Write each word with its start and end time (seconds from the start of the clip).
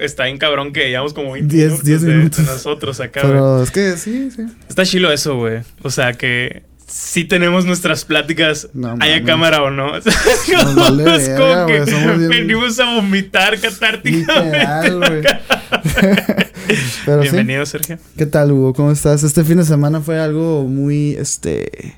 está 0.00 0.24
bien 0.24 0.38
cabrón 0.38 0.72
que 0.72 0.88
llevamos 0.88 1.12
como 1.14 1.32
20 1.32 1.54
Diez- 1.54 1.64
minutos, 1.66 1.84
diez 1.84 2.02
de- 2.02 2.14
minutos. 2.14 2.46
de 2.46 2.52
nosotros 2.52 3.00
acá. 3.00 3.20
Pero 3.22 3.62
es 3.62 3.70
que 3.70 3.96
sí, 3.96 4.30
sí. 4.34 4.42
Está 4.68 4.84
chilo 4.84 5.12
eso, 5.12 5.36
güey. 5.36 5.60
O 5.82 5.90
sea, 5.90 6.12
que 6.14 6.62
sí 6.86 7.24
tenemos 7.24 7.64
nuestras 7.66 8.04
pláticas, 8.04 8.68
No 8.74 8.96
haya 9.00 9.22
cámara 9.24 9.62
o 9.62 9.70
no. 9.70 9.92
Nos 9.92 10.74
vale 10.74 11.16
es 11.16 11.28
verga, 11.28 11.64
como 11.64 11.66
que 11.66 11.84
bien- 11.84 12.28
venimos 12.28 12.78
a 12.80 12.94
vomitar 12.96 13.58
catárticamente. 13.60 15.28
Sí. 16.70 17.10
Bienvenido, 17.22 17.66
Sergio. 17.66 17.98
¿Qué 18.16 18.26
tal, 18.26 18.52
Hugo? 18.52 18.74
¿Cómo 18.74 18.92
estás? 18.92 19.24
Este 19.24 19.42
fin 19.44 19.56
de 19.56 19.64
semana 19.64 20.00
fue 20.00 20.20
algo 20.20 20.64
muy, 20.68 21.14
este... 21.16 21.96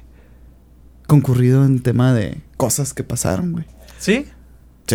concurrido 1.06 1.64
en 1.66 1.80
tema 1.82 2.14
de 2.14 2.38
cosas 2.56 2.94
que 2.94 3.04
pasaron, 3.04 3.52
güey. 3.52 3.64
¿Sí? 3.98 4.26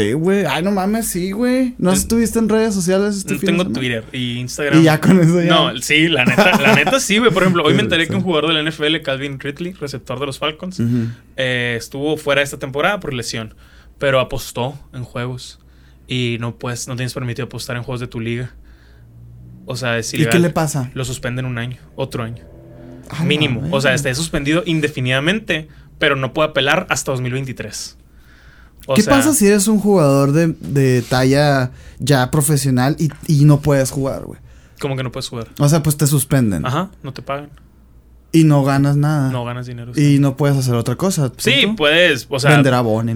Sí, 0.01 0.13
güey. 0.13 0.45
Ay, 0.45 0.63
no 0.63 0.71
mames, 0.71 1.07
sí, 1.07 1.31
güey. 1.31 1.75
¿No 1.77 1.91
estuviste 1.91 2.39
en 2.39 2.49
redes 2.49 2.73
sociales 2.73 3.17
este 3.17 3.37
fin 3.37 3.57
tengo? 3.57 3.67
Twitter 3.67 4.03
y 4.11 4.37
Instagram. 4.39 4.79
Y 4.79 4.83
ya 4.83 4.99
con 5.01 5.19
eso 5.19 5.41
ya. 5.41 5.47
No, 5.49 5.77
sí, 5.77 6.07
la 6.07 6.25
neta, 6.25 6.59
la 6.61 6.75
neta 6.75 6.99
sí, 6.99 7.17
güey. 7.17 7.31
Por 7.31 7.43
ejemplo, 7.43 7.63
hoy 7.63 7.73
me 7.73 7.81
enteré 7.81 8.07
que 8.07 8.15
un 8.15 8.21
jugador 8.21 8.53
del 8.53 8.67
NFL, 8.69 9.01
Calvin 9.03 9.39
Ridley, 9.39 9.73
receptor 9.73 10.19
de 10.19 10.25
los 10.25 10.39
Falcons, 10.39 10.81
eh, 11.35 11.75
estuvo 11.77 12.17
fuera 12.17 12.41
esta 12.41 12.57
temporada 12.57 12.99
por 12.99 13.13
lesión, 13.13 13.53
pero 13.97 14.19
apostó 14.19 14.77
en 14.93 15.03
juegos 15.03 15.59
y 16.07 16.37
no 16.39 16.57
puedes, 16.57 16.87
no 16.87 16.95
tienes 16.95 17.13
permitido 17.13 17.45
apostar 17.45 17.75
en 17.77 17.83
juegos 17.83 17.99
de 17.99 18.07
tu 18.07 18.19
liga. 18.19 18.53
O 19.65 19.75
sea, 19.75 19.97
es 19.97 20.13
¿Y 20.13 20.25
qué 20.25 20.39
le 20.39 20.49
pasa? 20.49 20.91
Lo 20.93 21.03
suspenden 21.03 21.45
un 21.45 21.57
año, 21.57 21.77
otro 21.95 22.23
año, 22.23 22.43
Ah, 23.09 23.23
mínimo. 23.23 23.67
O 23.71 23.81
sea, 23.81 23.93
está 23.93 24.13
suspendido 24.15 24.63
indefinidamente, 24.65 25.67
pero 25.97 26.15
no 26.15 26.33
puede 26.33 26.49
apelar 26.49 26.87
hasta 26.89 27.11
2023. 27.11 27.97
O 28.87 28.95
¿Qué 28.95 29.03
sea, 29.03 29.15
pasa 29.15 29.33
si 29.33 29.47
eres 29.47 29.67
un 29.67 29.79
jugador 29.79 30.31
de, 30.31 30.47
de 30.47 31.03
talla 31.03 31.71
ya 31.99 32.31
profesional 32.31 32.95
y, 32.97 33.09
y 33.27 33.45
no 33.45 33.59
puedes 33.59 33.91
jugar, 33.91 34.23
güey? 34.23 34.39
Como 34.79 34.95
que 34.95 35.03
no 35.03 35.11
puedes 35.11 35.29
jugar. 35.29 35.49
O 35.59 35.69
sea, 35.69 35.83
pues 35.83 35.97
te 35.97 36.07
suspenden. 36.07 36.65
Ajá, 36.65 36.89
no 37.03 37.13
te 37.13 37.21
pagan. 37.21 37.49
Y 38.31 38.43
no 38.43 38.63
ganas 38.63 38.97
nada. 38.97 39.31
No 39.31 39.45
ganas 39.45 39.65
dinero. 39.67 39.93
Y 39.95 40.19
no 40.19 40.35
puedes 40.35 40.57
hacer 40.57 40.75
otra 40.75 40.95
cosa. 40.95 41.31
Sí, 41.37 41.73
puedes, 41.77 42.27
o 42.29 42.39
sea, 42.39 42.51
Vender 42.51 42.73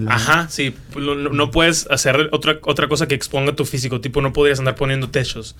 Ajá, 0.08 0.48
sí. 0.48 0.74
No, 0.96 1.50
puedes 1.50 1.86
hacer 1.90 2.30
otra, 2.32 2.58
otra 2.64 2.88
cosa 2.88 3.06
que 3.06 3.14
exponga 3.14 3.54
tu 3.54 3.64
físico. 3.64 4.00
Tipo, 4.00 4.22
no 4.22 4.32
podrías 4.32 4.58
andar 4.58 4.74
poniendo 4.74 5.10
techos. 5.10 5.54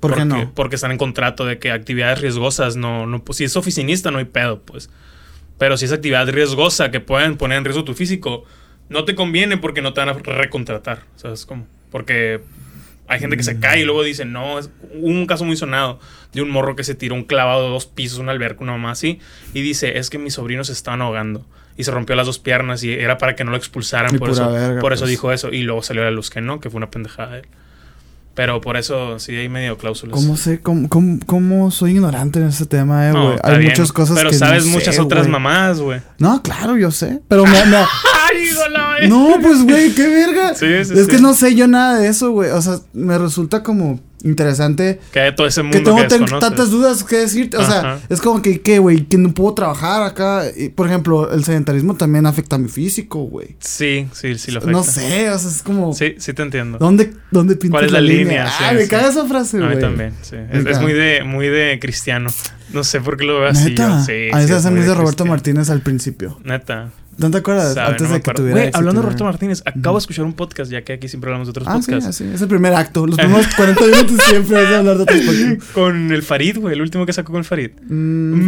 ¿Por 0.00 0.12
qué 0.12 0.20
porque, 0.20 0.24
no? 0.24 0.52
Porque 0.54 0.76
están 0.76 0.92
en 0.92 0.98
contrato 0.98 1.44
de 1.46 1.58
que 1.58 1.72
actividades 1.72 2.20
riesgosas 2.20 2.76
no, 2.76 3.06
no. 3.06 3.24
Pues 3.24 3.38
si 3.38 3.44
es 3.44 3.56
oficinista, 3.56 4.10
no 4.10 4.18
hay 4.18 4.26
pedo, 4.26 4.60
pues. 4.60 4.90
Pero 5.58 5.76
si 5.76 5.86
es 5.86 5.92
actividad 5.92 6.28
riesgosa 6.28 6.90
que 6.90 7.00
pueden 7.00 7.36
poner 7.36 7.58
en 7.58 7.64
riesgo 7.64 7.84
tu 7.84 7.94
físico, 7.94 8.44
no 8.88 9.04
te 9.04 9.14
conviene 9.14 9.56
porque 9.56 9.82
no 9.82 9.92
te 9.92 10.00
van 10.00 10.10
a 10.10 10.12
recontratar. 10.14 11.02
¿Sabes 11.16 11.46
cómo? 11.46 11.66
Porque 11.90 12.40
hay 13.06 13.20
gente 13.20 13.36
que 13.36 13.42
se 13.42 13.58
cae 13.58 13.80
y 13.80 13.84
luego 13.84 14.02
dice, 14.02 14.24
no, 14.24 14.58
es 14.58 14.70
un 14.94 15.26
caso 15.26 15.44
muy 15.44 15.56
sonado 15.56 15.98
de 16.32 16.42
un 16.42 16.50
morro 16.50 16.76
que 16.76 16.84
se 16.84 16.94
tiró 16.94 17.14
un 17.14 17.24
clavado 17.24 17.64
de 17.64 17.70
dos 17.70 17.86
pisos, 17.86 18.18
una 18.18 18.32
alberca, 18.32 18.62
una 18.62 18.72
mamá 18.72 18.90
así, 18.90 19.18
y 19.54 19.62
dice, 19.62 19.98
es 19.98 20.10
que 20.10 20.18
mis 20.18 20.34
sobrinos 20.34 20.66
se 20.66 20.74
estaban 20.74 21.00
ahogando. 21.02 21.46
Y 21.76 21.84
se 21.84 21.92
rompió 21.92 22.16
las 22.16 22.26
dos 22.26 22.40
piernas 22.40 22.82
y 22.82 22.92
era 22.92 23.18
para 23.18 23.36
que 23.36 23.44
no 23.44 23.52
lo 23.52 23.56
expulsaran. 23.56 24.12
Y 24.12 24.18
por 24.18 24.30
eso, 24.30 24.50
verga, 24.50 24.80
por 24.80 24.92
eso 24.92 25.06
dijo 25.06 25.30
eso. 25.30 25.52
Y 25.52 25.62
luego 25.62 25.80
salió 25.80 26.02
a 26.02 26.06
la 26.06 26.10
luz 26.10 26.28
que 26.28 26.40
no, 26.40 26.58
que 26.58 26.70
fue 26.70 26.78
una 26.78 26.90
pendejada 26.90 27.34
de 27.34 27.38
él. 27.38 27.46
Pero 28.38 28.60
por 28.60 28.76
eso 28.76 29.18
sí 29.18 29.34
hay 29.34 29.48
medio 29.48 29.76
cláusulas. 29.78 30.14
¿Cómo 30.14 30.36
sé? 30.36 30.60
¿Cómo, 30.60 30.88
cómo, 30.88 31.18
cómo 31.26 31.72
soy 31.72 31.90
ignorante 31.90 32.38
en 32.38 32.46
ese 32.46 32.66
tema, 32.66 33.08
eh, 33.08 33.12
No, 33.12 33.24
güey? 33.24 33.34
está 33.34 33.48
Hay 33.50 33.58
bien, 33.58 33.70
muchas 33.72 33.90
cosas 33.90 34.16
Pero 34.16 34.30
que 34.30 34.36
sabes 34.36 34.64
no 34.64 34.70
muchas 34.74 34.94
sé, 34.94 35.00
otras 35.00 35.22
güey. 35.24 35.32
mamás, 35.32 35.80
güey. 35.80 36.00
No, 36.18 36.40
claro, 36.40 36.76
yo 36.76 36.92
sé. 36.92 37.20
Pero 37.26 37.44
me... 37.44 37.50
me- 37.66 39.08
no, 39.08 39.38
pues, 39.42 39.64
güey, 39.64 39.92
qué 39.92 40.06
verga. 40.06 40.54
Sí, 40.54 40.66
sí, 40.84 40.92
es 40.96 41.06
sí. 41.06 41.10
que 41.10 41.18
no 41.18 41.34
sé 41.34 41.56
yo 41.56 41.66
nada 41.66 41.98
de 41.98 42.06
eso, 42.06 42.30
güey. 42.30 42.50
O 42.50 42.62
sea, 42.62 42.78
me 42.92 43.18
resulta 43.18 43.64
como 43.64 43.98
interesante 44.24 45.00
Que 45.12 45.20
hay 45.20 45.34
todo 45.34 45.46
ese 45.46 45.60
que 45.62 45.66
mundo 45.68 45.82
tengo 45.82 45.96
que, 45.98 46.02
desconoces. 46.04 46.40
tantas 46.40 46.70
dudas 46.70 47.04
que 47.04 47.16
decirte. 47.16 47.56
O 47.56 47.64
sea, 47.64 47.78
Ajá. 47.80 48.00
es 48.08 48.20
como 48.20 48.42
que, 48.42 48.60
¿qué, 48.60 48.78
güey? 48.78 49.04
Que 49.04 49.18
no 49.18 49.32
puedo 49.32 49.54
trabajar 49.54 50.02
acá. 50.02 50.44
Y, 50.56 50.68
por 50.70 50.86
ejemplo, 50.86 51.30
el 51.32 51.44
sedentarismo 51.44 51.94
también 51.94 52.26
afecta 52.26 52.56
a 52.56 52.58
mi 52.58 52.68
físico, 52.68 53.20
güey. 53.20 53.56
Sí, 53.60 54.08
sí, 54.12 54.36
sí 54.38 54.50
lo 54.50 54.58
afecta. 54.58 54.72
No 54.72 54.82
sé, 54.84 55.30
o 55.30 55.38
sea, 55.38 55.50
es 55.50 55.62
como... 55.62 55.92
Sí, 55.94 56.14
sí 56.18 56.32
te 56.32 56.42
entiendo. 56.42 56.78
¿Dónde, 56.78 57.12
dónde 57.30 57.56
pintas 57.56 57.80
¿Cuál 57.80 57.84
es 57.86 57.92
la 57.92 58.00
línea? 58.00 58.50
Ah, 58.60 58.72
me 58.72 58.82
sí. 58.84 58.88
caga 58.88 59.08
esa 59.08 59.24
frase, 59.26 59.58
a 59.58 59.60
güey. 59.60 59.76
mí 59.76 59.80
también, 59.80 60.14
sí. 60.22 60.36
Me 60.36 60.70
Es, 60.70 60.80
muy 60.80 60.92
de, 60.92 61.22
muy 61.24 61.48
de 61.48 61.78
cristiano. 61.80 62.30
No 62.72 62.84
sé 62.84 63.00
por 63.00 63.16
qué 63.16 63.24
lo 63.24 63.40
veo 63.40 63.48
así. 63.48 63.70
Neta. 63.70 63.98
yo. 63.98 64.04
Sí, 64.04 64.28
a 64.32 64.36
mí 64.36 64.46
sí, 64.46 64.60
se 64.60 64.70
muy 64.70 64.80
de 64.80 64.94
Roberto. 64.94 65.24
Martínez 65.24 65.70
al 65.70 65.80
principio. 65.80 66.38
Neta. 66.44 66.90
¿No 67.18 67.30
te 67.30 67.38
acuerdas? 67.38 67.74
Sabe, 67.74 67.88
Antes 67.90 68.08
no 68.08 68.14
de 68.14 68.20
que 68.22 68.30
tuviera 68.32 68.52
Güey, 68.52 68.62
éxito, 68.64 68.78
hablando 68.78 69.00
de. 69.00 69.04
Roberto 69.06 69.24
Martínez, 69.24 69.62
acabo 69.66 69.96
de 69.96 70.00
escuchar 70.00 70.24
un 70.24 70.32
podcast, 70.34 70.70
ya 70.70 70.82
que 70.82 70.92
aquí 70.94 71.08
siempre 71.08 71.28
hablamos 71.30 71.48
de 71.48 71.50
otros 71.50 71.66
Ah, 71.68 71.72
sí, 71.82 71.90
podcasts. 71.90 72.08
así. 72.08 72.24
Es 72.32 72.40
el 72.42 72.48
primer 72.48 72.74
acto. 72.74 73.06
Los 73.06 73.16
primeros 73.18 73.46
40 73.56 73.84
minutos 73.84 74.18
siempre 74.28 74.62
es 74.62 74.68
de 74.70 74.76
hablar 74.76 74.96
de 74.96 75.02
otros 75.02 75.20
podcasts. 75.20 75.64
Con 75.74 76.12
el 76.12 76.22
Farid, 76.22 76.58
güey, 76.58 76.74
el 76.74 76.80
último 76.80 77.04
que 77.06 77.12
sacó 77.12 77.32
con 77.32 77.40
el 77.40 77.44
Farid. 77.44 77.70
Mm, 77.88 77.92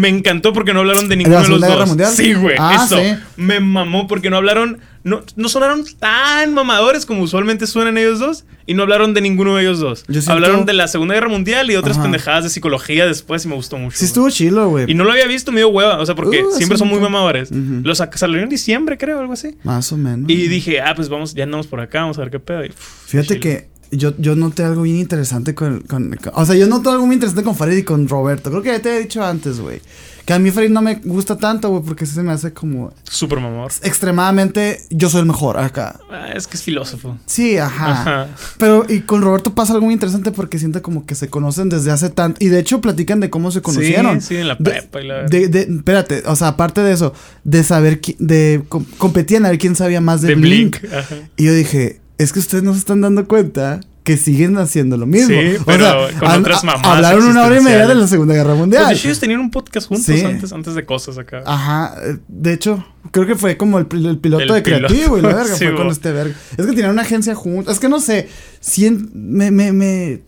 Me 0.00 0.08
encantó 0.08 0.52
porque 0.52 0.72
no 0.72 0.80
hablaron 0.80 1.08
de 1.08 1.16
la 1.16 1.16
ninguno 1.16 1.34
de 1.36 1.40
los 1.40 1.46
Segunda 1.48 1.66
Guerra 1.68 1.80
dos. 1.80 1.88
Mundial? 1.88 2.12
Sí, 2.12 2.32
güey. 2.34 2.56
Ah, 2.58 2.82
eso. 2.86 2.96
sí. 2.96 3.14
Me 3.36 3.60
mamó 3.60 4.06
porque 4.06 4.30
no 4.30 4.36
hablaron. 4.36 4.78
No, 5.02 5.22
no 5.36 5.48
sonaron 5.48 5.84
tan 5.98 6.52
mamadores 6.52 7.06
como 7.06 7.22
usualmente 7.22 7.66
suenan 7.66 7.96
ellos 7.98 8.18
dos. 8.18 8.44
Y 8.66 8.74
no 8.74 8.82
hablaron 8.82 9.14
de 9.14 9.20
ninguno 9.20 9.56
de 9.56 9.62
ellos 9.62 9.80
dos. 9.80 10.04
Yo 10.06 10.14
siento- 10.20 10.32
Hablaron 10.32 10.64
de 10.66 10.74
la 10.74 10.86
Segunda 10.86 11.14
Guerra 11.14 11.28
Mundial 11.28 11.70
y 11.70 11.76
otras 11.76 11.96
Ajá. 11.96 12.04
pendejadas 12.04 12.44
de 12.44 12.50
psicología 12.50 13.06
después 13.06 13.44
y 13.44 13.48
me 13.48 13.54
gustó 13.56 13.78
mucho. 13.78 13.96
sí 13.98 14.04
estuvo 14.04 14.30
chilo, 14.30 14.68
güey. 14.68 14.88
Y 14.90 14.94
no 14.94 15.04
lo 15.04 15.10
había 15.12 15.26
visto, 15.26 15.50
me 15.50 15.60
dio 15.60 15.70
hueva. 15.70 15.98
O 15.98 16.06
sea, 16.06 16.14
porque 16.14 16.44
Uh, 16.44 16.52
siempre 16.56 16.78
son 16.78 16.88
muy 16.88 17.00
mamadores. 17.00 17.50
Los 17.50 17.98
salieron 17.98 18.44
en 18.44 18.48
diciembre, 18.50 18.96
creo, 18.98 19.18
algo 19.18 19.32
así. 19.32 19.56
Más 19.64 19.90
o 19.92 19.96
menos. 19.96 20.30
Y 20.30 20.46
dije, 20.48 20.80
ah, 20.80 20.92
pues 20.94 21.08
vamos, 21.08 21.34
ya 21.34 21.44
andamos 21.44 21.66
por 21.66 21.80
acá, 21.80 22.02
vamos 22.02 22.18
a 22.18 22.20
ver 22.20 22.30
qué 22.30 22.38
pedo. 22.38 22.64
Y, 22.64 22.68
pff, 22.68 23.06
Fíjate 23.06 23.28
chilo. 23.28 23.40
que 23.40 23.68
yo, 23.92 24.14
yo 24.18 24.36
noté 24.36 24.62
algo 24.62 24.82
bien 24.82 24.96
interesante 24.98 25.54
con, 25.54 25.80
con- 25.80 26.14
con- 26.14 26.32
O 26.36 26.44
sea, 26.46 26.54
yo 26.54 26.68
noté 26.68 26.90
algo 26.90 27.06
muy 27.06 27.14
interesante 27.14 27.42
con 27.42 27.56
Farid 27.56 27.78
y 27.78 27.82
con 27.82 28.06
Roberto. 28.06 28.50
Creo 28.50 28.62
que 28.62 28.68
ya 28.68 28.80
te 28.80 28.96
he 28.96 29.00
dicho 29.00 29.24
antes, 29.24 29.58
güey. 29.58 29.80
Que 30.24 30.32
a 30.34 30.38
mí 30.38 30.50
Farid 30.50 30.70
no 30.70 30.82
me 30.82 30.96
gusta 30.96 31.36
tanto, 31.36 31.68
güey, 31.70 31.82
porque 31.82 32.06
se 32.06 32.22
me 32.22 32.32
hace 32.32 32.52
como 32.52 32.92
Súper 33.04 33.40
mamor. 33.40 33.72
extremadamente. 33.82 34.80
Yo 34.90 35.08
soy 35.08 35.20
el 35.20 35.26
mejor 35.26 35.58
acá. 35.58 35.98
Ah, 36.10 36.28
es 36.34 36.46
que 36.46 36.56
es 36.56 36.62
filósofo. 36.62 37.16
Sí, 37.26 37.56
ajá. 37.56 37.92
Ajá. 37.92 38.28
Pero 38.58 38.84
y 38.88 39.00
con 39.00 39.22
Roberto 39.22 39.54
pasa 39.54 39.72
algo 39.72 39.86
muy 39.86 39.94
interesante 39.94 40.30
porque 40.32 40.58
siento 40.58 40.82
como 40.82 41.06
que 41.06 41.14
se 41.14 41.28
conocen 41.28 41.68
desde 41.68 41.90
hace 41.90 42.10
tanto. 42.10 42.36
Y 42.44 42.48
de 42.48 42.58
hecho 42.60 42.80
platican 42.80 43.20
de 43.20 43.30
cómo 43.30 43.50
se 43.50 43.62
conocieron. 43.62 44.20
Sí, 44.20 44.28
sí, 44.28 44.36
en 44.36 44.48
la 44.48 44.54
De- 44.56 44.70
prepa 44.70 45.00
y 45.00 45.06
la 45.06 45.22
De, 45.24 45.48
de- 45.48 45.62
espérate, 45.62 46.22
o 46.26 46.36
sea, 46.36 46.48
aparte 46.48 46.80
de 46.82 46.92
eso, 46.92 47.12
de 47.44 47.64
saber, 47.64 48.00
de 48.18 48.62
com- 48.68 48.84
competían 48.98 49.46
a 49.46 49.50
ver 49.50 49.58
quién 49.58 49.74
sabía 49.76 50.00
más 50.00 50.20
de, 50.22 50.28
de 50.28 50.34
Blink. 50.34 50.80
Blink. 50.80 50.92
Ajá. 50.94 51.14
Y 51.36 51.44
yo 51.46 51.54
dije, 51.54 52.00
es 52.18 52.32
que 52.32 52.38
ustedes 52.40 52.62
no 52.62 52.72
se 52.72 52.78
están 52.80 53.00
dando 53.00 53.26
cuenta 53.26 53.80
que 54.10 54.16
siguen 54.16 54.58
haciendo 54.58 54.96
lo 54.96 55.06
mismo. 55.06 55.28
Sí, 55.28 55.56
O 55.60 55.64
pero 55.64 56.08
sea, 56.08 56.18
con 56.18 56.30
otras 56.40 56.64
mamadas 56.64 56.86
Hablaron 56.96 57.24
una 57.26 57.44
hora 57.44 57.60
y 57.60 57.62
media 57.62 57.86
de 57.86 57.94
la 57.94 58.06
Segunda 58.08 58.34
Guerra 58.34 58.50
Pues 58.50 58.58
Mundial. 58.58 58.92
hecho, 58.92 59.06
ellos 59.08 59.20
tenían 59.20 59.40
un 59.40 59.50
podcast 59.50 59.86
juntos 59.86 60.06
Sí. 60.06 60.20
antes, 60.24 60.52
antes 60.52 60.74
de 60.74 60.84
cosas 60.84 61.16
acá. 61.18 61.42
Ajá, 61.46 61.94
eh, 62.04 62.16
de 62.26 62.52
hecho, 62.52 62.84
creo 63.12 63.26
que 63.26 63.36
fue 63.36 63.56
como 63.56 63.78
el, 63.78 63.88
pil- 63.88 64.08
el 64.08 64.18
piloto 64.18 64.42
El 64.42 64.48
de 64.54 64.62
piloto. 64.62 64.86
creativo 64.88 65.18
y 65.18 65.20
la 65.22 65.28
verga 65.28 65.44
Sí, 65.56 65.64
fue 65.66 65.74
con 65.76 65.86
bo. 65.86 65.92
este 65.92 66.10
verga. 66.12 66.34
Es 66.56 66.66
que 66.66 66.72
tenían 66.72 66.90
una 66.90 67.02
agencia 67.02 67.34
juntos. 67.34 67.72
Es 67.74 67.78
que 67.80 67.88
no 67.88 68.00
sé, 68.00 68.28
sien- 68.60 69.10
me, 69.14 69.50
me, 69.52 70.20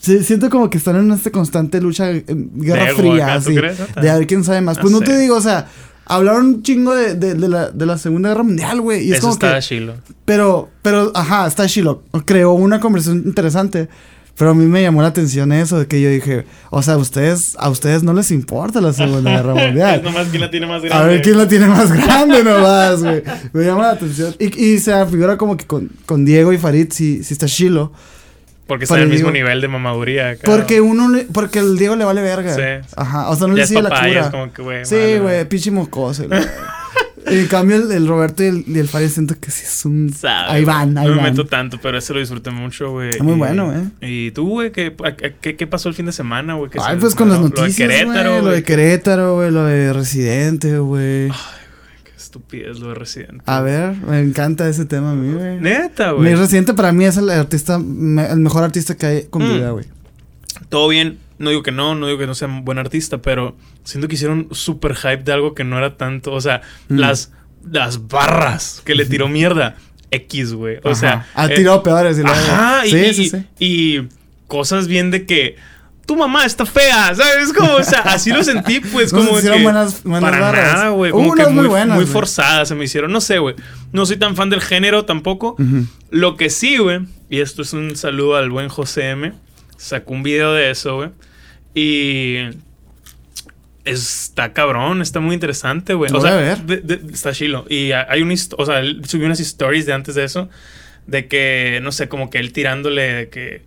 siento 0.00 0.50
como 0.50 0.70
que 0.70 0.78
están 0.78 0.96
en 0.96 1.10
esta 1.10 1.30
constante 1.30 1.80
lucha, 1.80 2.10
eh, 2.10 2.24
guerra 2.28 2.94
fría, 2.94 3.24
acá, 3.24 3.40
¿tú 3.44 3.50
así, 3.50 4.00
de 4.00 4.10
a 4.10 4.18
ver 4.18 4.26
quién 4.26 4.44
sabe 4.44 4.60
más. 4.60 4.76
No 4.76 4.82
Pues 4.82 4.92
no 4.92 4.98
sé. 5.00 5.04
te 5.06 5.18
digo, 5.18 5.36
o 5.36 5.40
sea, 5.40 5.68
hablaron 6.16 6.46
un 6.46 6.62
chingo 6.62 6.94
de, 6.94 7.14
de, 7.14 7.34
de 7.34 7.48
la, 7.48 7.70
de 7.70 7.86
la 7.86 7.98
Segunda 7.98 8.28
Guerra 8.30 8.42
Mundial, 8.42 8.80
güey. 8.80 9.04
Y 9.06 9.12
es 9.12 9.18
Eso 9.18 9.22
como 9.22 9.32
está 9.34 9.54
que, 9.54 9.60
chilo. 9.62 9.94
pero, 10.24 10.70
pero, 10.82 11.10
ajá, 11.14 11.46
está 11.46 11.66
chilo. 11.66 12.02
Creó 12.24 12.52
una 12.52 12.80
conversación 12.80 13.22
interesante. 13.26 13.88
Pero 14.34 14.52
a 14.52 14.54
mí 14.54 14.64
me 14.64 14.80
llamó 14.80 15.02
la 15.02 15.08
atención 15.08 15.52
eso, 15.52 15.78
de 15.78 15.86
que 15.86 16.00
yo 16.00 16.08
dije, 16.08 16.46
o 16.70 16.82
sea, 16.82 16.96
ustedes, 16.96 17.54
a 17.58 17.68
ustedes 17.68 18.02
no 18.02 18.14
les 18.14 18.30
importa 18.30 18.80
la 18.80 18.94
Segunda 18.94 19.30
Guerra 19.36 19.54
Mundial. 19.54 19.96
Es 19.96 20.02
nomás 20.02 20.28
quién 20.28 20.40
la 20.40 20.50
tiene 20.50 20.66
más 20.66 20.80
grande. 20.82 21.04
A 21.04 21.06
ver 21.06 21.20
quién 21.20 21.36
la 21.36 21.46
tiene 21.46 21.66
más 21.66 21.92
grande 21.92 22.42
nomás, 22.42 23.02
güey. 23.02 23.22
Me 23.52 23.64
llama 23.64 23.82
la 23.82 23.90
atención. 23.90 24.34
Y, 24.38 24.58
y 24.58 24.78
se 24.78 25.04
figura 25.06 25.36
como 25.36 25.58
que 25.58 25.66
con, 25.66 25.90
con 26.06 26.24
Diego 26.24 26.50
y 26.54 26.56
Farid 26.58 26.88
sí, 26.92 27.22
sí 27.22 27.34
está 27.34 27.46
chilo. 27.46 27.92
Porque 28.66 28.84
está 28.84 28.96
en 28.96 29.02
el 29.02 29.08
mismo 29.08 29.30
nivel 29.30 29.60
de 29.60 29.68
mamaduría 29.68 30.30
acá. 30.30 30.42
Porque 30.44 30.80
uno 30.80 31.08
le- 31.08 31.24
porque 31.24 31.58
el 31.58 31.76
Diego 31.78 31.96
le 31.96 32.04
vale 32.04 32.22
verga. 32.22 32.54
Sí. 32.54 32.86
Ajá. 32.96 33.28
O 33.30 33.36
sea, 33.36 33.46
no 33.48 33.54
ya 33.56 33.62
le 33.62 33.66
sigue 33.66 33.82
la 33.82 33.90
papá, 33.90 34.06
cura. 34.06 34.20
es 34.20 34.26
como 34.28 34.52
que, 34.52 34.62
güey. 34.62 34.84
Sí, 34.86 35.18
güey, 35.20 35.44
pinche 35.48 35.70
mocoso. 35.70 36.26
güey. 36.28 36.40
en 37.26 37.46
cambio, 37.48 37.76
el, 37.76 37.90
el 37.92 38.06
Roberto 38.06 38.42
y 38.42 38.46
el, 38.46 38.64
y 38.66 38.78
el 38.78 38.88
Farid 38.88 39.08
siento 39.08 39.34
que 39.38 39.50
sí 39.50 39.64
es 39.66 39.84
un. 39.84 40.12
Sabe, 40.12 40.52
Ahí 40.52 40.64
van, 40.64 40.96
ahí 40.96 41.08
no 41.08 41.16
me 41.16 41.22
van. 41.22 41.30
meto 41.32 41.44
tanto, 41.46 41.78
pero 41.82 41.98
ese 41.98 42.12
lo 42.14 42.20
disfruté 42.20 42.50
mucho, 42.50 42.92
güey. 42.92 43.10
Está 43.10 43.24
muy 43.24 43.34
Y- 43.34 43.38
bueno, 43.38 43.72
eh. 43.74 43.84
¿Y 44.00 44.30
tú, 44.30 44.48
güey? 44.48 44.70
¿qué, 44.72 44.94
qué, 45.40 45.56
qué 45.56 45.66
pasó 45.66 45.88
el 45.88 45.94
fin 45.94 46.06
de 46.06 46.12
semana, 46.12 46.54
güey? 46.54 46.70
¿Qué 46.70 46.78
Ay, 46.82 46.96
pues 46.98 47.14
con 47.14 47.28
las 47.28 47.40
noticias, 47.40 47.78
Lo 47.88 47.94
de 47.94 48.00
Querétaro, 48.04 48.30
güey. 48.30 48.36
Lo 48.40 48.42
güey. 48.48 48.54
de 48.56 48.62
Querétaro, 48.64 49.34
güey. 49.34 49.50
Lo 49.50 49.64
de 49.64 49.92
Residente, 49.92 50.78
güey. 50.78 51.30
Estupidez 52.36 52.78
lo 52.78 52.88
de 52.88 52.94
Residente. 52.94 53.42
A 53.44 53.60
ver, 53.60 53.94
me 53.94 54.18
encanta 54.20 54.66
ese 54.66 54.86
tema 54.86 55.10
a 55.10 55.14
mí, 55.14 55.34
güey. 55.34 55.60
Neta, 55.60 56.12
Mi 56.12 56.18
güey. 56.20 56.34
Residente 56.34 56.72
para 56.72 56.90
mí 56.90 57.04
es 57.04 57.18
el 57.18 57.28
artista, 57.28 57.78
me- 57.78 58.26
el 58.26 58.38
mejor 58.38 58.64
artista 58.64 58.96
que 58.96 59.04
hay 59.06 59.22
con 59.24 59.42
Mm. 59.46 59.52
vida, 59.54 59.70
güey. 59.72 59.84
Todo 60.70 60.88
bien. 60.88 61.18
No 61.38 61.50
digo 61.50 61.62
que 61.62 61.72
no, 61.72 61.94
no 61.94 62.06
digo 62.06 62.18
que 62.18 62.26
no 62.26 62.34
sea 62.34 62.48
un 62.48 62.64
buen 62.64 62.78
artista, 62.78 63.18
pero 63.18 63.54
siento 63.84 64.08
que 64.08 64.14
hicieron 64.14 64.48
súper 64.52 64.94
hype 64.94 65.18
de 65.24 65.32
algo 65.32 65.54
que 65.54 65.62
no 65.64 65.76
era 65.76 65.98
tanto. 65.98 66.32
O 66.32 66.40
sea, 66.40 66.62
Mm. 66.88 66.96
las, 67.00 67.32
las 67.70 68.08
barras 68.08 68.80
que 68.82 68.94
le 68.94 69.04
tiró 69.04 69.28
mierda. 69.28 69.76
X, 70.10 70.54
güey. 70.54 70.78
O 70.84 70.94
sea. 70.94 71.26
ha 71.34 71.46
eh, 71.46 71.54
tirado 71.54 71.82
peores 71.82 72.18
y 72.18 72.22
Ajá, 72.22 72.86
y, 72.86 72.90
Sí, 72.90 73.14
sí, 73.14 73.28
sí. 73.28 73.46
y 73.58 74.08
cosas 74.46 74.86
bien 74.88 75.10
de 75.10 75.26
que 75.26 75.56
tu 76.06 76.16
mamá 76.16 76.44
está 76.44 76.66
fea, 76.66 77.14
¿sabes? 77.14 77.52
Como, 77.52 77.74
o 77.74 77.82
sea, 77.82 78.00
así 78.00 78.30
lo 78.30 78.42
sentí, 78.42 78.80
pues, 78.80 79.12
como 79.12 79.38
hicieron 79.38 79.58
que 79.58 79.64
buenas- 79.64 80.02
buenas 80.02 80.30
para 80.30 80.40
barras. 80.40 80.72
nada, 80.74 80.88
güey, 80.90 81.12
como 81.12 81.34
que 81.34 81.46
muy 81.46 81.66
buenas, 81.68 81.96
muy 81.96 82.06
forzadas 82.06 82.68
se 82.68 82.74
me 82.74 82.84
hicieron, 82.84 83.12
no 83.12 83.20
sé, 83.20 83.38
güey. 83.38 83.54
No 83.92 84.04
soy 84.06 84.16
tan 84.16 84.34
fan 84.36 84.50
del 84.50 84.60
género 84.60 85.04
tampoco. 85.04 85.56
Lo 86.10 86.36
que 86.36 86.50
sí, 86.50 86.76
güey, 86.78 87.00
y 87.30 87.40
esto 87.40 87.62
es 87.62 87.72
un 87.72 87.96
saludo 87.96 88.36
al 88.36 88.50
buen 88.50 88.68
José 88.68 89.10
M, 89.10 89.32
sacó 89.76 90.12
un 90.12 90.22
video 90.22 90.52
de 90.52 90.70
eso, 90.70 90.96
güey. 90.96 91.10
Y 91.74 92.50
está 93.84 94.52
cabrón, 94.52 95.02
está 95.02 95.20
muy 95.20 95.34
interesante, 95.34 95.94
güey. 95.94 96.12
O 96.12 96.20
sea, 96.20 96.34
a 96.34 96.36
ver. 96.36 96.58
de- 96.62 96.76
de- 96.96 97.12
está 97.12 97.32
chilo. 97.32 97.64
Y 97.68 97.92
ha- 97.92 98.06
hay 98.08 98.22
un, 98.22 98.32
o 98.58 98.66
sea, 98.66 98.78
él 98.80 99.02
subió 99.06 99.26
unas 99.26 99.40
stories 99.40 99.86
de 99.86 99.92
antes 99.92 100.14
de 100.14 100.24
eso, 100.24 100.48
de 101.06 101.26
que, 101.26 101.80
no 101.82 101.90
sé, 101.90 102.08
como 102.08 102.30
que 102.30 102.38
él 102.38 102.52
tirándole, 102.52 103.02
de 103.12 103.28
que, 103.28 103.62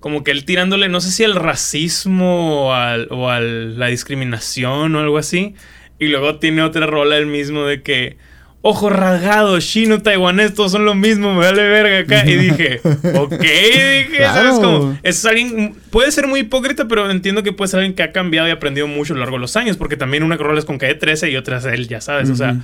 como 0.00 0.22
que 0.24 0.30
él 0.30 0.44
tirándole, 0.44 0.88
no 0.88 1.00
sé 1.00 1.10
si 1.10 1.24
al 1.24 1.34
racismo 1.34 2.66
o, 2.68 2.72
al, 2.72 3.08
o 3.10 3.28
a 3.30 3.40
la 3.40 3.86
discriminación 3.88 4.94
o 4.94 5.00
algo 5.00 5.18
así. 5.18 5.54
Y 5.98 6.08
luego 6.08 6.36
tiene 6.38 6.62
otra 6.62 6.86
rola 6.86 7.16
él 7.16 7.26
mismo 7.26 7.64
de 7.64 7.82
que, 7.82 8.16
ojo 8.62 8.88
rasgado, 8.90 9.58
chino, 9.60 10.00
taiwanés, 10.00 10.54
todos 10.54 10.70
son 10.72 10.84
lo 10.84 10.94
mismo, 10.94 11.34
me 11.34 11.40
vale 11.40 11.62
verga 11.68 11.98
acá. 11.98 12.28
Y 12.30 12.36
dije, 12.36 12.80
ok, 13.16 13.32
dije, 13.40 14.06
Claro. 14.16 14.34
¿sabes 14.34 14.58
cómo? 14.60 14.98
Es 15.02 15.24
alguien, 15.24 15.74
puede 15.90 16.12
ser 16.12 16.28
muy 16.28 16.40
hipócrita, 16.40 16.86
pero 16.86 17.10
entiendo 17.10 17.42
que 17.42 17.52
puede 17.52 17.68
ser 17.68 17.80
alguien 17.80 17.94
que 17.96 18.04
ha 18.04 18.12
cambiado 18.12 18.46
y 18.46 18.52
aprendido 18.52 18.86
mucho 18.86 19.12
a 19.12 19.16
lo 19.16 19.20
largo 19.20 19.36
de 19.36 19.40
los 19.40 19.56
años, 19.56 19.76
porque 19.76 19.96
también 19.96 20.22
una 20.22 20.36
rola 20.36 20.60
es 20.60 20.64
con 20.64 20.78
Calle 20.78 20.94
13 20.94 21.30
y 21.30 21.36
otra 21.36 21.58
es 21.58 21.64
él, 21.64 21.88
ya 21.88 22.00
sabes, 22.00 22.30
o 22.30 22.36
sea. 22.36 22.56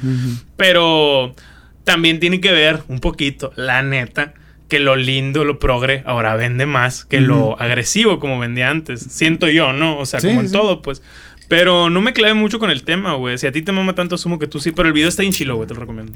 Pero 0.57 1.35
también 1.83 2.21
tiene 2.21 2.41
que 2.41 2.53
ver 2.53 2.83
un 2.89 3.01
poquito, 3.01 3.53
la 3.57 3.83
neta, 3.83 4.35
que 4.69 4.79
lo 4.79 4.97
lindo, 4.97 5.45
lo 5.45 5.59
progre, 5.59 6.03
ahora 6.07 6.35
vende 6.37 6.67
más 6.67 7.05
que 7.05 7.21
lo 7.21 7.61
agresivo 7.61 8.19
como 8.19 8.39
vendía 8.39 8.71
antes. 8.71 9.01
Siento 9.01 9.49
yo, 9.49 9.73
¿no? 9.73 9.99
O 9.99 10.07
sea, 10.07 10.21
Sí, 10.21 10.29
como 10.29 10.41
en 10.41 10.47
sí. 10.49 10.53
todo, 10.53 10.81
pues. 10.83 11.03
Pero 11.49 11.91
no 11.91 12.01
me 12.01 12.15
clave 12.15 12.33
mucho 12.35 12.59
con 12.59 12.71
el 12.71 12.83
tema, 12.85 13.15
güey. 13.15 13.37
Si 13.37 13.47
a 13.47 13.53
ti 13.53 13.61
te 13.61 13.71
mama 13.73 13.95
tanto, 13.95 14.15
asumo 14.15 14.39
que 14.39 14.47
tú 14.47 14.61
sí. 14.61 14.73
Pero 14.73 14.89
el 14.89 14.95
video 14.95 15.09
está 15.11 15.23
en 15.23 15.33
chilo, 15.33 15.57
güey, 15.57 15.69
te 15.69 15.75
lo 15.75 15.81
recomiendo. 15.81 16.13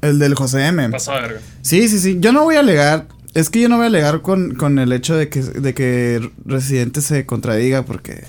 El 0.00 0.18
del 0.18 0.34
José 0.34 0.66
M. 0.66 0.88
Pasado 0.88 1.20
verga. 1.20 1.40
Sí, 1.60 1.86
sí, 1.88 1.98
sí. 1.98 2.16
Yo 2.20 2.32
no 2.32 2.44
voy 2.44 2.56
a 2.56 2.60
alegar. 2.60 3.06
Es 3.34 3.50
que 3.50 3.60
yo 3.60 3.68
no 3.68 3.76
voy 3.76 3.84
a 3.84 3.88
alegar 3.88 4.22
con, 4.22 4.54
con 4.54 4.78
el 4.78 4.92
hecho 4.92 5.14
de 5.16 5.28
que, 5.28 5.40
de 5.42 5.74
que 5.74 6.30
Residente 6.46 7.00
se 7.02 7.24
contradiga 7.26 7.82
porque 7.84 8.24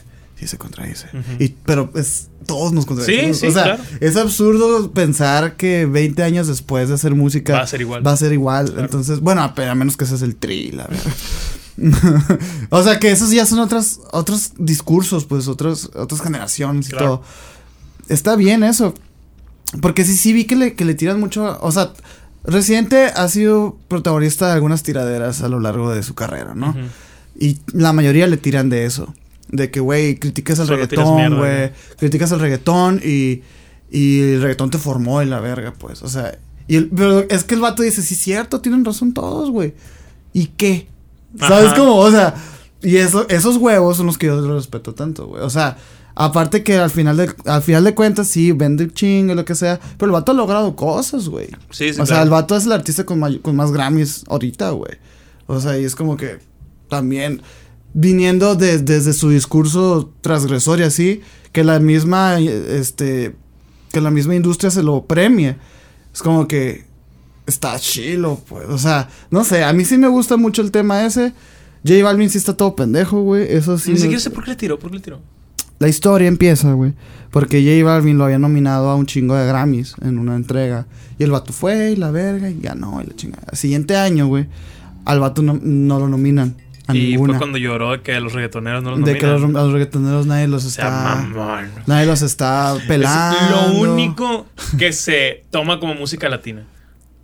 se 0.47 0.57
contradice. 0.57 1.07
Y, 1.39 1.49
pero 1.49 1.91
es, 1.95 2.29
todos 2.45 2.73
nos 2.73 2.85
contradicimos. 2.85 3.37
Sí, 3.37 3.41
sí, 3.41 3.47
o 3.47 3.51
sea, 3.51 3.63
claro. 3.63 3.83
es 3.99 4.15
absurdo 4.17 4.91
pensar 4.91 5.55
que 5.55 5.85
20 5.85 6.23
años 6.23 6.47
después 6.47 6.89
de 6.89 6.95
hacer 6.95 7.15
música 7.15 7.53
Va 7.53 7.61
a 7.61 7.67
ser 7.67 7.81
igual. 7.81 8.05
Va 8.05 8.11
a 8.11 8.17
ser 8.17 8.33
igual. 8.33 8.65
Claro. 8.65 8.81
Entonces, 8.81 9.19
bueno, 9.19 9.41
a, 9.41 9.53
a 9.55 9.75
menos 9.75 9.97
que 9.97 10.05
seas 10.05 10.21
el 10.21 10.35
tri, 10.35 10.71
la 10.71 10.87
verdad. 10.87 11.13
o 12.69 12.83
sea 12.83 12.99
que 12.99 13.11
esos 13.11 13.31
ya 13.31 13.45
son 13.45 13.59
otras, 13.59 13.99
otros 14.11 14.53
discursos, 14.57 15.25
pues, 15.25 15.47
otros, 15.47 15.91
otras 15.95 16.21
generaciones 16.21 16.89
y 16.89 16.91
todo. 16.91 17.23
Está 18.09 18.35
bien 18.35 18.63
eso. 18.63 18.93
Porque 19.81 20.05
sí, 20.05 20.15
sí 20.15 20.33
vi 20.33 20.45
que 20.45 20.55
le, 20.55 20.73
que 20.75 20.85
le 20.85 20.93
tiran 20.93 21.19
mucho. 21.19 21.57
O 21.61 21.71
sea, 21.71 21.93
Residente 22.43 23.05
ha 23.05 23.27
sido 23.29 23.77
protagonista 23.87 24.47
de 24.47 24.53
algunas 24.53 24.83
tiraderas 24.83 25.41
a 25.41 25.47
lo 25.47 25.59
largo 25.59 25.93
de 25.93 26.03
su 26.03 26.13
carrera, 26.13 26.53
¿no? 26.55 26.75
Y 27.39 27.59
la 27.71 27.93
mayoría 27.93 28.27
le 28.27 28.37
tiran 28.37 28.69
de 28.69 28.85
eso. 28.85 29.13
De 29.55 29.69
que, 29.69 29.79
güey, 29.79 30.17
criticas 30.17 30.57
el 30.59 30.67
reggaetón, 30.67 31.37
güey. 31.37 31.71
Criticas 31.97 32.31
el 32.31 32.39
reggaetón 32.39 32.99
y, 33.03 33.43
y 33.91 34.19
el 34.21 34.41
reggaetón 34.41 34.71
te 34.71 34.79
formó 34.79 35.21
en 35.21 35.29
la 35.29 35.39
verga, 35.39 35.73
pues. 35.77 36.01
O 36.01 36.07
sea, 36.09 36.37
y 36.67 36.75
el- 36.77 36.89
pero 36.89 37.19
es 37.29 37.43
que 37.43 37.53
el 37.53 37.61
vato 37.61 37.83
dice, 37.83 38.01
sí, 38.01 38.15
cierto, 38.15 38.61
tienen 38.61 38.83
razón 38.83 39.13
todos, 39.13 39.51
güey. 39.51 39.75
¿Y 40.33 40.47
qué? 40.47 40.87
¿Sabes 41.39 41.67
Ajá. 41.67 41.75
cómo? 41.77 41.97
O 41.97 42.09
sea, 42.09 42.33
y 42.81 42.97
eso, 42.97 43.27
esos 43.29 43.57
huevos 43.57 43.97
son 43.97 44.07
los 44.07 44.17
que 44.17 44.25
yo 44.27 44.55
respeto 44.55 44.95
tanto, 44.95 45.27
güey. 45.27 45.43
O 45.43 45.49
sea, 45.51 45.77
aparte 46.15 46.63
que 46.63 46.77
al 46.77 46.89
final 46.89 47.17
de, 47.17 47.31
al 47.45 47.61
final 47.61 47.83
de 47.83 47.93
cuentas, 47.93 48.27
sí, 48.27 48.51
vende 48.53 48.91
chingo, 48.91 49.35
lo 49.35 49.45
que 49.45 49.53
sea. 49.53 49.79
Pero 49.97 50.07
el 50.07 50.13
vato 50.13 50.31
ha 50.31 50.35
logrado 50.35 50.75
cosas, 50.75 51.29
güey. 51.29 51.47
Sí, 51.69 51.93
sí, 51.93 52.01
O 52.01 52.05
sea, 52.07 52.23
el 52.23 52.29
vato 52.31 52.55
es 52.57 52.65
el 52.65 52.71
artista 52.71 53.05
con, 53.05 53.37
con 53.39 53.55
más 53.55 53.71
Grammys 53.71 54.23
ahorita, 54.27 54.71
güey. 54.71 54.93
O 55.45 55.59
sea, 55.61 55.77
y 55.77 55.83
es 55.85 55.95
como 55.95 56.17
que 56.17 56.39
también 56.89 57.41
viniendo 57.93 58.55
de- 58.55 58.79
desde 58.79 59.13
su 59.13 59.29
discurso 59.29 60.11
transgresor 60.21 60.79
y 60.79 60.83
así, 60.83 61.21
que 61.51 61.63
la 61.63 61.79
misma, 61.79 62.39
este, 62.39 63.35
que 63.91 64.01
la 64.01 64.11
misma 64.11 64.35
industria 64.35 64.71
se 64.71 64.83
lo 64.83 65.05
premie. 65.05 65.55
Es 66.13 66.21
como 66.21 66.47
que 66.47 66.85
está 67.45 67.77
chilo, 67.79 68.41
pues. 68.47 68.67
O 68.69 68.77
sea, 68.77 69.09
no 69.29 69.43
sé, 69.43 69.63
a 69.63 69.73
mí 69.73 69.85
sí 69.85 69.97
me 69.97 70.07
gusta 70.07 70.37
mucho 70.37 70.61
el 70.61 70.71
tema 70.71 71.05
ese. 71.05 71.33
J 71.85 72.01
Balvin 72.03 72.29
sí 72.29 72.37
está 72.37 72.55
todo 72.55 72.75
pendejo, 72.75 73.21
güey. 73.21 73.45
Eso 73.51 73.77
sí. 73.77 73.91
Ni 73.91 73.97
siquiera 73.97 74.19
sé 74.19 74.29
por 74.29 74.43
qué 74.45 74.51
le 74.51 74.55
tiró, 74.55 74.79
por 74.79 74.89
qué 74.89 74.97
le 74.97 75.03
tiró. 75.03 75.21
la 75.79 75.89
historia 75.89 76.27
empieza, 76.29 76.71
güey. 76.73 76.93
Porque 77.29 77.61
J 77.61 77.83
Balvin 77.85 78.17
lo 78.17 78.23
había 78.25 78.39
nominado 78.39 78.89
a 78.89 78.95
un 78.95 79.05
chingo 79.05 79.35
de 79.35 79.45
Grammys 79.45 79.95
en 80.01 80.17
una 80.17 80.35
entrega. 80.35 80.85
Y 81.19 81.23
el 81.23 81.31
vato 81.31 81.51
fue 81.51 81.91
y 81.91 81.95
la 81.97 82.09
verga 82.09 82.49
y 82.49 82.59
ganó 82.59 83.01
y 83.01 83.07
la 83.07 83.15
chingada. 83.15 83.47
El 83.51 83.57
siguiente 83.57 83.97
año, 83.97 84.27
güey, 84.27 84.47
al 85.03 85.19
vato 85.19 85.41
no, 85.41 85.59
no 85.61 85.99
lo 85.99 86.07
nominan 86.07 86.55
y 86.91 87.17
fue 87.17 87.37
cuando 87.37 87.57
lloró 87.57 87.91
de 87.91 88.01
que 88.01 88.19
los 88.19 88.33
reggaetoneros 88.33 88.83
no 88.83 88.91
los 88.91 89.05
de 89.05 89.17
que 89.17 89.25
nominan. 89.25 89.53
los, 89.53 89.63
los 89.63 89.73
reggaetoneros 89.73 90.25
nadie 90.25 90.47
los 90.47 90.65
O 90.65 90.69
sea, 90.69 90.85
está. 90.85 91.15
mamón. 91.15 91.69
Nadie 91.87 92.05
los 92.07 92.21
está 92.21 92.75
Es 92.75 92.83
pelando. 92.83 93.37
lo 93.71 93.73
único 93.79 94.45
que 94.77 94.91
se 94.91 95.45
toma 95.51 95.79
como 95.79 95.95
música 95.95 96.27
latina. 96.29 96.63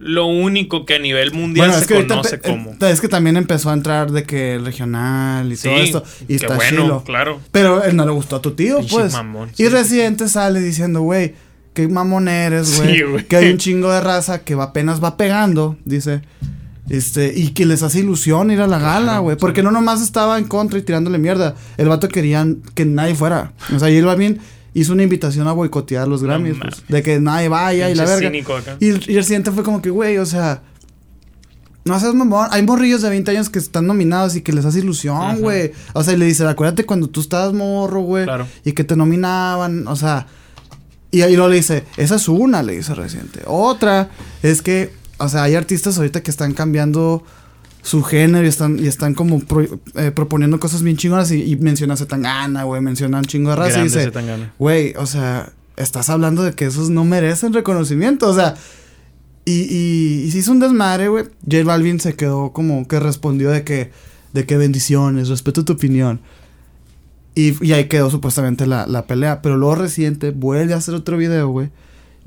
Lo 0.02 0.28
único 0.28 0.86
que 0.86 0.96
a 0.96 1.00
nivel 1.00 1.34
mundial 1.34 1.68
Bueno, 1.68 1.74
se 1.74 1.82
es 1.82 1.88
que 1.88 1.96
ahorita 1.96 2.16
conoce 2.16 2.40
como. 2.40 2.74
Es 2.80 3.02
que 3.02 3.10
también 3.10 3.36
empezó 3.36 3.70
a 3.70 3.74
entrar 3.74 4.12
de 4.14 4.24
que 4.24 4.56
el 4.56 4.64
regional 4.66 5.52
y 5.52 5.58
Sí, 5.58 5.68
todo 5.68 5.78
esto. 5.78 6.04
Y 6.30 6.36
está 6.36 6.56
bueno, 6.56 6.84
chilo. 6.84 7.04
claro. 7.04 7.42
Pero 7.52 7.84
él 7.84 7.98
no 7.98 8.06
le 8.06 8.12
gustó 8.14 8.38
a 8.38 8.42
tu 8.42 8.52
tío, 8.52 8.78
Pinche 8.78 8.96
pues. 8.96 9.12
mamón, 9.12 9.50
y 9.52 9.56
sí, 9.58 9.68
Residente 9.68 10.30
sale 10.30 10.62
diciendo, 10.62 11.02
güey, 11.02 11.36
qué 11.74 11.90
mamón 11.90 12.30
eres, 12.30 12.78
güey. 12.80 12.96
Sí, 12.96 13.02
güey. 13.04 13.26
que 13.26 13.36
hay 13.36 13.52
un 13.52 13.58
chingo 13.58 13.92
de 13.92 14.00
raza 14.00 14.40
que 14.46 14.56
va, 14.56 14.66
apenas 14.66 15.04
va 15.04 15.18
pegando, 15.18 15.76
dice. 15.84 16.22
Este, 16.90 17.32
y 17.36 17.50
que 17.50 17.66
les 17.66 17.84
hace 17.84 18.00
ilusión 18.00 18.52
ir 18.52 18.62
a 18.62 18.68
la 18.68 18.80
gala, 18.80 19.20
güey. 19.20 19.38
Porque 19.38 19.64
no 19.64 19.72
nomás 19.72 20.02
estaba 20.02 20.38
en 20.40 20.46
contra 20.46 20.80
y 20.80 20.82
tirándole 20.82 21.18
mierda. 21.18 21.56
El 21.78 21.88
vato 21.88 22.08
quería 22.08 22.48
que 22.74 22.86
nadie 22.86 23.16
fuera. 23.16 23.54
O 23.74 23.80
sea, 23.80 23.90
y 23.90 23.98
él 23.98 24.08
bien 24.18 24.40
hizo 24.74 24.94
una 24.94 25.04
invitación 25.04 25.48
a 25.48 25.52
boicotear 25.52 26.08
los 26.08 26.24
Grammys, 26.24 26.58
pues, 26.60 26.84
de 26.88 27.04
que 27.04 27.20
nadie 27.20 27.48
vaya 27.48 27.90
y 27.90 27.96
la 27.96 28.06
verga. 28.06 28.32
Y 28.80 28.90
el, 28.90 29.04
y 29.08 29.18
el 29.18 29.24
siguiente 29.24 29.52
fue 29.52 29.64
como 29.64 29.82
que, 29.82 29.90
güey, 29.90 30.18
o 30.18 30.26
sea. 30.26 30.64
No 31.86 32.00
seas 32.00 32.14
mamón. 32.14 32.48
Hay 32.52 32.62
morrillos 32.62 33.02
de 33.02 33.10
20 33.10 33.32
años 33.32 33.50
que 33.50 33.58
están 33.58 33.88
nominados 33.88 34.36
y 34.36 34.42
que 34.42 34.52
les 34.52 34.66
hace 34.66 34.80
ilusión, 34.80 35.42
güey. 35.42 35.72
O 35.94 36.04
sea, 36.04 36.14
y 36.14 36.18
le 36.18 36.26
dice, 36.26 36.46
acuérdate 36.46 36.86
cuando 36.86 37.08
tú 37.08 37.22
estabas 37.22 37.54
morro, 37.54 38.02
güey. 38.02 38.26
Claro. 38.26 38.48
Y 38.64 38.74
que 38.74 38.84
te 38.84 38.96
nominaban, 38.96 39.88
o 39.88 39.96
sea. 39.96 40.28
Y 41.12 41.22
ahí 41.22 41.36
luego 41.36 41.50
le 41.50 41.56
dice, 41.56 41.86
esa 41.98 42.16
es 42.16 42.28
una, 42.28 42.62
le 42.62 42.74
dice 42.74 42.94
reciente. 42.94 43.42
Otra 43.48 44.12
es 44.44 44.62
que, 44.62 44.94
o 45.20 45.30
sea, 45.30 45.44
hay 45.44 45.56
artistas 45.56 45.98
ahorita 45.98 46.22
que 46.24 46.32
están 46.32 46.54
cambiando 46.54 47.24
su 47.82 48.04
género 48.04 48.46
y 48.46 48.50
están, 48.50 48.78
y 48.80 48.88
están 48.88 49.14
como 49.14 49.40
pro- 49.40 49.80
eh, 49.96 50.12
proponiendo 50.12 50.60
cosas 50.60 50.82
bien 50.84 50.98
chingonas 50.98 51.32
y, 51.32 51.44
y 51.44 51.56
menciona 51.56 51.94
a 51.94 51.98
Zetangana, 51.98 52.64
güey, 52.64 52.82
menciona 52.82 53.20
un 53.20 53.26
chingo 53.26 53.52
de 53.52 53.56
raza 53.56 53.70
y 53.80 53.84
dice. 53.86 54.00
Güey, 54.60 54.94
o 54.98 55.06
sea, 55.06 55.54
estás 55.78 56.10
hablando 56.10 56.44
de 56.44 56.54
que 56.54 56.66
esos 56.66 56.90
no 56.90 57.06
merecen 57.06 57.54
reconocimiento, 57.54 58.28
o 58.30 58.34
sea. 58.36 58.56
Y, 59.46 59.62
y, 59.62 60.24
y 60.28 60.32
se 60.32 60.40
hizo 60.40 60.52
un 60.52 60.60
desmadre, 60.60 61.08
güey. 61.08 61.26
J 61.50 61.64
Balvin 61.64 62.00
se 62.00 62.16
quedó 62.16 62.52
como 62.52 62.88
que 62.88 63.00
respondió 63.00 63.50
de 63.50 63.64
que, 63.64 63.92
de 64.34 64.46
que 64.46 64.58
bendiciones, 64.58 65.30
respeto 65.30 65.66
tu 65.66 65.74
opinión. 65.74 66.20
Y, 67.34 67.56
y 67.66 67.74
ahí 67.74 67.86
quedó 67.86 68.12
supuestamente 68.12 68.68
la, 68.68 68.86
la 68.86 69.08
pelea. 69.08 69.42
Pero 69.42 69.58
luego 69.58 69.76
reciente 69.76 70.32
vuelve 70.32 70.74
a 70.74 70.78
hacer 70.78 70.94
otro 70.94 71.18
video, 71.18 71.48
güey. 71.48 71.70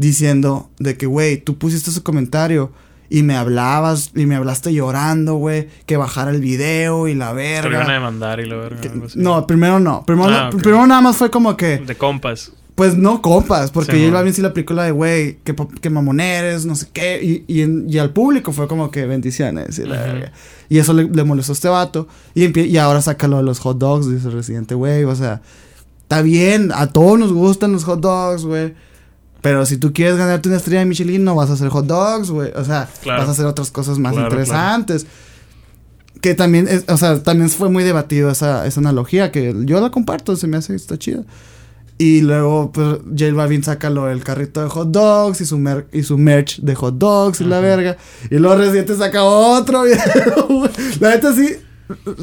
Diciendo 0.03 0.69
de 0.81 0.97
que, 0.97 1.07
güey, 1.07 1.37
tú 1.37 1.57
pusiste 1.59 1.91
ese 1.91 2.03
comentario 2.03 2.73
y 3.09 3.23
me 3.23 3.37
hablabas 3.37 4.11
y 4.17 4.27
me 4.27 4.35
hablaste 4.35 4.75
llorando, 4.75 5.35
güey. 5.37 5.69
Que 5.87 5.97
bajara 5.97 6.33
el 6.33 6.41
video 6.41 7.07
y 7.07 7.15
la 7.15 7.27
Te 7.29 7.33
lo 7.33 7.37
verga. 7.37 7.71
iban 7.71 7.91
a 7.91 7.95
demandar 7.95 8.41
y 8.41 8.47
la 8.49 8.57
verga. 8.57 8.81
Que- 8.81 8.91
no, 9.15 9.47
primero 9.47 9.79
no. 9.79 10.05
Primero, 10.05 10.31
Ah, 10.35 10.51
primero 10.51 10.85
nada 10.89 11.01
más 11.01 11.17
fue 11.17 11.31
como 11.31 11.57
que. 11.57 11.79
De 11.79 11.95
compas. 11.95 12.51
Pues 12.75 12.97
no 12.97 13.23
compas, 13.23 13.71
porque 13.71 13.93
Sí. 13.93 14.11
Balvin 14.11 14.33
sí 14.35 14.41
le 14.43 14.49
aplicó 14.49 14.75
la 14.75 14.85
de, 14.85 14.91
güey, 14.91 15.37
que, 15.45 15.55
que 15.81 15.91
mamoneres, 15.91 16.65
no 16.65 16.75
sé 16.75 16.89
qué, 16.93 17.21
y, 17.23 17.45
y, 17.47 17.61
en- 17.61 17.85
y 17.89 17.99
al 17.99 18.11
público 18.11 18.51
fue 18.51 18.67
como 18.67 18.91
que 18.91 19.05
bendiciones, 19.07 19.79
y, 19.79 19.83
la 19.85 19.97
Ujú. 19.97 20.05
verga. 20.05 20.33
Y 20.71 20.79
eso 20.79 20.95
le, 20.95 21.05
le 21.05 21.23
molestó 21.23 21.53
a 21.53 21.55
este 21.55 21.69
vato, 21.69 22.09
y, 22.35 22.59
y 22.59 22.79
ahora 22.79 23.03
saca 23.03 23.29
lo 23.29 23.37
de 23.37 23.43
los 23.43 23.59
hot 23.61 23.77
dogs, 23.79 24.11
dice 24.11 24.27
el 24.29 24.33
residente, 24.33 24.75
güey, 24.75 25.05
o 25.05 25.15
sea, 25.15 25.43
está 26.01 26.23
bien, 26.23 26.73
a 26.75 26.87
todos 26.87 27.19
nos 27.19 27.33
gustan 27.35 27.73
los 27.73 27.85
hot 27.85 28.01
dogs, 28.01 28.47
güey, 28.47 28.73
pero 29.43 29.67
si 29.67 29.77
tú 29.77 29.93
quieres 29.93 30.17
ganarte 30.17 30.49
una 30.49 30.57
estrella 30.57 30.79
de 30.81 30.87
Michelin, 30.87 31.23
no 31.25 31.35
vas 31.35 31.51
a 31.51 31.53
hacer 31.53 31.69
hot 31.69 31.87
dogs, 31.87 32.31
güey, 32.31 32.51
o 32.57 32.65
sea, 32.65 32.89
Claro. 33.03 33.21
vas 33.21 33.29
a 33.29 33.33
hacer 33.33 33.45
otras 33.45 33.71
cosas 33.71 33.99
más 33.99 34.13
Claro, 34.15 34.29
interesantes. 34.31 35.07
Que 36.23 36.35
también, 36.35 36.69
es, 36.69 36.85
o 36.89 36.97
sea, 36.97 37.23
también 37.23 37.51
fue 37.51 37.69
muy 37.69 37.83
debatido 37.85 38.31
esa, 38.31 38.65
esa 38.67 38.81
analogía, 38.81 39.31
que 39.33 39.55
yo 39.65 39.81
la 39.81 39.91
comparto, 39.91 40.37
se 40.37 40.47
me 40.47 40.57
hace, 40.57 40.75
está 40.75 40.97
chida. 40.97 41.25
Y 41.99 42.21
luego, 42.23 42.73
pues, 42.73 42.99
J 43.19 43.33
Balvin 43.35 43.63
saca 43.63 43.91
lo 43.91 44.07
del 44.07 44.25
carrito 44.25 44.63
de 44.63 44.69
hot 44.69 44.89
dogs 44.91 45.41
y 45.41 45.47
su, 45.47 45.59
mer- 45.59 45.87
y 45.93 46.03
su 46.05 46.17
merch 46.19 46.61
de 46.61 46.75
hot 46.75 46.97
dogs 46.97 47.41
y 47.41 47.45
la 47.45 47.61
verga. 47.61 47.97
Y 48.31 48.37
luego 48.37 48.57
Residente 48.57 48.97
saca 48.97 49.23
otro 49.25 49.83
video. 49.85 50.69
La 51.01 51.11
neta 51.11 51.33
sí, 51.35 51.57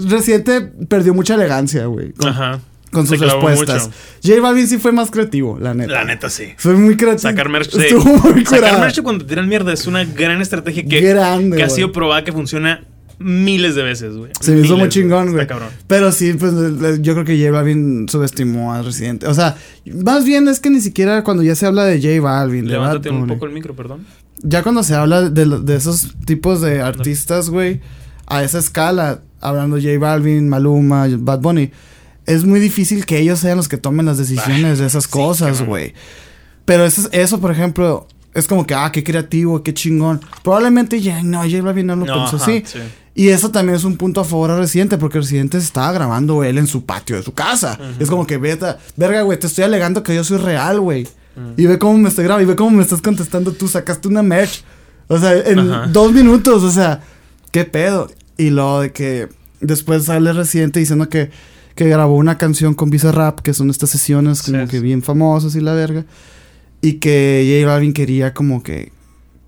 Residente 0.09 0.61
perdió 0.61 1.13
mucha 1.13 1.35
elegancia, 1.35 1.85
güey. 1.85 2.13
Ajá. 2.25 2.59
Con 2.91 3.07
sus 3.07 3.19
respuestas. 3.19 3.87
mucho. 3.87 3.97
J 4.23 4.41
Balvin 4.41 4.67
sí 4.67 4.77
fue 4.77 4.91
más 4.91 5.11
creativo, 5.11 5.57
la 5.59 5.73
neta. 5.73 5.91
La 5.93 6.03
neta, 6.05 6.29
sí. 6.29 6.53
Fue 6.57 6.73
muy 6.75 6.97
creativo. 6.97 7.29
Sacar 7.29 7.49
merch, 7.49 7.71
sí. 7.71 7.81
Estuvo 7.81 8.03
muy 8.03 8.45
Sacar 8.45 8.59
curada. 8.59 8.79
merch 8.79 9.01
cuando 9.01 9.25
tiran 9.25 9.47
mierda 9.47 9.73
es 9.73 9.87
una 9.87 10.03
gran 10.03 10.41
estrategia 10.41 10.85
que, 10.85 11.01
Grande, 11.01 11.57
que 11.57 11.63
ha 11.63 11.69
sido 11.69 11.91
probada 11.91 12.23
que 12.23 12.31
funciona 12.31 12.85
miles 13.19 13.75
de 13.75 13.83
veces, 13.83 14.15
güey. 14.15 14.31
Se 14.39 14.53
me 14.53 14.61
hizo 14.65 14.77
muy 14.77 14.89
chingón, 14.89 15.33
güey. 15.33 15.45
Pero 15.87 16.11
sí, 16.11 16.33
pues 16.33 16.53
yo 17.01 17.13
creo 17.13 17.25
que 17.25 17.37
J 17.37 17.51
Balvin 17.51 18.07
subestimó 18.09 18.73
a 18.73 18.81
Residente. 18.81 19.27
O 19.27 19.33
sea, 19.33 19.57
más 19.85 20.25
bien 20.25 20.47
es 20.47 20.59
que 20.59 20.69
ni 20.69 20.79
siquiera 20.79 21.23
cuando 21.23 21.43
ya 21.43 21.55
se 21.55 21.65
habla 21.65 21.85
de 21.85 22.01
J 22.01 22.21
Balvin, 22.21 22.67
Levántate 22.67 23.09
un 23.09 23.27
poco 23.27 23.45
el 23.45 23.51
micro, 23.51 23.75
perdón. 23.75 24.05
Ya 24.41 24.63
cuando 24.63 24.83
se 24.83 24.95
habla 24.95 25.29
de 25.29 25.75
esos 25.75 26.15
tipos 26.25 26.61
de 26.61 26.81
artistas, 26.81 27.49
güey, 27.49 27.81
a 28.25 28.41
esa 28.43 28.59
escala, 28.59 29.21
hablando 29.41 29.75
J 29.77 29.97
Balvin, 29.99 30.47
Maluma, 30.47 31.07
Bad 31.17 31.41
Bunny, 31.41 31.71
es 32.29 32.45
muy 32.45 32.59
difícil 32.59 33.05
que 33.05 33.19
ellos 33.19 33.39
sean 33.39 33.57
los 33.57 33.67
que 33.67 33.77
tomen 33.77 34.05
las 34.05 34.17
decisiones 34.17 34.79
de 34.79 34.85
esas 34.85 35.07
cosas, 35.07 35.61
güey. 35.61 35.93
Pero 36.65 36.85
eso, 36.85 37.01
es- 37.01 37.09
eso, 37.11 37.39
por 37.41 37.51
ejemplo, 37.51 38.07
es 38.33 38.47
como 38.47 38.65
que, 38.65 38.73
ah, 38.75 38.91
qué 38.91 39.03
creativo, 39.03 39.63
qué 39.63 39.73
chingón. 39.73 40.21
Probablemente 40.43 41.01
ya, 41.01 41.21
no, 41.23 41.39
J 41.41 41.61
Balvin 41.61 41.87
no 41.87 41.95
lo 41.95 42.05
No, 42.05 42.13
pensó 42.13 42.35
ajá, 42.37 42.45
así. 42.45 42.63
sí. 42.65 42.79
Y 43.15 43.29
eso 43.29 43.49
también 43.51 43.75
es 43.75 43.83
un 43.83 43.97
punto 43.97 44.21
a 44.21 44.23
favor 44.23 44.51
a 44.51 44.57
Residente, 44.57 44.97
porque 44.97 45.17
Residente 45.19 45.59
se 45.59 45.65
estaba 45.65 45.91
grabando 45.91 46.43
él 46.43 46.57
en 46.57 46.67
su 46.67 46.85
patio 46.85 47.17
de 47.17 47.23
su 47.23 47.33
casa. 47.33 47.77
Es 47.99 48.07
como 48.09 48.25
que, 48.25 48.37
vete, 48.37 48.67
verga, 48.95 49.23
güey, 49.23 49.37
te 49.37 49.47
estoy 49.47 49.63
alegando 49.65 50.03
que 50.03 50.15
yo 50.15 50.23
soy 50.23 50.37
real, 50.37 50.79
güey. 50.79 51.07
Y 51.57 51.65
ve 51.65 51.79
cómo 51.79 51.97
me 51.97 52.09
estoy 52.09 52.25
grabando, 52.25 52.43
y 52.43 52.47
ve 52.47 52.55
cómo 52.55 52.69
me 52.71 52.83
estás 52.83 53.01
contestando 53.01 53.51
tú, 53.51 53.67
sacaste 53.67 54.07
una 54.07 54.21
merch. 54.21 54.63
O 55.07 55.17
sea, 55.17 55.33
en 55.35 55.59
Ajá. 55.59 55.87
dos 55.87 56.11
minutos, 56.13 56.63
o 56.63 56.71
sea, 56.71 57.01
qué 57.51 57.65
pedo. 57.65 58.09
Y 58.37 58.51
luego 58.51 58.81
de 58.81 58.91
que 58.93 59.27
después 59.59 60.05
sale 60.05 60.31
Residente 60.31 60.79
diciendo 60.79 61.09
que, 61.09 61.31
que 61.79 61.87
grabó 61.87 62.15
una 62.17 62.37
canción 62.37 62.73
con 62.73 62.91
Rap, 62.91 63.39
que 63.39 63.53
son 63.53 63.69
estas 63.69 63.89
sesiones 63.89 64.41
como 64.43 64.63
Sí, 64.65 64.67
que 64.69 64.79
bien 64.81 65.01
famosas 65.01 65.55
y 65.55 65.61
la 65.61 65.73
verga. 65.73 66.03
Y 66.81 66.95
que 66.95 67.57
J 67.61 67.71
Balvin 67.71 67.93
quería 67.93 68.33
como 68.33 68.61
que 68.61 68.91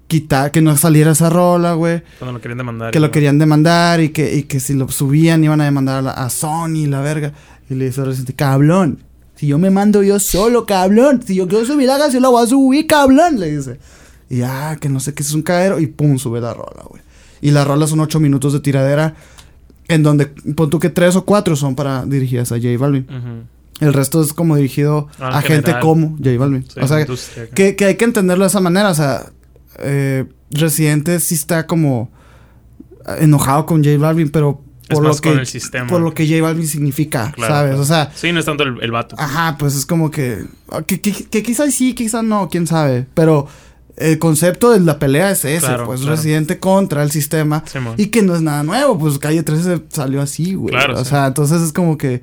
quitar, 0.08 0.50
que 0.52 0.62
no 0.62 0.78
saliera 0.78 1.12
esa 1.12 1.30
rola, 1.30 1.74
güey 1.74 2.04
Cuando 2.20 2.32
lo 2.38 2.42
querían 2.42 2.58
demandar. 2.60 2.92
que 2.92 3.00
lo 3.02 3.12
querían 3.12 3.38
demandar 3.38 4.00
y 4.00 4.10
que, 4.10 4.34
y 4.34 4.44
que 4.44 4.62
si 4.62 4.74
lo 4.76 4.88
subían 4.90 5.44
iban 5.44 5.60
a 5.60 5.66
demandar 5.66 5.98
a, 5.98 6.02
la- 6.02 6.12
a 6.12 6.30
Sony, 6.30 6.88
la 6.88 7.02
verga. 7.02 7.34
Y 7.70 7.76
le 7.76 7.86
dice 7.86 8.02
Residente, 8.06 8.34
cablón. 8.34 9.00
Si 9.36 9.48
yo 9.48 9.58
me 9.58 9.70
mando 9.70 10.02
yo 10.02 10.18
solo, 10.18 10.66
cablón. 10.66 11.22
Si 11.26 11.36
yo 11.36 11.50
quiero 11.50 11.66
subir 11.66 11.88
la 11.88 11.98
canción, 11.98 12.22
la 12.24 12.30
voy 12.30 12.46
a 12.46 12.48
subir, 12.48 12.88
cablón. 12.88 13.42
Le 13.42 13.58
dice. 13.58 13.78
Y 14.30 14.38
ya, 14.38 14.78
que 14.80 14.88
no 14.88 15.02
sé 15.02 15.14
qué 15.14 15.22
es 15.24 15.34
un 15.34 15.42
caero. 15.42 15.80
Y 15.82 15.88
pum, 15.88 16.18
sube 16.18 16.40
la 16.40 16.54
rola, 16.54 16.84
güey. 16.88 17.02
Y 17.42 17.52
la 17.52 17.66
rola 17.66 17.88
son 17.88 18.00
ocho 18.00 18.22
minutos 18.22 18.54
de 18.54 18.62
tiradera. 18.62 19.16
En 19.94 20.04
donde, 20.04 20.28
pon 20.28 20.70
tú 20.70 20.80
que 20.80 20.90
tres 20.90 21.16
o 21.16 21.26
cuatro 21.26 21.56
son 21.56 21.76
para 21.76 22.06
dirigidas 22.06 22.52
a 22.52 22.56
J 22.56 22.70
Balvin. 22.80 23.06
Ujú. 23.10 23.86
El 23.86 23.94
resto 23.94 24.22
es 24.22 24.32
como 24.34 24.56
dirigido 24.56 25.08
Ah, 25.20 25.38
a 25.38 25.42
en 25.42 25.48
gente 25.48 25.74
como 25.82 26.18
J 26.18 26.38
Balvin. 26.38 26.64
Sí, 26.64 26.80
o 26.80 26.88
sea, 26.88 27.06
que, 27.54 27.76
que 27.76 27.86
hay 27.86 27.96
que 27.96 28.06
entenderlo 28.06 28.44
de 28.44 28.50
esa 28.50 28.60
manera. 28.60 28.90
O 28.90 28.94
sea, 28.96 29.32
eh, 29.80 30.26
Residente 30.52 31.20
sí 31.20 31.36
está 31.36 31.66
como 31.68 32.12
enojado 33.18 33.66
con 33.66 33.84
J 33.84 33.98
Balvin, 33.98 34.30
pero 34.30 34.62
Es 34.88 34.96
por 34.96 35.04
lo 35.04 35.16
que 35.16 35.30
con 35.30 35.40
el 35.40 35.48
sistema. 35.48 35.88
por 35.88 36.02
lo 36.02 36.14
que 36.14 36.28
J 36.28 36.42
Balvin 36.42 36.68
significa, 36.68 37.32
Claro, 37.32 37.54
¿sabes? 37.54 37.70
claro. 37.72 37.82
O 37.82 37.86
sea, 37.86 38.12
Sí, 38.14 38.32
no 38.32 38.40
es 38.40 38.46
tanto 38.46 38.64
el, 38.64 38.78
el 38.82 38.92
vato. 38.92 39.16
ajá, 39.18 39.56
pues 39.58 39.76
es 39.76 39.86
como 39.86 40.12
que 40.12 40.46
ah, 40.70 40.82
que, 40.84 41.00
que, 41.02 41.12
que 41.12 41.44
quizás 41.44 41.74
sí, 41.74 41.94
quizás 41.96 42.24
no, 42.24 42.50
quién 42.50 42.68
sabe, 42.68 43.08
pero 43.14 43.48
el 44.02 44.20
concepto 44.20 44.72
de 44.72 44.80
la 44.80 45.00
pelea 45.00 45.32
es 45.32 45.46
ese, 45.46 45.60
Claro, 45.66 45.86
pues 45.86 46.02
claro. 46.02 46.16
Residente 46.16 46.60
contra 46.60 47.04
el 47.04 47.12
sistema 47.12 47.64
Simón. 47.72 47.96
y 47.98 48.08
que 48.08 48.22
no 48.22 48.36
es 48.36 48.42
nada 48.42 48.64
nuevo, 48.64 48.98
pues 48.98 49.18
Calle 49.20 49.44
13 49.44 49.84
salió 49.90 50.22
así, 50.22 50.54
güey. 50.56 50.74
Claro, 50.74 50.96
o 51.00 51.04
sí. 51.04 51.10
sea, 51.12 51.28
entonces 51.28 51.62
es 51.62 51.72
como 51.72 51.98
que 51.98 52.22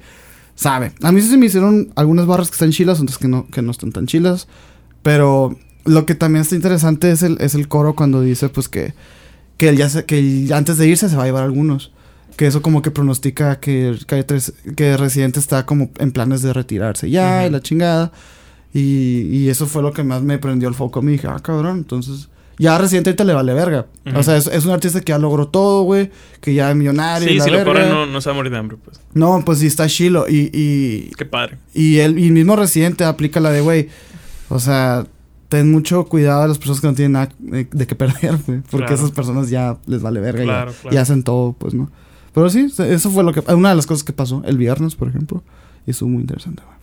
sabe. 0.55 0.93
A 1.03 1.13
mí 1.13 1.21
sí 1.23 1.29
se 1.29 1.37
me 1.37 1.47
hicieron 1.47 1.93
algunas 1.97 2.27
barras 2.27 2.49
que 2.51 2.55
están 2.55 2.71
chilas, 2.73 3.01
otras 3.01 3.19
que 3.19 3.29
no 3.29 3.47
que 3.49 3.63
no 3.63 3.71
están 3.71 3.93
tan 3.93 4.07
chilas, 4.07 4.49
pero 5.03 5.57
lo 5.85 6.05
que 6.07 6.15
también 6.15 6.43
está 6.43 6.55
interesante 6.55 7.11
es 7.11 7.23
el 7.23 7.39
es 7.41 7.55
el 7.55 7.69
coro 7.69 7.95
cuando 7.95 8.21
dice 8.21 8.49
pues 8.49 8.69
que 8.69 8.95
que 9.57 9.69
él 9.71 9.77
ya 9.77 9.89
se- 9.89 10.05
que 10.05 10.19
él 10.19 10.53
antes 10.53 10.79
de 10.79 10.87
irse 10.89 11.09
se 11.09 11.17
va 11.17 11.23
a 11.25 11.27
llevar 11.27 11.45
algunos. 11.45 11.93
Que 12.37 12.47
eso 12.47 12.63
como 12.63 12.83
que 12.83 12.93
pronostica 12.93 13.59
que 13.59 13.99
Calle 14.07 14.23
13 14.23 14.53
que 14.77 14.97
Residente 14.97 15.41
está 15.41 15.67
como 15.67 15.91
en 15.99 16.13
planes 16.13 16.41
de 16.43 16.53
retirarse 16.53 17.11
ya 17.11 17.45
y 17.47 17.51
la 17.51 17.61
chingada. 17.61 18.13
Y, 18.75 19.23
y 19.37 19.49
eso 19.49 19.67
fue 19.67 19.83
lo 19.83 19.93
que 19.93 20.03
más 20.05 20.23
me 20.23 20.39
prendió 20.39 20.69
el 20.69 20.75
foco. 20.75 21.01
Me 21.03 21.13
dije, 21.13 21.27
ah, 21.29 21.39
cabrón, 21.43 21.79
entonces... 21.79 22.29
Ya 22.61 22.75
ahorita 22.75 23.23
le 23.23 23.35
vale 23.35 23.55
verga. 23.55 23.87
O 24.17 24.23
sea, 24.25 24.37
es, 24.37 24.49
es 24.49 24.65
un 24.65 24.73
artista 24.73 25.01
que 25.01 25.11
ya 25.13 25.19
logró 25.21 25.47
todo, 25.47 25.85
güey. 25.85 26.11
Que 26.41 26.55
ya 26.55 26.71
es 26.71 26.77
millonario. 26.77 27.29
y 27.29 27.35
Sí, 27.35 27.39
la 27.39 27.45
si 27.45 27.51
lo 27.53 27.65
corren 27.65 27.89
no, 27.89 28.05
no 28.07 28.21
se 28.21 28.29
va 28.31 28.33
a 28.33 28.37
morir 28.37 28.51
de 28.51 28.59
hambre, 28.59 28.77
pues. 28.85 29.01
No, 29.15 29.45
pues 29.47 29.61
sí, 29.61 29.69
está 29.69 29.87
chilo. 29.87 30.27
Y, 30.29 30.51
y, 30.53 31.11
Qué 31.17 31.25
padre. 31.25 31.59
y 31.73 31.99
el, 31.99 32.19
y 32.19 32.33
mismo 32.33 32.57
Residente 32.57 33.05
aplica 33.05 33.39
la 33.39 33.53
de, 33.53 33.61
güey, 33.61 33.89
o 34.49 34.59
sea, 34.59 35.07
ten 35.49 35.71
mucho 35.71 36.07
cuidado 36.07 36.43
a 36.43 36.49
las 36.49 36.59
personas 36.59 36.81
que 36.81 36.87
no 36.89 36.95
tienen 36.95 37.13
nada 37.13 37.29
de, 37.39 37.69
de 37.71 37.87
qué 37.87 37.95
perder, 37.95 38.37
güey. 38.49 38.59
Porque 38.63 38.87
Claro. 38.87 38.95
esas 38.97 39.13
personas 39.13 39.51
ya 39.51 39.79
les 39.87 40.03
vale 40.03 40.19
verga 40.19 40.43
y 40.43 40.47
ya- 40.49 40.53
Claro, 40.53 40.73
y, 40.73 40.83
claro. 40.83 41.01
hacen 41.01 41.23
todo, 41.23 41.53
pues, 41.53 41.75
¿no? 41.75 41.93
Pero 42.35 42.51
sí, 42.51 42.67
eso 42.77 43.11
fue 43.13 43.23
lo 43.23 43.33
que... 43.33 43.39
Una 43.55 43.69
de 43.69 43.77
las 43.77 43.87
cosas 43.87 44.03
que 44.03 44.13
pasó 44.13 44.43
el 44.45 44.59
viernes, 44.59 44.97
por 44.97 45.07
ejemplo. 45.09 45.45
Y 45.87 45.93
estuvo 45.93 46.09
muy 46.09 46.23
interesante, 46.23 46.65
güey. 46.67 46.77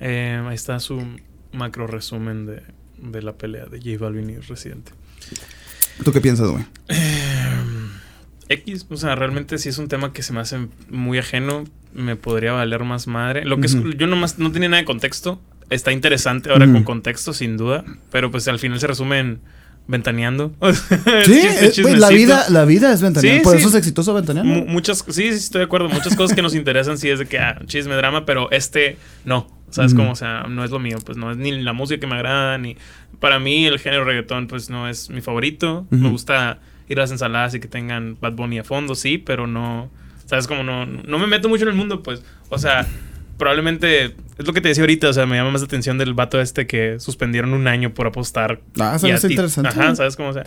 Eh, 0.00 0.42
ahí 0.44 0.56
está 0.56 0.80
su 0.80 1.00
macro 1.52 1.86
resumen 1.86 2.46
de, 2.46 2.62
de 2.98 3.22
la 3.22 3.32
pelea 3.32 3.66
de 3.66 3.78
J 3.78 4.02
Balvin 4.02 4.30
y 4.30 4.36
Residente. 4.38 4.92
¿Tú 6.04 6.12
qué 6.12 6.20
piensas, 6.20 6.48
güey? 6.48 6.64
X, 8.48 8.86
o 8.90 8.96
sea, 8.96 9.14
realmente 9.14 9.58
sí 9.58 9.68
es 9.68 9.78
un 9.78 9.86
tema 9.88 10.12
que 10.12 10.22
se 10.22 10.32
me 10.32 10.40
hace 10.40 10.58
muy 10.88 11.18
ajeno. 11.18 11.64
Me 11.94 12.16
podría 12.16 12.52
valer 12.52 12.82
más 12.84 13.06
madre. 13.06 13.44
Lo 13.44 13.60
que 13.60 13.66
es- 13.66 13.76
yo 13.96 14.06
nomás 14.06 14.38
no 14.38 14.50
tenía 14.50 14.68
nada 14.68 14.80
de 14.82 14.86
contexto. 14.86 15.40
Está 15.70 15.92
interesante 15.92 16.50
ahora 16.50 16.66
con 16.66 16.82
contexto, 16.82 17.32
sin 17.32 17.56
duda. 17.56 17.84
Pero 18.10 18.30
pues 18.32 18.48
al 18.48 18.58
final 18.58 18.80
se 18.80 18.88
resume 18.88 19.20
en 19.20 19.40
ventaneando. 19.86 20.52
Sí, 21.72 21.82
güey, 21.82 21.96
la 21.96 22.08
vida, 22.08 22.46
la 22.48 22.64
vida 22.64 22.92
es 22.92 23.02
ventaneando. 23.02 23.38
Sí, 23.40 23.44
por 23.44 23.54
sí. 23.54 23.58
eso 23.60 23.68
es 23.68 23.74
exitoso 23.74 24.14
ventaneando. 24.14 24.52
Mu- 24.54 24.66
muchas, 24.66 25.04
sí, 25.08 25.12
sí, 25.12 25.28
estoy 25.28 25.60
de 25.60 25.64
acuerdo. 25.64 25.88
Muchas 25.88 26.14
cosas 26.16 26.34
que 26.34 26.42
nos 26.42 26.54
interesan 26.54 26.98
sí 26.98 27.08
es 27.08 27.18
de 27.18 27.26
que, 27.26 27.38
ah, 27.38 27.60
chisme, 27.66 27.94
drama, 27.96 28.24
pero 28.24 28.50
este 28.50 28.96
no. 29.24 29.46
¿Sabes 29.70 29.92
Ujú. 29.92 30.02
cómo? 30.02 30.12
O 30.12 30.16
sea, 30.16 30.44
no 30.48 30.64
es 30.64 30.70
lo 30.70 30.78
mío. 30.80 30.98
Pues 31.04 31.16
no 31.16 31.30
es 31.30 31.36
ni 31.36 31.52
la 31.62 31.72
música 31.72 32.00
que 32.00 32.06
me 32.06 32.14
agrada, 32.16 32.58
ni... 32.58 32.76
Para 33.20 33.38
mí 33.38 33.66
el 33.66 33.78
género 33.78 34.04
reggaetón, 34.04 34.46
pues 34.48 34.68
no 34.70 34.88
es 34.88 35.10
mi 35.10 35.20
favorito. 35.20 35.86
Me 35.90 36.08
gusta 36.08 36.58
ir 36.88 36.98
a 36.98 37.02
las 37.02 37.10
ensaladas 37.12 37.54
y 37.54 37.60
que 37.60 37.68
tengan 37.68 38.16
Bad 38.20 38.32
Bunny 38.32 38.58
a 38.58 38.64
fondo, 38.64 38.94
sí, 38.94 39.18
pero 39.18 39.46
no... 39.46 39.90
¿Sabes 40.26 40.46
cómo? 40.46 40.62
No, 40.62 40.86
no 40.86 41.18
me 41.18 41.26
meto 41.26 41.48
mucho 41.48 41.64
en 41.64 41.70
el 41.70 41.74
mundo, 41.76 42.02
pues. 42.02 42.22
O 42.48 42.58
sea, 42.58 42.86
probablemente... 43.40 44.14
Es 44.38 44.46
lo 44.46 44.52
que 44.52 44.60
te 44.60 44.68
decía 44.68 44.82
ahorita, 44.84 45.08
o 45.08 45.12
sea, 45.12 45.26
me 45.26 45.36
llama 45.36 45.50
más 45.50 45.62
la 45.62 45.66
atención 45.66 45.98
del 45.98 46.14
vato 46.14 46.40
este 46.40 46.66
que 46.66 47.00
suspendieron 47.00 47.52
un 47.52 47.66
año 47.66 47.92
por 47.92 48.06
apostar 48.06 48.60
Ah, 48.78 48.94
eso 48.96 49.08
es 49.08 49.24
interesante. 49.24 49.70
Ajá, 49.70 49.96
¿sabes 49.96 50.14
cómo? 50.16 50.28
O 50.28 50.32
sea, 50.32 50.44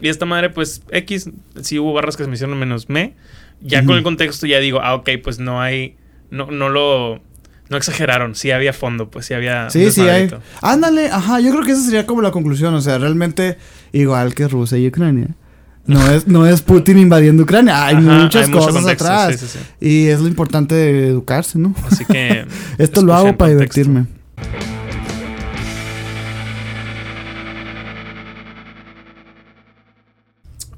y 0.00 0.08
esta 0.08 0.24
madre, 0.24 0.50
pues, 0.50 0.82
X, 0.90 1.30
sí 1.60 1.78
hubo 1.78 1.92
barras 1.92 2.16
que 2.16 2.22
se 2.22 2.28
me 2.28 2.34
hicieron 2.34 2.58
menos 2.58 2.88
me. 2.88 3.14
Ya 3.60 3.84
con 3.84 3.96
el 3.96 4.02
contexto 4.02 4.46
ya 4.46 4.58
digo, 4.60 4.80
ah, 4.80 4.94
ok, 4.94 5.10
pues 5.22 5.38
no 5.38 5.60
hay, 5.60 5.96
no, 6.30 6.50
no 6.50 6.68
lo, 6.68 7.20
no 7.68 7.76
exageraron, 7.76 8.34
sí 8.34 8.50
había 8.50 8.72
fondo, 8.72 9.10
pues 9.10 9.26
sí 9.26 9.34
había... 9.34 9.70
Sí, 9.70 9.90
sí 9.90 10.02
hay. 10.02 10.30
Ándale, 10.60 11.10
ajá, 11.10 11.40
yo 11.40 11.50
creo 11.52 11.64
que 11.64 11.72
esa 11.72 11.82
sería 11.82 12.06
como 12.06 12.22
la 12.22 12.30
conclusión, 12.30 12.74
o 12.74 12.80
sea, 12.80 12.98
realmente 12.98 13.58
igual 13.92 14.34
que 14.34 14.46
Rusia 14.48 14.78
y 14.78 14.88
Ucrania. 14.88 15.28
No 15.86 16.10
es, 16.10 16.26
no 16.26 16.46
es 16.46 16.62
Putin 16.62 16.98
invadiendo 16.98 17.44
Ucrania, 17.44 17.86
hay 17.86 17.96
Ajá, 17.96 18.18
muchas 18.22 18.46
hay 18.46 18.52
cosas 18.52 18.74
contexto, 18.74 19.04
atrás. 19.04 19.40
sí, 19.40 19.46
sí, 19.46 19.58
sí. 19.58 19.86
Y 19.86 20.06
es 20.08 20.20
lo 20.20 20.26
importante 20.28 20.74
de 20.74 21.06
educarse, 21.08 21.58
¿no? 21.58 21.74
Así 21.90 22.04
que... 22.04 22.46
Esto 22.78 23.02
lo 23.02 23.14
hago 23.14 23.36
para 23.36 23.52
contexto. 23.52 23.80
divertirme. 23.80 24.06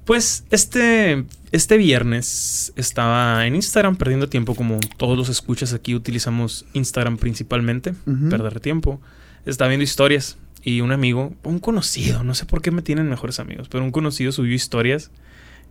Pues 0.04 0.44
este, 0.50 1.24
este 1.52 1.76
viernes 1.76 2.72
estaba 2.76 3.46
en 3.46 3.54
Instagram 3.54 3.96
perdiendo 3.96 4.28
tiempo, 4.28 4.54
como 4.54 4.78
todos 4.96 5.18
los 5.18 5.28
escuchas 5.28 5.74
aquí 5.74 5.94
utilizamos 5.94 6.64
Instagram 6.72 7.18
principalmente, 7.18 7.94
perder 8.30 8.60
tiempo. 8.60 9.00
Estaba 9.44 9.68
viendo 9.68 9.84
historias 9.84 10.38
y 10.68 10.80
un 10.80 10.92
amigo, 10.92 11.34
un 11.44 11.58
conocido, 11.60 12.22
no 12.24 12.34
sé 12.34 12.44
por 12.46 12.60
qué 12.62 12.70
me 12.70 12.82
tienen 12.82 13.08
mejores 13.08 13.40
amigos, 13.40 13.68
pero 13.68 13.84
un 13.84 13.90
conocido 13.90 14.32
subió 14.32 14.54
historias 14.54 15.10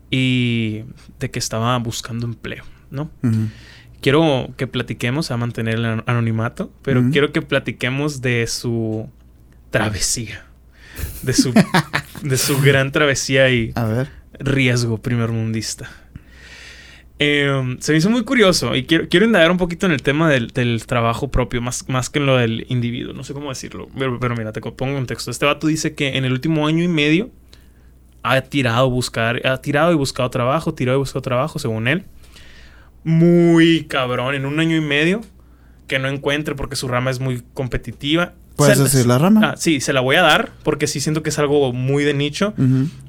y 0.10 0.84
de 1.20 1.30
que 1.32 1.40
estaba 1.40 1.78
buscando 1.80 2.26
empleo, 2.26 2.64
¿no? 2.92 3.10
Quiero 4.02 4.54
que 4.58 4.68
platiquemos 4.68 5.32
a 5.32 5.38
mantener 5.38 5.76
el 5.76 5.86
an- 5.86 6.04
anonimato, 6.06 6.72
pero 6.84 7.04
quiero 7.12 7.32
que 7.32 7.42
platiquemos 7.42 8.22
de 8.22 8.48
su 8.48 9.10
travesía, 9.72 10.46
de 11.24 11.34
su, 11.34 11.54
de 12.24 12.38
su 12.38 12.60
gran 12.62 12.92
travesía 12.92 13.50
y 13.50 13.72
A 13.76 13.86
ver. 13.86 14.08
riesgo 14.40 15.00
primermundista. 15.02 15.90
Eh, 17.20 17.78
se 17.80 17.92
me 17.92 17.98
hizo 17.98 18.10
muy 18.12 18.24
curioso 18.24 18.76
y 18.76 18.84
quiero, 18.86 19.08
quiero 19.10 19.26
indagar 19.26 19.50
un 19.50 19.58
poquito 19.58 19.86
en 19.88 19.92
el 19.92 20.04
tema 20.04 20.30
del, 20.30 20.48
del 20.50 20.86
trabajo 20.86 21.30
propio, 21.30 21.62
más, 21.62 21.90
más 21.90 22.10
que 22.12 22.20
en 22.20 22.26
lo 22.28 22.38
del 22.38 22.66
individuo. 22.70 23.14
No 23.14 23.24
sé 23.24 23.34
cómo 23.34 23.50
decirlo, 23.50 23.88
pero, 23.98 24.20
pero 24.20 24.36
mira, 24.36 24.52
te 24.52 24.62
pongo 24.62 24.98
en 24.98 25.06
texto. 25.08 25.32
Este 25.32 25.46
vato 25.46 25.66
dice 25.68 25.96
que 25.96 26.16
en 26.18 26.26
el 26.26 26.32
último 26.32 26.68
año 26.68 26.84
y 26.84 26.88
medio 26.88 27.32
ha 28.22 28.40
tirado 28.42 28.90
buscar, 28.92 29.46
ha 29.48 29.58
tirado 29.62 29.92
y 29.92 29.96
buscado 29.96 30.30
trabajo, 30.30 30.74
tirado 30.76 30.98
y 30.98 31.00
buscado 31.00 31.22
trabajo, 31.22 31.58
según 31.60 31.88
él. 31.88 32.04
muy 33.04 33.86
cabrón 33.86 34.36
en 34.36 34.46
un 34.46 34.60
año 34.60 34.76
y 34.76 34.82
medio 34.82 35.22
que 35.88 36.00
no 36.00 36.10
encuentre 36.10 36.56
porque 36.56 36.76
su 36.76 36.88
rama 36.88 37.10
es 37.12 37.20
muy 37.20 37.42
competitiva. 37.54 38.34
¿Puedes 38.58 38.78
Se- 38.78 38.84
decir 38.84 39.06
la 39.06 39.18
rama? 39.18 39.52
Ah, 39.52 39.56
sí, 39.58 39.80
se 39.82 39.94
la 39.94 40.02
voy 40.02 40.18
a 40.18 40.22
dar 40.22 40.52
porque 40.64 40.88
sí 40.88 41.00
siento 41.00 41.24
que 41.24 41.30
es 41.30 41.40
algo 41.40 41.72
muy 41.74 42.04
de 42.04 42.14
nicho. 42.14 42.54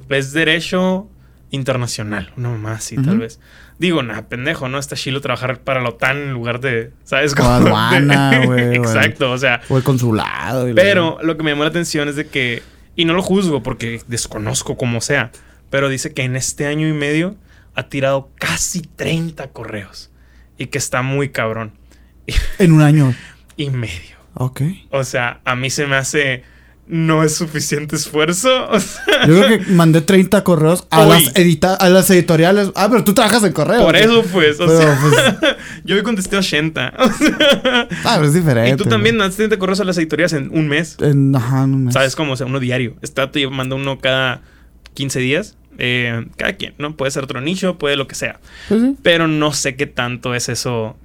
Es 0.08 0.32
derecho 0.32 1.08
internacional, 1.50 2.32
una 2.36 2.50
mamá 2.50 2.72
así, 2.72 2.96
tal 2.96 3.18
vez. 3.18 3.40
Digo, 3.78 4.02
nada, 4.02 4.28
pendejo, 4.28 4.68
¿no? 4.68 4.78
Está 4.78 4.97
chilo 4.97 5.20
trabajar 5.20 5.61
para 5.61 5.80
la 5.80 5.90
OTAN 5.90 6.16
en 6.18 6.32
lugar 6.32 6.61
de, 6.61 6.90
¿sabes? 7.04 7.35
Como 7.35 7.49
aduana, 7.50 8.40
güey, 8.44 8.75
Exacto, 8.76 9.30
o 9.30 9.38
sea. 9.38 9.61
O 9.68 9.76
el 9.76 9.85
consulado. 9.85 10.68
y 10.68 10.73
la- 10.73 10.82
Pero 10.82 11.18
lo 11.23 11.37
que 11.37 11.42
me 11.44 11.50
llamó 11.50 11.62
la 11.62 11.70
atención 11.70 12.08
es 12.08 12.16
de 12.16 12.26
que, 12.26 12.62
y 12.97 13.04
no 13.04 13.12
lo 13.14 13.23
juzgo 13.23 13.62
porque 13.62 14.00
desconozco 14.08 14.76
cómo 14.76 15.00
sea, 15.00 15.30
pero 15.70 15.88
dice 15.88 16.12
que 16.12 16.23
en 16.23 16.35
este 16.35 16.66
año 16.66 16.88
y 16.88 16.92
medio 16.92 17.37
ha 17.75 17.85
tirado 17.88 18.30
casi 18.35 18.80
30 18.82 19.49
correos 19.52 20.11
y 20.56 20.66
que 20.66 20.78
está 20.78 21.02
muy 21.02 21.28
cabrón. 21.28 21.73
En 22.58 22.73
un 22.73 22.82
año. 22.82 23.14
Y 23.56 23.70
medio. 23.70 24.16
Ok. 24.35 24.62
O 24.90 25.02
sea, 25.02 25.40
a 25.44 25.56
mí 25.56 25.68
se 25.70 25.87
me 25.88 25.97
hace 25.97 26.44
no 26.88 27.23
es 27.23 27.35
suficiente 27.37 27.97
esfuerzo. 27.97 28.49
O 28.71 28.80
sea, 28.80 29.26
Yo 29.26 29.40
creo 29.42 29.59
que 29.59 29.66
mandé 29.73 30.00
30 30.00 30.42
correos 30.45 30.87
a, 30.90 31.02
Hoy. 31.07 31.25
las, 31.25 31.37
edita 31.37 31.75
a 31.75 31.88
las 31.88 32.11
editoriales. 32.11 32.71
Ah, 32.75 32.88
pero 32.90 33.04
tú 33.04 33.14
trabajas 33.14 33.45
en 33.45 33.52
correo. 33.52 33.80
por 33.83 33.97
eso 33.97 34.23
pues, 34.33 34.59
o 34.61 34.66
Pero, 34.66 34.78
sea, 34.78 34.99
pues- 35.00 35.57
yo 35.85 35.97
hoy 35.97 36.02
contesté 36.02 36.37
80. 36.37 36.95
O 36.99 37.12
sea, 37.12 37.88
Ah, 38.04 38.14
pero 38.16 38.26
es 38.28 38.35
diferente. 38.35 38.71
y 38.71 38.76
tú 38.76 38.85
también 38.88 39.16
mandaste 39.16 39.38
30 39.38 39.59
correos 39.59 39.80
a 39.80 39.85
las 39.85 39.97
editoriales 39.99 40.33
en 40.33 40.50
un 40.57 40.68
mes. 40.68 40.97
En, 41.00 41.35
ajá, 41.35 41.64
en 41.64 41.75
un 41.75 41.85
mes. 41.85 41.95
¿Sabes 41.95 42.16
cómo? 42.16 42.33
O 42.33 42.37
sea, 42.37 42.47
uno 42.47 42.61
diario. 42.61 42.97
Está 43.02 43.30
te 43.30 43.47
manda 43.49 43.76
uno 43.76 43.99
cada 43.99 44.42
15 44.95 45.18
días. 45.21 45.57
Eh, 45.80 46.26
cada 46.37 46.54
quien, 46.54 46.75
¿no? 46.78 46.97
Puede 46.97 47.12
ser 47.12 47.23
otro 47.23 47.40
nicho, 47.40 47.78
puede 47.78 47.97
lo 47.97 48.09
que 48.09 48.14
sea. 48.16 48.40
Pues. 48.68 48.83
Pero 49.02 49.28
no 49.28 49.52
sé 49.52 49.76
qué 49.76 49.87
tanto 49.87 50.35
es 50.35 50.49
eso. 50.49 50.97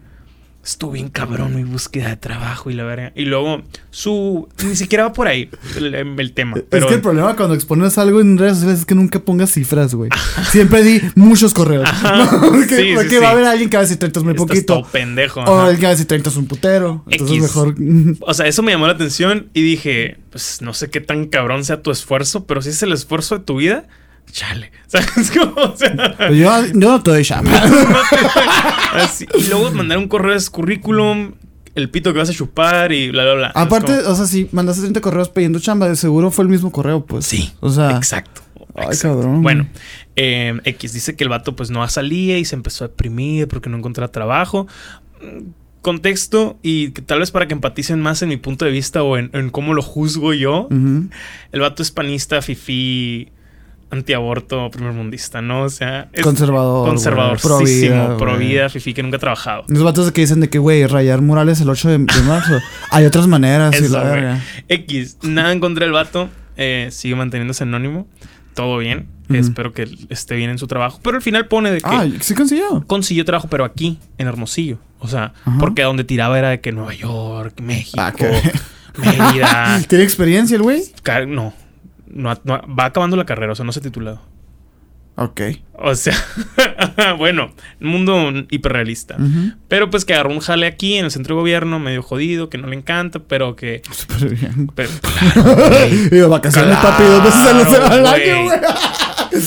Estuvo 0.63 0.91
bien 0.91 1.09
cabrón 1.09 1.55
mi 1.55 1.63
búsqueda 1.63 2.07
de 2.07 2.15
trabajo 2.15 2.71
y 2.71 2.73
la 2.73 2.85
verga. 2.85 3.11
Y 3.15 3.25
luego, 3.25 3.63
su. 3.91 4.47
Ni 4.65 4.77
siquiera 4.77 5.03
va 5.05 5.13
por 5.13 5.27
ahí 5.27 5.49
el, 5.75 5.93
el 5.93 6.33
tema. 6.33 6.55
Pero 6.69 6.85
es 6.85 6.89
que 6.89 6.95
el 6.95 7.01
problema 7.01 7.35
cuando 7.35 7.53
expones 7.53 7.97
algo 7.97 8.21
en 8.21 8.37
redes 8.37 8.53
sociales 8.55 8.79
es 8.79 8.85
que 8.85 8.95
nunca 8.95 9.19
pongas 9.19 9.51
cifras, 9.51 9.93
güey. 9.93 10.09
Siempre 10.49 10.81
di 10.83 11.01
muchos 11.15 11.53
correos. 11.53 11.83
Ajá. 11.85 12.39
porque 12.49 12.75
Sí, 12.77 12.83
sí, 12.83 12.91
porque 12.95 13.09
sí. 13.09 13.15
va 13.17 13.27
a 13.27 13.31
haber 13.31 13.45
alguien 13.45 13.69
que 13.69 13.75
va 13.75 13.81
a 13.81 13.83
decir 13.83 13.97
30 13.97 14.19
es 14.19 14.23
muy 14.25 14.33
poquito. 14.35 14.75
todo 14.81 14.89
pendejo. 14.89 15.41
O 15.41 15.43
ajá. 15.43 15.63
alguien 15.63 15.79
que 15.81 15.85
va 15.85 15.89
a 15.89 15.93
decir 15.95 16.07
30 16.07 16.29
es 16.29 16.35
un 16.37 16.45
putero. 16.47 17.03
Entonces 17.09 17.37
X. 17.37 17.41
mejor. 17.43 17.75
O 18.21 18.33
sea, 18.33 18.47
eso 18.47 18.63
me 18.63 18.71
llamó 18.71 18.87
la 18.87 18.93
atención 18.93 19.49
y 19.53 19.61
dije, 19.63 20.17
pues 20.29 20.61
no 20.61 20.73
sé 20.73 20.89
qué 20.89 21.01
tan 21.01 21.25
cabrón 21.25 21.65
sea 21.65 21.81
tu 21.81 21.91
esfuerzo, 21.91 22.45
pero 22.45 22.61
si 22.61 22.69
es 22.69 22.81
el 22.83 22.93
esfuerzo 22.93 23.37
de 23.39 23.43
tu 23.43 23.57
vida, 23.57 23.85
chale. 24.31 24.71
¿Sabes 24.87 25.31
cómo? 25.31 25.53
O 25.55 25.75
sea, 25.77 25.93
yo, 26.29 26.65
yo 26.67 26.73
no 26.73 27.01
te 27.01 27.11
doy 27.11 27.23
chamba. 27.23 27.51
así. 28.93 29.25
Y 29.37 29.43
luego 29.47 29.71
mandar 29.71 29.97
un 29.97 30.07
correo 30.07 30.37
de 30.37 30.45
currículum, 30.49 31.33
el 31.75 31.89
pito 31.89 32.13
que 32.13 32.19
vas 32.19 32.29
a 32.29 32.33
chupar 32.33 32.91
y 32.91 33.09
bla, 33.09 33.23
bla, 33.23 33.33
bla. 33.33 33.47
Es 33.47 33.55
Aparte, 33.55 33.93
o 33.93 34.15
sea, 34.15 34.25
si 34.25 34.47
mandaste 34.51 34.81
30 34.81 35.01
correos 35.01 35.29
pidiendo 35.29 35.59
chamba, 35.59 35.87
de 35.89 35.95
seguro 35.95 36.29
fue 36.31 36.43
el 36.43 36.49
mismo 36.49 36.71
correo, 36.71 37.05
pues. 37.05 37.25
Sí, 37.25 37.51
O 37.59 37.69
sea. 37.69 37.91
exacto. 37.97 38.41
Ay, 38.75 38.85
exacto. 38.87 39.19
cabrón. 39.21 39.43
Bueno, 39.43 39.67
eh, 40.15 40.59
X 40.63 40.93
dice 40.93 41.15
que 41.15 41.23
el 41.23 41.29
vato 41.29 41.55
pues 41.55 41.69
no 41.69 41.87
salía 41.87 42.37
y 42.39 42.45
se 42.45 42.55
empezó 42.55 42.85
a 42.85 42.87
deprimir 42.87 43.47
porque 43.47 43.69
no 43.69 43.77
encontraba 43.77 44.11
trabajo. 44.11 44.67
Contexto 45.81 46.57
y 46.63 46.91
que 46.91 47.01
tal 47.01 47.19
vez 47.19 47.31
para 47.31 47.45
que 47.47 47.53
empaticen 47.53 47.99
más 47.99 48.21
en 48.21 48.29
mi 48.29 48.37
punto 48.37 48.63
de 48.63 48.71
vista 48.71 49.03
o 49.03 49.17
en, 49.17 49.29
en 49.33 49.49
cómo 49.49 49.73
lo 49.73 49.81
juzgo 49.81 50.33
yo. 50.33 50.69
El 50.71 51.59
vato 51.59 51.83
es 51.83 51.91
panista, 51.91 52.41
fifí, 52.41 53.31
antiaborto, 53.91 54.69
primermundista, 54.71 55.41
¿no? 55.41 55.63
O 55.63 55.69
sea, 55.69 56.09
es 56.13 56.23
Conservador, 56.23 56.87
conservadorísimo, 56.89 58.17
pro 58.17 58.37
vida, 58.37 58.69
fifí 58.69 58.93
que 58.93 59.03
nunca 59.03 59.17
ha 59.17 59.19
trabajado. 59.19 59.63
Los 59.67 59.83
vatos 59.83 60.11
que 60.11 60.21
dicen 60.21 60.39
de 60.39 60.49
que, 60.49 60.57
güey, 60.59 60.85
rayar 60.87 61.21
murales 61.21 61.61
el 61.61 61.69
8 61.69 61.89
de, 61.89 61.97
de 61.99 62.21
marzo. 62.27 62.59
Hay 62.91 63.05
otras 63.05 63.27
maneras 63.27 63.73
y 63.79 63.85
Eso, 63.85 63.93
la 63.93 63.99
güey. 64.01 64.13
verga. 64.13 64.41
X, 64.67 65.17
nada 65.21 65.51
en 65.51 65.59
contra 65.59 65.85
del 65.85 65.93
vato, 65.93 66.29
eh, 66.57 66.89
sigue 66.91 67.15
manteniéndose 67.15 67.63
anónimo, 67.63 68.07
todo 68.55 68.77
bien, 68.77 69.07
espero 69.29 69.73
que 69.73 69.87
esté 70.09 70.35
bien 70.35 70.49
en 70.51 70.57
su 70.59 70.67
trabajo, 70.67 70.99
pero 71.03 71.15
al 71.17 71.23
final 71.23 71.47
pone 71.47 71.71
de 71.71 71.77
que 71.81 71.87
Ah, 71.89 72.05
sí 72.19 72.35
consiguió. 72.35 72.83
consiguió 72.85 73.25
trabajo, 73.25 73.47
pero 73.49 73.63
aquí, 73.65 73.97
en 74.19 74.27
Hermosillo, 74.27 74.77
o 74.99 75.07
sea, 75.07 75.33
Ajá. 75.45 75.57
porque 75.59 75.81
a 75.81 75.85
donde 75.87 76.03
tiraba 76.03 76.37
era 76.37 76.49
de 76.49 76.61
que 76.61 76.71
Nueva 76.71 76.93
York, 76.93 77.59
México, 77.61 77.99
Ah, 77.99 78.13
Mérida, 78.97 79.81
¿Tiene 79.87 80.03
experiencia 80.03 80.55
el 80.55 80.61
güey? 80.61 80.83
No, 81.27 81.53
no, 82.13 82.33
no, 82.43 82.61
va 82.77 82.85
acabando 82.85 83.15
la 83.17 83.25
carrera, 83.25 83.51
o 83.53 83.55
sea, 83.55 83.65
no 83.65 83.71
se 83.71 83.79
ha 83.79 83.83
titulado. 83.83 84.21
Ok. 85.15 85.41
O 85.73 85.93
sea, 85.93 86.15
bueno, 87.19 87.51
un 87.79 87.87
mundo 87.87 88.31
hiperrealista. 88.49 89.15
Pero 89.67 89.89
pues 89.91 90.05
que 90.05 90.13
agarró 90.15 90.31
un 90.31 90.39
jale 90.39 90.65
aquí 90.65 90.95
en 90.95 91.05
el 91.05 91.11
centro 91.11 91.35
de 91.35 91.41
gobierno, 91.41 91.77
medio 91.77 92.01
jodido, 92.01 92.49
que 92.49 92.57
no 92.57 92.67
le 92.67 92.75
encanta, 92.75 93.19
pero 93.19 93.55
que. 93.55 93.83
Súper 93.91 94.29
bien. 94.29 94.71
pero, 94.73 94.89
claro, 95.01 95.55
güey. 95.69 95.93
Y 96.05 96.09
de 96.09 96.25
vacaciones, 96.27 96.77
Claro, 96.79 96.97
papi, 96.97 97.03
dos 97.03 97.23
veces 97.23 97.79
al 97.79 98.07
año, 98.07 98.43
güey. 98.45 98.59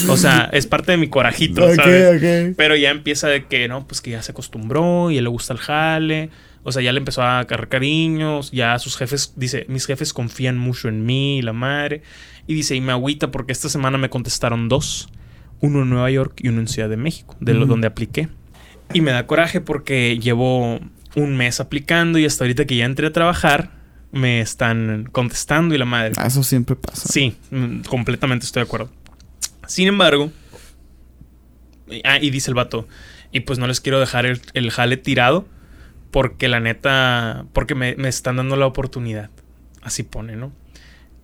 o 0.09 0.15
sea, 0.17 0.49
es 0.53 0.67
parte 0.67 0.93
de 0.93 0.97
mi 0.97 1.09
corajito, 1.09 1.65
Ok, 1.65 1.75
¿sabes? 1.75 2.15
ok. 2.51 2.55
Pero 2.55 2.77
ya 2.77 2.89
empieza 2.91 3.27
de 3.27 3.45
que, 3.45 3.67
no, 3.67 3.85
pues 3.87 3.99
que 3.99 4.11
ya 4.11 4.21
se 4.21 4.31
acostumbró 4.31 5.11
y 5.11 5.17
él 5.17 5.25
le 5.25 5.29
gusta 5.29 5.51
el 5.51 5.59
jale. 5.59 6.29
O 6.67 6.71
sea, 6.73 6.81
ya 6.81 6.91
le 6.91 6.97
empezó 6.97 7.21
a 7.21 7.39
agarrar 7.39 7.69
cariños. 7.69 8.51
Ya 8.51 8.77
sus 8.77 8.97
jefes, 8.97 9.31
dice, 9.37 9.65
mis 9.69 9.85
jefes 9.85 10.11
confían 10.11 10.57
mucho 10.57 10.89
en 10.89 11.05
mí, 11.05 11.41
la 11.41 11.53
madre. 11.53 12.01
Y 12.45 12.55
dice, 12.55 12.75
y 12.75 12.81
me 12.81 12.91
agüita 12.91 13.31
porque 13.31 13.53
esta 13.53 13.69
semana 13.69 13.97
me 13.97 14.09
contestaron 14.09 14.67
dos. 14.67 15.07
Uno 15.61 15.83
en 15.83 15.89
Nueva 15.89 16.11
York 16.11 16.41
y 16.43 16.49
uno 16.49 16.59
en 16.59 16.67
Ciudad 16.67 16.89
de 16.89 16.97
México, 16.97 17.37
de 17.39 17.53
lo 17.53 17.67
donde 17.67 17.87
apliqué. 17.87 18.27
Y 18.93 18.99
me 18.99 19.11
da 19.11 19.25
coraje 19.27 19.61
porque 19.61 20.19
llevo 20.19 20.81
un 21.15 21.37
mes 21.37 21.61
aplicando 21.61 22.19
y 22.19 22.25
hasta 22.25 22.43
ahorita 22.43 22.65
que 22.65 22.75
ya 22.75 22.83
entré 22.83 23.07
a 23.07 23.13
trabajar, 23.13 23.71
me 24.11 24.41
están 24.41 25.07
contestando 25.13 25.73
y 25.73 25.77
la 25.77 25.85
madre. 25.85 26.15
Ah, 26.17 26.27
Eso 26.27 26.43
siempre 26.43 26.75
pasa. 26.75 27.07
Sí, 27.07 27.37
mm, 27.49 27.83
completamente 27.83 28.45
estoy 28.45 28.63
de 28.63 28.67
acuerdo. 28.67 28.91
Sin 29.67 29.87
embargo, 29.87 30.33
ah, 32.03 32.17
y 32.19 32.29
dice 32.29 32.51
el 32.51 32.55
vato, 32.55 32.89
y 33.31 33.39
pues 33.39 33.57
no 33.57 33.67
les 33.67 33.79
quiero 33.79 34.01
dejar 34.01 34.25
el, 34.25 34.41
el 34.53 34.69
jale 34.69 34.97
tirado 34.97 35.47
porque 36.11 36.47
la 36.47 36.59
neta, 36.59 37.45
porque 37.53 37.75
me, 37.75 37.95
me 37.95 38.07
están 38.09 38.37
dando 38.37 38.55
la 38.55 38.65
oportunidad. 38.65 39.29
Así 39.81 40.03
pone, 40.03 40.35
¿no? 40.35 40.51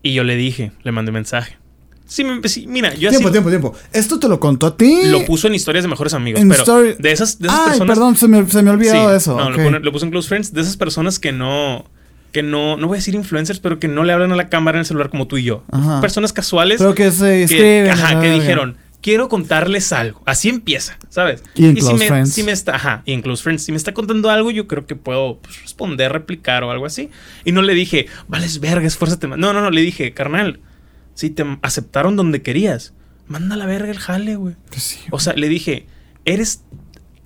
Y 0.02 0.14
yo 0.14 0.24
le 0.24 0.36
dije, 0.36 0.72
le 0.84 0.92
mandé 0.92 1.12
mensaje. 1.12 1.58
Sí, 2.06 2.24
me- 2.24 2.48
sí, 2.50 2.66
mira, 2.68 2.94
yo 2.94 3.10
Tiempo, 3.10 3.30
así 3.30 3.32
tiempo, 3.34 3.50
tiempo. 3.50 3.74
¿Esto 3.94 4.20
te 4.20 4.28
lo 4.28 4.40
contó 4.40 4.68
a 4.68 4.78
ti? 4.78 5.04
lo 5.06 5.26
puso 5.26 5.48
en 5.48 5.56
historias 5.56 5.84
de 5.84 5.88
mejores 5.90 6.14
amigos, 6.14 6.42
En 6.42 6.50
pero 6.50 6.62
story- 6.64 6.96
de 7.00 7.12
esas, 7.12 7.40
de 7.40 7.48
esas 7.48 7.60
Ay, 7.60 7.68
personas... 7.70 7.98
perdón, 7.98 8.16
se 8.18 8.28
me, 8.28 8.46
se 8.50 8.62
me 8.62 8.84
Sí, 8.86 8.98
eso. 9.16 9.38
No, 9.38 9.50
lo, 9.50 9.56
pone- 9.64 9.80
lo 9.80 9.92
puse 9.92 10.06
en 10.06 10.12
Close 10.12 10.28
Friends, 10.28 10.54
de 10.54 10.62
esas 10.62 10.78
personas 10.78 11.20
que 11.20 11.32
no... 11.32 11.86
Que 12.34 12.42
no, 12.44 12.78
no 12.78 12.88
voy 12.88 12.96
a 12.96 13.00
decir 13.00 13.14
influencers, 13.14 13.60
pero 13.60 13.80
que 13.80 13.88
no 13.88 14.04
le 14.04 14.12
hablan 14.12 14.32
a 14.32 14.36
la 14.36 14.50
cámara 14.50 14.78
en 14.78 14.80
el 14.80 14.86
celular 14.86 15.10
como 15.12 15.28
tú 15.28 15.38
y 15.38 15.44
yo. 15.44 15.64
Ajá. 15.72 16.02
Personas 16.02 16.34
casuales 16.34 16.80
Pero 16.80 16.96
que 16.96 17.12
se 17.12 17.26
que, 17.26 17.44
escriben. 17.44 17.90
ajá, 17.92 18.20
que 18.22 18.32
dijeron, 18.32 18.78
quiero 19.04 19.30
contarles 19.30 19.94
algo. 19.94 20.24
Así 20.26 20.50
empieza, 20.50 20.98
¿sabes? 21.10 21.44
Y 21.54 21.66
en 21.66 21.76
si 21.76 21.82
Close 21.82 21.98
me, 21.98 22.08
Friends. 22.08 22.34
si 22.34 22.42
me 22.42 22.52
está, 22.52 22.76
ajá, 22.76 23.04
y 23.06 23.14
en 23.14 23.22
Close 23.22 23.44
Friends, 23.44 23.64
si 23.64 23.72
me 23.72 23.78
está 23.78 23.94
contando 23.94 24.32
algo, 24.32 24.50
yo 24.50 24.66
creo 24.66 24.88
que 24.88 24.96
puedo 24.96 25.38
pues, 25.40 25.62
responder, 25.62 26.12
replicar 26.12 26.64
o 26.64 26.72
algo 26.72 26.88
así. 26.88 27.12
Y 27.46 27.52
no 27.52 27.62
le 27.62 27.76
dije, 27.76 28.08
vales 28.28 28.60
verga, 28.60 28.88
esfuérzate 28.88 29.28
más. 29.28 29.38
No, 29.38 29.54
no, 29.54 29.62
no, 29.62 29.70
le 29.70 29.82
dije, 29.82 30.14
carnal, 30.14 30.62
si 31.14 31.30
te 31.30 31.46
aceptaron 31.62 32.16
donde 32.16 32.42
querías, 32.42 32.94
manda 33.28 33.56
la 33.56 33.66
verga 33.68 33.92
el 33.92 34.00
jale, 34.00 34.38
güey. 34.38 34.56
Pues 34.70 34.82
sí. 34.82 35.00
O 35.12 35.20
sea, 35.20 35.34
le 35.34 35.50
dije, 35.50 35.86
eres 36.26 36.64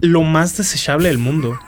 lo 0.01 0.23
más 0.23 0.57
desechable 0.57 1.07
del 1.07 1.19
mundo. 1.19 1.57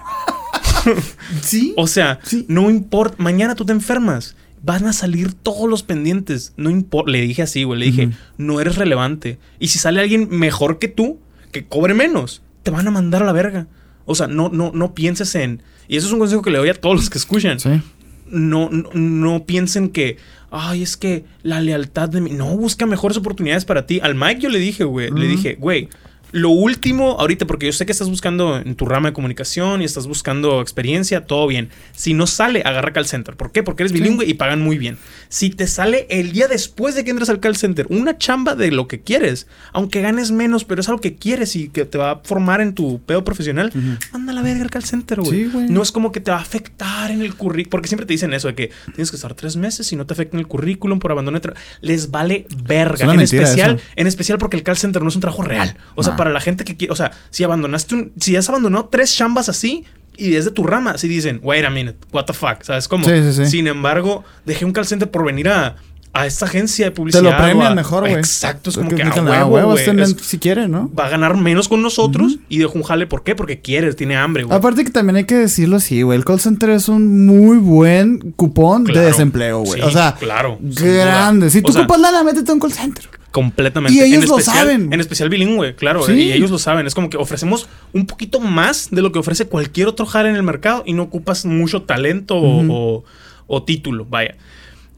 Sí. 1.42 1.74
O 1.76 1.88
sea, 1.88 2.20
Sí. 2.24 2.46
no 2.48 2.70
importa. 2.70 3.16
Mañana 3.20 3.54
tú 3.54 3.66
te 3.66 3.74
enfermas. 3.74 4.36
Van 4.70 4.86
a 4.86 4.94
salir 4.94 5.34
todos 5.34 5.68
los 5.68 5.82
pendientes. 5.82 6.54
No 6.56 6.70
importa. 6.70 7.10
Le 7.10 7.22
dije 7.22 7.42
así, 7.42 7.64
güey. 7.64 7.80
Le 7.80 7.86
dije, 7.88 8.10
no 8.38 8.62
eres 8.62 8.76
relevante. 8.76 9.40
Y 9.58 9.70
si 9.70 9.80
sale 9.80 10.00
alguien 10.00 10.28
mejor 10.30 10.78
que 10.78 10.88
tú, 10.88 11.18
que 11.52 11.66
cobre 11.66 11.96
menos, 11.96 12.44
te 12.62 12.70
van 12.70 12.88
a 12.88 12.92
mandar 12.92 13.24
a 13.24 13.26
la 13.26 13.32
verga. 13.32 13.66
O 14.06 14.14
sea, 14.14 14.28
no, 14.28 14.50
no, 14.50 14.72
no 14.72 14.94
pienses 14.94 15.34
en. 15.34 15.64
Y 15.88 15.98
eso 15.98 16.06
es 16.06 16.14
un 16.14 16.20
consejo 16.20 16.44
que 16.44 16.52
le 16.52 16.60
doy 16.60 16.70
a 16.70 16.76
todos 16.76 16.96
los 16.96 17.10
que 17.10 17.18
escuchan. 17.18 17.60
Sí. 17.60 17.82
No, 18.28 18.70
no, 18.70 18.92
no 18.94 19.44
piensen 19.44 19.90
que. 19.90 20.18
Ay, 20.52 20.84
es 20.84 20.98
que 20.98 21.26
la 21.42 21.62
lealtad 21.62 22.08
de 22.08 22.22
mí. 22.22 22.30
No, 22.30 22.56
busca 22.56 22.86
mejores 22.86 23.18
oportunidades 23.18 23.66
para 23.66 23.88
ti. 23.88 24.00
Al 24.04 24.14
Mike 24.14 24.40
yo 24.40 24.50
le 24.50 24.60
dije, 24.60 24.84
güey. 24.84 25.10
Le 25.10 25.26
dije, 25.26 25.56
güey. 25.60 25.90
Lo 26.32 26.50
último, 26.50 27.18
ahorita, 27.20 27.48
porque 27.48 27.66
yo 27.66 27.72
sé 27.74 27.86
que 27.86 27.92
estás 27.92 28.10
buscando 28.10 28.58
en 28.58 28.76
tu 28.76 28.86
rama 28.86 29.10
de 29.10 29.14
comunicación 29.14 29.82
y 29.82 29.86
estás 29.86 30.06
buscando 30.08 30.62
experiencia, 30.62 31.26
todo 31.26 31.48
bien. 31.48 31.70
Si 31.96 32.14
no 32.14 32.28
sale, 32.28 32.62
agarra 32.64 32.94
call 32.94 33.08
center. 33.08 33.36
¿Por 33.36 33.52
qué? 33.52 33.64
Porque 33.64 33.84
eres 33.84 33.92
bilingüe 33.94 34.26
y 34.26 34.36
pagan 34.36 34.62
muy 34.62 34.78
bien. 34.78 34.98
Si 35.28 35.50
te 35.50 35.66
sale 35.68 36.06
el 36.10 36.32
día 36.32 36.48
después 36.48 36.94
de 36.96 37.04
que 37.04 37.10
entres 37.12 37.30
al 37.30 37.40
call 37.40 37.56
center, 37.56 37.88
una 37.90 38.18
chamba 38.18 38.56
de 38.56 38.72
lo 38.72 38.88
que 38.88 39.02
quieres, 39.02 39.48
aunque 39.74 40.02
ganes 40.02 40.32
menos, 40.32 40.66
pero 40.66 40.82
es 40.82 40.90
algo 40.90 41.02
que 41.02 41.16
quieres 41.16 41.56
y 41.56 41.70
que 41.70 41.86
te 41.86 41.98
va 41.98 42.12
a 42.12 42.20
formar 42.24 42.62
en 42.62 42.74
tu 42.76 43.02
pedo 43.02 43.24
profesional, 43.24 43.72
manda 44.12 44.32
a 44.32 44.36
la 44.36 44.42
verga 44.42 44.64
al 44.64 44.70
call 44.70 44.84
center, 44.84 45.22
güey. 45.22 45.32
Sí, 45.46 45.50
güey. 45.52 45.68
no 45.70 45.82
es 45.82 45.92
como 45.92 46.12
que 46.12 46.20
te 46.20 46.32
va 46.32 46.38
a 46.38 46.42
afectar 46.42 47.12
en 47.12 47.22
el 47.22 47.34
currículum, 47.36 47.70
porque 47.72 47.88
siempre 47.88 48.06
te 48.06 48.14
dicen 48.14 48.34
eso 48.34 48.48
de 48.48 48.56
que 48.56 48.72
tienes 48.94 49.10
que 49.10 49.16
estar 49.16 49.34
tres 49.34 49.56
meses 49.56 49.92
y 49.92 49.96
no 49.96 50.06
te 50.06 50.14
afecta 50.14 50.36
en 50.38 50.42
el 50.42 50.48
currículum 50.48 51.00
por 51.00 51.12
abandono 51.12 51.40
de 51.40 51.50
tra- 51.50 51.56
Les 51.82 52.12
vale 52.12 52.46
verga. 52.64 53.12
En 53.14 53.20
especial, 53.22 53.76
eso. 53.76 53.84
en 53.96 54.08
especial 54.08 54.38
porque 54.38 54.58
el 54.58 54.64
call 54.64 54.78
center 54.78 55.02
no 55.02 55.10
es 55.10 55.16
un 55.16 55.22
trabajo 55.22 55.42
real. 55.42 55.76
O 55.96 56.04
sea. 56.04 56.19
Para 56.20 56.30
la 56.32 56.40
gente 56.42 56.64
que 56.64 56.76
quiere, 56.78 56.92
o 56.92 56.96
sea, 56.96 57.12
si 57.32 57.44
abandonaste 57.44 57.96
un, 57.96 58.12
si 58.20 58.36
has 58.36 58.48
abandonado 58.50 58.90
tres 58.92 59.16
chambas 59.16 59.50
así 59.50 59.86
y 60.18 60.30
desde 60.32 60.52
tu 60.52 60.64
rama, 60.64 60.98
si 60.98 61.08
dicen, 61.08 61.40
wait 61.42 61.64
a 61.66 61.70
minute, 61.70 61.98
what 62.12 62.26
the 62.26 62.34
fuck, 62.34 62.62
¿sabes 62.64 62.88
cómo? 62.88 63.06
Sí, 63.06 63.12
sí, 63.24 63.34
sí. 63.34 63.46
Sin 63.46 63.68
embargo, 63.68 64.24
dejé 64.46 64.66
un 64.66 64.74
call 64.74 64.86
center 64.86 65.10
por 65.10 65.24
venir 65.26 65.48
a, 65.48 65.78
a 66.12 66.26
esta 66.26 66.46
agencia 66.46 66.86
de 66.86 66.92
Te 66.92 66.96
publicidad. 66.98 67.24
lo 67.24 67.30
o 67.30 67.38
premian 67.38 67.72
a- 67.72 67.76
mejor, 67.76 68.02
güey. 68.02 68.14
Exacto, 68.16 68.70
es 68.72 68.76
como 68.78 68.90
que 68.90 69.02
a 69.02 69.06
dicen, 69.06 69.24
huevo, 69.26 69.36
"Ah, 69.36 69.46
huevo, 69.46 69.76
men 69.88 70.00
es- 70.00 70.16
si 70.22 70.38
quiere, 70.40 70.68
¿no? 70.68 70.92
va 70.94 71.06
a 71.06 71.10
ganar 71.10 71.38
menos 71.38 71.70
con 71.70 71.82
nosotros 71.82 72.40
y 72.50 72.58
dejo 72.58 72.74
un 72.76 72.84
jale, 72.84 73.08
¿por 73.08 73.24
qué? 73.24 73.34
Porque 73.36 73.62
quiere, 73.62 73.94
tiene 73.94 74.18
hambre, 74.18 74.44
güey. 74.44 74.58
Aparte 74.58 74.84
que 74.84 74.92
también 74.92 75.16
hay 75.18 75.26
que 75.26 75.36
decirlo 75.36 75.78
así, 75.78 76.02
güey. 76.02 76.18
El 76.18 76.26
call 76.26 76.40
center 76.42 76.72
es 76.72 76.90
un 76.90 77.26
muy 77.26 77.58
buen 77.58 78.34
cupón 78.36 78.84
Claro. 78.86 79.00
de 79.02 79.06
desempleo, 79.06 79.60
güey. 79.62 79.80
Sí, 79.82 79.88
o 79.88 79.92
sea, 79.92 80.16
claro, 80.20 80.58
grande. 80.62 81.50
Si 81.50 81.62
tú 81.62 81.70
O 81.70 81.72
sea, 81.72 81.84
ocupas 81.84 82.02
lana, 82.02 82.24
métete 82.24 82.52
a 82.52 82.54
un 82.56 82.60
call 82.60 82.74
center. 82.74 83.06
Completamente. 83.32 83.98
Y 83.98 84.02
ellos 84.02 84.24
En 84.24 84.30
lo 84.30 84.38
especial- 84.40 84.58
saben. 84.66 84.94
En 84.94 85.00
especial 85.00 85.30
bilingüe, 85.30 85.76
claro. 85.76 86.04
Sí. 86.06 86.14
Y 86.14 86.32
ellos 86.34 86.50
lo 86.52 86.58
saben. 86.60 86.88
Es 86.88 86.96
como 86.96 87.10
que 87.10 87.18
ofrecemos 87.18 87.68
un 87.94 88.06
poquito 88.08 88.40
más 88.40 88.90
de 88.92 89.02
lo 89.02 89.12
que 89.12 89.20
ofrece 89.20 89.46
cualquier 89.46 89.88
otro 89.88 90.06
jale 90.06 90.30
en 90.30 90.36
el 90.36 90.44
mercado 90.44 90.84
y 90.86 90.94
no 90.94 91.04
ocupas 91.04 91.46
mucho 91.46 91.84
talento 91.84 92.36
o- 92.38 92.62
Ujú. 92.62 92.74
o, 92.74 93.04
o 93.48 93.64
título, 93.64 94.06
vaya. 94.06 94.36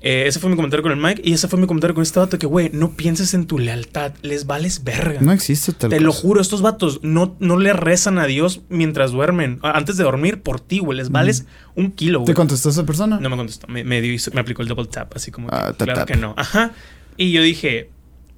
Eh, 0.04 0.24
ese 0.26 0.40
fue 0.40 0.50
mi 0.50 0.56
comentario 0.56 0.82
con 0.82 0.92
el 0.92 0.98
Mike 0.98 1.22
y 1.24 1.34
ese 1.34 1.48
fue 1.48 1.60
mi 1.60 1.68
comentario 1.68 1.94
con 1.94 2.02
este 2.02 2.18
vato 2.20 2.40
que, 2.40 2.48
güey, 2.48 2.72
no 2.74 2.94
pienses 2.96 3.36
en 3.36 3.46
tu 3.46 3.60
lealtad. 3.60 4.14
Les 4.24 4.48
vales 4.48 4.84
verga. 4.84 5.20
No 5.22 5.32
existe 5.32 5.74
tal 5.74 5.92
Te 5.92 6.00
lo 6.00 6.12
juro, 6.12 6.42
estos 6.42 6.64
vatos 6.64 7.02
no, 7.04 7.36
no 7.40 7.60
le 7.60 7.72
rezan 7.74 8.18
a 8.18 8.26
Dios 8.26 8.62
mientras 8.70 9.12
duermen. 9.12 9.60
Antes 9.62 9.98
de 9.98 10.04
dormir 10.04 10.42
por 10.42 10.60
ti, 10.60 10.80
güey. 10.80 10.98
Les 10.98 11.12
vales 11.12 11.46
un 11.76 11.92
kilo, 11.92 12.20
¿Te 12.20 12.24
güey. 12.32 12.34
contestó 12.36 12.70
esa 12.70 12.84
persona? 12.84 13.20
No 13.20 13.30
me 13.30 13.36
contestó. 13.38 13.68
Me, 13.68 13.84
me, 13.84 14.02
dio- 14.02 14.18
me 14.34 14.40
aplicó 14.42 14.64
el 14.64 14.70
double 14.70 14.86
tap, 14.88 15.16
así 15.16 15.30
como. 15.30 15.50
que, 15.50 15.56
Ah, 15.56 15.66
tap, 15.68 15.84
claro 15.84 16.00
tap. 16.00 16.08
que 16.08 16.16
no. 16.16 16.34
Ajá. 16.38 16.72
Y 17.18 17.32
yo 17.32 17.44
dije. 17.44 17.92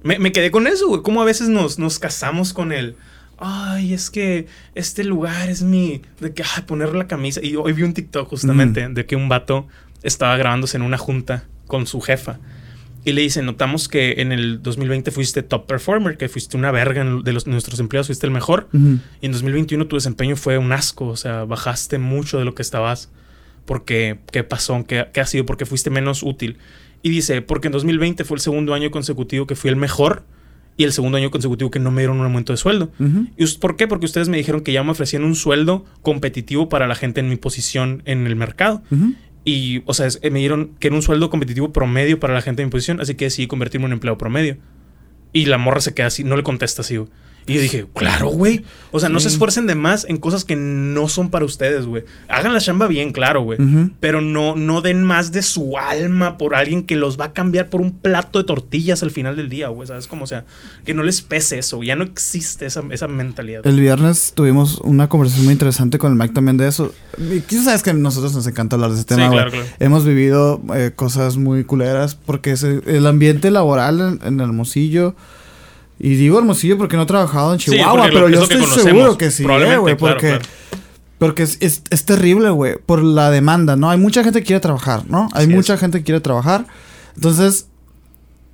Me, 0.04 0.18
me 0.20 0.30
quedé 0.30 0.50
con 0.52 0.66
eso, 0.68 0.86
güey. 0.88 1.02
Como 1.02 1.20
a 1.20 1.24
veces 1.24 1.48
nos, 1.48 1.78
nos 1.80 1.98
casamos 1.98 2.52
con 2.52 2.70
el. 2.72 2.94
Ay, 3.38 3.92
es 3.92 4.10
que 4.10 4.46
este 4.76 5.02
lugar 5.02 5.48
es 5.50 5.62
mi. 5.62 6.02
De 6.20 6.32
que, 6.32 6.42
ay, 6.44 6.62
poner 6.66 6.94
la 6.94 7.08
camisa. 7.08 7.40
Y 7.42 7.56
hoy 7.56 7.72
vi 7.72 7.82
un 7.82 7.92
TikTok 7.94 8.28
justamente 8.28 8.88
de 8.88 9.06
que 9.06 9.16
un 9.16 9.28
vato 9.28 9.66
estaba 10.04 10.36
grabándose 10.36 10.76
en 10.76 10.82
una 10.82 10.98
junta 10.98 11.44
con 11.66 11.86
su 11.88 12.00
jefa. 12.00 12.38
Y 13.06 13.12
le 13.12 13.20
dice, 13.20 13.42
notamos 13.42 13.88
que 13.88 14.14
en 14.22 14.32
el 14.32 14.62
2020 14.62 15.10
fuiste 15.10 15.42
top 15.42 15.66
performer, 15.66 16.16
que 16.16 16.28
fuiste 16.30 16.56
una 16.56 16.70
verga 16.70 17.02
en- 17.02 17.22
de 17.22 17.32
los, 17.34 17.46
nuestros 17.46 17.78
empleados, 17.80 18.06
fuiste 18.06 18.26
el 18.26 18.32
mejor. 18.32 18.68
Ujú. 18.72 18.98
Y 19.20 19.26
en 19.26 19.32
2021 19.32 19.86
tu 19.88 19.96
desempeño 19.96 20.36
fue 20.36 20.56
un 20.56 20.72
asco, 20.72 21.08
o 21.08 21.16
sea, 21.16 21.44
bajaste 21.44 21.98
mucho 21.98 22.38
de 22.38 22.44
lo 22.46 22.54
que 22.54 22.62
estabas. 22.62 23.10
Porque, 23.66 24.18
¿qué 24.32 24.44
pasó? 24.44 24.84
¿Qué, 24.86 25.06
qué 25.12 25.20
ha 25.20 25.26
sido? 25.26 25.44
Porque 25.46 25.66
fuiste 25.66 25.90
menos 25.90 26.22
útil. 26.22 26.58
Y 27.04 27.10
dice, 27.10 27.40
porque 27.42 27.68
en 27.68 27.72
2020 27.72 28.24
fue 28.24 28.36
el 28.36 28.40
segundo 28.40 28.72
año 28.74 28.90
consecutivo 28.90 29.46
que 29.46 29.54
fui 29.54 29.68
el 29.70 29.76
mejor 29.76 30.24
y 30.76 30.84
el 30.84 30.92
segundo 30.92 31.18
año 31.18 31.30
consecutivo 31.30 31.70
que 31.70 31.78
no 31.78 31.90
me 31.92 32.00
dieron 32.00 32.18
un 32.18 32.24
aumento 32.24 32.52
de 32.52 32.56
sueldo. 32.56 32.90
¿Y 33.36 33.46
por 33.58 33.76
qué? 33.76 33.86
Porque 33.86 34.06
ustedes 34.06 34.28
me 34.28 34.38
dijeron 34.38 34.62
que 34.62 34.72
ya 34.72 34.82
me 34.82 34.90
ofrecían 34.90 35.22
un 35.22 35.34
sueldo 35.36 35.84
competitivo 36.02 36.68
para 36.68 36.86
la 36.88 36.94
gente 36.96 37.20
en 37.20 37.28
mi 37.28 37.36
posición 37.36 38.02
en 38.06 38.26
el 38.26 38.34
mercado. 38.36 38.82
Y, 39.44 39.82
o 39.84 39.92
sea, 39.92 40.06
es- 40.06 40.18
me 40.32 40.38
dieron 40.38 40.70
que 40.80 40.86
era 40.88 40.96
un 40.96 41.02
sueldo 41.02 41.28
competitivo 41.28 41.72
promedio 41.72 42.18
para 42.18 42.32
la 42.32 42.40
gente 42.40 42.62
en 42.62 42.68
mi 42.68 42.70
posición, 42.72 43.00
así 43.00 43.14
que 43.14 43.26
decidí 43.26 43.46
convertirme 43.46 43.84
en 43.84 43.90
un 43.90 43.92
empleado 43.94 44.16
promedio. 44.18 44.56
Y 45.34 45.44
la 45.46 45.58
morra 45.58 45.80
se 45.80 45.92
queda 45.94 46.06
así, 46.06 46.24
no 46.24 46.36
le 46.36 46.42
contesta 46.42 46.80
así, 46.82 46.96
güey. 46.96 47.10
Y 47.46 47.54
yo 47.54 47.60
dije, 47.60 47.86
claro, 47.94 48.28
güey. 48.28 48.64
O 48.90 49.00
sea, 49.00 49.08
no 49.10 49.20
se 49.20 49.28
Sí. 49.28 49.34
esfuercen 49.34 49.66
de 49.66 49.74
más 49.74 50.06
en 50.08 50.16
cosas 50.16 50.44
que 50.44 50.56
no 50.56 51.08
son 51.08 51.28
para 51.28 51.44
ustedes, 51.44 51.84
güey. 51.84 52.04
Hagan 52.28 52.54
la 52.54 52.60
chamba 52.60 52.86
bien, 52.86 53.12
claro, 53.12 53.42
güey. 53.42 53.58
Pero 54.00 54.20
no, 54.20 54.56
no 54.56 54.80
den 54.80 55.02
más 55.02 55.30
de 55.32 55.42
su 55.42 55.76
alma 55.76 56.38
por 56.38 56.54
alguien 56.54 56.84
que 56.84 56.96
los 56.96 57.20
va 57.20 57.26
a 57.26 57.32
cambiar 57.32 57.68
por 57.68 57.80
un 57.82 57.92
plato 57.98 58.38
de 58.38 58.44
tortillas 58.44 59.02
al 59.02 59.10
final 59.10 59.36
del 59.36 59.48
día, 59.50 59.68
güey. 59.68 59.86
¿Sabes 59.86 60.06
cómo? 60.06 60.24
O 60.24 60.26
sea, 60.26 60.44
que 60.86 60.94
no 60.94 61.02
les 61.02 61.20
pese 61.22 61.58
eso. 61.58 61.82
Ya 61.82 61.96
no 61.96 62.04
existe 62.04 62.66
esa, 62.66 62.82
esa 62.90 63.08
mentalidad. 63.08 63.66
El 63.66 63.78
viernes 63.80 64.32
tuvimos 64.34 64.78
una 64.82 65.08
conversación 65.08 65.44
muy 65.44 65.52
interesante 65.52 65.98
con 65.98 66.12
el 66.12 66.18
Mike 66.18 66.32
también 66.34 66.56
de 66.56 66.68
eso. 66.68 66.94
Tú 67.48 67.62
sabes 67.62 67.82
que 67.82 67.90
a 67.90 67.94
nosotros 67.94 68.32
nos 68.34 68.46
encanta 68.46 68.76
hablar 68.76 68.90
de 68.90 68.96
ese 68.96 69.02
Sí, 69.02 69.08
tema, 69.08 69.26
güey. 69.26 69.36
claro, 69.38 69.50
claro. 69.50 69.66
Hemos 69.80 70.04
vivido 70.06 70.62
eh, 70.74 70.92
cosas 70.96 71.36
muy 71.36 71.64
culeras 71.64 72.14
porque 72.14 72.56
se- 72.56 72.80
el 72.86 73.06
ambiente 73.06 73.50
laboral 73.50 74.18
en, 74.22 74.26
en 74.26 74.40
Hermosillo... 74.40 75.14
Y 75.98 76.16
digo 76.16 76.38
Hermosillo 76.38 76.76
porque 76.76 76.96
no 76.96 77.02
he 77.02 77.06
trabajado 77.06 77.52
en 77.52 77.58
Chihuahua, 77.58 78.08
lo- 78.08 78.12
pero 78.12 78.28
es 78.28 78.34
yo 78.34 78.42
estoy 78.42 78.64
seguro 78.82 79.16
que 79.16 79.30
sí, 79.30 79.44
eh, 79.44 79.46
güey, 79.78 79.96
claro, 79.96 79.96
porque... 79.98 80.28
claro. 80.28 80.44
Porque 81.18 81.44
es, 81.44 81.56
es, 81.60 81.82
es 81.90 82.04
terrible, 82.04 82.50
güey, 82.50 82.74
por 82.84 83.02
la 83.02 83.30
demanda, 83.30 83.76
¿no? 83.76 83.88
Hay 83.88 83.98
mucha 83.98 84.24
gente 84.24 84.40
que 84.40 84.46
quiere 84.46 84.60
trabajar, 84.60 85.04
¿no? 85.08 85.28
Hay 85.32 85.44
Así 85.44 85.50
es. 85.52 85.56
mucha 85.56 85.76
gente 85.78 85.98
que 85.98 86.04
quiere 86.04 86.20
trabajar. 86.20 86.66
Entonces, 87.14 87.66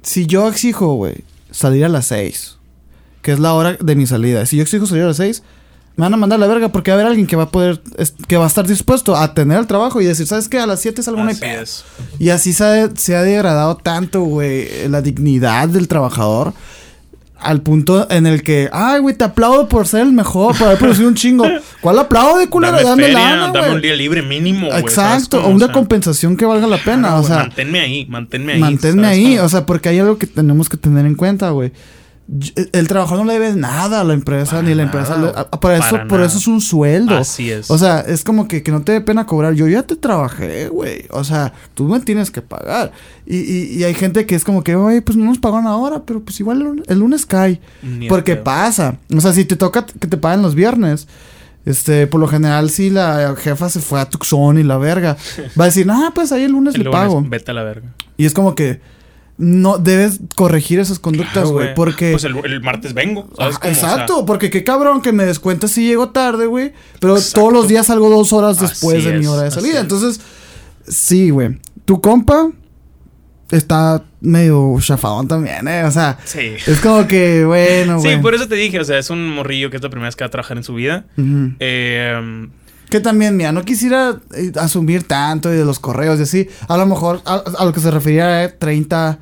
si 0.02 0.26
yo 0.26 0.46
exijo, 0.46 0.94
güey, 0.94 1.24
salir 1.50 1.84
a 1.86 1.88
las 1.88 2.06
6, 2.06 2.58
que 3.22 3.32
es 3.32 3.40
la 3.40 3.54
hora 3.54 3.76
de 3.80 3.96
mi 3.96 4.06
salida, 4.06 4.44
si 4.46 4.56
yo 4.58 4.62
exijo 4.62 4.86
salir 4.86 5.04
a 5.04 5.08
las 5.08 5.16
6, 5.16 5.42
me 5.96 6.02
van 6.04 6.14
a 6.14 6.16
mandar 6.18 6.36
a 6.36 6.40
la 6.40 6.46
verga 6.46 6.68
porque 6.68 6.90
va 6.90 6.96
a 6.96 7.00
haber 7.00 7.06
alguien 7.08 7.26
que 7.26 7.34
va 7.34 7.44
a 7.44 7.48
poder, 7.50 7.82
es- 7.96 8.14
que 8.28 8.36
va 8.36 8.44
a 8.44 8.48
estar 8.48 8.66
dispuesto 8.66 9.16
a 9.16 9.34
tener 9.34 9.58
el 9.58 9.66
trabajo 9.66 10.00
y 10.00 10.04
decir, 10.04 10.26
¿sabes 10.26 10.48
qué? 10.48 10.58
A 10.60 10.66
las 10.66 10.80
7 10.80 11.02
salgo 11.02 11.22
no 11.22 11.28
hay 11.28 11.32
Así 11.32 11.40
pedo". 11.40 11.62
es. 11.62 11.84
Y 12.18 12.28
así 12.28 12.52
se 12.52 12.64
ha, 12.64 12.90
se 12.94 13.16
ha 13.16 13.22
degradado 13.22 13.78
tanto, 13.78 14.20
güey, 14.20 14.86
la 14.88 15.00
dignidad 15.02 15.66
del 15.68 15.88
trabajador. 15.88 16.52
Al 17.40 17.62
punto 17.62 18.06
en 18.10 18.26
el 18.26 18.42
que, 18.42 18.68
ay, 18.72 19.00
güey, 19.00 19.14
te 19.14 19.24
aplaudo 19.24 19.66
por 19.68 19.86
ser 19.86 20.02
el 20.02 20.12
mejor, 20.12 20.56
por 20.56 20.66
haber 20.66 20.78
producido 20.78 21.08
un 21.08 21.14
chingo. 21.14 21.46
¿Cuál 21.80 21.98
aplaude, 21.98 22.48
culero? 22.48 22.74
Dame, 22.74 22.84
Dame, 22.88 23.02
feria, 23.04 23.18
lana, 23.18 23.52
dame 23.52 23.74
un 23.74 23.80
día 23.80 23.94
libre 23.94 24.22
mínimo, 24.22 24.66
güey. 24.66 24.82
¿sabes 24.88 25.24
Exacto, 25.24 25.44
o 25.44 25.48
una 25.48 25.66
sea, 25.66 25.72
compensación 25.74 26.36
que 26.36 26.44
valga 26.44 26.66
la 26.66 26.76
pena, 26.78 27.08
claro, 27.08 27.20
o 27.20 27.24
sea, 27.24 27.36
manténme 27.38 27.80
ahí, 27.80 28.06
manténme 28.06 28.52
ahí. 28.54 28.60
manténme 28.60 29.02
¿sabes 29.02 29.18
ahí, 29.18 29.34
cómo? 29.36 29.46
o 29.46 29.48
sea, 29.48 29.66
porque 29.66 29.88
hay 29.88 29.98
algo 29.98 30.18
que 30.18 30.26
tenemos 30.26 30.68
que 30.68 30.76
tener 30.76 31.06
en 31.06 31.14
cuenta, 31.14 31.50
güey. 31.50 31.72
Y- 32.32 32.52
El 32.72 32.86
trabajador 32.86 33.24
no 33.24 33.32
le 33.32 33.38
debe 33.40 33.56
nada 33.56 34.02
a 34.02 34.04
la 34.04 34.14
empresa, 34.14 34.52
Para 34.56 34.62
ni 34.62 34.74
la 34.74 34.84
nada, 34.84 34.98
empresa. 35.00 35.16
le- 35.20 35.30
güey. 35.32 35.34
a- 35.36 35.50
por 35.50 35.72
eso, 35.72 35.90
por 36.08 36.12
nada. 36.12 36.26
eso 36.26 36.38
es 36.38 36.46
un 36.46 36.60
sueldo. 36.60 37.16
Así 37.16 37.50
es. 37.50 37.70
O 37.70 37.76
sea, 37.78 38.00
es 38.00 38.22
como 38.22 38.46
que, 38.46 38.62
que 38.62 38.70
no 38.70 38.82
te 38.82 38.92
dé 38.92 39.00
pena 39.00 39.26
cobrar. 39.26 39.54
Yo 39.54 39.66
ya 39.66 39.82
te 39.82 39.96
trabajé, 39.96 40.68
güey. 40.68 41.06
O 41.10 41.24
sea, 41.24 41.52
tú 41.74 41.88
me 41.88 41.98
tienes 42.00 42.30
que 42.30 42.40
pagar. 42.42 42.92
Y, 43.26 43.38
y, 43.38 43.74
y 43.78 43.84
hay 43.84 43.94
gente 43.94 44.26
que 44.26 44.36
es 44.36 44.44
como 44.44 44.62
que, 44.62 44.76
oye, 44.76 45.02
pues 45.02 45.18
no 45.18 45.24
nos 45.24 45.38
pagaron 45.38 45.66
ahora, 45.66 46.02
pero 46.04 46.20
pues 46.20 46.38
igual 46.38 46.58
el 46.58 46.64
lunes, 46.64 46.84
el 46.88 46.98
lunes 47.00 47.26
cae. 47.26 47.60
Ni 47.82 48.08
Porque 48.08 48.36
pasa. 48.36 48.98
O 49.16 49.20
sea, 49.20 49.32
si 49.32 49.44
te 49.44 49.56
toca 49.56 49.84
que 49.86 50.06
te 50.06 50.16
paguen 50.16 50.42
los 50.42 50.54
viernes, 50.54 51.08
este, 51.64 52.06
por 52.06 52.20
lo 52.20 52.28
general, 52.28 52.70
si 52.70 52.90
la 52.90 53.34
jefa 53.36 53.68
se 53.68 53.80
fue 53.80 54.00
a 54.00 54.08
Tucson 54.08 54.58
y 54.58 54.62
la 54.62 54.78
verga, 54.78 55.16
va 55.60 55.64
a 55.64 55.66
decir, 55.66 55.86
ah, 55.90 56.12
pues 56.14 56.30
ahí 56.32 56.44
el 56.44 56.52
lunes 56.52 56.74
El 56.74 56.80
le 56.80 56.84
lunes, 56.84 57.00
pago. 57.00 57.24
Vete 57.26 57.50
a 57.50 57.54
la 57.54 57.64
verga. 57.64 57.88
Y 58.16 58.24
es 58.26 58.34
como 58.34 58.54
que 58.54 58.80
no 59.42 59.78
debes 59.78 60.20
corregir 60.36 60.78
esas 60.80 60.98
conductas, 60.98 61.32
Claro, 61.32 61.50
güey. 61.52 61.74
porque. 61.74 62.10
Pues 62.12 62.24
el, 62.24 62.36
el 62.44 62.60
martes 62.60 62.92
vengo. 62.94 63.28
¿sabes 63.36 63.56
Ah, 63.56 63.60
cómo? 63.60 63.72
O 63.72 63.74
sea, 63.74 63.90
exacto, 63.92 64.26
porque 64.26 64.50
qué 64.50 64.62
cabrón 64.64 65.00
que 65.00 65.12
me 65.12 65.24
descuentas 65.24 65.70
si 65.72 65.84
llego 65.86 66.10
tarde, 66.10 66.46
güey. 66.46 66.72
Pero 67.00 67.16
Exacto. 67.16 67.40
todos 67.40 67.52
los 67.52 67.66
días 67.68 67.86
salgo 67.86 68.10
dos 68.10 68.32
horas 68.34 68.60
después 68.60 68.98
Así 68.98 69.06
de 69.10 69.18
mi 69.18 69.26
hora 69.26 69.42
de 69.44 69.50
salida. 69.50 69.74
es. 69.76 69.80
Entonces, 69.80 70.20
sí, 70.86 71.30
güey. 71.30 71.58
Tu 71.86 72.00
compa 72.00 72.50
está 73.50 74.04
medio 74.20 74.76
chafadón 74.80 75.26
también, 75.26 75.66
¿eh? 75.66 75.84
O 75.84 75.90
sea, 75.90 76.18
sí. 76.24 76.52
es 76.66 76.78
como 76.80 77.06
que, 77.08 77.44
bueno, 77.44 77.98
Sí, 78.00 78.08
güey. 78.08 78.20
por 78.22 78.34
eso 78.34 78.46
te 78.46 78.54
dije, 78.54 78.78
o 78.78 78.84
sea, 78.84 78.98
es 78.98 79.10
un 79.10 79.26
morrillo 79.28 79.70
que 79.70 79.76
es 79.76 79.82
la 79.82 79.88
primera 79.90 80.06
vez 80.08 80.14
que 80.16 80.22
va 80.22 80.28
a 80.28 80.30
trabajar 80.30 80.56
en 80.56 80.62
su 80.64 80.74
vida. 80.74 81.06
Ujú. 81.16 81.52
Eh, 81.58 82.48
Que 82.90 83.00
también, 83.00 83.36
mira, 83.36 83.52
no 83.52 83.62
quisiera 83.64 84.18
eh, 84.34 84.52
asumir 84.56 85.04
tanto 85.04 85.52
y 85.52 85.56
de 85.56 85.64
los 85.64 85.78
correos 85.78 86.18
y 86.18 86.22
así. 86.24 86.48
A 86.68 86.76
lo 86.76 86.86
mejor 86.86 87.22
a, 87.24 87.36
a 87.58 87.64
lo 87.64 87.72
que 87.72 87.80
se 87.80 87.90
refería 87.90 88.42
era 88.42 88.58
30, 88.58 89.18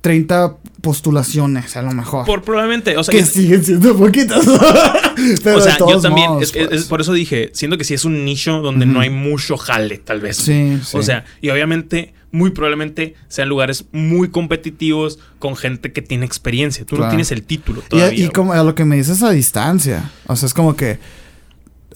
30 0.00 0.56
postulaciones, 0.80 1.76
a 1.76 1.82
lo 1.82 1.92
mejor. 1.92 2.26
por 2.26 2.42
probablemente, 2.42 2.96
o 2.96 3.04
sea, 3.04 3.12
que 3.12 3.20
es- 3.20 3.28
siguen 3.30 3.64
siendo 3.64 3.96
poquitas. 3.96 4.44
Pero 5.44 5.56
o 5.56 5.60
de 5.60 5.64
sea, 5.70 5.78
yo 5.78 6.00
también, 6.00 6.28
modos, 6.30 6.42
es, 6.42 6.56
es- 6.56 6.68
pues. 6.68 6.80
es 6.82 6.86
por 6.88 7.00
eso 7.00 7.12
dije, 7.12 7.50
siento 7.54 7.78
que 7.78 7.84
sí 7.84 7.94
es 7.94 8.04
un 8.04 8.24
nicho 8.24 8.60
donde 8.60 8.86
no 8.86 9.00
hay 9.00 9.10
mucho 9.10 9.56
jale, 9.56 9.98
tal 9.98 10.20
vez. 10.20 10.36
Sí, 10.36 10.78
sí. 10.84 10.96
O 10.96 11.02
sea, 11.02 11.24
y 11.40 11.50
obviamente, 11.50 12.14
muy 12.32 12.50
probablemente 12.50 13.14
sean 13.28 13.48
lugares 13.48 13.84
muy 13.92 14.28
competitivos 14.30 15.18
con 15.38 15.54
gente 15.54 15.92
que 15.92 16.02
tiene 16.02 16.26
experiencia. 16.26 16.84
Tú 16.84 16.96
Claro. 16.96 17.04
no 17.04 17.10
tienes 17.10 17.30
el 17.30 17.42
título 17.42 17.82
Y, 17.86 17.88
todavía. 17.88 18.14
y 18.18 18.22
güey. 18.22 18.32
como 18.32 18.52
a 18.52 18.62
lo 18.64 18.74
que 18.74 18.84
me 18.84 18.96
dices 18.96 19.22
a 19.22 19.30
distancia. 19.30 20.10
O 20.26 20.34
sea, 20.36 20.46
es 20.46 20.54
como 20.54 20.74
que. 20.76 20.98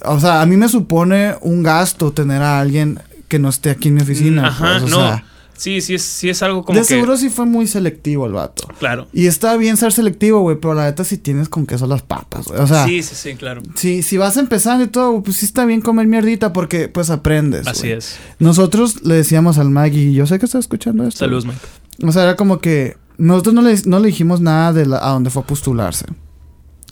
O 0.04 0.20
sea, 0.20 0.42
a 0.42 0.46
mí 0.46 0.56
me 0.56 0.68
supone 0.68 1.34
un 1.40 1.62
gasto 1.62 2.12
tener 2.12 2.42
a 2.42 2.60
alguien 2.60 3.00
que 3.28 3.38
no 3.38 3.48
esté 3.48 3.70
aquí 3.70 3.88
en 3.88 3.94
mi 3.94 4.02
oficina. 4.02 4.48
Ajá, 4.48 4.78
pues, 4.80 4.92
o 4.92 4.96
no. 4.96 5.06
sea, 5.08 5.24
sí, 5.56 5.80
sí 5.80 5.94
es, 5.94 6.02
sí 6.02 6.28
es 6.28 6.42
algo 6.42 6.64
como 6.64 6.76
de 6.78 6.82
que. 6.82 6.88
seguro 6.94 7.16
sí 7.16 7.28
fue 7.30 7.46
muy 7.46 7.66
selectivo 7.66 8.26
el 8.26 8.32
vato. 8.32 8.68
Claro. 8.78 9.08
Y 9.12 9.26
está 9.26 9.56
bien 9.56 9.76
ser 9.76 9.92
selectivo, 9.92 10.40
güey, 10.40 10.56
pero 10.60 10.74
la 10.74 10.84
neta 10.84 11.02
sí 11.02 11.18
tienes 11.18 11.48
con 11.48 11.66
queso 11.66 11.86
las 11.86 12.02
papas, 12.02 12.46
güey. 12.46 12.60
O 12.60 12.66
sea, 12.66 12.84
sí, 12.86 13.02
sí, 13.02 13.14
sí, 13.14 13.34
claro. 13.34 13.62
si, 13.74 14.02
si 14.02 14.16
vas 14.16 14.36
empezando 14.36 14.84
y 14.84 14.88
todo, 14.88 15.22
pues 15.22 15.38
sí 15.38 15.46
está 15.46 15.64
bien 15.64 15.80
comer 15.80 16.06
mierdita 16.06 16.52
porque 16.52 16.88
pues 16.88 17.10
aprendes. 17.10 17.66
Así 17.66 17.90
es. 17.90 18.16
Nosotros 18.38 19.02
le 19.02 19.14
decíamos 19.14 19.58
al 19.58 19.70
Maggie, 19.70 20.12
yo 20.12 20.26
sé 20.26 20.38
que 20.38 20.44
está 20.46 20.58
escuchando 20.58 21.04
esto. 21.04 21.20
Saludos, 21.20 21.46
Mike. 21.46 21.58
O 22.06 22.12
sea, 22.12 22.22
era 22.24 22.36
como 22.36 22.58
que 22.60 22.96
nosotros 23.18 23.54
no 23.54 23.62
le, 23.62 23.74
no 23.86 23.98
le 23.98 24.08
dijimos 24.08 24.40
nada 24.42 24.72
de 24.74 24.84
la- 24.86 24.98
a 24.98 25.10
dónde 25.12 25.30
fue 25.30 25.42
a 25.42 25.46
postularse. 25.46 26.04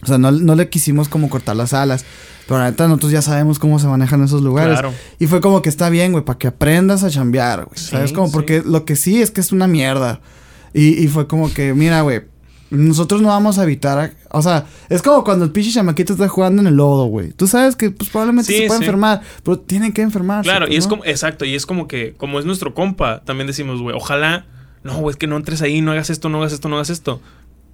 O 0.05 0.07
sea, 0.07 0.19
no, 0.19 0.31
no 0.31 0.55
le 0.55 0.69
quisimos 0.69 1.09
como 1.09 1.29
cortar 1.31 1.57
las 1.57 1.73
alas. 1.75 2.05
Pero 2.47 2.59
la 2.59 2.67
neta, 2.71 2.87
nosotros 2.87 3.11
ya 3.11 3.23
sabemos 3.23 3.59
cómo 3.59 3.79
se 3.79 3.87
manejan 3.87 4.23
esos 4.23 4.43
lugares. 4.43 4.75
Claro. 4.79 4.95
Y 5.19 5.27
fue 5.27 5.41
como 5.41 5.63
que 5.63 5.69
está 5.71 5.89
bien, 5.89 6.13
güey, 6.13 6.25
para 6.25 6.39
que 6.39 6.47
aprendas 6.49 7.03
a 7.03 7.11
chambear, 7.11 7.65
güey. 7.65 7.79
Sí, 7.79 7.87
¿Sabes? 7.91 8.13
Como 8.13 8.27
sí. 8.27 8.33
porque 8.35 8.63
lo 8.65 8.85
que 8.85 8.97
sí 8.97 9.23
es 9.23 9.31
que 9.31 9.41
es 9.41 9.51
una 9.51 9.67
mierda. 9.67 10.21
Y, 10.75 11.03
y 11.03 11.09
fue 11.09 11.27
como 11.27 11.53
que, 11.53 11.73
mira, 11.75 12.03
güey, 12.03 12.23
Nosotros 12.71 13.23
no 13.23 13.29
vamos 13.29 13.59
a 13.59 13.63
evitar. 13.63 13.99
a- 13.99 14.13
o 14.37 14.43
sea, 14.43 14.67
es 14.89 15.01
como 15.01 15.23
cuando 15.23 15.45
el 15.45 15.53
pinche 15.53 15.71
chamaquito 15.71 16.13
está 16.15 16.29
jugando 16.29 16.61
en 16.61 16.67
el 16.67 16.75
lodo, 16.75 17.05
güey. 17.07 17.31
Tú 17.33 17.47
sabes 17.47 17.77
que 17.77 17.91
pues, 17.91 18.11
probablemente 18.11 18.53
Sí, 18.53 18.59
se 18.63 18.67
puede 18.67 18.81
enfermar, 18.81 19.21
pero 19.45 19.59
tienen 19.61 19.93
que 19.93 20.03
enfermarse. 20.03 20.49
Claro, 20.51 20.67
y 20.69 20.75
es 20.77 20.87
como, 20.89 21.05
exacto, 21.05 21.45
y 21.45 21.55
es 21.55 21.67
como 21.67 21.87
que, 21.87 22.15
como 22.17 22.39
es 22.41 22.45
nuestro 22.45 22.75
compa, 22.75 23.23
también 23.25 23.47
decimos, 23.47 23.81
güey, 23.81 23.95
ojalá, 23.97 24.47
no, 24.83 24.97
güey, 24.99 25.13
es 25.13 25.17
que 25.17 25.27
no 25.29 25.37
entres 25.37 25.63
ahí, 25.63 25.81
no 25.83 25.93
hagas 25.93 26.11
esto, 26.11 26.29
no 26.29 26.39
hagas 26.39 26.53
esto, 26.53 26.69
no 26.69 26.77
hagas 26.77 26.91
esto. 26.91 27.21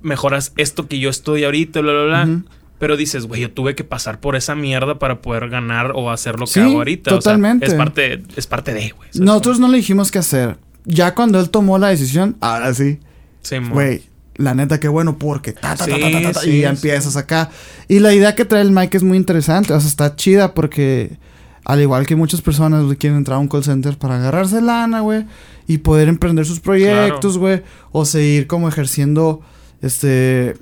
Mejoras 0.03 0.53
esto 0.57 0.89
que 0.89 0.99
yo 0.99 1.11
estoy 1.11 1.45
ahorita, 1.45 1.81
bla, 1.81 1.93
bla, 1.93 2.05
bla. 2.05 2.43
Pero 2.79 2.97
dices, 2.97 3.27
güey, 3.27 3.43
yo 3.43 3.51
tuve 3.53 3.75
que 3.75 3.85
pasar 3.85 4.21
por 4.21 4.37
esa 4.37 4.55
mierda 4.55 4.99
para 4.99 5.21
poder 5.21 5.51
ganar 5.51 5.93
o 5.95 6.11
hacer 6.11 6.41
lo 6.41 6.47
que 6.47 6.53
Sí, 6.53 6.61
hago 6.61 6.79
ahorita. 6.79 7.11
O 7.11 7.21
sea, 7.21 7.33
totalmente. 7.35 7.67
es 7.67 7.75
parte, 7.75 8.23
es 8.37 8.47
parte 8.47 8.73
de, 8.73 8.91
güey. 8.97 9.11
Nosotros 9.15 9.61
no 9.61 9.69
le 9.69 9.77
dijimos 9.77 10.11
qué 10.11 10.19
hacer. 10.19 10.57
Ya 10.87 11.15
cuando 11.15 11.39
él 11.39 11.51
tomó 11.51 11.79
la 11.79 11.89
decisión, 11.89 12.37
ahora 12.41 12.73
sí. 12.73 12.99
Sí. 13.43 13.57
Güey, 13.59 14.03
la 14.37 14.55
neta, 14.55 14.81
qué 14.81 14.89
bueno, 14.89 15.19
porque 15.19 15.53
ta, 15.53 15.77
ta, 15.77 15.77
ta, 15.77 15.85
Sí, 15.85 15.91
ta, 15.91 16.11
ta, 16.11 16.23
ta, 16.23 16.33
ta, 16.33 16.41
sí, 16.41 16.51
y 16.51 16.61
ya 16.63 16.71
empiezas 16.71 17.17
acá. 17.17 17.51
Y 17.89 17.99
la 17.99 18.15
idea 18.15 18.35
que 18.35 18.47
trae 18.47 18.63
el 18.63 18.71
Mike 18.71 18.97
es 18.97 19.03
muy 19.03 19.19
interesante, 19.19 19.75
o 19.75 19.81
sea, 19.81 19.89
está 19.89 20.17
chida 20.17 20.55
porque, 20.55 21.19
al 21.67 21.83
igual 21.83 22.07
que 22.07 22.17
muchas 22.17 22.41
personas 22.41 22.85
güey, 22.85 22.97
quieren 22.97 23.19
entrar 23.19 23.37
a 23.37 23.41
un 23.41 23.49
call 23.49 23.63
center 23.65 23.99
para 23.99 24.17
agarrarse 24.17 24.63
lana, 24.63 25.01
güey, 25.01 25.27
y 25.67 25.79
poder 25.79 26.09
emprender 26.09 26.47
sus 26.47 26.61
proyectos, 26.61 27.37
güey, 27.37 27.63
o 27.93 28.07
seguir 28.07 28.47
como 28.47 28.69
ejerciendo, 28.71 29.43
este, 29.83 30.57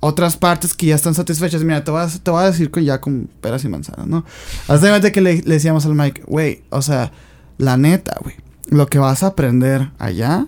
otras 0.00 0.36
partes 0.36 0.74
que 0.74 0.86
ya 0.86 0.94
están 0.94 1.14
satisfechas. 1.14 1.62
Mira, 1.62 1.84
te 1.84 1.90
voy 1.90 2.02
a, 2.02 2.06
te 2.08 2.30
voy 2.30 2.42
a 2.42 2.46
decir 2.46 2.70
con, 2.70 2.82
ya 2.84 3.00
con 3.00 3.28
peras 3.40 3.64
y 3.64 3.68
manzanas, 3.68 4.06
¿no? 4.06 4.24
Haz 4.68 4.80
de 4.80 4.88
cuenta 4.88 5.12
que 5.12 5.20
le, 5.20 5.42
le 5.42 5.54
decíamos 5.54 5.86
al 5.86 5.94
Mike, 5.94 6.22
güey, 6.26 6.62
o 6.70 6.82
sea, 6.82 7.12
la 7.58 7.76
neta, 7.76 8.16
güey, 8.22 8.36
lo 8.68 8.86
que 8.86 8.98
vas 8.98 9.22
a 9.22 9.28
aprender 9.28 9.90
allá, 9.98 10.46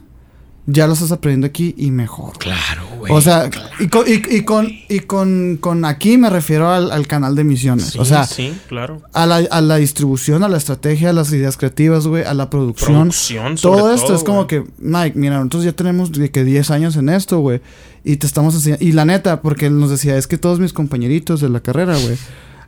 ya 0.67 0.87
lo 0.87 0.93
estás 0.93 1.13
aprendiendo 1.13 1.47
aquí 1.47 1.75
y 1.77 1.91
mejor. 1.91 2.39
Claro, 2.39 2.87
güey. 3.01 3.13
O 3.13 3.21
sea, 3.21 3.51
y 3.81 3.89
con, 3.89 4.07
y, 4.07 4.23
y 4.37 4.43
con, 4.43 4.71
y 4.89 5.01
con, 5.01 5.59
con 5.61 5.85
aquí 5.85 6.17
me 6.17 6.31
refiero 6.31 6.71
al, 6.71 6.93
al 6.93 7.07
canal 7.09 7.35
de 7.35 7.43
misiones. 7.43 7.87
Sí, 7.87 7.99
o 7.99 8.05
sea, 8.05 8.25
sí, 8.25 8.55
claro. 8.69 9.03
a 9.13 9.27
la, 9.27 9.37
a 9.37 9.61
la 9.61 9.77
distribución, 9.77 10.45
a 10.45 10.49
la 10.49 10.57
estrategia, 10.59 11.11
a 11.11 11.13
las 11.13 11.33
ideas 11.33 11.57
creativas, 11.57 12.07
güey, 12.07 12.23
a 12.23 12.35
la 12.35 12.49
producción. 12.49 12.93
Producción, 12.93 13.59
sobre 13.59 13.79
todo 13.79 13.95
esto 13.95 14.15
es 14.15 14.23
como 14.23 14.47
que, 14.47 14.65
Mike, 14.79 15.19
mira, 15.19 15.39
nosotros 15.39 15.65
ya 15.65 15.73
tenemos 15.73 16.13
de 16.13 16.31
que 16.31 16.45
10 16.45 16.71
años 16.71 16.97
en 16.97 17.09
esto, 17.09 17.41
güey. 17.41 17.61
Y 18.05 18.17
te 18.17 18.27
estamos 18.27 18.55
enseñando. 18.55 18.85
Y 18.85 18.93
la 18.93 19.05
neta, 19.05 19.43
porque 19.43 19.67
él 19.67 19.79
nos 19.79 19.91
decía, 19.91 20.17
es 20.17 20.27
que 20.27 20.39
todos 20.39 20.61
mis 20.61 20.73
compañeritos 20.73 21.41
de 21.41 21.49
la 21.49 21.61
carrera, 21.61 21.97
güey, 21.99 22.17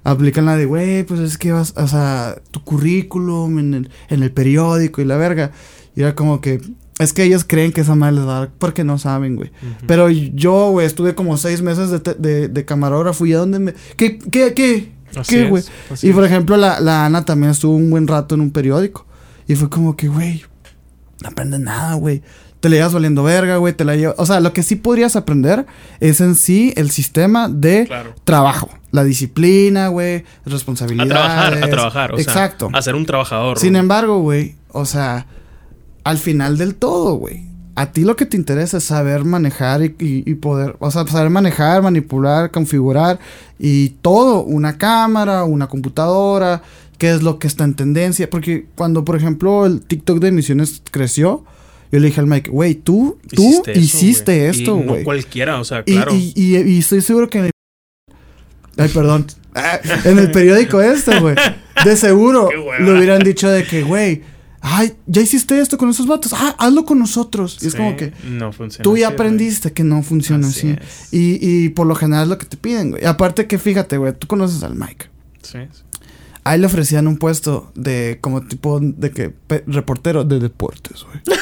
aplican 0.04 0.46
la 0.46 0.56
de, 0.56 0.66
güey, 0.66 1.04
pues 1.04 1.20
es 1.20 1.38
que 1.38 1.52
vas, 1.52 1.74
o 1.76 1.86
sea, 1.86 2.36
tu 2.50 2.62
currículum 2.64 3.58
en 3.58 3.74
el, 3.74 3.90
en 4.08 4.22
el 4.22 4.30
periódico 4.32 5.00
y 5.00 5.04
la 5.04 5.16
verga. 5.16 5.52
Y 5.94 6.02
era 6.02 6.14
como 6.14 6.40
que, 6.40 6.60
es 7.02 7.12
que 7.12 7.24
ellos 7.24 7.44
creen 7.46 7.72
que 7.72 7.80
esa 7.82 7.94
madre 7.94 8.16
les 8.16 8.26
va 8.26 8.36
a 8.36 8.40
dar 8.40 8.50
porque 8.58 8.84
no 8.84 8.98
saben, 8.98 9.36
güey. 9.36 9.50
Pero 9.86 10.08
yo, 10.10 10.70
güey, 10.70 10.86
estuve 10.86 11.14
como 11.14 11.36
seis 11.36 11.62
meses 11.62 11.90
de, 11.90 11.98
de, 12.18 12.48
de 12.48 12.64
camarógrafo 12.64 13.26
y 13.26 13.32
a 13.34 13.38
dónde 13.38 13.58
me... 13.58 13.74
¿Qué, 13.96 14.18
qué, 14.18 14.54
qué? 14.54 14.92
Así 15.16 15.34
¿Qué, 15.36 15.48
güey? 15.48 15.62
Y 16.02 16.10
por 16.12 16.24
ejemplo, 16.24 16.56
la, 16.56 16.80
la 16.80 17.04
Ana 17.04 17.24
también 17.24 17.50
estuvo 17.50 17.76
un 17.76 17.90
buen 17.90 18.06
rato 18.08 18.34
en 18.34 18.40
un 18.40 18.50
periódico. 18.50 19.06
Y 19.46 19.54
fue 19.56 19.68
como 19.68 19.96
que, 19.96 20.08
güey, 20.08 20.42
no 21.22 21.28
aprendes 21.28 21.60
nada, 21.60 21.94
güey. 21.94 22.22
Te 22.60 22.68
la 22.68 22.76
llevas 22.76 22.94
valiendo 22.94 23.22
verga, 23.24 23.56
güey. 23.56 23.72
Te 23.74 23.84
la 23.84 23.96
llevas... 23.96 24.14
O 24.18 24.24
sea, 24.24 24.38
lo 24.40 24.52
que 24.52 24.62
sí 24.62 24.76
podrías 24.76 25.16
aprender 25.16 25.66
es 26.00 26.20
en 26.20 26.36
sí 26.36 26.72
el 26.76 26.90
sistema 26.90 27.48
de 27.48 27.86
Claro. 27.86 28.14
trabajo. 28.24 28.70
La 28.92 29.02
disciplina, 29.04 29.88
güey. 29.88 30.18
A 30.46 30.50
Responsabilidades. 30.50 31.10
trabajar, 31.12 31.54
a 31.64 31.70
trabajar. 31.70 32.14
O 32.14 32.18
Exacto. 32.18 32.68
Sea, 32.70 32.78
a 32.78 32.82
ser 32.82 32.94
un 32.94 33.04
trabajador. 33.04 33.58
Sin 33.58 33.74
embargo, 33.74 34.20
güey, 34.20 34.54
o 34.68 34.84
sea, 34.86 35.26
al 36.04 36.18
final 36.18 36.58
del 36.58 36.74
todo, 36.74 37.14
güey, 37.14 37.44
a 37.74 37.92
ti 37.92 38.02
lo 38.02 38.16
que 38.16 38.26
te 38.26 38.36
interesa 38.36 38.78
es 38.78 38.84
saber 38.84 39.24
manejar 39.24 39.82
y, 39.82 39.94
y- 39.98 40.30
y 40.30 40.34
poder, 40.34 40.76
o 40.78 40.90
sea, 40.90 41.06
saber 41.06 41.30
manejar, 41.30 41.82
manipular, 41.82 42.50
configurar 42.50 43.18
y 43.58 43.90
todo, 44.02 44.42
una 44.42 44.76
cámara, 44.78 45.44
una 45.44 45.68
computadora, 45.68 46.62
qué 46.98 47.10
es 47.14 47.22
lo 47.22 47.38
que 47.38 47.46
está 47.46 47.64
en 47.64 47.74
tendencia, 47.74 48.28
porque 48.28 48.66
cuando, 48.74 49.04
por 49.04 49.16
ejemplo, 49.16 49.64
el 49.66 49.80
TikTok 49.80 50.18
de 50.20 50.28
emisiones 50.28 50.82
creció, 50.90 51.44
yo 51.90 51.98
le 51.98 52.06
dije 52.06 52.20
al 52.20 52.26
Mike, 52.26 52.50
güey, 52.50 52.74
tú, 52.74 53.18
tú 53.34 53.62
hiciste, 53.74 54.48
eso, 54.48 54.58
esto, 54.60 54.76
güey. 54.76 54.98
No 55.00 55.04
cualquiera, 55.04 55.58
o 55.60 55.64
sea, 55.64 55.82
claro. 55.82 56.14
y, 56.14 56.32
y- 56.36 56.56
y 56.58 56.78
estoy 56.78 57.00
seguro 57.00 57.28
que 57.30 57.38
en 57.38 57.44
el... 57.46 57.50
Ay, 58.76 58.88
perdón. 58.88 59.26
En 60.04 60.18
el 60.18 60.30
periódico 60.30 60.80
este, 60.80 61.20
güey. 61.20 61.34
De 61.84 61.96
seguro 61.96 62.48
le 62.80 62.92
hubieran 62.96 63.22
dicho 63.22 63.50
de 63.50 63.64
que, 63.64 63.82
güey, 63.82 64.22
ay, 64.62 64.94
ya 65.06 65.20
hiciste 65.20 65.60
esto 65.60 65.76
con 65.76 65.90
esos 65.90 66.06
vatos. 66.06 66.32
Ah, 66.32 66.54
hazlo 66.58 66.84
con 66.86 66.98
nosotros. 66.98 67.58
Y 67.60 67.66
es 67.66 67.74
como 67.74 67.96
que 67.96 68.12
No 68.24 68.52
funciona. 68.52 68.82
tú 68.84 68.96
ya 68.96 69.08
así, 69.08 69.14
güey. 69.16 69.26
aprendiste 69.26 69.72
que 69.72 69.84
no 69.84 70.02
funciona 70.02 70.46
Así. 70.48 70.76
Y, 71.10 71.38
y 71.46 71.68
por 71.70 71.86
lo 71.86 71.94
general 71.94 72.22
es 72.24 72.28
lo 72.30 72.38
que 72.38 72.46
te 72.46 72.56
piden, 72.56 72.92
güey. 72.92 73.04
Aparte 73.04 73.46
que 73.46 73.58
fíjate, 73.58 73.98
güey, 73.98 74.12
tú 74.18 74.26
conoces 74.26 74.62
al 74.62 74.74
Mike. 74.76 75.06
Sí, 75.42 75.58
sí. 75.72 75.82
A 76.44 76.54
él 76.56 76.60
le 76.62 76.66
ofrecían 76.66 77.06
un 77.06 77.18
puesto 77.18 77.70
de 77.76 78.18
como 78.20 78.42
tipo 78.42 78.80
de 78.80 79.10
que 79.10 79.34
reportero 79.66 80.24
de 80.24 80.40
deportes, 80.40 81.04
güey. 81.04 81.20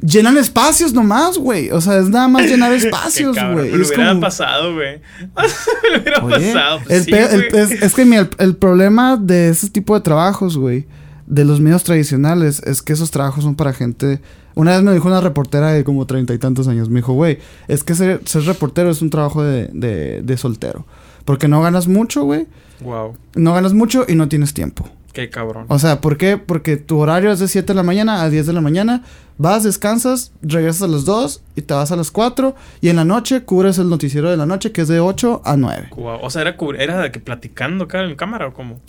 Llenan 0.00 0.36
espacios 0.38 0.92
nomás, 0.92 1.38
güey. 1.38 1.70
O 1.70 1.80
sea, 1.80 1.98
es 1.98 2.08
nada 2.08 2.28
más 2.28 2.46
llenar 2.46 2.72
espacios, 2.74 3.36
güey. 3.36 3.70
Me 3.72 3.78
lo 3.78 3.86
hubiera 3.86 4.08
como- 4.10 4.20
pasado, 4.20 4.74
güey. 4.74 5.00
me 5.82 5.90
lo 5.96 6.00
hubiera 6.02 6.24
Oye, 6.24 6.52
pasado. 6.52 6.80
pues 6.84 6.98
el 6.98 7.04
sí, 7.04 7.10
pe- 7.10 7.34
el- 7.34 7.50
güey. 7.50 7.62
es, 7.62 7.70
es 7.82 7.94
que 7.94 8.04
mira, 8.04 8.22
el, 8.22 8.30
el 8.38 8.56
problema 8.56 9.16
de 9.16 9.48
ese 9.48 9.68
tipo 9.70 9.94
de 9.94 10.00
trabajos, 10.02 10.56
güey, 10.56 10.86
de 11.26 11.44
los 11.44 11.60
medios 11.60 11.82
tradicionales, 11.84 12.62
es 12.64 12.80
que 12.80 12.92
esos 12.92 13.10
trabajos 13.10 13.42
son 13.44 13.54
para 13.56 13.72
gente. 13.72 14.20
Una 14.54 14.72
vez 14.74 14.82
me 14.82 14.92
dijo 14.92 15.08
una 15.08 15.20
reportera 15.20 15.72
de 15.72 15.84
como 15.84 16.06
treinta 16.06 16.32
y 16.34 16.38
tantos 16.38 16.68
años, 16.68 16.88
me 16.90 16.96
dijo, 17.00 17.12
güey, 17.12 17.38
es 17.68 17.82
que 17.84 17.94
ser, 17.94 18.20
ser 18.24 18.42
reportero 18.44 18.90
es 18.90 19.02
un 19.02 19.10
trabajo 19.10 19.42
de, 19.42 19.68
de, 19.72 20.22
de 20.22 20.36
soltero. 20.36 20.86
Porque 21.24 21.48
no 21.48 21.60
ganas 21.60 21.86
mucho, 21.88 22.22
güey. 22.24 22.46
Wow. 22.80 23.16
No 23.34 23.52
ganas 23.54 23.72
mucho 23.74 24.04
y 24.08 24.14
no 24.14 24.28
tienes 24.28 24.54
tiempo. 24.54 24.88
Qué 25.12 25.30
cabrón. 25.30 25.66
O 25.68 25.78
sea, 25.78 26.00
¿por 26.00 26.16
qué? 26.16 26.36
Porque 26.36 26.76
tu 26.76 26.98
horario 26.98 27.32
es 27.32 27.38
de 27.38 27.48
7 27.48 27.66
de 27.66 27.74
la 27.74 27.82
mañana 27.82 28.22
a 28.22 28.30
10 28.30 28.46
de 28.46 28.52
la 28.52 28.60
mañana. 28.60 29.02
Vas, 29.38 29.62
descansas, 29.62 30.32
regresas 30.42 30.82
a 30.82 30.88
las 30.88 31.04
2 31.04 31.42
y 31.56 31.62
te 31.62 31.74
vas 31.74 31.90
a 31.92 31.96
las 31.96 32.10
4. 32.10 32.54
Y 32.80 32.88
en 32.88 32.96
la 32.96 33.04
noche 33.04 33.42
cubres 33.42 33.78
el 33.78 33.88
noticiero 33.88 34.30
de 34.30 34.36
la 34.36 34.46
noche 34.46 34.72
que 34.72 34.82
es 34.82 34.88
de 34.88 35.00
8 35.00 35.42
a 35.44 35.56
9. 35.56 35.88
Guau. 35.90 36.18
O 36.22 36.30
sea, 36.30 36.42
era, 36.42 36.56
era 36.78 37.00
de 37.00 37.10
que 37.10 37.20
platicando 37.20 37.84
acá 37.84 38.04
en 38.04 38.14
cámara 38.16 38.48
o 38.48 38.52
cómo. 38.52 38.80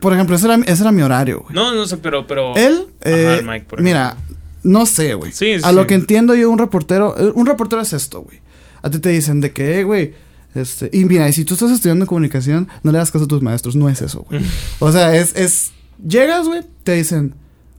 Por 0.00 0.12
ejemplo, 0.12 0.36
ese 0.36 0.46
era, 0.46 0.56
ese 0.66 0.82
era 0.82 0.92
mi 0.92 1.02
horario, 1.02 1.40
güey. 1.40 1.54
No, 1.54 1.74
no 1.74 1.86
sé, 1.86 1.96
pero. 1.96 2.26
pero 2.26 2.54
Él, 2.56 2.86
Ajá, 3.00 3.10
eh, 3.10 3.38
el 3.38 3.46
Mike, 3.46 3.66
por 3.68 3.80
mira, 3.80 4.16
no 4.62 4.84
sé, 4.84 5.14
güey. 5.14 5.32
Sí, 5.32 5.54
a 5.54 5.70
sí. 5.70 5.74
lo 5.74 5.86
que 5.86 5.94
entiendo 5.94 6.34
yo, 6.34 6.50
un 6.50 6.58
reportero, 6.58 7.14
eh, 7.18 7.32
un 7.34 7.46
reportero 7.46 7.80
es 7.80 7.92
esto, 7.92 8.22
güey. 8.22 8.40
A 8.82 8.90
ti 8.90 8.98
te 8.98 9.08
dicen 9.08 9.40
de 9.40 9.52
que, 9.52 9.80
eh, 9.80 9.84
güey, 9.84 10.14
este, 10.56 10.90
y 10.92 11.04
mira, 11.04 11.28
y 11.28 11.32
si 11.32 11.44
tú 11.44 11.54
estás 11.54 11.70
estudiando 11.70 12.06
comunicación, 12.06 12.68
no 12.82 12.92
le 12.92 12.98
das 12.98 13.10
caso 13.10 13.24
a 13.26 13.28
tus 13.28 13.42
maestros, 13.42 13.76
no 13.76 13.88
es 13.88 14.02
eso, 14.02 14.26
güey. 14.28 14.40
o 14.80 14.90
sea, 14.92 15.14
es, 15.16 15.34
es, 15.36 15.72
llegas, 16.06 16.46
güey, 16.46 16.62
te 16.82 16.94
dicen, 16.94 17.34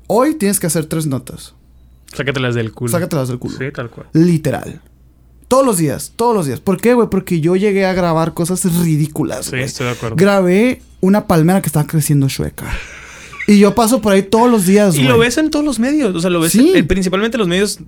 hoy 0.08 0.36
tienes 0.36 0.60
que 0.60 0.68
hacer 0.68 0.86
tres 0.86 1.06
notas, 1.08 1.54
Sácatelas 2.14 2.56
del 2.56 2.72
culo. 2.72 2.92
sácatelas 2.92 3.28
del 3.28 3.38
culo. 3.40 3.58
Sí, 3.58 3.66
tal 3.74 3.90
cual. 3.90 4.08
Literal. 4.14 4.82
Todos 5.50 5.66
los 5.66 5.78
días, 5.78 6.14
todos 6.16 6.36
los 6.36 6.46
días. 6.46 6.60
¿Por 6.60 6.80
qué, 6.80 6.94
güey? 6.94 7.10
Porque 7.10 7.40
yo 7.42 7.56
llegué 7.56 7.86
a 7.86 7.94
grabar 7.94 8.34
cosas 8.34 8.64
ridículas, 8.82 9.46
Sí, 9.48 9.56
estoy 9.58 9.86
de 9.88 9.92
acuerdo. 9.94 10.16
Grabé 10.18 10.82
una 11.00 11.28
palmera 11.28 11.62
que 11.62 11.68
estaba 11.68 11.88
creciendo 11.88 12.28
chueca. 12.28 12.66
Y 13.48 13.60
yo 13.60 13.74
paso 13.76 14.02
por 14.02 14.12
ahí 14.14 14.24
todos 14.24 14.52
los 14.52 14.66
días, 14.66 14.96
Y 14.96 15.00
güey. 15.00 15.08
lo 15.10 15.18
ves 15.20 15.38
en 15.38 15.50
todos 15.50 15.64
los 15.64 15.80
medios. 15.80 16.14
O 16.16 16.20
sea, 16.20 16.30
lo 16.30 16.42
ves 16.42 16.52
Sí. 16.52 16.74
en- 16.76 16.86
principalmente 16.88 17.38
en 17.38 17.40
los 17.40 17.48
medios 17.48 17.80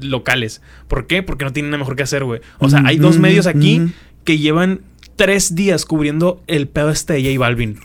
locales. 0.00 0.60
¿Por 0.88 1.06
qué? 1.08 1.22
Porque 1.24 1.44
no 1.44 1.52
tienen 1.52 1.70
nada 1.72 1.78
mejor 1.80 1.96
que 1.96 2.04
hacer, 2.04 2.22
güey. 2.24 2.40
O 2.58 2.70
sea, 2.70 2.82
hay 2.86 2.96
Ujú, 2.96 3.06
dos 3.08 3.18
medios 3.18 3.46
aquí 3.48 3.80
ujú. 3.80 3.90
Que 4.24 4.38
llevan 4.38 4.80
tres 5.16 5.54
días 5.54 5.84
cubriendo 5.84 6.42
el 6.46 6.68
pedo 6.68 6.90
este 6.90 7.14
de 7.14 7.22
J 7.24 7.38
Balvin. 7.38 7.78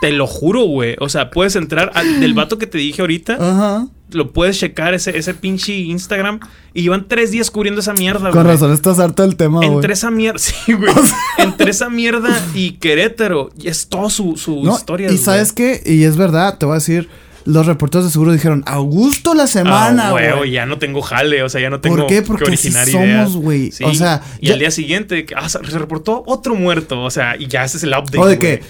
Te 0.00 0.12
lo 0.12 0.26
juro, 0.26 0.62
güey. 0.64 0.96
O 0.98 1.10
sea, 1.10 1.30
puedes 1.30 1.56
entrar 1.56 1.90
al, 1.94 2.20
del 2.20 2.32
vato 2.32 2.56
que 2.56 2.66
te 2.66 2.78
dije 2.78 3.02
ahorita. 3.02 3.34
Ajá. 3.34 3.86
Lo 4.12 4.32
puedes 4.32 4.58
checar 4.58 4.94
ese, 4.94 5.16
ese 5.18 5.34
pinche 5.34 5.74
Instagram. 5.74 6.40
Y 6.72 6.82
llevan 6.82 7.06
tres 7.06 7.30
días 7.32 7.50
cubriendo 7.50 7.80
esa 7.82 7.92
mierda, 7.92 8.30
Con 8.30 8.42
güey. 8.42 8.54
razón, 8.54 8.72
estás 8.72 8.98
harto 8.98 9.22
del 9.22 9.36
tema, 9.36 9.58
güey. 9.58 9.68
Entre 9.70 9.92
esa 9.92 10.10
mierda, 10.10 10.38
sí, 10.40 10.72
güey. 10.72 10.90
Entre 11.36 11.70
esa 11.70 11.90
mierda 11.90 12.30
y 12.54 12.72
Querétaro. 12.72 13.50
Y 13.58 13.68
es 13.68 13.88
toda 13.88 14.08
su, 14.08 14.36
su 14.38 14.64
No, 14.64 14.74
historia. 14.74 15.12
y 15.12 15.18
sabes 15.18 15.52
qué, 15.52 15.82
y 15.84 16.04
es 16.04 16.16
verdad, 16.16 16.56
te 16.56 16.64
voy 16.64 16.72
a 16.72 16.78
decir, 16.78 17.10
los 17.44 17.66
reporteros 17.66 18.04
de 18.04 18.10
seguro 18.10 18.32
dijeron, 18.32 18.62
Augusto 18.66 19.34
la 19.34 19.46
semana, 19.46 20.08
Ah, 20.08 20.10
güey. 20.34 20.50
ya 20.50 20.66
no 20.66 20.78
tengo 20.78 21.02
jale, 21.02 21.42
o 21.42 21.48
sea, 21.48 21.60
ya 21.60 21.70
no 21.70 21.80
tengo 21.80 21.96
¿Por 21.96 22.06
qué? 22.06 22.22
Porque 22.22 22.44
que 22.44 22.52
así 22.52 22.70
somos, 22.92 23.36
güey. 23.36 23.72
Sí, 23.72 23.84
O 23.84 23.94
sea, 23.94 24.22
y 24.40 24.48
ya- 24.48 24.52
al 24.54 24.58
día 24.60 24.70
siguiente 24.70 25.26
ah, 25.36 25.48
se 25.48 25.58
reportó 25.60 26.22
otro 26.26 26.54
muerto, 26.54 27.02
o 27.02 27.10
sea, 27.10 27.36
y 27.38 27.46
ya 27.46 27.64
ese 27.64 27.78
es 27.78 27.82
el 27.84 27.90
update. 27.90 28.18
o 28.18 28.26
de 28.26 28.38
que 28.38 28.62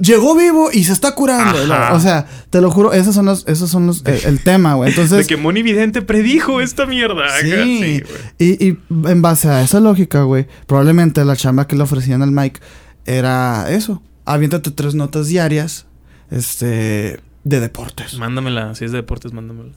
llegó 0.00 0.34
vivo 0.34 0.70
y 0.72 0.84
se 0.84 0.92
está 0.92 1.14
curando. 1.14 1.58
Ajá. 1.74 1.92
O 1.94 2.00
sea, 2.00 2.26
te 2.50 2.60
lo 2.62 2.70
juro, 2.70 2.92
esos 2.94 3.14
son 3.14 3.26
los, 3.26 3.46
esos 3.46 3.68
son 3.70 3.86
los, 3.86 4.02
el, 4.06 4.20
el 4.24 4.40
tema, 4.42 4.74
güey. 4.74 4.88
Entonces, 4.90 5.18
de 5.18 5.26
que 5.26 5.36
Moni 5.36 5.62
Vidente 5.62 6.00
predijo 6.02 6.60
esta 6.62 6.86
mierda. 6.86 7.24
Sí, 7.42 7.50
güey. 7.50 8.02
y, 8.38 8.66
y 8.68 8.78
en 9.06 9.20
base 9.22 9.48
a 9.48 9.62
esa 9.62 9.80
lógica, 9.80 10.22
güey, 10.22 10.46
probablemente 10.66 11.22
la 11.26 11.36
chamba 11.36 11.66
que 11.66 11.76
le 11.76 11.82
ofrecían 11.82 12.22
al 12.22 12.30
Mike 12.32 12.60
era 13.04 13.66
eso. 13.70 14.02
Aviéntate 14.24 14.70
tres 14.70 14.94
notas 14.94 15.28
diarias, 15.28 15.86
este, 16.30 17.20
de 17.48 17.60
deportes. 17.60 18.18
Mándamela, 18.18 18.74
si 18.74 18.84
es 18.84 18.90
de 18.92 18.98
deportes, 18.98 19.32
mándamela. 19.32 19.70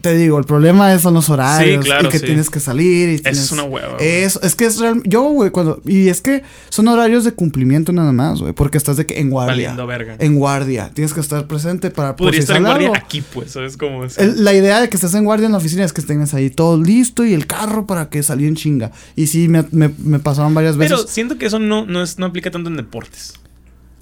te 0.00 0.14
digo, 0.16 0.38
el 0.38 0.44
problema 0.46 0.94
es 0.94 1.02
son 1.02 1.12
los 1.12 1.28
horarios. 1.28 1.84
Sí, 1.84 1.90
claro, 1.90 2.08
y 2.08 2.10
que 2.10 2.18
sí. 2.18 2.24
tienes 2.24 2.48
que 2.48 2.58
salir. 2.58 3.10
Y 3.10 3.18
tienes- 3.18 3.38
es 3.44 3.52
una 3.52 3.64
hueva. 3.64 3.96
Eso, 3.98 4.40
es 4.42 4.54
que 4.56 4.64
es 4.64 4.78
real. 4.78 5.02
Yo, 5.04 5.22
güey, 5.24 5.50
cuando. 5.50 5.82
Y 5.84 6.08
es 6.08 6.22
que 6.22 6.42
son 6.70 6.88
horarios 6.88 7.22
de 7.24 7.32
cumplimiento 7.32 7.92
nada 7.92 8.10
más, 8.10 8.40
güey. 8.40 8.54
Porque 8.54 8.78
estás 8.78 8.96
de 8.96 9.04
que 9.04 9.20
en 9.20 9.28
guardia. 9.28 9.52
Valiendo 9.52 9.86
verga. 9.86 10.16
En 10.18 10.36
guardia. 10.36 10.90
Tienes 10.94 11.12
que 11.12 11.20
estar 11.20 11.46
presente 11.46 11.90
para. 11.90 12.16
Podría 12.16 12.40
estar 12.40 12.56
en 12.56 12.62
guardia 12.64 12.86
algo. 12.88 12.96
aquí, 12.96 13.20
pues. 13.20 13.50
¿Sabes 13.52 13.76
cómo 13.76 14.04
es? 14.06 14.16
El- 14.16 14.42
la 14.42 14.54
idea 14.54 14.80
de 14.80 14.88
que 14.88 14.96
estés 14.96 15.12
en 15.14 15.24
guardia 15.24 15.44
en 15.46 15.52
la 15.52 15.58
oficina 15.58 15.84
es 15.84 15.92
que 15.92 16.00
tengas 16.02 16.32
ahí 16.32 16.48
todo 16.48 16.82
listo 16.82 17.24
y 17.26 17.34
el 17.34 17.46
carro 17.46 17.86
para 17.86 18.08
que 18.08 18.22
salga 18.22 18.46
en 18.48 18.56
chinga. 18.56 18.92
Y 19.16 19.26
sí, 19.26 19.48
me, 19.48 19.66
me, 19.70 19.90
me 20.02 20.18
pasaron 20.18 20.54
varias 20.54 20.78
veces. 20.78 20.96
Pero 20.96 21.08
siento 21.08 21.36
que 21.36 21.44
eso 21.46 21.58
no, 21.58 21.84
no, 21.84 22.02
es, 22.02 22.18
no 22.18 22.24
aplica 22.26 22.50
tanto 22.50 22.70
en 22.70 22.76
deportes. 22.78 23.34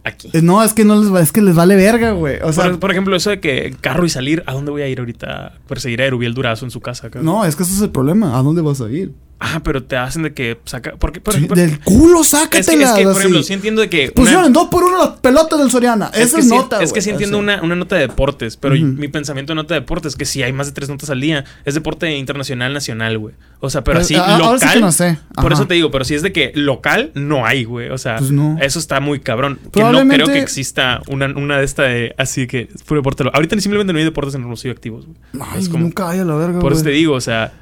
Aquí. 0.08 0.30
Eh, 0.32 0.42
No, 0.42 0.62
es 0.62 0.74
que 0.74 0.84
no 0.84 0.96
les 1.00 1.12
va, 1.12 1.20
es 1.20 1.32
que 1.32 1.40
les 1.42 1.54
vale 1.54 1.76
verga, 1.76 2.12
güey. 2.12 2.38
O 2.42 2.52
sea, 2.52 2.64
por, 2.64 2.80
por 2.80 2.90
ejemplo, 2.90 3.14
eso 3.16 3.30
de 3.30 3.40
que 3.40 3.74
carro 3.80 4.04
y 4.04 4.08
salir, 4.08 4.42
¿a 4.46 4.52
dónde 4.52 4.70
voy 4.70 4.82
a 4.82 4.88
ir 4.88 4.98
ahorita? 4.98 5.54
Perseguir 5.68 6.02
a 6.02 6.06
Erubiel 6.06 6.34
Durazo 6.34 6.64
en 6.64 6.70
su 6.70 6.80
casa. 6.80 7.08
no, 7.22 7.44
es 7.44 7.56
que 7.56 7.62
ese 7.62 7.74
es 7.74 7.80
el 7.82 7.90
problema. 7.90 8.38
¿A 8.38 8.42
dónde 8.42 8.62
vas 8.62 8.80
a 8.80 8.90
ir? 8.90 9.12
Ah, 9.40 9.60
pero 9.62 9.84
te 9.84 9.96
hacen 9.96 10.22
de 10.24 10.32
que 10.34 10.58
saca. 10.64 10.94
Porque, 10.98 11.20
por, 11.20 11.34
Sí, 11.34 11.42
por- 11.42 11.56
del 11.56 11.78
culo, 11.80 12.22
es 12.22 12.34
que, 12.50 12.58
es 12.58 12.66
que, 12.68 12.76
por 13.04 13.16
ejemplo, 13.18 13.42
sí 13.44 13.52
entiendo 13.52 13.80
de 13.80 13.88
que. 13.88 14.10
Pusieron 14.10 14.44
una- 14.46 14.52
dos 14.52 14.68
por 14.68 14.82
uno 14.82 14.98
las 14.98 15.08
pelotas 15.20 15.60
del 15.60 15.70
Soriana. 15.70 16.10
es 16.12 16.26
Esa 16.28 16.34
que 16.36 16.40
es 16.40 16.48
sí- 16.48 16.54
nota, 16.54 16.82
Es 16.82 16.92
que 16.92 17.00
sí 17.00 17.10
entiendo 17.10 17.38
una, 17.38 17.62
una 17.62 17.76
nota 17.76 17.94
de 17.94 18.02
deportes, 18.08 18.56
pero 18.56 18.74
mi 18.74 19.06
pensamiento 19.08 19.52
de 19.52 19.54
nota 19.56 19.74
de 19.74 19.80
deportes 19.80 20.12
es 20.14 20.16
que 20.16 20.24
si 20.24 20.42
hay 20.42 20.52
más 20.52 20.66
de 20.66 20.72
tres 20.72 20.88
notas 20.88 21.08
al 21.10 21.20
día, 21.20 21.44
es 21.64 21.74
deporte 21.74 22.16
internacional, 22.16 22.72
nacional, 22.74 23.16
güey. 23.18 23.34
O 23.60 23.70
sea, 23.70 23.84
pero 23.84 24.00
así 24.00 24.14
a- 24.16 24.24
ahora 24.24 24.52
local. 24.54 24.60
sí 24.60 24.74
que 24.74 24.80
no 24.80 24.92
sé. 24.92 25.18
Por 25.40 25.52
eso 25.52 25.66
te 25.68 25.74
digo, 25.74 25.90
pero 25.92 26.04
si 26.04 26.14
es 26.14 26.22
de 26.22 26.32
que 26.32 26.50
local, 26.56 27.12
no 27.14 27.46
hay, 27.46 27.62
güey. 27.64 27.90
O 27.90 27.98
sea, 27.98 28.16
Pues 28.18 28.32
no. 28.32 28.56
eso 28.60 28.78
está 28.80 28.98
muy 29.00 29.20
cabrón. 29.20 29.58
Que 29.72 29.82
no 29.84 30.06
creo 30.08 30.26
que 30.26 30.38
exista 30.40 31.00
una, 31.06 31.26
una 31.26 31.58
de 31.58 31.64
esta 31.64 31.84
de 31.84 32.12
así 32.18 32.46
que 32.48 32.68
es 32.74 32.82
puro 32.82 33.00
deporte. 33.00 33.22
Ahorita 33.32 33.58
simplemente 33.60 33.92
no 33.92 33.98
hay 34.00 34.04
deportes 34.04 34.34
en 34.34 34.40
Hermosillo 34.42 34.72
activos, 34.72 35.06
güey. 35.06 35.16
Ay, 35.48 35.60
Es 35.60 35.68
como- 35.68 35.84
nunca 35.84 36.10
hay 36.10 36.18
a 36.18 36.24
la 36.24 36.34
verga, 36.34 36.58
Por 36.58 36.72
eso 36.72 36.82
te 36.82 36.90
digo, 36.90 37.14
o 37.14 37.20
sea, 37.20 37.52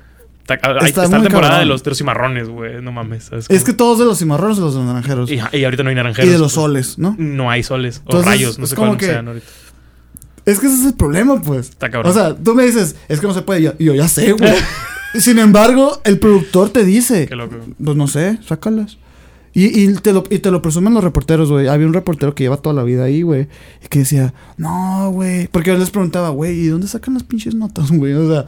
Está 0.49 0.55
está, 0.87 1.03
la 1.09 1.23
temporada 1.23 1.41
cabrón. 1.55 1.59
de 1.61 1.67
los, 1.67 1.83
de 1.83 1.91
los 1.91 1.99
cimarrones, 1.99 2.49
güey. 2.49 2.81
No 2.83 2.93
mames. 2.93 3.25
¿sabes 3.25 3.47
Es 3.49 3.61
que 3.65 3.73
cómo? 3.73 3.77
todos 3.79 3.99
de 3.99 4.05
los 4.05 4.19
cimarrones 4.19 4.59
y 4.59 4.61
los 4.61 4.75
de 4.75 4.79
los 4.81 4.87
naranjeros. 4.89 5.31
y, 5.31 5.35
Y, 5.53 5.59
y 5.59 5.65
ahorita 5.65 5.83
no 5.83 5.89
hay 5.91 5.97
naranjeros. 5.97 6.31
de 6.31 6.39
los 6.39 6.53
soles, 6.53 6.99
¿no? 6.99 7.17
No 7.19 7.51
hay 7.51 7.63
soles. 7.63 7.99
O 7.99 8.01
Entonces, 8.07 8.27
rayos, 8.27 8.59
no 8.59 8.67
sé 8.67 8.77
que- 8.99 9.07
sean 9.07 9.29
ahorita. 9.29 9.47
Es 10.45 10.61
que 10.61 10.67
ese 10.69 10.77
es 10.77 10.87
el 10.87 10.95
problema, 10.95 11.43
pues. 11.43 11.71
Está 11.71 11.91
cabrón. 11.91 12.13
O 12.13 12.15
sea, 12.15 12.37
tú 12.37 12.55
me 12.55 12.65
dices, 12.65 12.95
es 13.09 13.19
que 13.21 13.27
no 13.27 13.35
se 13.35 13.43
puede. 13.43 13.63
Yo, 13.63 13.73
yo 13.79 13.95
ya 13.95 14.07
sé, 14.07 14.33
güey. 14.33 14.53
Sin 15.19 15.39
embargo, 15.41 16.01
el 16.05 16.21
productor 16.21 16.71
te 16.71 16.85
dice, 16.85 17.27
Qué 17.27 17.35
loco. 17.35 17.57
pues 17.83 17.97
no 17.97 18.07
sé, 18.07 18.39
sácalas. 18.47 18.99
Y, 19.55 19.65
y, 19.83 19.95
te 19.95 20.13
lo, 20.13 20.23
y 20.31 20.39
te 20.41 20.51
lo 20.51 20.61
presumen 20.63 20.93
los 20.95 21.03
reporteros, 21.03 21.51
güey. 21.51 21.67
Había 21.67 21.87
un 21.87 21.95
reportero 21.95 22.35
que 22.35 22.45
lleva 22.45 22.59
toda 22.59 22.75
la 22.75 22.83
vida 22.85 23.05
ahí, 23.05 23.23
güey. 23.23 23.49
Y 23.85 23.89
que 23.89 24.01
decía, 24.01 24.35
no, 24.59 25.11
güey. 25.11 25.49
Porque 25.49 25.71
yo 25.71 25.79
les 25.79 25.91
preguntaba, 25.91 26.29
güey, 26.29 26.61
¿y 26.61 26.67
dónde 26.69 26.87
sacan 26.87 27.15
las 27.15 27.23
pinches 27.25 27.55
notas, 27.55 27.91
güey? 27.91 28.13
O 28.13 28.31
sea, 28.31 28.45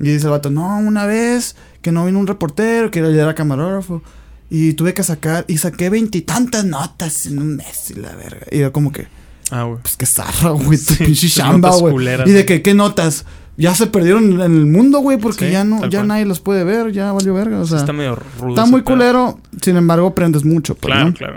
y 0.00 0.10
dice 0.10 0.26
el 0.26 0.30
vato, 0.30 0.50
no, 0.50 0.78
una 0.78 1.06
vez 1.06 1.56
que 1.82 1.92
no 1.92 2.04
vino 2.06 2.18
un 2.18 2.26
reportero, 2.26 2.90
que 2.90 3.00
era 3.00 3.34
camarógrafo. 3.34 4.02
Y 4.50 4.72
tuve 4.74 4.94
que 4.94 5.02
sacar, 5.02 5.44
y 5.46 5.58
saqué 5.58 5.90
veintitantas 5.90 6.64
notas 6.64 7.26
en 7.26 7.38
un 7.38 7.56
mes, 7.56 7.90
y 7.90 7.94
la 7.94 8.14
verga. 8.16 8.46
Y 8.50 8.60
yo 8.60 8.72
como 8.72 8.92
que, 8.92 9.06
Ah, 9.50 9.64
güey. 9.64 9.78
pues 9.82 9.96
qué 9.96 10.06
zarra, 10.06 10.50
güey, 10.50 10.78
tu 10.78 10.94
Sí, 10.94 11.04
pinche 11.04 11.28
chamba, 11.28 11.70
güey. 11.76 12.06
Y 12.26 12.30
de 12.32 12.46
que, 12.46 12.62
¿qué 12.62 12.72
notas? 12.74 13.24
Ya 13.58 13.74
se 13.74 13.88
perdieron 13.88 14.32
en 14.34 14.40
el 14.40 14.66
mundo, 14.66 15.00
güey, 15.00 15.18
porque 15.18 15.46
Sí, 15.46 15.52
ya 15.52 15.64
no, 15.64 15.82
ya 15.88 15.98
cual. 15.98 16.08
nadie 16.08 16.24
los 16.24 16.40
puede 16.40 16.64
ver, 16.64 16.92
ya 16.92 17.12
valió 17.12 17.34
verga, 17.34 17.58
o 17.58 17.64
Sí 17.64 17.70
sea. 17.70 17.80
está 17.80 17.92
medio 17.92 18.14
rudo. 18.40 18.50
Está 18.50 18.64
muy 18.66 18.82
pedo. 18.82 18.94
culero, 18.94 19.40
sin 19.60 19.76
embargo, 19.76 20.06
aprendes 20.06 20.44
mucho, 20.44 20.74
pues, 20.76 20.92
Claro, 20.94 21.08
¿no? 21.10 21.14
claro. 21.14 21.36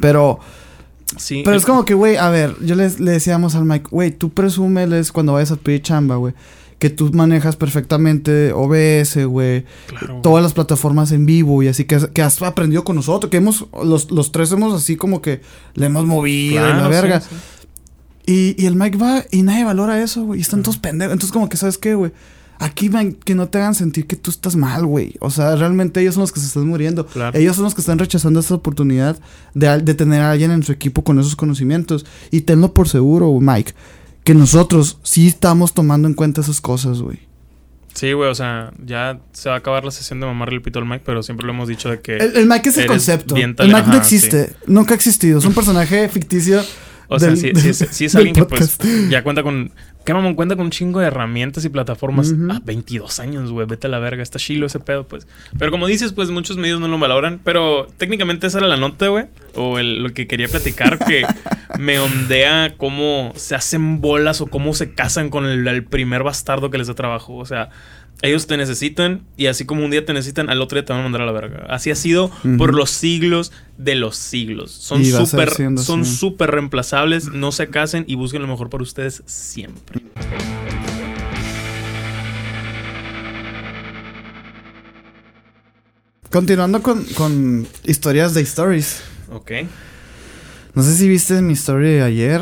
Pero, 0.00 0.38
Sí. 1.16 1.42
pero 1.44 1.56
eh, 1.56 1.58
es 1.58 1.64
como 1.64 1.84
que, 1.84 1.94
güey, 1.94 2.16
a 2.16 2.28
ver, 2.28 2.54
yo 2.64 2.74
les, 2.74 3.00
le 3.00 3.12
decíamos 3.12 3.54
al 3.54 3.64
Mike, 3.64 3.88
güey, 3.90 4.10
tú 4.12 4.30
presúmeles 4.30 5.10
cuando 5.10 5.32
vayas 5.32 5.50
a 5.52 5.56
pedir 5.56 5.82
chamba, 5.82 6.16
güey, 6.16 6.34
que 6.78 6.90
tú 6.90 7.10
manejas 7.12 7.56
perfectamente 7.56 8.52
OBS, 8.52 9.24
güey, 9.26 9.64
claro, 9.86 10.20
todas 10.22 10.42
las 10.42 10.52
plataformas 10.52 11.12
en 11.12 11.24
vivo 11.26 11.62
y 11.62 11.68
así 11.68 11.84
que, 11.84 11.94
has- 11.94 12.08
que 12.08 12.22
has 12.22 12.40
aprendido 12.42 12.84
con 12.84 12.96
nosotros, 12.96 13.30
que 13.30 13.38
hemos, 13.38 13.66
los, 13.82 14.10
los 14.10 14.32
tres 14.32 14.52
hemos 14.52 14.74
así 14.74 14.96
como 14.96 15.22
que 15.22 15.40
le 15.74 15.86
hemos 15.86 16.04
movido 16.06 16.66
la 16.66 16.88
verga. 16.88 17.20
sí, 17.20 17.28
sí. 17.30 17.36
Y, 18.26 18.62
y 18.62 18.66
el 18.66 18.74
Mike 18.74 18.96
va 18.96 19.24
y 19.30 19.42
nadie 19.42 19.64
valora 19.64 20.02
eso, 20.02 20.24
güey. 20.24 20.38
Y 20.38 20.42
están 20.42 20.62
todos 20.62 20.78
pendejos. 20.78 21.12
Entonces, 21.12 21.30
como 21.32 21.48
que, 21.50 21.58
¿sabes 21.58 21.76
qué, 21.76 21.94
güey? 21.94 22.10
Aquí, 22.58 22.88
man, 22.88 23.12
que 23.12 23.34
no 23.34 23.48
te 23.48 23.58
hagan 23.58 23.74
sentir 23.74 24.06
que 24.06 24.16
tú 24.16 24.30
estás 24.30 24.56
mal, 24.56 24.86
güey. 24.86 25.14
O 25.20 25.28
sea, 25.28 25.54
realmente 25.56 26.00
ellos 26.00 26.14
son 26.14 26.22
los 26.22 26.32
que 26.32 26.40
se 26.40 26.46
están 26.46 26.66
muriendo. 26.66 27.04
Claro. 27.04 27.36
Ellos 27.38 27.54
son 27.56 27.64
los 27.64 27.74
que 27.74 27.82
están 27.82 27.98
rechazando 27.98 28.40
esa 28.40 28.54
oportunidad 28.54 29.18
de, 29.52 29.78
de 29.82 29.92
tener 29.94 30.22
a 30.22 30.30
alguien 30.30 30.52
en 30.52 30.62
su 30.62 30.72
equipo 30.72 31.04
con 31.04 31.18
esos 31.18 31.36
conocimientos. 31.36 32.06
Y 32.30 32.42
tenlo 32.42 32.72
por 32.72 32.88
seguro, 32.88 33.30
Mike, 33.40 33.74
que 34.24 34.34
nosotros 34.34 34.98
sí 35.02 35.26
estamos 35.28 35.74
tomando 35.74 36.08
en 36.08 36.14
cuenta 36.14 36.40
esas 36.40 36.60
cosas, 36.60 37.00
güey. 37.00 37.20
Sí, 37.94 38.12
güey, 38.12 38.28
o 38.28 38.34
sea, 38.34 38.72
ya 38.84 39.20
se 39.32 39.48
va 39.48 39.54
a 39.54 39.58
acabar 39.58 39.84
la 39.84 39.92
sesión 39.92 40.18
de 40.18 40.26
mamarle 40.26 40.56
el 40.56 40.62
pito 40.62 40.80
al 40.80 40.84
Mike, 40.86 41.02
pero 41.06 41.22
siempre 41.22 41.46
lo 41.46 41.52
hemos 41.52 41.68
dicho 41.68 41.88
de 41.90 42.00
que. 42.00 42.16
El, 42.16 42.36
el 42.38 42.46
Mike 42.46 42.70
es 42.70 42.78
el 42.78 42.86
concepto. 42.86 43.36
El 43.36 43.46
Mike 43.56 43.84
no 43.86 43.96
existe. 43.96 44.52
Nunca 44.66 44.94
ha 44.94 44.96
existido. 44.96 45.38
Es 45.38 45.44
un 45.44 45.54
personaje 45.54 46.08
ficticio. 46.08 46.60
o 47.08 47.18
sea, 47.20 47.28
del- 47.28 47.38
sí, 47.38 47.68
es- 47.68 47.86
sí 47.92 48.06
es 48.06 48.12
del 48.12 48.20
alguien 48.26 48.34
que 48.34 48.44
pues 48.46 48.78
ya 49.10 49.22
cuenta 49.22 49.42
con. 49.44 49.70
¿Qué 50.04 50.12
mamón? 50.12 50.34
Cuenta 50.34 50.54
con 50.54 50.66
un 50.66 50.70
chingo 50.70 51.00
de 51.00 51.06
herramientas 51.06 51.64
y 51.64 51.70
plataformas 51.70 52.30
Ujú. 52.32 52.52
a 52.52 52.60
22 52.62 53.20
años, 53.20 53.50
güey. 53.50 53.66
Vete 53.66 53.86
a 53.86 53.90
la 53.90 53.98
verga. 53.98 54.22
Está 54.22 54.38
chilo 54.38 54.66
ese 54.66 54.78
pedo, 54.80 55.06
pues. 55.08 55.26
Pero 55.58 55.70
como 55.70 55.86
dices, 55.86 56.12
pues 56.12 56.30
muchos 56.30 56.58
medios 56.58 56.78
no 56.78 56.88
lo 56.88 56.98
valoran. 56.98 57.40
Pero 57.42 57.86
técnicamente 57.96 58.46
esa 58.46 58.58
era 58.58 58.66
la 58.68 58.76
nota, 58.76 59.08
güey. 59.08 59.24
O 59.54 59.78
el- 59.78 60.02
lo 60.02 60.10
que 60.12 60.26
quería 60.26 60.48
platicar, 60.48 60.98
que 60.98 61.22
me 61.78 61.98
ondea 61.98 62.74
cómo 62.76 63.32
se 63.36 63.54
hacen 63.54 64.00
bolas 64.02 64.40
o 64.42 64.46
cómo 64.46 64.74
se 64.74 64.92
casan 64.94 65.30
con 65.30 65.46
el, 65.46 65.66
el 65.66 65.84
primer 65.84 66.22
bastardo 66.22 66.70
que 66.70 66.76
les 66.78 66.86
da 66.88 66.94
trabajo. 66.94 67.36
O 67.36 67.46
sea, 67.46 67.70
ellos 68.22 68.46
te 68.46 68.56
necesitan 68.56 69.22
y 69.36 69.46
así 69.46 69.64
como 69.66 69.84
un 69.84 69.90
día 69.90 70.04
te 70.04 70.12
necesitan, 70.12 70.48
al 70.48 70.62
otro 70.62 70.76
día 70.76 70.84
te 70.84 70.92
van 70.92 71.00
a 71.00 71.02
mandar 71.04 71.22
a 71.22 71.26
la 71.26 71.32
verga. 71.32 71.66
Así 71.68 71.90
ha 71.90 71.94
sido 71.94 72.30
por 72.56 72.74
los 72.74 72.90
siglos 72.90 73.52
de 73.76 73.94
los 73.96 74.16
siglos. 74.16 74.70
Son 74.70 75.04
súper 75.04 75.50
son 75.78 76.04
súper 76.04 76.50
reemplazables. 76.52 77.28
No 77.28 77.52
se 77.52 77.68
casen 77.68 78.04
y 78.06 78.14
busquen 78.14 78.42
lo 78.42 78.48
mejor 78.48 78.70
para 78.70 78.82
ustedes 78.82 79.22
siempre. 79.26 80.02
Continuando 86.30 86.82
con, 86.82 87.04
con 87.14 87.66
historias 87.84 88.34
de 88.34 88.40
stories. 88.40 89.02
Ok. 89.30 89.52
No 90.74 90.82
sé 90.82 90.94
si 90.94 91.08
viste 91.08 91.40
mi 91.42 91.52
story 91.52 91.92
de 91.92 92.02
ayer. 92.02 92.40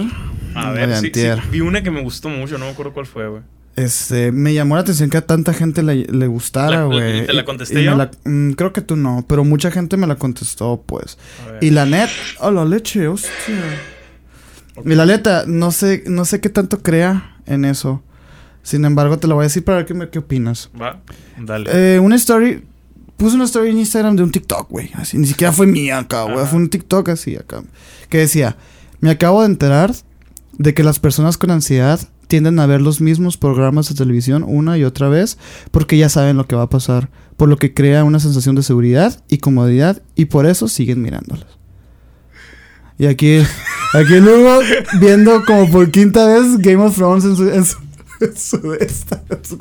A 0.55 0.71
ver, 0.71 0.97
sí, 0.97 1.11
sí, 1.15 1.27
vi 1.51 1.61
una 1.61 1.83
que 1.83 1.91
me 1.91 2.03
gustó 2.03 2.29
mucho, 2.29 2.57
no 2.59 2.67
me 2.67 2.71
acuerdo 2.71 2.93
cuál 2.93 3.07
fue, 3.07 3.29
güey. 3.29 3.43
Este, 3.75 4.33
me 4.33 4.53
llamó 4.53 4.75
la 4.75 4.83
atención 4.83 5.09
que 5.09 5.17
a 5.17 5.27
tanta 5.27 5.55
gente 5.55 5.83
le, 5.83 6.05
le 6.05 6.27
gustara, 6.27 6.85
güey. 6.85 7.27
¿te 7.27 7.33
la 7.33 7.45
contesté 7.45 7.83
yo? 7.83 7.97
la- 7.97 8.11
mm, 8.25 8.53
creo 8.53 8.73
que 8.73 8.83
tú 8.83 8.97
no, 8.97 9.25
pero 9.27 9.45
mucha 9.45 9.71
gente 9.71 9.97
me 9.97 10.07
la 10.07 10.17
contestó, 10.17 10.83
pues. 10.85 11.17
Y 11.63 11.71
la 11.71 11.87
net, 11.87 12.11
oh, 12.41 12.51
la 12.51 12.65
leche, 12.67 13.09
hostia. 13.09 13.31
Y 14.85 14.95
la 14.95 15.07
neta, 15.07 15.45
no 15.47 15.71
sé, 15.71 16.05
no 16.07 16.25
sé 16.25 16.41
qué 16.41 16.49
tanto 16.49 16.83
crea 16.83 17.37
en 17.47 17.65
eso. 17.65 18.03
Sin 18.63 18.85
embargo, 18.85 19.19
te 19.19 19.27
lo 19.27 19.35
voy 19.37 19.43
a 19.45 19.47
decir 19.49 19.65
para 19.65 19.79
ver 19.79 19.87
qué, 19.87 19.95
me- 19.95 20.09
qué 20.09 20.19
opinas. 20.19 20.71
Va, 20.81 21.01
dale. 21.39 21.71
Eh, 21.97 21.99
una 21.99 22.17
story. 22.17 22.63
Puse 23.17 23.37
una 23.37 23.45
story 23.45 23.71
en 23.71 23.79
Instagram 23.79 24.17
de 24.17 24.23
un 24.23 24.33
TikTok, 24.33 24.69
güey. 24.71 24.91
Así, 24.95 25.17
ni 25.19 25.27
siquiera 25.27 25.53
fue 25.53 25.67
mía 25.67 25.99
acá, 25.99 26.25
güey. 26.25 26.45
Fue 26.47 26.59
un 26.59 26.69
TikTok 26.69 27.09
así 27.11 27.37
acá. 27.37 27.63
Que 28.09 28.19
decía: 28.19 28.57
Me 29.01 29.11
acabo 29.11 29.41
de 29.43 29.47
enterar 29.47 29.93
de 30.59 30.75
que 30.75 30.83
las 30.83 30.99
personas 30.99 31.39
con 31.39 31.51
ansiedad 31.51 32.01
tienden 32.33 32.61
a 32.61 32.67
ver 32.67 32.81
los 32.81 33.03
mismos 33.03 33.37
programas 33.37 33.91
de 33.91 33.95
televisión 33.95 34.43
una 34.43 34.79
y 34.79 34.85
otra 34.85 35.11
vez 35.11 35.37
porque 35.71 35.99
ya 35.99 36.09
saben 36.09 36.39
lo 36.39 36.47
que 36.47 36.57
va 36.57 36.63
a 36.63 36.71
pasar. 36.71 37.11
Por 37.37 37.51
lo 37.51 37.59
que 37.59 37.75
crea 37.75 38.05
una 38.05 38.21
sensación 38.21 38.55
de 38.55 38.63
seguridad 38.63 39.23
y 39.29 39.37
comodidad 39.37 40.01
y 40.15 40.25
por 40.25 40.47
eso 40.47 40.67
siguen 40.67 41.03
mirándolas. 41.03 41.59
Y 42.97 43.05
aquí, 43.05 43.43
aquí 43.93 44.15
luego 44.19 44.61
viendo 44.99 45.45
como 45.45 45.71
por 45.71 45.91
quinta 45.91 46.27
vez 46.27 46.57
Game 46.57 46.83
of 46.83 46.97
Thrones 46.97 47.27
en 47.27 47.37
su, 47.37 47.51
en 47.51 47.67
su, 47.67 47.77
en 48.23 48.35
su. 49.45 49.59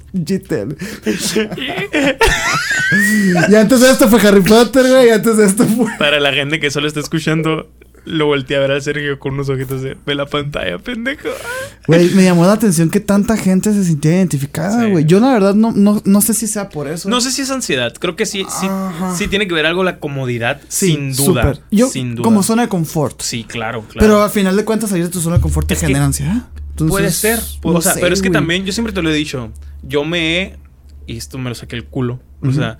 Y 3.49 3.55
antes 3.55 3.81
de 3.81 3.91
esto 3.91 4.07
fue 4.07 4.21
Harry 4.21 4.39
Potter, 4.39 4.87
güey. 4.87 5.07
Y 5.07 5.09
antes 5.09 5.35
de 5.35 5.45
esto 5.45 5.65
fue. 5.65 5.87
Para 5.99 6.21
la 6.21 6.31
gente 6.31 6.61
que 6.61 6.71
solo 6.71 6.87
está 6.87 7.01
escuchando, 7.01 7.69
lo 8.05 8.25
volteé 8.25 8.57
a 8.57 8.59
ver 8.61 8.71
a 8.71 8.81
Sergio 8.81 9.19
con 9.19 9.33
unos 9.35 9.49
ojitos 9.49 9.81
de 9.81 9.95
ve 10.05 10.15
la 10.15 10.25
pantalla, 10.25 10.77
pendejo. 10.79 11.29
Güey, 11.87 12.09
me 12.15 12.23
llamó 12.23 12.45
la 12.45 12.53
atención 12.53 12.89
que 12.89 12.99
tanta 12.99 13.37
gente 13.37 13.71
se 13.73 13.83
sintiera 13.83 14.17
identificada, 14.17 14.83
Sí. 14.83 14.89
güey. 14.91 15.05
Yo, 15.05 15.19
la 15.19 15.31
verdad, 15.31 15.53
no, 15.55 15.71
no, 15.71 16.01
no 16.03 16.21
sé 16.21 16.33
si 16.33 16.47
sea 16.47 16.69
por 16.69 16.87
eso. 16.87 17.09
No 17.09 17.21
sé 17.21 17.31
si 17.31 17.41
es 17.43 17.51
ansiedad, 17.51 17.93
creo 17.99 18.15
que 18.15 18.25
sí, 18.25 18.45
sí, 18.59 18.67
sí 19.15 19.27
tiene 19.27 19.47
que 19.47 19.53
ver 19.53 19.65
algo 19.65 19.83
la 19.83 19.99
comodidad, 19.99 20.61
Sí, 20.67 20.93
sin 20.93 21.13
duda. 21.15 21.43
súper. 21.53 21.63
Yo, 21.71 21.87
sin 21.89 22.15
duda. 22.15 22.23
como 22.23 22.41
zona 22.43 22.63
de 22.63 22.69
confort. 22.69 23.21
Sí, 23.21 23.43
claro, 23.43 23.81
claro. 23.81 23.99
Pero 23.99 24.23
al 24.23 24.29
final 24.31 24.55
de 24.55 24.65
cuentas, 24.65 24.89
salir 24.89 25.05
de 25.05 25.11
tu 25.11 25.19
zona 25.21 25.35
de 25.37 25.41
confort 25.41 25.67
te 25.67 25.75
Es 25.75 25.81
genera 25.81 26.05
ansiedad. 26.05 26.47
Entonces, 26.71 26.89
Puede 26.91 27.11
ser. 27.11 27.39
no 27.63 27.71
o 27.73 27.81
sea, 27.81 27.93
sé, 27.93 27.99
pero 28.01 28.13
es 28.13 28.21
que 28.21 28.29
también, 28.29 28.65
yo 28.65 28.71
siempre 28.73 28.93
te 28.93 29.01
lo 29.01 29.09
he 29.11 29.13
dicho. 29.13 29.51
Yo 29.83 30.03
me 30.05 30.41
he. 30.41 30.57
Y 31.05 31.17
esto 31.17 31.37
me 31.37 31.49
lo 31.49 31.55
saqué 31.55 31.75
el 31.75 31.85
culo. 31.85 32.19
O 32.41 32.51
sea, 32.51 32.77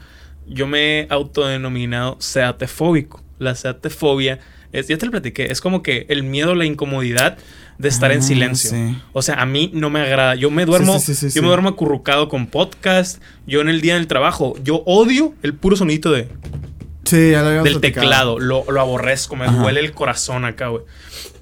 yo 0.48 0.66
me 0.66 1.02
he 1.02 1.08
autodenominado 1.10 2.18
seatefóbico. 2.20 3.22
La 3.42 3.56
seatefobia 3.56 4.40
es. 4.72 4.88
Ya 4.88 4.98
te 4.98 5.06
lo 5.06 5.12
platiqué. 5.12 5.52
Es 5.52 5.62
como 5.62 5.82
que 5.84 6.06
el 6.10 6.24
miedo 6.24 6.54
la 6.56 6.66
incomodidad 6.66 7.38
de 7.78 7.90
estar 7.90 8.12
en 8.12 8.20
Ah, 8.20 8.22
silencio. 8.22 8.70
sí. 8.70 8.98
O 9.14 9.22
sea, 9.22 9.36
a 9.42 9.46
mí 9.46 9.72
no 9.74 9.90
me 9.90 10.00
agrada. 10.02 10.36
Yo 10.36 10.52
me 10.52 10.66
duermo, 10.66 11.00
Sí, 11.00 11.16
sí, 11.16 11.30
yo 11.32 11.42
me 11.42 11.48
duermo 11.48 11.70
acurrucado 11.70 12.30
con 12.30 12.46
podcast. 12.48 13.22
Yo 13.48 13.62
en 13.62 13.70
el 13.70 13.82
día 13.82 13.96
del 13.96 14.06
trabajo, 14.08 14.56
yo 14.64 14.84
odio 14.86 15.34
el 15.42 15.56
puro 15.56 15.76
sonidito 15.76 16.12
de, 16.12 16.28
Sí, 17.04 17.32
ya 17.32 17.42
lo 17.42 17.48
habíamos 17.48 17.64
del 17.66 17.74
platicado. 17.80 18.06
teclado. 18.06 18.40
Lo, 18.40 18.66
lo 18.72 18.80
aborrezco, 18.80 19.36
me 19.36 19.46
Ajá. 19.46 19.58
duele 19.62 19.80
el 19.80 19.92
corazón 19.94 20.46
acá, 20.46 20.68
güey. 20.68 20.84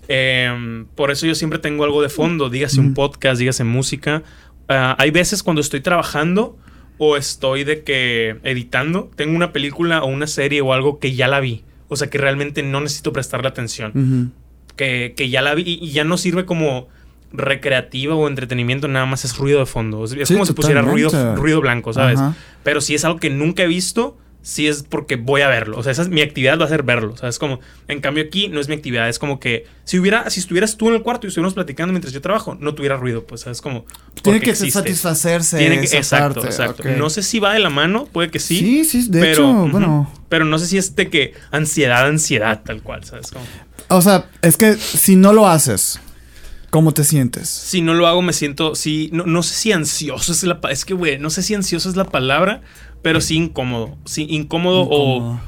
Em, 0.07 0.85
por 0.95 1.11
eso 1.11 1.25
yo 1.27 1.35
siempre 1.35 1.59
tengo 1.59 1.83
algo 1.83 2.01
de 2.01 2.09
fondo. 2.09 2.49
Dígase 2.49 2.79
un 2.79 2.93
podcast, 2.93 3.39
dígase 3.39 3.63
música. 3.63 4.23
Ah, 4.67 4.95
hay 4.97 5.11
veces 5.11 5.43
cuando 5.43 5.61
estoy 5.61 5.81
trabajando 5.81 6.57
o 6.97 7.15
estoy 7.17 7.63
de 7.63 7.83
que 7.83 8.37
editando, 8.43 9.11
tengo 9.15 9.35
una 9.35 9.51
película 9.53 10.01
o 10.03 10.07
una 10.07 10.27
serie 10.27 10.61
o 10.61 10.73
algo 10.73 10.99
que 10.99 11.13
ya 11.15 11.27
la 11.27 11.39
vi. 11.39 11.63
O 11.89 11.97
sea, 11.97 12.09
que 12.09 12.17
realmente 12.17 12.63
no 12.63 12.79
necesito 12.79 13.11
prestarle 13.11 13.49
atención. 13.49 14.31
Que, 14.77 15.13
que 15.17 15.29
ya 15.29 15.41
la 15.41 15.53
vi 15.55 15.63
y, 15.65 15.91
ya 15.91 16.05
no 16.05 16.17
sirve 16.17 16.45
como 16.45 16.87
recreativa 17.33 18.15
o 18.15 18.27
entretenimiento, 18.27 18.87
nada 18.87 19.05
más 19.05 19.25
es 19.25 19.37
ruido 19.37 19.59
de 19.59 19.65
fondo. 19.65 20.05
Es, 20.05 20.11
Sí, 20.27 20.33
como 20.33 20.45
si 20.45 20.53
pusiera 20.53 20.81
ruido, 20.81 21.35
ruido 21.35 21.59
blanco, 21.59 21.91
¿sabes? 21.91 22.19
Pero 22.63 22.79
si 22.79 22.95
es 22.95 23.03
algo 23.03 23.19
que 23.19 23.29
nunca 23.29 23.63
he 23.63 23.67
visto, 23.67 24.17
sí 24.41 24.67
es 24.67 24.83
porque 24.83 25.15
voy 25.15 25.41
a 25.41 25.47
verlo. 25.47 25.77
O 25.77 25.83
sea, 25.83 25.91
esa 25.91 26.01
es, 26.01 26.09
mi 26.09 26.21
actividad 26.21 26.59
va 26.59 26.65
a 26.65 26.69
ser 26.69 26.83
verlo. 26.83 27.13
O 27.13 27.17
sea, 27.17 27.29
es 27.29 27.39
como, 27.39 27.59
en 27.87 27.99
cambio 28.01 28.23
aquí 28.23 28.47
no 28.47 28.59
es 28.59 28.67
mi 28.67 28.75
actividad. 28.75 29.09
Es 29.09 29.19
como 29.19 29.39
que 29.39 29.65
si 29.83 29.99
hubiera, 29.99 30.29
si 30.29 30.39
estuvieras 30.39 30.77
tú 30.77 30.89
en 30.89 30.95
el 30.95 31.01
cuarto 31.03 31.27
y 31.27 31.29
estuviéramos 31.29 31.53
platicando 31.53 31.91
mientras 31.91 32.13
yo 32.13 32.21
trabajo, 32.21 32.55
no 32.59 32.73
tuviera 32.73 32.95
ruido. 32.97 33.25
Pues, 33.25 33.41
¿sabes? 33.41 33.61
Como. 33.61 33.85
Tiene 34.21 34.39
que 34.39 34.51
existe. 34.51 34.71
satisfacerse. 34.71 35.57
Tiene 35.57 35.79
que- 35.79 35.85
esa 35.85 35.97
exacto, 35.97 36.41
parte, 36.41 36.47
exacto. 36.55 36.83
No 36.97 37.09
sé 37.09 37.23
si 37.23 37.39
va 37.39 37.53
de 37.53 37.59
la 37.59 37.69
mano, 37.69 38.05
puede 38.05 38.29
que 38.31 38.39
sí. 38.39 38.59
Sí, 38.59 38.85
sí, 38.85 39.07
de 39.09 39.19
pero, 39.19 39.31
hecho, 39.33 39.67
bueno. 39.69 40.13
Pero 40.29 40.45
no 40.45 40.57
sé 40.59 40.67
si 40.67 40.77
es 40.77 40.95
de 40.95 41.09
que 41.09 41.33
ansiedad, 41.51 42.07
ansiedad, 42.07 42.61
tal 42.63 42.81
cual, 42.81 43.03
¿sabes? 43.03 43.31
Como, 43.31 43.45
O 43.89 44.01
sea, 44.01 44.29
es 44.41 44.57
que 44.57 44.75
si 44.75 45.15
no 45.15 45.33
lo 45.33 45.47
haces, 45.47 45.99
¿cómo 46.69 46.93
te 46.93 47.03
sientes? 47.03 47.49
si 47.49 47.81
no 47.81 47.93
lo 47.95 48.05
hago, 48.07 48.21
me 48.21 48.33
siento. 48.33 48.75
Sí, 48.75 49.09
no, 49.11 49.25
no 49.25 49.41
sé 49.43 49.55
si 49.55 49.71
ansioso 49.71 50.31
es 50.31 50.43
la 50.43 50.59
Es 50.69 50.85
que, 50.85 50.93
güey, 50.93 51.17
no 51.17 51.29
sé 51.31 51.41
si 51.41 51.55
ansioso 51.55 51.89
es 51.89 51.95
la 51.95 52.05
palabra, 52.05 52.61
pero 53.01 53.21
sí 53.21 53.35
incómodo. 53.37 53.97
Sí, 54.05 54.27
incómodo, 54.29 54.87
o. 54.89 55.39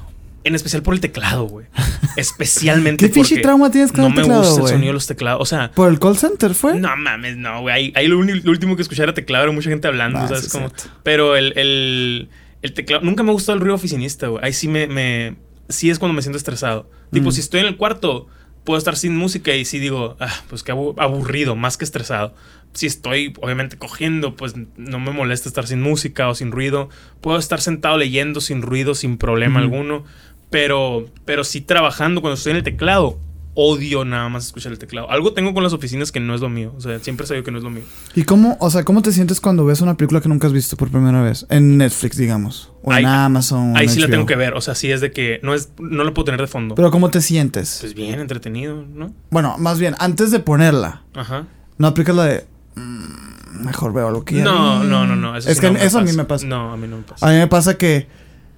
En 0.44 0.56
especial 0.56 0.82
por 0.82 0.96
el 0.96 1.00
teclado, 1.02 1.44
güey. 1.46 1.68
Especialmente 2.18 3.10
¿Qué 3.10 3.14
porque 3.20 3.42
trauma 3.42 3.70
tienes 3.72 3.92
con 3.92 4.02
no 4.02 4.08
el 4.08 4.14
me 4.16 4.22
teclado, 4.22 4.42
gusta 4.44 4.62
el 4.64 4.68
sonido 4.70 4.88
de 4.88 4.94
los 4.94 5.06
teclados. 5.08 5.42
O 5.42 5.46
sea, 5.46 5.72
¿Por 5.72 5.90
el 5.92 6.00
call 6.00 6.18
center 6.18 6.54
fue? 6.56 6.80
no 6.80 6.96
mames, 6.98 7.38
no, 7.38 7.62
güey. 7.62 7.76
Ahí, 7.76 7.94
ahí 7.96 8.08
lo, 8.08 8.22
lo 8.24 8.52
último 8.52 8.76
que 8.76 8.82
escuché 8.82 9.04
era 9.04 9.14
teclado, 9.14 9.44
era 9.46 9.54
mucha 9.54 9.70
gente 9.70 9.88
hablando, 9.88 10.18
Ah, 10.20 10.28
¿sabes? 10.28 10.50
Como, 10.52 10.72
pero 11.04 11.36
el, 11.36 11.54
el, 11.58 12.30
el 12.64 12.74
teclado... 12.74 13.04
Nunca 13.04 13.24
me 13.24 13.32
gustó 13.32 13.54
el 13.54 13.60
ruido 13.60 13.76
oficinista, 13.76 14.28
güey. 14.28 14.44
Ahí 14.44 14.54
sí 14.54 14.68
me, 14.68 14.88
me... 14.88 15.36
Sí 15.70 15.90
es 15.90 16.00
cuando 16.00 16.14
me 16.16 16.22
siento 16.22 16.38
estresado. 16.38 16.90
Tipo, 17.12 17.30
Mm. 17.30 17.32
si 17.34 17.40
estoy 17.42 17.60
en 17.62 17.68
el 17.68 17.78
cuarto, 17.78 18.28
puedo 18.64 18.78
estar 18.78 18.96
sin 18.98 19.16
música 19.16 19.54
y 19.56 19.64
sí 19.66 19.78
digo, 19.80 20.18
ah, 20.20 20.34
pues 20.50 20.64
qué 20.64 20.72
abu- 20.72 20.96
aburrido, 20.98 21.56
más 21.56 21.78
que 21.78 21.86
estresado. 21.86 22.34
Si 22.74 22.86
estoy, 22.86 23.34
obviamente, 23.42 23.78
cogiendo, 23.78 24.36
pues 24.36 24.54
no 24.78 25.00
me 25.00 25.12
molesta 25.12 25.50
estar 25.50 25.68
sin 25.68 25.82
música 25.82 26.30
o 26.30 26.36
sin 26.36 26.52
ruido. 26.52 26.90
Puedo 27.20 27.38
estar 27.38 27.60
sentado 27.62 27.98
leyendo 27.98 28.42
sin 28.42 28.62
ruido, 28.62 28.96
sin 28.96 29.18
problema 29.18 29.60
alguno. 29.60 30.04
Pero, 30.50 31.06
pero 31.26 31.44
sí 31.44 31.62
trabajando 31.62 32.22
cuando 32.22 32.36
estoy 32.36 32.52
en 32.52 32.58
el 32.58 32.64
teclado. 32.64 33.20
Odio 33.54 34.06
nada 34.06 34.30
más 34.30 34.46
escuchar 34.46 34.72
el 34.72 34.80
teclado. 34.80 35.12
Algo 35.12 35.34
tengo 35.34 35.54
con 35.54 35.62
las 35.62 35.74
oficinas 35.74 36.14
que 36.14 36.22
no 36.22 36.34
es 36.34 36.40
lo 36.40 36.48
mío. 36.48 36.74
O 36.78 36.80
sea, 36.80 37.00
siempre 37.00 37.28
sabía 37.28 37.44
que 37.44 37.52
no 37.52 37.58
es 37.58 37.64
lo 37.66 37.70
mío. 37.70 37.84
¿Y 38.16 38.24
cómo, 38.24 38.56
o 38.62 38.70
sea, 38.70 38.86
cómo 38.86 39.02
te 39.02 39.12
sientes 39.12 39.42
cuando 39.42 39.66
ves 39.66 39.82
una 39.82 39.98
película 39.98 40.22
que 40.22 40.30
nunca 40.30 40.48
has 40.48 40.54
visto 40.54 40.78
por 40.78 40.90
primera 40.90 41.22
vez? 41.22 41.46
En 41.50 41.78
Netflix, 41.78 42.16
digamos. 42.16 42.72
O 42.82 42.94
en 42.94 43.06
Amazon. 43.06 43.76
Ahí 43.76 43.88
en 43.88 43.90
sí 43.90 44.00
la 44.00 44.08
tengo 44.08 44.26
que 44.26 44.38
ver. 44.38 44.54
O 44.54 44.62
sea, 44.62 44.74
sí 44.74 44.90
es 44.90 45.02
de 45.02 45.12
que 45.12 45.42
no 45.44 45.54
es, 45.54 45.74
no 45.80 46.06
lo 46.06 46.14
puedo 46.14 46.26
tener 46.26 46.40
de 46.40 46.48
fondo. 46.48 46.76
Pero 46.76 46.92
¿cómo 46.92 47.10
te 47.10 47.20
sientes? 47.20 47.80
pues 47.82 47.94
bien, 47.94 48.22
entretenido, 48.22 48.86
¿no? 48.86 49.14
Bueno, 49.30 49.58
más 49.58 49.80
bien, 49.80 49.96
antes 50.00 50.32
de 50.32 50.40
ponerla, 50.40 51.04
Ajá. 51.14 51.46
no 51.78 51.88
aplicas 51.88 52.16
la 52.16 52.26
de... 52.26 52.51
"Mm, 52.76 53.66
mejor 53.66 53.94
veo 53.94 54.12
lo 54.12 54.24
que 54.24 54.36
ya 54.38 54.44
No, 54.44 54.82
vi". 54.82 54.88
no, 54.88 55.06
no, 55.08 55.16
no. 55.16 55.36
Eso 55.38 55.50
es 55.50 55.56
sí 55.56 55.62
que 55.62 55.72
no 55.72 55.80
a 56.00 56.02
mí 56.04 56.14
me 56.14 56.26
pasa. 56.26 56.46
No, 56.46 56.72
a 56.74 56.78
mí 56.78 56.88
no 56.88 56.98
me 56.98 57.04
pasa. 57.04 57.28
A 57.28 57.32
mí 57.32 57.38
me 57.38 57.48
pasa 57.48 57.78
que, 57.78 58.08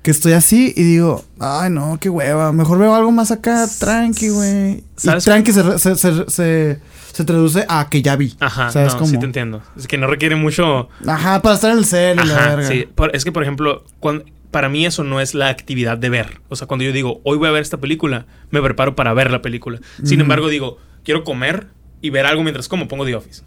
que 0.02 0.12
estoy 0.12 0.34
así 0.34 0.74
y 0.76 0.84
digo, 0.84 1.24
ay 1.40 1.70
no, 1.70 1.98
qué 2.00 2.10
hueva, 2.10 2.52
mejor 2.52 2.78
veo 2.80 2.94
algo 2.96 3.12
más 3.12 3.32
acá, 3.32 3.68
tranqui, 3.80 4.30
güey. 4.30 4.84
Y 5.04 5.08
tranqui 5.24 5.52
se, 5.52 5.80
se, 5.80 5.96
se, 5.96 6.30
se, 6.30 6.80
se 7.14 7.24
traduce 7.26 7.66
a 7.70 7.88
que 7.90 8.02
ya 8.02 8.16
vi. 8.16 8.36
Ajá, 8.40 8.72
¿Sabes 8.72 8.94
no, 8.94 9.00
cómo? 9.00 9.12
sí 9.12 9.18
te 9.20 9.26
entiendo. 9.26 9.62
Es 9.78 9.88
que 9.88 9.98
no 9.98 10.08
requiere 10.08 10.36
mucho... 10.36 10.90
Ajá, 11.08 11.42
para 11.42 11.56
estar 11.56 11.72
en 11.72 11.78
el 11.80 11.86
cel 11.86 12.20
y 12.24 12.28
la 12.28 12.36
verga. 12.50 12.68
sí. 12.68 12.88
Por- 12.94 13.16
es 13.16 13.24
que, 13.24 13.32
por 13.32 13.44
ejemplo, 13.44 13.84
cuando, 14.00 14.26
para 14.52 14.70
mí 14.70 14.86
eso 14.86 15.04
no 15.04 15.20
es 15.22 15.34
la 15.34 15.50
actividad 15.50 15.98
de 15.98 16.10
ver. 16.10 16.42
O 16.50 16.56
sea, 16.56 16.68
cuando 16.68 16.84
yo 16.84 16.92
digo, 16.92 17.22
hoy 17.24 17.38
voy 17.38 17.48
a 17.48 17.52
ver 17.52 17.62
esta 17.62 17.78
película, 17.78 18.26
me 18.52 18.62
preparo 18.62 18.96
para 18.96 19.14
ver 19.14 19.32
la 19.32 19.42
película. 19.42 19.80
Sin 20.04 20.22
embargo, 20.22 20.48
digo, 20.50 20.78
quiero 21.04 21.24
comer 21.24 21.68
y 22.02 22.10
ver 22.10 22.26
algo 22.26 22.44
mientras 22.44 22.68
como, 22.68 22.88
pongo 22.88 23.06
The 23.06 23.16
Office. 23.16 23.42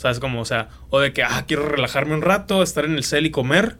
¿Sabes? 0.00 0.18
Como, 0.18 0.40
o 0.40 0.44
sea, 0.46 0.70
o 0.88 0.98
de 0.98 1.12
que, 1.12 1.22
ah, 1.22 1.44
quiero 1.46 1.66
relajarme 1.68 2.14
un 2.14 2.22
rato, 2.22 2.62
estar 2.62 2.86
en 2.86 2.92
el 2.94 3.04
cel 3.04 3.26
y 3.26 3.30
comer, 3.30 3.76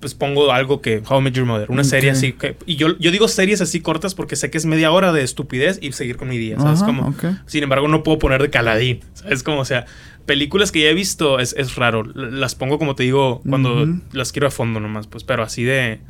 pues 0.00 0.14
pongo 0.14 0.50
algo 0.50 0.80
que, 0.80 1.02
How 1.06 1.18
I 1.20 1.22
Met 1.24 1.34
Your 1.34 1.44
Mother, 1.44 1.70
una 1.70 1.84
serie 1.84 2.08
Ok. 2.10 2.16
así. 2.16 2.32
Que, 2.32 2.56
y 2.64 2.76
yo, 2.76 2.96
yo 2.98 3.10
digo 3.10 3.28
series 3.28 3.60
así 3.60 3.80
cortas 3.80 4.14
porque 4.14 4.34
sé 4.34 4.50
que 4.50 4.56
es 4.56 4.64
media 4.64 4.90
hora 4.92 5.12
de 5.12 5.22
estupidez 5.22 5.78
y 5.82 5.92
seguir 5.92 6.16
con 6.16 6.28
mi 6.30 6.38
día. 6.38 6.58
¿Sabes? 6.58 6.78
Ajá, 6.78 6.86
como, 6.86 7.08
ok. 7.08 7.24
sin 7.44 7.62
embargo, 7.64 7.86
no 7.86 8.02
puedo 8.02 8.18
poner 8.18 8.40
de 8.40 8.48
caladín. 8.48 9.00
¿Sabes? 9.12 9.42
Como, 9.42 9.58
o 9.60 9.64
sea, 9.66 9.84
películas 10.24 10.72
que 10.72 10.80
ya 10.80 10.88
he 10.88 10.94
visto 10.94 11.38
es, 11.38 11.54
es 11.58 11.76
raro. 11.76 12.02
Las 12.02 12.54
pongo, 12.54 12.78
como 12.78 12.94
te 12.94 13.02
digo, 13.02 13.42
cuando 13.46 13.82
Ujú. 13.82 14.00
las 14.12 14.32
quiero 14.32 14.46
a 14.48 14.50
fondo 14.50 14.80
nomás. 14.80 15.06
Pues, 15.06 15.22
pero 15.22 15.42
así 15.42 15.64
de. 15.64 16.00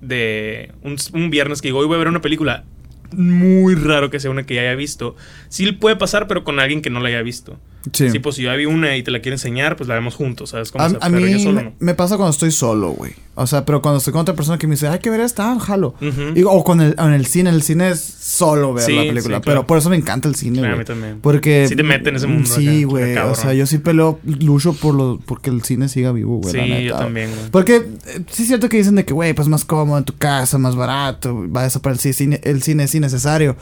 De. 0.00 0.72
Un, 0.82 0.96
un 1.14 1.30
viernes 1.30 1.60
que 1.62 1.68
digo, 1.68 1.78
hoy 1.78 1.86
voy 1.86 1.96
a 1.96 1.98
ver 2.00 2.08
una 2.08 2.20
película. 2.20 2.64
Muy 3.12 3.74
raro 3.74 4.10
que 4.10 4.20
sea 4.20 4.30
una 4.30 4.44
que 4.44 4.54
ya 4.56 4.60
haya 4.60 4.74
visto. 4.74 5.16
Sí 5.48 5.72
puede 5.72 5.96
pasar, 5.96 6.26
pero 6.28 6.44
con 6.44 6.60
alguien 6.60 6.82
que 6.82 6.90
no 6.90 7.00
la 7.00 7.08
haya 7.08 7.22
visto. 7.22 7.58
Sí. 7.92 8.10
Sí, 8.10 8.18
pues 8.18 8.36
si 8.36 8.42
yo 8.42 8.54
vi 8.56 8.66
una 8.66 8.96
y 8.96 9.02
te 9.02 9.10
la 9.10 9.20
quiero 9.20 9.36
enseñar, 9.36 9.76
pues 9.76 9.88
la 9.88 9.94
vemos 9.94 10.14
juntos, 10.14 10.50
¿sabes? 10.50 10.70
Como 10.72 10.84
A, 10.84 10.90
sea, 10.90 10.98
a 11.00 11.08
mí 11.08 11.30
yo 11.30 11.38
solo 11.38 11.52
me, 11.54 11.62
no. 11.64 11.72
me 11.78 11.94
pasa 11.94 12.16
cuando 12.16 12.32
estoy 12.32 12.50
solo, 12.50 12.90
güey. 12.90 13.12
O 13.34 13.46
sea, 13.46 13.64
pero 13.64 13.80
cuando 13.80 13.98
estoy 13.98 14.12
con 14.12 14.22
otra 14.22 14.34
persona 14.34 14.58
que 14.58 14.66
me 14.66 14.74
dice, 14.74 14.88
hay 14.88 14.98
que 14.98 15.10
ver 15.10 15.20
esta, 15.20 15.58
jalo. 15.60 15.94
Y- 16.34 16.42
o 16.42 16.64
con 16.64 16.80
el, 16.80 16.96
en 16.98 17.12
el 17.12 17.24
cine, 17.26 17.50
el 17.50 17.62
cine 17.62 17.90
es 17.90 18.00
solo 18.00 18.74
ver 18.74 18.84
Sí, 18.84 18.92
la 18.92 19.02
película. 19.02 19.36
sí, 19.36 19.42
Pero 19.44 19.54
claro. 19.60 19.66
por 19.66 19.78
eso 19.78 19.88
me 19.90 19.96
encanta 19.96 20.28
el 20.28 20.34
cine, 20.34 20.58
Claro, 20.58 20.74
güey. 20.74 20.76
a 20.76 20.78
mí 20.80 20.84
también. 20.84 21.20
Porque. 21.22 21.66
Sí 21.68 21.76
te 21.76 21.82
mete 21.84 22.10
en 22.10 22.16
ese 22.16 22.26
mundo 22.26 22.48
Sí, 22.52 22.82
güey. 22.84 23.16
O 23.16 23.34
sea, 23.36 23.54
yo 23.54 23.64
sí 23.64 23.78
peleo, 23.78 24.18
lucho 24.24 24.74
por 24.74 24.94
lo, 24.94 25.20
porque 25.24 25.48
el 25.50 25.62
cine 25.62 25.88
siga 25.88 26.10
vivo, 26.12 26.38
güey. 26.38 26.54
la 26.54 26.62
Sí, 26.78 26.84
yo 26.84 26.96
también, 26.96 27.30
güey. 27.30 27.50
Porque 27.50 27.76
eh, 27.76 28.20
sí 28.30 28.42
es 28.42 28.48
cierto 28.48 28.68
que 28.68 28.76
dicen 28.76 28.96
de 28.96 29.04
que, 29.04 29.14
güey, 29.14 29.32
pues 29.34 29.46
más 29.48 29.64
cómodo 29.64 29.98
en 29.98 30.04
tu 30.04 30.16
casa, 30.16 30.58
más 30.58 30.74
barato, 30.74 31.46
va 31.50 31.64
eso 31.64 31.80
para 31.80 31.94
el 31.94 32.00
cine, 32.00 32.40
el 32.42 32.62
cine 32.62 32.82
es 32.84 32.94
innecesario. 32.94 33.56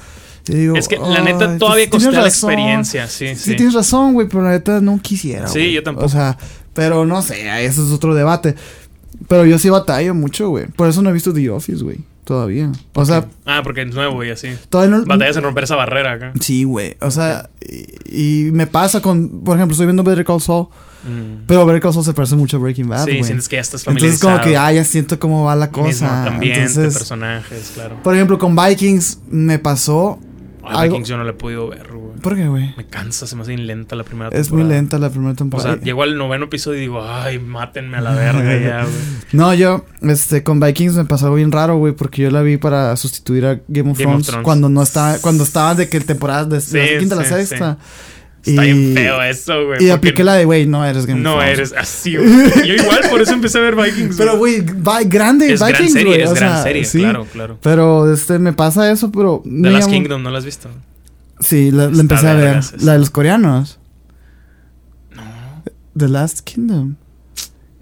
Digo, 0.46 0.76
Es 0.76 0.86
que 0.88 0.96
la 0.96 1.16
"Ay, 1.18 1.24
neta 1.24 1.58
todavía 1.58 1.86
pues, 1.90 1.90
tienes 1.90 1.90
costea 1.90 2.10
la 2.12 2.20
razón". 2.24 2.50
experiencia, 2.50 3.08
sí, 3.08 3.28
Sí, 3.28 3.36
sí. 3.36 3.56
tienes 3.56 3.74
razón, 3.74 4.14
güey, 4.14 4.28
pero 4.28 4.42
la 4.42 4.50
neta 4.50 4.80
no 4.80 4.98
quisiera. 5.02 5.48
Sí, 5.48 5.72
yo 5.72 5.82
tampoco. 5.82 6.06
O 6.06 6.08
sea, 6.08 6.38
pero 6.72 7.04
no 7.06 7.22
sé, 7.22 7.64
eso 7.64 7.84
es 7.84 7.90
otro 7.92 8.14
debate. 8.14 8.54
Pero 9.28 9.44
yo 9.46 9.58
sí 9.58 9.70
batallo 9.70 10.14
mucho, 10.14 10.48
güey. 10.50 10.66
Por 10.66 10.88
eso 10.88 11.02
no 11.02 11.10
he 11.10 11.12
visto 11.12 11.32
The 11.32 11.50
Office, 11.50 11.82
güey. 11.82 11.98
Todavía. 12.24 12.70
O 12.94 13.04
sea, 13.04 13.26
Ah, 13.44 13.60
porque 13.62 13.82
es 13.82 13.94
nuevo 13.94 14.22
y 14.24 14.30
así. 14.30 14.48
todavía 14.68 14.96
no. 14.96 15.04
Batallas 15.04 15.36
en 15.36 15.42
romper 15.44 15.64
esa 15.64 15.76
barrera 15.76 16.12
acá. 16.12 16.32
Sí, 16.40 16.64
güey. 16.64 16.96
O 17.00 17.10
sea, 17.10 17.48
y, 18.06 18.46
y 18.48 18.50
me 18.52 18.66
pasa 18.66 19.00
con, 19.00 19.42
por 19.44 19.56
ejemplo, 19.56 19.72
estoy 19.72 19.86
viendo 19.86 20.02
Better 20.02 20.24
Call 20.24 20.40
Saul, 20.40 20.66
Mm. 21.04 21.44
pero 21.46 21.64
Better 21.64 21.80
Call 21.80 21.92
Saul 21.92 22.04
se 22.04 22.12
parece 22.14 22.34
mucho 22.34 22.56
a 22.56 22.60
Breaking 22.60 22.88
Bad, 22.88 23.04
sí, 23.04 23.12
güey. 23.12 23.22
sientes 23.24 23.48
que 23.48 23.56
ya 23.56 23.62
estás 23.62 23.84
familiarizado. 23.84 24.32
Entonces 24.32 24.44
como 24.44 24.52
que, 24.52 24.56
ah, 24.58 24.72
ya 24.72 24.82
siento 24.84 25.18
cómo 25.20 25.44
va 25.44 25.54
la 25.54 25.66
Mismo 25.68 25.84
cosa. 25.84 26.26
ambiente, 26.26 26.60
Entonces, 26.62 26.94
personajes, 26.98 27.70
claro. 27.74 28.02
por 28.02 28.14
ejemplo, 28.16 28.38
con 28.40 28.56
Vikings 28.56 29.20
me 29.30 29.60
pasó 29.60 30.18
Ay, 30.68 30.76
algo- 30.84 30.94
Vikings 30.96 31.08
yo 31.08 31.16
no 31.16 31.24
la 31.24 31.30
he 31.30 31.34
podido 31.34 31.68
ver, 31.68 31.88
güey. 31.92 32.18
¿Por 32.20 32.34
qué, 32.36 32.48
güey? 32.48 32.74
Me 32.76 32.84
cansa, 32.86 33.26
se 33.26 33.36
me 33.36 33.42
hace 33.42 33.52
bien 33.54 33.66
lenta 33.66 33.94
la 33.96 34.04
primera 34.04 34.30
Es 34.30 34.50
muy 34.50 34.60
temporada. 34.62 34.68
lenta 34.80 34.98
la 34.98 35.10
primera 35.10 35.32
O 35.32 35.34
temporada. 35.36 35.74
sea, 35.74 35.82
llego 35.82 36.02
al 36.02 36.16
noveno 36.16 36.46
episodio 36.46 36.78
y 36.78 36.80
digo, 36.82 37.04
ay, 37.04 37.38
mátenme 37.38 37.98
a 37.98 38.00
la 38.00 38.14
verga 38.14 38.58
ya, 38.58 38.82
güey. 38.82 38.94
No, 39.32 39.54
yo, 39.54 39.84
este, 40.02 40.42
con 40.42 40.60
Vikings 40.60 40.94
me 40.94 41.04
pasó 41.04 41.26
algo 41.26 41.36
bien 41.36 41.52
raro, 41.52 41.76
güey, 41.76 41.92
porque 41.94 42.22
yo 42.22 42.30
la 42.30 42.42
vi 42.42 42.56
para 42.56 42.96
sustituir 42.96 43.46
a 43.46 43.60
Game 43.68 43.90
of, 43.90 43.98
Game 43.98 44.14
of 44.14 44.26
Thrones, 44.26 44.44
cuando 44.44 44.68
no 44.68 44.82
estaba, 44.82 45.18
cuando 45.18 45.44
estaba 45.44 45.74
de 45.74 45.88
que 45.88 46.00
temporadas 46.00 46.48
de, 46.48 46.60
Sí, 46.60 46.76
la 46.94 46.98
quinta 46.98 47.14
a 47.14 47.18
la 47.18 47.24
sí, 47.24 47.34
sexta. 47.46 47.78
Está 48.46 48.64
Y- 48.64 48.72
bien 48.72 48.94
feo 48.94 49.22
eso, 49.22 49.66
güey. 49.66 49.84
Y 49.84 49.90
apliqué 49.90 50.22
la 50.24 50.34
de, 50.34 50.44
güey, 50.44 50.66
no 50.66 50.84
eres 50.84 51.04
Game 51.04 51.20
of 51.20 51.24
No 51.24 51.42
eres 51.42 51.72
así, 51.76 52.16
güey. 52.16 52.28
Yo 52.66 52.74
igual, 52.74 53.00
por 53.10 53.20
eso 53.20 53.32
empecé 53.32 53.58
a 53.58 53.62
ver 53.62 53.74
Vikings. 53.74 54.16
Pero, 54.16 54.38
güey, 54.38 54.64
grande 55.06 55.52
es 55.52 55.60
gran 55.60 55.72
Vikings, 55.72 55.92
serie, 55.92 56.06
güey. 56.08 56.22
es 56.22 56.30
o 56.30 56.34
gran 56.34 56.52
sea, 56.54 56.62
serie, 56.62 56.84
sí. 56.84 57.00
claro, 57.00 57.26
claro. 57.32 57.58
Pero, 57.62 58.12
este, 58.12 58.38
me 58.38 58.52
pasa 58.52 58.90
eso, 58.90 59.10
pero... 59.10 59.42
The 59.44 59.70
Last 59.70 59.90
Kingdom, 59.90 60.22
¿no 60.22 60.30
la 60.30 60.38
has 60.38 60.44
visto? 60.44 60.68
Sí, 61.40 61.70
la, 61.70 61.84
empecé 61.84 62.28
a 62.28 62.34
ver. 62.34 62.60
La 62.80 62.92
de 62.94 62.98
los 63.00 63.10
coreanos. 63.10 63.78
No. 65.14 65.22
The 65.96 66.08
Last 66.08 66.40
Kingdom. 66.40 66.96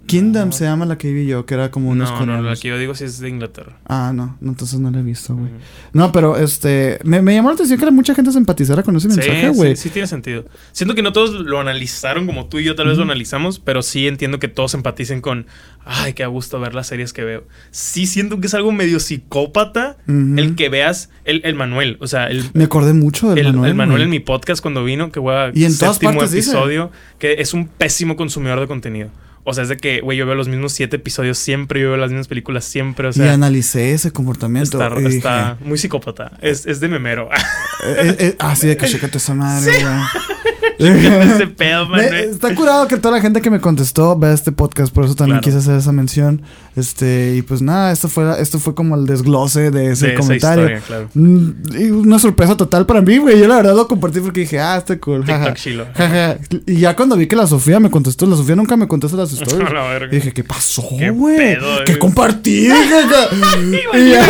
Kingdom 0.05 0.51
se 0.51 0.65
llama 0.65 0.85
la 0.85 0.97
que 0.97 1.11
vi 1.11 1.25
yo, 1.25 1.45
que 1.45 1.53
era 1.55 1.71
como 1.71 1.89
unos 1.89 2.09
No, 2.11 2.19
no, 2.19 2.25
la 2.25 2.37
coreanos. 2.37 2.59
que 2.61 2.67
yo 2.69 2.77
digo 2.77 2.93
sí 2.95 3.03
es 3.05 3.19
de 3.19 3.29
Inglaterra. 3.29 3.77
Ah, 3.87 4.11
no, 4.13 4.37
no, 4.39 4.49
entonces 4.51 4.79
no 4.79 4.91
la 4.91 4.99
he 4.99 5.03
visto, 5.03 5.35
güey. 5.35 5.49
No, 5.93 6.11
pero 6.11 6.37
este. 6.37 6.99
Me, 7.03 7.21
me 7.21 7.33
llamó 7.33 7.49
la 7.49 7.55
atención 7.55 7.79
que 7.79 7.89
mucha 7.91 8.13
gente 8.15 8.31
se 8.31 8.37
empatizara 8.37 8.83
con 8.83 8.95
ese 8.95 9.07
mensaje, 9.07 9.41
Sí, 9.51 9.57
güey. 9.57 9.75
sí, 9.75 9.83
sí 9.83 9.89
tiene 9.89 10.07
sentido. 10.07 10.45
Siento 10.71 10.95
que 10.95 11.01
no 11.01 11.11
todos 11.13 11.31
lo 11.31 11.59
analizaron 11.59 12.25
como 12.25 12.47
tú 12.47 12.59
y 12.59 12.63
yo 12.63 12.75
tal 12.75 12.87
vez 12.87 12.97
lo 12.97 13.03
analizamos, 13.03 13.59
pero 13.59 13.81
sí 13.81 14.07
entiendo 14.07 14.39
que 14.39 14.47
todos 14.47 14.73
empaticen 14.73 15.21
con, 15.21 15.47
ay, 15.85 16.13
qué 16.13 16.23
a 16.23 16.27
gusto 16.27 16.59
ver 16.59 16.75
las 16.75 16.87
series 16.87 17.11
que 17.13 17.23
veo. 17.23 17.43
Sí 17.71 18.05
siento 18.07 18.39
que 18.39 18.47
es 18.47 18.53
algo 18.53 18.71
medio 18.71 18.99
psicópata 18.99 19.97
el 20.07 20.55
que 20.55 20.69
veas 20.69 21.09
el, 21.25 21.41
el 21.43 21.55
Manuel, 21.55 21.97
o 21.99 22.07
sea, 22.07 22.27
el, 22.27 22.43
Me 22.53 22.63
acordé 22.65 22.93
mucho 22.93 23.29
del 23.29 23.39
el, 23.39 23.53
Manuel. 23.53 23.69
el 23.71 23.75
Manuel 23.75 24.01
en 24.03 24.09
mi 24.09 24.19
podcast 24.19 24.61
cuando 24.61 24.83
vino, 24.83 25.11
que 25.11 25.19
fue 25.19 25.51
Y 25.53 25.65
en 25.65 25.77
todas 25.77 25.99
partes 25.99 26.31
dice. 26.31 26.51
episodio, 26.51 26.91
que 27.19 27.33
es 27.39 27.53
un 27.53 27.67
pésimo 27.67 28.15
consumidor 28.15 28.59
de 28.59 28.67
contenido. 28.67 29.09
O 29.47 29.53
sea, 29.53 29.61
es 29.63 29.69
de 29.69 29.77
que, 29.77 30.01
güey, 30.01 30.17
yo 30.17 30.25
veo 30.25 30.33
los 30.33 30.47
mismos 30.47 30.73
siete 30.73 30.95
episodios 30.95 31.37
siempre, 31.37 31.79
yo 31.79 31.89
veo 31.89 31.97
las 31.97 32.09
mismas 32.09 32.27
películas 32.27 32.65
siempre, 32.65 33.07
o 33.07 33.11
y 33.11 33.13
sea, 33.13 33.31
analicé 33.33 33.93
ese 33.93 34.11
comportamiento. 34.11 34.81
está, 34.83 34.99
y 34.99 35.03
dije, 35.05 35.29
muy 35.63 35.77
psicópata. 35.77 36.31
Es, 36.41 36.65
es 36.65 36.79
de 36.79 36.87
memero. 36.87 37.29
eh, 37.31 37.95
eh, 37.97 38.15
eh, 38.19 38.35
así 38.39 38.65
de 38.67 38.75
que 38.75 38.87
chécate 38.87 39.19
esa 39.19 39.35
madre, 39.35 39.71
Ese 41.35 41.47
pedo, 41.47 41.85
Me- 41.89 42.03
Manuel. 42.03 42.29
está 42.29 42.53
curado 42.55 42.87
que 42.87 42.97
toda 42.97 43.15
la 43.15 43.21
gente 43.21 43.41
que 43.41 43.49
me 43.49 43.59
contestó 43.61 44.17
vea 44.17 44.33
este 44.33 44.51
podcast, 44.51 44.93
por 44.93 45.05
eso 45.05 45.15
también 45.15 45.39
Claro. 45.39 45.43
quise 45.43 45.57
hacer 45.57 45.75
esa 45.79 45.91
mención. 45.91 46.41
Este, 46.75 47.35
y 47.37 47.41
pues 47.41 47.61
nada, 47.61 47.91
esto 47.93 48.09
fue, 48.09 48.41
esto 48.41 48.59
fue 48.59 48.75
como 48.75 48.95
el 48.95 49.05
desglose 49.05 49.71
de 49.71 49.91
ese 49.91 50.07
de 50.07 50.13
esa 50.13 50.19
comentario. 50.21 50.63
historia, 50.65 50.81
claro. 50.85 51.09
Mm, 51.13 51.49
y 51.79 51.83
una 51.91 52.19
sorpresa 52.19 52.57
total 52.57 52.85
para 52.85 53.01
mí, 53.01 53.17
güey. 53.17 53.39
Yo 53.39 53.47
la 53.47 53.55
verdad 53.57 53.75
lo 53.75 53.87
compartí 53.87 54.19
porque 54.19 54.41
dije, 54.41 54.59
ah, 54.59 54.77
está 54.77 54.97
cool. 54.99 55.23
jaja. 55.25 55.53
Jaja. 55.95 56.37
Y 56.65 56.79
ya 56.79 56.95
cuando 56.95 57.15
vi 57.15 57.27
que 57.27 57.35
la 57.37 57.47
Sofía 57.47 57.79
me 57.79 57.89
contestó, 57.89 58.25
la 58.25 58.35
Sofía 58.35 58.55
nunca 58.57 58.75
me 58.75 58.87
contesta 58.89 59.15
las 59.15 59.31
historias. 59.33 59.71
Y 60.11 60.15
dije, 60.15 60.33
¿qué 60.33 60.43
pasó, 60.43 60.83
¿Qué 60.99 61.09
güey? 61.11 61.37
¿Qué 61.37 61.57
güey? 61.93 61.99
compartí? 61.99 62.65
y 62.65 64.09
ya, 64.11 64.27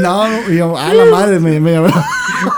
no, 0.00 0.26
y 0.50 0.56
yo, 0.56 0.76
ah, 0.78 0.94
la 0.94 1.04
madre, 1.06 1.38
me, 1.40 1.60
me 1.60 1.72
llamó. 1.72 1.88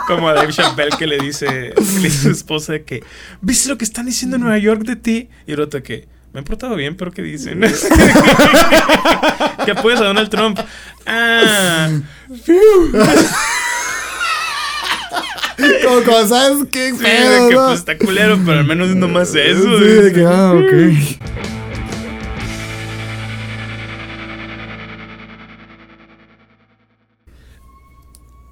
Como 0.07 0.29
a 0.29 0.35
Dave 0.35 0.53
Chappelle 0.53 0.97
que 0.97 1.07
le 1.09 1.19
dice, 1.19 1.47
que 1.75 1.83
le 2.01 2.01
dice 2.09 2.19
a 2.19 2.23
su 2.23 2.31
esposa 2.31 2.73
de 2.73 2.85
que, 3.01 3.07
¿viste 3.41 3.69
lo 3.69 3.79
que 3.79 3.85
están 3.85 4.07
diciendo 4.07 4.37
en 4.37 4.43
Nueva 4.43 4.59
York 4.59 4.83
de 4.83 4.97
ti? 4.97 5.29
Y 5.47 5.53
el 5.53 5.61
otro 5.61 5.81
que, 5.83 6.09
me 6.33 6.41
he 6.41 6.43
portado 6.43 6.75
bien, 6.77 6.97
pero 6.97 7.13
¿qué 7.13 7.23
dicen? 7.23 7.61
que 9.65 9.71
apoyas 9.71 10.01
a 10.01 10.05
Donald 10.05 10.31
Trump. 10.31 10.59
Ah, 11.07 11.91
como, 15.83 16.03
como, 16.05 16.27
¿sabes 16.27 16.67
qué 16.71 16.93
sí, 16.93 16.99
pedo, 17.03 17.45
de 17.45 17.49
que 17.49 17.55
no? 17.55 17.67
pues 17.67 17.81
está 17.81 17.99
culero, 17.99 18.39
pero 18.45 18.61
al 18.61 18.65
menos 18.65 18.95
no 18.95 19.09
más 19.09 19.35
eso. 19.35 19.79
Sí, 19.79 19.85
de 19.85 20.13
que, 20.13 20.25
ah, 20.25 20.53
ok. 20.53 20.73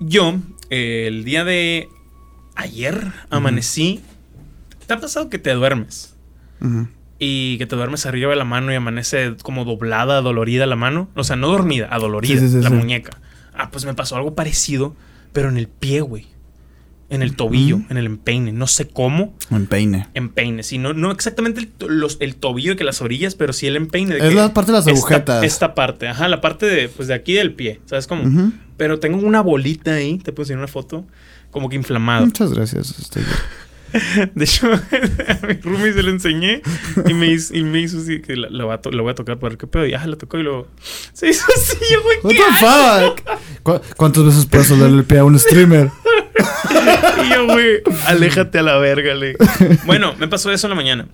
Yo, 0.00 0.38
eh, 0.70 1.04
el 1.08 1.24
día 1.24 1.44
de 1.44 1.88
ayer, 2.56 3.12
amanecí. 3.30 4.02
¿Te 4.90 4.94
ha 4.94 5.00
pasado 5.00 5.30
que 5.30 5.38
te 5.38 5.52
duermes? 5.54 6.16
Ujú. 6.60 6.88
Y 7.20 7.58
que 7.58 7.66
te 7.66 7.76
duermes 7.76 8.06
arriba 8.06 8.30
de 8.30 8.36
la 8.36 8.42
mano 8.44 8.72
y 8.72 8.74
amanece 8.74 9.36
como 9.40 9.64
doblada, 9.64 10.20
dolorida 10.20 10.66
la 10.66 10.74
mano. 10.74 11.08
O 11.14 11.22
sea, 11.22 11.36
no 11.36 11.46
dormida, 11.46 11.86
adolorida 11.92 12.40
Sí, 12.40 12.48
sí, 12.48 12.56
sí, 12.56 12.60
la 12.60 12.70
muñeca. 12.70 13.12
Ah, 13.54 13.70
pues 13.70 13.84
me 13.84 13.94
pasó 13.94 14.16
algo 14.16 14.34
parecido, 14.34 14.96
pero 15.32 15.48
en 15.48 15.58
el 15.58 15.68
pie, 15.68 16.00
güey. 16.00 16.26
En 17.08 17.22
el 17.22 17.36
tobillo, 17.36 17.82
en 17.88 17.98
el 17.98 18.06
empeine. 18.06 18.50
No 18.50 18.66
sé 18.66 18.88
cómo, 18.88 19.32
En 19.52 19.66
peine. 19.66 20.08
empeine. 20.14 20.64
Sí, 20.64 20.78
no, 20.78 20.92
no 20.92 21.12
exactamente 21.12 21.60
el, 21.60 21.70
los- 21.86 22.16
el 22.18 22.34
tobillo 22.34 22.74
que 22.74 22.82
las 22.82 23.00
orillas, 23.00 23.36
pero 23.36 23.52
sí 23.52 23.68
el 23.68 23.76
empeine. 23.76 24.14
de 24.14 24.18
Es 24.20 24.28
que 24.30 24.34
la 24.34 24.52
parte 24.52 24.72
de 24.72 24.78
las 24.78 24.88
agujetas. 24.88 25.44
Esta, 25.44 25.76
parte, 25.76 26.08
ajá, 26.08 26.26
la 26.26 26.40
parte 26.40 26.66
de, 26.66 26.88
pues 26.88 27.06
de 27.06 27.14
aquí 27.14 27.34
del 27.34 27.52
pie. 27.54 27.80
¿Sabes 27.86 28.08
cómo? 28.08 28.24
Pero 28.76 28.98
tengo 28.98 29.24
una 29.24 29.40
bolita 29.40 29.94
ahí, 29.94 30.18
te 30.18 30.32
puedo 30.32 30.42
enseñar 30.46 30.58
una 30.58 30.66
foto, 30.66 31.06
como 31.52 31.68
que 31.68 31.76
inflamado. 31.76 32.26
Muchas 32.26 32.52
gracias. 32.52 32.98
Estoy 32.98 33.22
bien. 33.22 33.36
De 34.34 34.44
hecho, 34.44 34.70
a 34.72 35.46
mi 35.46 35.54
roomie 35.54 35.92
se 35.92 36.02
lo 36.02 36.10
enseñé 36.10 36.62
y 37.06 37.14
me 37.14 37.26
hizo, 37.28 37.54
y 37.56 37.62
me 37.62 37.80
hizo 37.80 37.98
así 37.98 38.20
que 38.20 38.36
la, 38.36 38.48
la 38.50 38.64
voy 38.64 38.74
a 38.74 38.78
to- 38.78 38.90
la 38.90 39.02
voy 39.02 39.10
a 39.12 39.14
tocar 39.14 39.38
para 39.38 39.50
ver 39.50 39.58
qué 39.58 39.66
pedo. 39.66 39.86
Y 39.86 39.90
ya 39.92 40.06
la 40.06 40.16
tocó 40.16 40.38
y 40.38 40.42
luego 40.42 40.68
se 41.12 41.28
hizo 41.28 41.44
así, 41.56 41.76
yo, 41.92 42.02
güey, 42.02 42.36
¿qué 42.36 42.42
fuck? 42.58 43.62
¿Cu- 43.62 43.80
¿Cuántas 43.96 44.24
veces 44.24 44.46
puedes 44.46 44.66
solerle 44.68 44.98
el 44.98 45.04
pie 45.04 45.18
a 45.18 45.24
un 45.24 45.38
streamer? 45.38 45.90
Y 47.24 47.28
yo, 47.34 47.46
güey, 47.46 47.82
aléjate 48.06 48.58
a 48.58 48.62
la 48.62 48.78
verga, 48.78 49.14
le. 49.14 49.36
Bueno, 49.84 50.14
me 50.18 50.28
pasó 50.28 50.50
eso 50.52 50.66
en 50.66 50.70
la 50.70 50.74
mañana. 50.76 51.06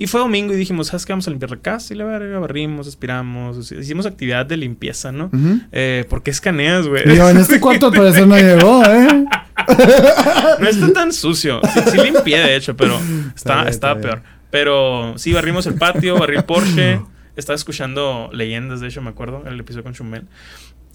Y 0.00 0.06
fue 0.06 0.18
domingo 0.18 0.54
y 0.54 0.56
dijimos, 0.56 0.86
¿sabes 0.86 1.04
qué? 1.04 1.12
Vamos 1.12 1.26
a 1.26 1.30
limpiar 1.30 1.50
la 1.50 1.58
casa 1.58 1.92
y 1.92 1.96
la 1.98 2.04
verga, 2.04 2.38
barrimos, 2.38 2.88
aspiramos. 2.88 3.70
Hicimos 3.70 4.06
actividad 4.06 4.46
de 4.46 4.56
limpieza, 4.56 5.12
¿no? 5.12 5.26
Ujú. 5.26 5.60
Eh, 5.72 6.06
¿Por 6.08 6.22
qué 6.22 6.30
escaneas, 6.30 6.88
güey? 6.88 7.04
Yo, 7.14 7.28
en 7.28 7.36
este 7.36 7.60
cuarto 7.60 7.86
al 7.88 7.92
parecer 7.92 8.26
no 8.26 8.36
llegó, 8.38 8.82
¿eh? 8.86 9.24
No 10.58 10.66
está 10.68 10.92
tan 10.94 11.12
sucio. 11.12 11.60
Sí, 11.74 11.80
sí 11.90 11.98
limpié, 11.98 12.38
de 12.40 12.56
hecho, 12.56 12.74
pero 12.76 12.98
Está 13.36 13.68
estaba 13.68 13.94
bien. 13.94 14.06
peor. 14.08 14.22
Pero 14.50 15.14
sí, 15.18 15.32
barrimos 15.34 15.66
el 15.66 15.74
patio, 15.74 16.18
barrí 16.18 16.36
el 16.36 16.44
Porsche. 16.44 17.00
Estaba 17.36 17.54
escuchando 17.56 18.30
leyendas, 18.32 18.80
de 18.80 18.88
hecho, 18.88 19.00
me 19.02 19.10
acuerdo, 19.10 19.44
el 19.46 19.60
episodio 19.60 19.84
con 19.84 19.92
Chumel. 19.94 20.24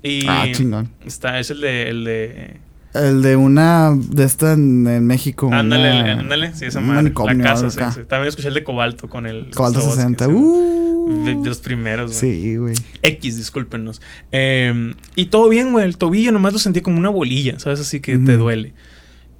Y 0.04 0.26
Ah, 0.28 0.46
chingón. 0.52 0.90
está, 1.06 1.40
es 1.40 1.50
el 1.52 1.62
de, 1.62 1.90
el 1.90 2.04
de 2.04 2.60
El 2.96 3.22
de 3.22 3.36
una 3.36 3.94
de 3.96 4.24
esta 4.24 4.54
en, 4.54 4.88
en 4.88 5.06
México. 5.06 5.50
Ándale, 5.52 6.02
una- 6.02 6.20
ándale, 6.20 6.54
sí, 6.56 6.66
esa 6.66 6.80
madre. 6.82 7.14
La 7.14 7.38
casa, 7.44 7.70
sí. 7.70 8.02
También 8.08 8.30
escuché 8.30 8.48
el 8.48 8.54
de 8.54 8.64
Cobalto 8.64 9.08
con 9.10 9.26
el. 9.28 9.52
Cobalto 9.54 9.80
Slobodsky, 9.82 10.02
60. 10.02 10.26
sí, 10.26 10.32
Uh. 10.34 11.24
de, 11.26 11.36
de 11.36 11.50
los 11.50 11.60
primeros, 11.60 12.20
güey. 12.20 12.20
Sí, 12.42 12.56
güey. 12.58 12.76
X, 13.04 13.38
discúlpenos. 13.38 14.02
Eh, 14.32 14.94
y 15.16 15.26
todo 15.28 15.50
bien, 15.50 15.72
güey. 15.72 15.86
El 15.86 15.98
tobillo 15.98 16.32
nomás 16.32 16.54
lo 16.54 16.60
sentí 16.60 16.82
como 16.82 16.98
una 16.98 17.10
bolilla, 17.10 17.60
¿sabes? 17.60 17.80
Así 17.80 18.00
que 18.00 18.18
te 18.18 18.38
duele. 18.38 18.74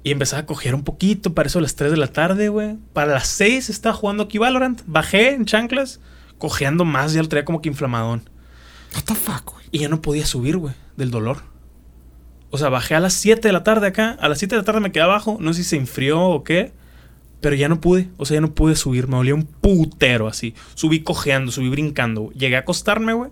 Y 0.04 0.12
empezaba 0.12 0.42
a 0.42 0.46
coger 0.46 0.76
un 0.76 0.84
poquito, 0.84 1.34
para 1.34 1.48
eso 1.48 1.58
a 1.58 1.62
las 1.62 1.74
3 1.74 1.90
de 1.90 1.96
la 1.96 2.06
tarde, 2.06 2.48
güey. 2.50 2.76
Para 2.92 3.12
las 3.14 3.26
6 3.26 3.68
estaba 3.70 3.92
jugando 3.96 4.22
aquí 4.22 4.38
Valorant. 4.38 4.82
Bajé 4.86 5.34
en 5.34 5.44
chanclas, 5.46 5.98
cojeando 6.38 6.84
más, 6.84 7.12
ya 7.12 7.22
lo 7.22 7.28
traía 7.28 7.44
como 7.44 7.60
que 7.60 7.68
inflamadón. 7.68 8.22
What 8.94 9.02
the 9.06 9.14
fuck, 9.16 9.50
güey. 9.52 9.64
Y 9.72 9.78
ya 9.80 9.88
no 9.88 10.00
podía 10.00 10.24
subir, 10.24 10.58
güey, 10.58 10.74
del 10.96 11.10
dolor. 11.10 11.38
O 12.50 12.58
sea, 12.58 12.68
bajé 12.68 12.94
a 12.94 13.00
las 13.00 13.14
7 13.14 13.46
de 13.46 13.52
la 13.52 13.64
tarde 13.64 13.88
acá. 13.88 14.16
A 14.20 14.28
las 14.28 14.38
7 14.38 14.54
de 14.54 14.60
la 14.62 14.64
tarde 14.64 14.80
me 14.80 14.92
quedé 14.92 15.02
abajo. 15.02 15.38
No 15.40 15.52
sé 15.52 15.62
si 15.62 15.70
se 15.70 15.76
enfrió 15.76 16.22
o 16.22 16.44
qué. 16.44 16.72
Pero 17.40 17.54
ya 17.54 17.68
no 17.68 17.80
pude. 17.80 18.08
O 18.16 18.24
sea, 18.24 18.36
ya 18.36 18.40
no 18.40 18.54
pude 18.54 18.76
subir. 18.76 19.08
Me 19.08 19.16
dolía 19.16 19.34
un 19.34 19.44
putero 19.44 20.26
así. 20.26 20.54
Subí 20.74 21.00
cojeando, 21.00 21.52
subí 21.52 21.68
brincando. 21.68 22.30
Llegué 22.32 22.56
a 22.56 22.60
acostarme, 22.60 23.12
güey. 23.12 23.30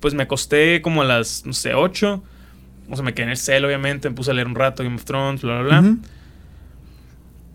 Pues 0.00 0.14
me 0.14 0.24
acosté 0.24 0.82
como 0.82 1.02
a 1.02 1.04
las, 1.04 1.44
no 1.44 1.52
sé, 1.52 1.74
8. 1.74 2.22
O 2.90 2.96
sea, 2.96 3.04
me 3.04 3.14
quedé 3.14 3.24
en 3.24 3.30
el 3.30 3.36
cel, 3.36 3.64
obviamente. 3.64 4.08
Me 4.08 4.14
puse 4.14 4.30
a 4.30 4.34
leer 4.34 4.46
un 4.46 4.54
rato 4.54 4.82
Game 4.82 4.96
of 4.96 5.04
Thrones, 5.04 5.42
bla, 5.42 5.60
bla, 5.60 5.80
bla. 5.80 5.96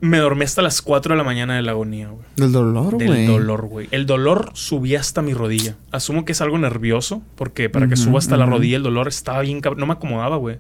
Me 0.04 0.18
dormí 0.18 0.44
hasta 0.44 0.62
las 0.62 0.82
4 0.82 1.14
de 1.14 1.18
la 1.18 1.24
mañana 1.24 1.56
de 1.56 1.62
la 1.62 1.72
agonía, 1.72 2.10
güey. 2.10 2.26
Del 2.36 2.52
dolor, 2.52 2.98
Del 2.98 3.08
güey. 3.08 3.26
dolor, 3.26 3.68
güey. 3.68 3.88
El 3.92 4.06
dolor 4.06 4.52
subía 4.54 5.00
hasta 5.00 5.22
mi 5.22 5.34
rodilla. 5.34 5.78
Asumo 5.92 6.26
que 6.26 6.34
es 6.34 6.42
algo 6.42 6.58
nervioso, 6.58 7.22
porque 7.36 7.70
para 7.70 7.88
que 7.88 7.96
suba 7.96 8.20
hasta 8.20 8.36
la 8.36 8.46
rodilla 8.46 8.76
el 8.76 8.84
dolor 8.84 9.08
estaba 9.08 9.40
bien 9.44 9.62
cabrón. 9.62 9.80
No 9.80 9.86
me 9.86 9.94
acomodaba, 9.94 10.36
güey. 10.36 10.58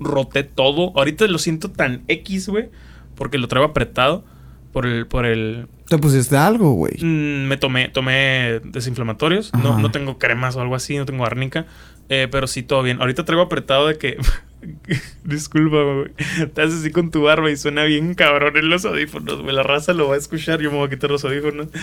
Roté 0.00 0.42
todo. 0.42 0.92
Ahorita 0.96 1.28
lo 1.28 1.38
siento 1.38 1.70
tan 1.70 2.02
X, 2.08 2.48
güey, 2.48 2.70
porque 3.14 3.38
lo 3.38 3.46
traigo 3.46 3.68
apretado 3.68 4.24
por 4.72 4.84
el... 4.84 5.06
Por 5.06 5.26
el 5.26 5.68
Te 5.86 5.98
pusiste 5.98 6.36
algo, 6.36 6.72
güey. 6.72 6.94
Mm, 7.00 7.46
me 7.46 7.56
tomé, 7.58 7.88
tomé 7.88 8.60
desinflamatorios. 8.64 9.52
No, 9.62 9.78
no 9.78 9.92
tengo 9.92 10.18
cremas 10.18 10.56
o 10.56 10.60
algo 10.60 10.74
así, 10.74 10.96
no 10.96 11.06
tengo 11.06 11.24
árnica. 11.24 11.66
Eh, 12.08 12.26
pero 12.28 12.48
sí, 12.48 12.64
todo 12.64 12.82
bien. 12.82 13.00
Ahorita 13.00 13.24
traigo 13.24 13.42
apretado 13.44 13.86
de 13.86 13.96
que. 13.96 14.16
Disculpa, 15.24 15.82
güey. 15.82 16.48
Te 16.52 16.62
haces 16.62 16.80
así 16.80 16.90
con 16.90 17.10
tu 17.10 17.22
barba 17.22 17.50
y 17.50 17.56
suena 17.56 17.84
bien 17.84 18.14
cabrón 18.14 18.56
en 18.56 18.68
los 18.68 18.84
audífonos, 18.84 19.42
güey. 19.42 19.54
La 19.54 19.62
raza 19.62 19.92
lo 19.92 20.08
va 20.08 20.14
a 20.14 20.18
escuchar. 20.18 20.60
Yo 20.60 20.70
me 20.70 20.78
voy 20.78 20.86
a 20.86 20.90
quitar 20.90 21.10
los 21.10 21.24
audífonos. 21.24 21.68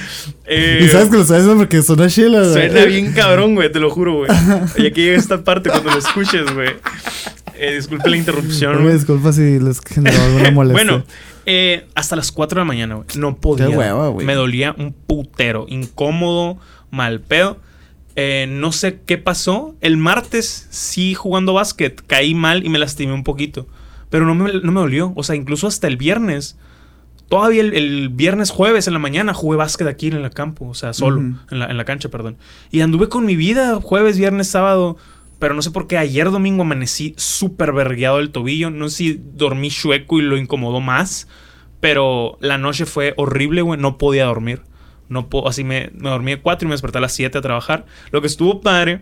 Eh, 0.52 0.82
y 0.84 0.88
sabes 0.88 1.10
que 1.10 1.18
lo 1.18 1.26
sabes 1.26 1.46
porque 1.56 1.84
suena 1.84 2.08
chila, 2.08 2.40
güey. 2.40 2.54
Suena 2.54 2.86
bien 2.86 3.14
cabrón, 3.16 3.54
güey, 3.54 3.72
te 3.72 3.80
lo 3.80 3.90
juro, 3.92 4.16
güey. 4.16 4.32
Y 4.78 4.88
aquí 4.88 5.02
llega 5.02 5.18
esta 5.18 5.44
parte 5.44 5.70
cuando 5.70 5.92
lo 5.92 6.00
escuches, 6.00 6.52
güey. 6.54 6.70
Eh, 7.56 7.76
disculpe 7.76 8.10
la 8.10 8.18
interrupción. 8.18 8.78
Me 8.78 8.82
güey. 8.84 8.94
disculpa 8.96 9.32
si 9.32 9.60
les 9.60 9.80
generó 9.82 10.20
alguna 10.22 10.52
molestia. 10.52 10.84
Bueno, 10.86 11.06
eh, 11.46 11.86
hasta 11.94 12.16
las 12.16 12.32
4 12.32 12.56
de 12.56 12.62
la 12.62 12.66
mañana, 12.66 12.96
güey. 12.96 13.08
No 13.18 13.38
podía. 13.38 13.68
Qué 13.68 13.78
hueva, 13.78 14.08
güey. 14.08 14.26
Me 14.26 14.34
dolía 14.34 14.74
un 14.78 14.94
putero. 14.94 15.66
Incómodo, 15.70 16.58
mal 16.90 17.22
pedo. 17.22 17.60
Eh, 18.22 18.48
no 18.48 18.74
sé 18.74 19.00
qué 19.06 19.18
pasó. 19.18 19.78
El 19.80 19.96
martes, 19.96 20.68
sí, 20.72 21.14
jugando 21.14 21.54
básquet, 21.54 22.04
caí 22.06 22.36
mal 22.36 22.66
y 22.66 22.70
me 22.70 22.78
lastimé 22.78 23.14
un 23.14 23.24
poquito. 23.24 23.66
Pero 24.10 24.26
no 24.26 24.36
me, 24.36 24.52
no 24.52 24.74
me 24.74 24.82
dolió. 24.82 25.14
O 25.16 25.24
sea, 25.24 25.38
incluso 25.38 25.68
hasta 25.68 25.88
el 25.88 25.96
viernes. 25.96 26.58
Todavía 27.30 27.62
el, 27.62 27.74
el 27.74 28.10
viernes, 28.10 28.50
jueves 28.50 28.88
en 28.88 28.94
la 28.94 29.00
mañana 29.00 29.34
jugué 29.34 29.56
básquet 29.56 29.88
aquí 29.88 30.08
en 30.08 30.16
el 30.16 30.30
campo. 30.32 30.68
O 30.68 30.74
sea, 30.74 30.92
solo. 30.92 31.22
En, 31.22 31.60
la, 31.60 31.68
en 31.68 31.78
la 31.78 31.86
cancha, 31.86 32.10
perdón. 32.10 32.36
Y 32.72 32.82
anduve 32.82 33.08
con 33.08 33.26
mi 33.26 33.38
vida 33.38 33.80
jueves, 33.82 34.18
viernes, 34.18 34.50
sábado. 34.50 34.98
Pero 35.40 35.54
no 35.54 35.62
sé 35.62 35.72
por 35.72 35.88
qué 35.88 35.98
ayer 35.98 36.30
domingo 36.30 36.64
amanecí 36.64 37.14
súper 37.16 37.72
vergueado 37.72 38.18
del 38.18 38.32
tobillo. 38.32 38.70
No 38.70 38.90
sé 38.90 38.98
si 38.98 39.22
dormí 39.34 39.70
chueco 39.70 40.20
y 40.20 40.24
lo 40.24 40.36
incomodó 40.36 40.82
más. 40.82 41.30
Pero 41.80 42.38
la 42.42 42.58
noche 42.58 42.86
fue 42.86 43.14
horrible, 43.16 43.62
güey. 43.62 43.80
No 43.80 43.98
podía 43.98 44.26
dormir. 44.26 44.64
No 45.10 45.28
puedo, 45.28 45.48
así 45.48 45.64
me, 45.64 45.90
me 45.96 46.10
dormí 46.10 46.32
a 46.34 46.42
4 46.42 46.66
y 46.66 46.70
me 46.70 46.74
desperté 46.74 47.00
a 47.00 47.02
las 47.02 47.14
7 47.14 47.38
a 47.38 47.42
trabajar. 47.42 47.86
Lo 48.12 48.22
que 48.22 48.28
estuvo 48.28 48.62
padre. 48.62 49.02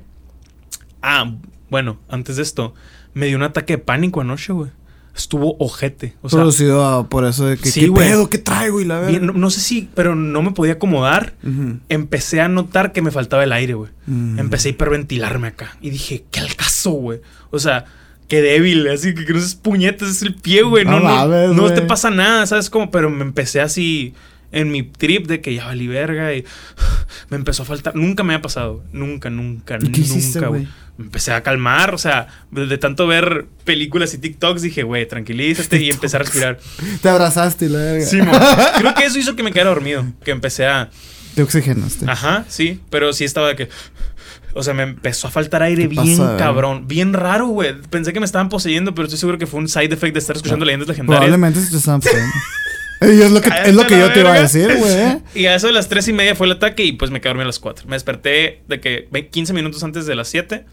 Ah, 1.02 1.32
bueno, 1.70 2.00
antes 2.10 2.38
de 2.38 2.44
esto, 2.44 2.74
me 3.14 3.28
dio 3.28 3.38
un 3.38 3.44
ataque 3.44 3.74
de 3.74 3.78
pánico 3.80 4.22
anoche, 4.22 4.54
güey. 4.54 4.72
Estuvo 5.16 5.56
ojete. 5.60 6.14
O 6.22 6.30
sea, 6.30 6.38
Producido 6.40 6.86
a- 6.86 7.10
por 7.10 7.26
eso 7.26 7.46
de 7.48 7.58
que, 7.58 7.70
Sí, 7.72 7.82
¿qué 7.82 7.92
pedo? 7.92 8.30
¿Qué 8.30 8.38
traigo? 8.38 8.80
Y 8.80 8.86
la 8.86 9.00
verdad. 9.00 9.20
no, 9.20 9.34
no 9.34 9.50
sé 9.50 9.60
si, 9.62 9.90
pero 9.96 10.14
no 10.16 10.42
me 10.44 10.52
podía 10.52 10.74
acomodar. 10.74 11.34
Empecé 11.90 12.40
a 12.40 12.48
notar 12.48 12.92
que 12.92 13.02
me 13.02 13.10
faltaba 13.12 13.44
el 13.44 13.52
aire, 13.52 13.74
güey. 13.74 13.90
Mm. 14.06 14.38
Empecé 14.40 14.70
a 14.70 14.72
hiperventilarme 14.72 15.48
acá. 15.48 15.76
Y 15.82 15.90
dije, 15.90 16.24
¿qué 16.32 16.40
al 16.42 16.56
caso, 16.56 16.92
güey? 16.92 17.22
O 17.50 17.58
sea, 17.58 17.86
qué 18.28 18.42
débil. 18.44 18.88
Así 18.90 19.16
que 19.16 19.34
no 19.34 19.40
es 19.40 19.56
puñetas, 19.56 20.08
es 20.10 20.22
el 20.22 20.36
pie, 20.36 20.62
güey. 20.62 20.86
No, 20.86 21.00
No 21.00 21.54
no, 21.54 21.74
te 21.74 21.82
pasa 21.82 22.12
nada, 22.12 22.46
¿sabes 22.46 22.70
cómo? 22.70 22.92
Pero 22.92 23.10
me 23.10 23.24
empecé 23.24 23.60
así 23.60 24.14
en 24.52 24.72
mi 24.72 24.84
trip 24.84 25.28
de 25.28 25.42
que 25.42 25.54
ya 25.54 25.66
valí 25.66 25.88
verga 25.88 26.34
y 26.34 26.46
me 27.30 27.38
empezó 27.38 27.64
a 27.64 27.66
faltar. 27.66 27.96
Nunca 27.96 28.24
me 28.24 28.34
ha 28.34 28.42
pasado. 28.42 28.84
Nunca, 28.92 29.30
nunca, 29.30 29.78
¿Y 29.82 29.92
qué 29.92 30.02
hiciste, 30.02 30.40
nunca, 30.40 30.50
güey? 30.50 30.68
Me 30.98 31.06
empecé 31.06 31.32
a 31.32 31.44
calmar, 31.44 31.94
o 31.94 31.98
sea, 32.00 32.28
de, 32.50 32.78
tanto 32.80 33.06
ver 33.06 33.46
películas 33.66 34.14
y 34.16 34.18
TikToks 34.18 34.64
dije, 34.64 34.82
güey, 34.82 35.08
tranquilízate 35.08 35.80
y 35.80 35.92
empecé 35.92 36.16
a 36.16 36.20
respirar. 36.20 36.60
Te 37.02 37.10
abrazaste 37.10 37.70
la 37.70 37.78
verga. 37.78 38.06
Sí. 38.06 38.20
Creo 38.80 38.94
que 38.96 39.06
eso 39.06 39.20
hizo 39.20 39.36
que 39.36 39.44
me 39.44 39.52
quedara 39.52 39.70
dormido, 39.70 40.06
que 40.24 40.32
empecé 40.32 40.66
a... 40.66 40.90
Te 41.36 41.44
oxigenaste. 41.44 42.10
Ajá, 42.10 42.46
sí, 42.48 42.82
pero 42.90 43.14
sí 43.14 43.24
estaba 43.24 43.50
de 43.50 43.56
que. 43.56 43.70
O 44.56 44.64
sea, 44.64 44.74
me 44.74 44.82
empezó 44.82 45.28
a 45.28 45.30
faltar 45.30 45.62
aire 45.62 45.84
¿Qué 45.84 45.90
bien 45.90 46.18
pasa, 46.18 46.34
eh? 46.34 46.40
cabrón. 46.40 46.88
Bien 46.88 47.14
raro, 47.14 47.46
güey. 47.46 47.80
Pensé 47.92 48.12
que 48.12 48.20
me 48.20 48.26
estaban 48.26 48.50
poseyendo, 48.50 48.96
pero 48.96 49.06
estoy 49.06 49.20
seguro 49.20 49.38
que 49.38 49.46
fue 49.46 49.60
un 49.60 49.70
side 49.70 49.94
effect 49.94 50.14
de 50.14 50.20
estar 50.20 50.36
escuchando 50.36 50.66
leyendas 50.66 50.88
legendarias. 50.88 51.20
Probablemente 51.20 51.62
se 51.62 51.70
te 51.70 51.78
estaban 51.78 52.02
poniendo. 52.02 52.34
Y 53.02 53.22
es 53.22 53.32
lo 53.32 53.42
que, 53.42 53.50
Cállate 53.50 53.70
es 53.70 53.76
lo 53.76 53.86
que 53.88 53.98
yo 54.00 54.12
te 54.14 54.20
iba 54.22 54.34
a 54.34 54.40
decir, 54.42 54.76
güey. 54.78 54.94
¿eh? 54.94 55.20
Y 55.36 55.46
a 55.46 55.56
eso 55.56 55.68
de 55.68 55.74
las 55.74 55.88
tres 55.90 56.08
y 56.08 56.14
media 56.14 56.36
fue 56.36 56.48
el 56.48 56.54
ataque 56.54 56.84
y 56.84 56.94
pues 56.94 57.12
me 57.12 57.22
quedé 57.22 57.30
dormido 57.30 57.44
a 57.44 57.48
las 57.48 57.60
4. 57.60 57.88
Me 57.88 57.96
desperté 57.96 58.62
de 58.68 58.80
que 58.80 59.08
ve- 59.12 59.28
15 59.28 59.54
minutos 59.54 59.84
antes 59.84 60.06
de 60.06 60.16
las 60.16 60.28
7 60.30 60.66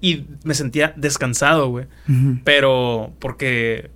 y 0.00 0.24
me 0.44 0.54
sentía 0.54 0.92
descansado, 0.96 1.68
güey. 1.68 1.86
Pero 2.44 3.12
porque 3.18 3.90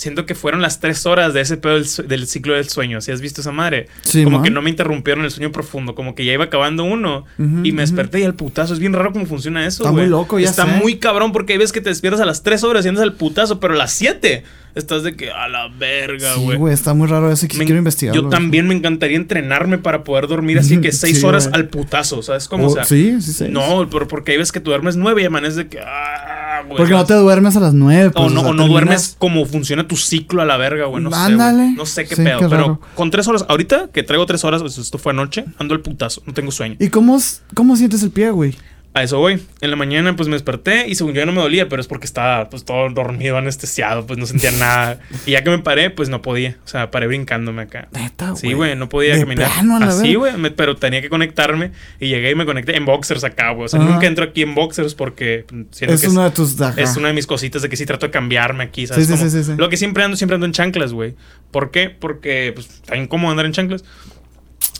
siento 0.00 0.24
que 0.24 0.34
fueron 0.34 0.62
las 0.62 0.80
3 0.80 1.04
horas 1.04 1.34
de 1.34 1.42
ese 1.42 1.58
pedo 1.58 1.74
del, 1.74 1.86
del 2.08 2.26
ciclo 2.26 2.54
del 2.54 2.68
sueño. 2.70 3.02
Si 3.02 3.12
has 3.12 3.20
visto 3.20 3.42
esa 3.42 3.52
madre, 3.52 3.88
Sí, 4.00 4.24
como 4.24 4.38
man. 4.38 4.44
que 4.44 4.50
no 4.50 4.62
me 4.62 4.70
interrumpieron 4.70 5.24
el 5.26 5.30
sueño 5.30 5.52
profundo, 5.52 5.94
como 5.94 6.14
que 6.14 6.24
ya 6.24 6.32
iba 6.32 6.44
acabando 6.44 6.84
uno 6.84 7.26
Ujú, 7.38 7.60
y 7.64 7.72
me 7.72 7.82
desperté 7.82 8.20
y 8.20 8.22
al 8.22 8.34
putazo. 8.34 8.72
Es 8.72 8.78
bien 8.80 8.94
raro 8.94 9.12
cómo 9.12 9.26
funciona 9.26 9.66
eso, 9.66 9.82
Está 9.82 9.90
güey. 9.90 10.04
muy 10.04 10.10
loco, 10.10 10.38
ya 10.38 10.48
Está 10.48 10.64
sé. 10.64 10.72
muy 10.80 10.96
cabrón 10.98 11.32
porque 11.32 11.52
hay 11.52 11.58
veces 11.58 11.72
que 11.72 11.82
te 11.82 11.90
despiertas 11.90 12.22
a 12.22 12.24
las 12.24 12.42
3 12.42 12.64
horas 12.64 12.86
y 12.86 12.88
andas 12.88 13.02
al 13.02 13.12
putazo, 13.12 13.60
pero 13.60 13.74
a 13.74 13.76
las 13.76 13.92
7 13.92 14.42
estás 14.74 15.02
de 15.02 15.16
que 15.16 15.30
a 15.32 15.48
la 15.48 15.68
verga, 15.68 16.32
Sí, 16.34 16.40
güey. 16.44 16.56
güey, 16.56 16.72
está 16.72 16.94
muy 16.94 17.06
raro 17.06 17.30
eso. 17.30 17.46
Me- 17.58 17.64
quiero 17.66 17.78
investigar. 17.78 18.14
Yo 18.14 18.28
también 18.30 18.68
me 18.68 18.74
encantaría 18.74 19.16
entrenarme 19.18 19.76
para 19.78 20.02
poder 20.04 20.28
dormir 20.28 20.58
así 20.60 20.80
que 20.80 20.92
seis 20.92 21.18
Sí, 21.20 21.26
horas 21.26 21.48
güey. 21.48 21.60
al 21.60 21.68
putazo, 21.68 22.22
¿sabes? 22.22 22.48
Como, 22.48 22.68
o 22.68 22.70
sea, 22.70 22.84
sí, 22.84 23.20
sí, 23.20 23.32
sí. 23.32 23.44
no, 23.50 23.86
pero 23.90 24.08
porque 24.08 24.32
hay 24.32 24.38
veces 24.38 24.52
que 24.52 24.60
tú 24.60 24.70
duermes 24.70 24.96
nueve 24.96 25.20
y 25.22 25.24
amaneces 25.26 25.56
de 25.56 25.68
que, 25.68 25.80
ah, 25.80 26.49
güey. 26.64 26.76
Porque 26.76 26.92
no 26.92 27.04
te 27.04 27.14
duermes 27.14 27.56
a 27.56 27.60
las 27.60 27.74
nueve. 27.74 28.08
o 28.08 28.12
pues, 28.12 28.32
no, 28.32 28.40
sea, 28.40 28.50
o 28.50 28.54
no 28.54 28.66
duermes 28.66 29.16
como 29.18 29.44
funciona 29.46 29.86
tu 29.86 29.96
ciclo 29.96 30.42
a 30.42 30.44
la 30.44 30.56
verga, 30.56 30.86
güey. 30.86 31.02
No 31.02 31.10
sé. 31.10 31.34
Güey. 31.34 31.72
No 31.74 31.86
sé 31.86 32.06
qué 32.06 32.16
Sí, 32.16 32.22
pedo. 32.22 32.38
qué 32.40 32.48
pero 32.48 32.80
con 32.94 33.10
tres 33.10 33.26
horas, 33.28 33.44
ahorita 33.48 33.88
que 33.92 34.02
traigo 34.02 34.26
tres 34.26 34.44
horas, 34.44 34.60
pues 34.62 34.78
esto 34.78 34.98
fue 34.98 35.12
anoche, 35.12 35.44
ando 35.58 35.74
al 35.74 35.80
putazo, 35.80 36.22
no 36.26 36.32
tengo 36.34 36.50
sueño. 36.50 36.76
¿Y 36.78 36.88
cómo, 36.88 37.18
cómo 37.54 37.76
sientes 37.76 38.02
el 38.02 38.10
pie, 38.10 38.30
güey? 38.30 38.54
A 38.92 39.04
eso 39.04 39.18
voy. 39.18 39.40
En 39.60 39.70
la 39.70 39.76
mañana, 39.76 40.16
pues 40.16 40.28
me 40.28 40.34
desperté 40.34 40.88
y 40.88 40.96
según 40.96 41.12
yo 41.14 41.20
ya 41.20 41.26
no 41.26 41.30
me 41.30 41.40
dolía, 41.40 41.68
pero 41.68 41.80
es 41.80 41.86
porque 41.86 42.06
estaba 42.06 42.48
pues 42.50 42.64
todo 42.64 42.88
dormido, 42.90 43.36
anestesiado, 43.36 44.04
pues 44.04 44.18
no 44.18 44.26
sentía 44.26 44.50
nada. 44.50 44.98
Y 45.26 45.32
ya 45.32 45.44
que 45.44 45.50
me 45.50 45.58
paré, 45.60 45.90
pues 45.90 46.08
no 46.08 46.22
podía. 46.22 46.56
O 46.64 46.68
sea, 46.68 46.90
paré 46.90 47.06
brincándome 47.06 47.62
acá. 47.62 47.88
Neta, 47.92 48.34
Sí, 48.34 48.52
güey, 48.52 48.74
no 48.74 48.88
podía 48.88 49.14
De 49.14 49.20
caminar. 49.20 49.48
plano, 49.52 49.76
Así, 49.84 50.14
güey, 50.16 50.32
pero 50.56 50.74
tenía 50.76 51.00
que 51.02 51.08
conectarme 51.08 51.70
y 52.00 52.08
llegué 52.08 52.32
y 52.32 52.34
me 52.34 52.44
conecté 52.46 52.76
en 52.76 52.84
boxers 52.84 53.22
acá, 53.22 53.50
güey. 53.52 53.66
O 53.66 53.68
sea, 53.68 53.80
Ajá. 53.80 53.88
nunca 53.90 54.08
entro 54.08 54.24
aquí 54.24 54.42
en 54.42 54.56
boxers 54.56 54.96
porque 54.96 55.44
siento 55.70 55.94
Es 55.94 56.00
que 56.00 56.08
una 56.08 56.26
es, 56.26 56.32
de 56.32 56.36
tus. 56.36 56.60
ajá. 56.60 56.80
es 56.80 56.96
una 56.96 57.08
de 57.08 57.14
mis 57.14 57.28
cositas 57.28 57.62
de 57.62 57.68
que 57.68 57.76
sí 57.76 57.86
trato 57.86 58.06
de 58.06 58.10
cambiarme 58.10 58.64
aquí, 58.64 58.88
¿sabes? 58.88 59.06
Sí, 59.06 59.12
sí, 59.12 59.18
Como 59.18 59.30
sí, 59.30 59.38
sí, 59.38 59.44
sí. 59.52 59.56
Lo 59.56 59.68
que 59.68 59.76
siempre 59.76 60.02
ando, 60.02 60.16
siempre 60.16 60.34
ando 60.34 60.46
en 60.46 60.52
chanclas, 60.52 60.92
güey. 60.92 61.14
¿Por 61.52 61.70
qué? 61.70 61.90
Porque 61.90 62.50
pues, 62.54 62.66
está 62.66 62.96
incómodo 62.96 63.30
andar 63.30 63.46
en 63.46 63.52
chanclas. 63.52 63.84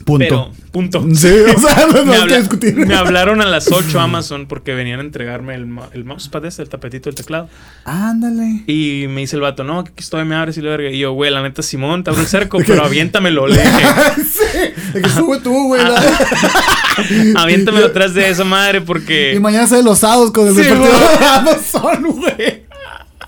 Punto. 0.04 0.18
Pero, 0.18 0.52
punto. 0.72 1.06
Sí, 1.14 1.28
o 1.28 1.58
sea, 1.60 1.86
no, 1.92 2.04
me, 2.06 2.16
habla- 2.16 2.38
discutir. 2.38 2.74
me 2.74 2.94
hablaron 2.94 3.40
a 3.42 3.44
las 3.44 3.70
8 3.70 4.00
Amazon 4.00 4.46
porque 4.46 4.74
venían 4.74 4.98
a 5.00 5.02
entregarme 5.02 5.54
el, 5.54 5.68
el 5.92 6.04
mousepad 6.04 6.44
este, 6.46 6.62
el 6.62 6.68
tapetito 6.68 7.08
del 7.10 7.14
teclado. 7.16 7.48
Ándale. 7.84 8.62
Y 8.66 9.06
me 9.08 9.20
dice 9.20 9.36
el 9.36 9.42
vato, 9.42 9.62
no, 9.62 9.84
que 9.84 9.90
aquí 9.90 10.02
estoy, 10.02 10.24
me 10.24 10.34
abres 10.36 10.56
y 10.56 10.62
la 10.62 10.70
verga. 10.70 10.90
Y 10.90 10.98
yo, 11.00 11.12
güey, 11.12 11.30
la 11.30 11.42
neta, 11.42 11.62
Simón, 11.62 12.02
te 12.02 12.10
abro 12.10 12.22
el 12.22 12.28
cerco, 12.28 12.58
pero 12.66 12.84
aviéntamelo. 12.84 13.46
Le 13.46 13.56
dije, 13.60 13.84
sí, 14.32 14.92
de 14.94 15.02
que 15.02 15.08
sube 15.10 15.38
tú, 15.40 15.66
güey. 15.68 15.82
Aviéntamelo 17.36 17.86
atrás 17.86 18.14
de 18.14 18.30
esa 18.30 18.44
madre 18.44 18.80
porque... 18.80 19.34
Y 19.34 19.40
mañana 19.40 19.66
sale 19.66 19.82
los 19.82 19.98
sábados 19.98 20.30
con 20.32 20.48
el 20.48 20.54
Sí, 20.54 20.62
de 20.62 21.26
Amazon, 21.26 22.02
güey. 22.04 22.69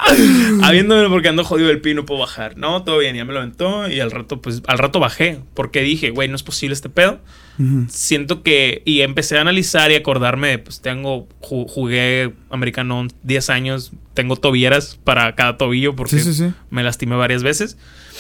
Habiéndome 0.63 1.09
porque 1.09 1.29
ando 1.29 1.45
jodido 1.45 1.69
del 1.69 1.81
pie 1.81 1.95
no 1.95 2.05
puedo 2.07 2.21
bajar. 2.21 2.57
No, 2.57 2.83
todo 2.85 2.99
bien, 2.99 3.17
ya 3.17 3.25
me 3.25 3.33
lo 3.33 3.39
aventó 3.41 3.89
y 3.89 4.01
al 4.01 4.11
rato, 4.11 4.41
pues, 4.41 4.63
al 4.67 4.79
rato 4.79 5.01
bajé. 5.01 5.41
Porque 5.55 5.83
dije, 5.83 6.11
güey, 6.11 6.29
no 6.29 6.37
es 6.37 6.43
posible 6.43 6.75
este 6.75 6.89
pedo. 6.89 7.21
Ujú. 7.59 7.87
Siento 7.89 8.43
que, 8.43 8.83
y 8.85 9.01
empecé 9.03 9.39
a 9.39 9.43
analizar 9.43 9.91
y 9.91 9.95
acordarme, 9.95 10.59
pues 10.59 10.81
tengo, 10.81 11.29
ju- 11.41 11.67
jugué 11.69 12.33
americano 12.51 13.07
10 13.23 13.51
años, 13.51 13.93
tengo 14.15 14.37
tobilleras 14.37 14.99
para 15.05 15.35
cada 15.35 15.57
tobillo 15.59 15.95
porque 15.95 16.19
Sí, 16.19 16.33
sí, 16.33 16.35
sí. 16.35 16.53
me 16.71 16.83
lastimé 16.83 17.17
varias 17.17 17.43
veces. 17.43 17.77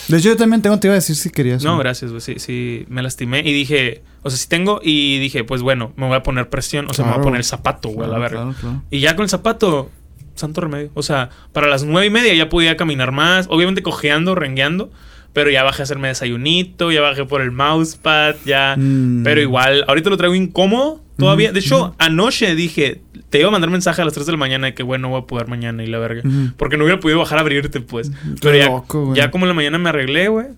De 0.08 0.18
hecho, 0.18 0.28
yo 0.30 0.36
también 0.36 0.62
tengo, 0.62 0.78
te 0.80 0.86
iba 0.88 0.92
a 0.94 0.96
decir 0.96 1.16
si 1.16 1.30
querías. 1.30 1.62
No, 1.64 1.78
gracias, 1.78 2.10
güey, 2.10 2.20
sí, 2.20 2.34
sí, 2.38 2.84
me 2.88 3.02
lastimé 3.02 3.40
y 3.40 3.52
dije, 3.52 4.02
o 4.22 4.30
sea, 4.30 4.38
sí 4.38 4.48
tengo 4.48 4.80
y 4.82 5.18
dije, 5.18 5.44
pues 5.44 5.62
bueno, 5.62 5.92
me 5.96 6.06
voy 6.06 6.16
a 6.16 6.22
poner 6.22 6.48
presión, 6.50 6.86
o 6.90 6.94
sea, 6.94 7.04
me 7.04 7.10
voy 7.10 7.14
Claro. 7.16 7.22
a 7.22 7.24
poner 7.24 7.38
el 7.40 7.44
zapato, 7.44 7.88
güey, 7.90 8.08
a 8.08 8.12
la 8.12 8.16
Claro, 8.18 8.22
verga. 8.22 8.40
claro, 8.42 8.56
claro. 8.60 8.82
Y 8.90 9.00
ya 9.00 9.16
con 9.16 9.22
el 9.24 9.28
zapato, 9.30 9.90
santo 10.34 10.60
remedio. 10.60 10.90
O 10.94 11.02
sea, 11.02 11.30
para 11.52 11.66
las 11.66 11.84
nueve 11.84 12.06
y 12.06 12.10
media 12.10 12.34
ya 12.34 12.48
podía 12.48 12.76
caminar 12.76 13.12
más. 13.12 13.46
Obviamente 13.50 13.82
cojeando, 13.82 14.34
rengueando. 14.34 14.90
Pero 15.32 15.50
ya 15.50 15.62
bajé 15.62 15.80
a 15.82 15.84
hacerme 15.84 16.08
desayunito, 16.08 16.92
ya 16.92 17.00
bajé 17.00 17.24
por 17.24 17.40
el 17.40 17.52
mousepad, 17.52 18.34
ya. 18.44 18.74
Mm. 18.76 19.22
Pero 19.24 19.40
igual, 19.40 19.84
ahorita 19.88 20.10
lo 20.10 20.18
traigo 20.18 20.34
incómodo 20.34 21.00
todavía. 21.16 21.52
De 21.52 21.60
hecho, 21.60 21.94
anoche 21.98 22.54
dije, 22.54 23.00
te 23.30 23.38
iba 23.38 23.48
a 23.48 23.50
mandar 23.50 23.70
mensaje 23.70 24.02
a 24.02 24.04
las 24.04 24.12
3 24.12 24.26
de 24.26 24.32
la 24.32 24.38
mañana 24.38 24.66
de 24.66 24.74
que, 24.74 24.82
bueno, 24.82 25.08
no 25.08 25.14
voy 25.14 25.22
a 25.22 25.26
poder 25.26 25.48
mañana 25.48 25.82
y 25.82 25.86
la 25.86 25.98
verga. 25.98 26.22
Porque 26.58 26.76
no 26.76 26.84
hubiera 26.84 27.00
podido 27.00 27.18
bajar 27.18 27.38
a 27.38 27.40
abrirte, 27.40 27.80
pues. 27.80 28.12
Pero 28.42 28.56
ya, 28.56 28.66
loco, 28.66 29.14
ya 29.14 29.30
como 29.30 29.46
en 29.46 29.48
la 29.48 29.54
mañana 29.54 29.78
me 29.78 29.88
arreglé, 29.88 30.28
güey. 30.28 30.48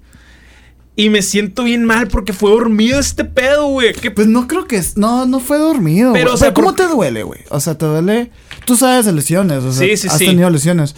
Y 0.97 1.09
me 1.11 1.23
siento 1.23 1.65
bien 1.65 1.85
mal 1.85 2.07
porque 2.07 2.33
fue 2.33 2.51
dormido 2.51 3.01
este 3.01 3.25
pedo, 3.25 3.67
güey. 3.67 3.93
¿Qué 3.95 4.13
Pues 4.13 4.29
no 4.29 4.47
creo 4.47 4.67
que 4.67 4.77
es. 4.77 4.97
No, 4.97 5.27
no 5.27 5.41
fue 5.41 5.59
dormido. 5.59 6.13
Pero, 6.13 6.25
Pero, 6.27 6.35
o 6.35 6.37
sea, 6.37 6.55
¿cómo 6.55 6.69
por- 6.69 6.77
te 6.77 6.87
duele, 6.87 7.25
güey? 7.25 7.41
O 7.51 7.59
sea, 7.59 7.77
te 7.77 7.85
duele. 7.87 8.31
Tú 8.65 8.77
sabes 8.77 9.07
de 9.07 9.13
lesiones. 9.13 9.59
O 9.65 9.73
sea, 9.73 9.87
Sí, 9.87 9.97
sí, 9.97 10.09
has 10.09 10.19
sí. 10.19 10.27
tenido 10.27 10.49
lesiones. 10.51 10.95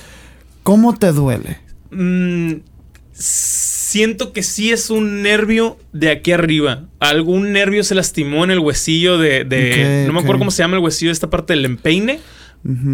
¿Cómo 0.62 0.94
te 0.96 1.12
duele? 1.12 1.58
Mm, 1.90 2.54
siento 3.12 4.32
que 4.32 4.42
sí 4.42 4.70
es 4.72 4.90
un 4.90 5.22
nervio 5.22 5.78
de 5.92 6.10
aquí 6.10 6.32
arriba. 6.32 6.84
Algún 7.00 7.52
nervio 7.52 7.82
se 7.84 7.94
lastimó 7.94 8.44
en 8.44 8.50
el 8.50 8.58
huesillo 8.58 9.18
de. 9.18 9.44
de- 9.44 10.04
no 10.06 10.12
me 10.12 10.20
acuerdo 10.20 10.38
cómo 10.40 10.50
se 10.50 10.62
llama 10.62 10.76
el 10.76 10.82
huesillo 10.82 11.08
de 11.10 11.14
esta 11.14 11.30
parte 11.30 11.52
del 11.54 11.64
empeine. 11.64 12.20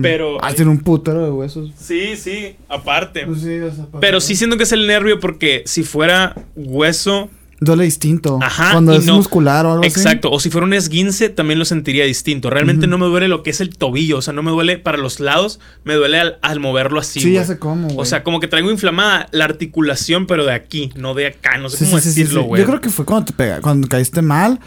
Pero- 0.03 0.37
Ah, 0.45 0.53
tiene 0.53 0.70
un 0.70 0.81
putero 0.81 1.25
de 1.25 1.31
huesos. 1.31 1.70
Sí, 1.79 2.14
sí, 2.16 2.57
aparte. 2.68 3.25
Pues 3.25 3.41
sí, 3.41 3.59
Pero 4.01 4.20
sí 4.20 4.37
siento 4.37 4.59
que 4.59 4.64
es 4.64 4.73
el 4.73 4.87
nervio 4.87 5.18
porque 5.18 5.62
si 5.66 5.83
fuera 5.83 6.35
hueso. 6.55 7.31
Duele 7.65 7.85
distinto. 7.85 8.39
Ajá. 8.43 8.73
Cuando 8.73 8.93
es 8.93 9.05
no- 9.05 9.17
muscular 9.17 9.65
o 9.67 9.73
algo 9.73 9.85
así. 9.85 10.01
Exacto. 10.01 10.31
O 10.31 10.41
si 10.41 10.51
fuera 10.51 10.67
un 10.67 10.73
esguince, 10.75 11.29
también 11.29 11.59
lo 11.59 11.65
sentiría 11.65 12.05
distinto. 12.05 12.51
Realmente 12.51 12.87
no 12.87 12.99
me 12.99 13.07
duele 13.07 13.29
lo 13.29 13.43
que 13.43 13.51
es 13.51 13.61
el 13.61 13.77
tobillo. 13.77 14.19
O 14.19 14.23
sea, 14.23 14.33
no 14.33 14.43
me 14.43 14.51
duele 14.51 14.79
para 14.79 14.99
los 14.99 15.21
lados. 15.21 15.61
Me 15.85 15.95
duele 15.95 16.19
al, 16.21 16.39
al 16.43 16.59
moverlo 16.61 16.99
así. 16.99 17.21
Sí, 17.21 17.33
ya 17.33 17.41
güey. 17.41 17.47
sé 17.47 17.59
cómo, 17.59 17.87
güey. 17.89 17.99
O 18.01 18.05
sea, 18.05 18.25
como 18.25 18.41
que 18.41 18.49
traigo 18.49 18.71
inflamada 18.71 19.29
la 19.31 19.45
articulación, 19.45 20.27
pero 20.27 20.45
de 20.45 20.53
aquí, 20.55 20.91
no 20.97 21.15
de 21.15 21.27
acá. 21.29 21.57
No 21.59 21.69
sé 21.69 21.79
Sí, 21.79 21.85
cómo 21.87 21.99
sí, 22.01 22.09
decirlo, 22.09 22.43
sí. 22.43 22.47
güey. 22.49 22.63
Yo 22.63 22.67
creo 22.69 22.81
que 22.81 22.91
fue 22.91 23.05
cuando 23.05 23.27
te 23.27 23.33
pega, 23.33 23.61
cuando 23.61 23.87
caíste 23.89 24.23
mal. 24.23 24.59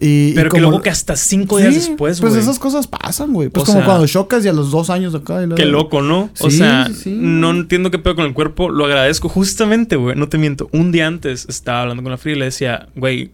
Y, 0.00 0.30
y 0.30 0.32
Pero 0.34 0.50
que 0.50 0.60
luego 0.60 0.82
que 0.82 0.90
hasta 0.90 1.14
cinco 1.16 1.58
días 1.58 1.72
Sí, 1.72 1.80
después, 1.80 2.20
güey. 2.20 2.32
Pues 2.32 2.42
esas 2.42 2.58
cosas 2.58 2.86
pasan, 2.88 3.32
güey. 3.32 3.48
Pues 3.48 3.62
O 3.62 3.66
como 3.66 3.78
sea- 3.78 3.86
cuando 3.86 4.06
chocas 4.08 4.44
y 4.44 4.48
a 4.48 4.52
los 4.52 4.70
dos 4.72 4.90
años 4.90 5.14
acá. 5.14 5.34
y 5.42 5.46
luego- 5.46 5.54
Qué 5.54 5.66
loco, 5.66 6.02
¿no? 6.02 6.30
o 6.40 6.50
Sí, 6.50 6.58
sea, 6.58 6.90
sí, 6.92 7.16
no 7.16 7.50
entiendo 7.52 7.90
qué 7.92 7.98
pedo 8.00 8.16
con 8.16 8.24
el 8.26 8.34
cuerpo. 8.34 8.70
Lo 8.70 8.86
agradezco. 8.86 9.28
Justamente, 9.28 9.94
güey, 9.96 10.16
no 10.16 10.28
te 10.28 10.36
miento. 10.38 10.68
Un 10.72 10.90
día 10.90 11.06
antes 11.06 11.46
estaba 11.48 11.82
hablando 11.82 12.02
con 12.02 12.10
la 12.10 12.18
Free 12.18 12.32
y 12.32 12.36
le 12.36 12.46
decía, 12.46 12.88
güey, 12.96 13.30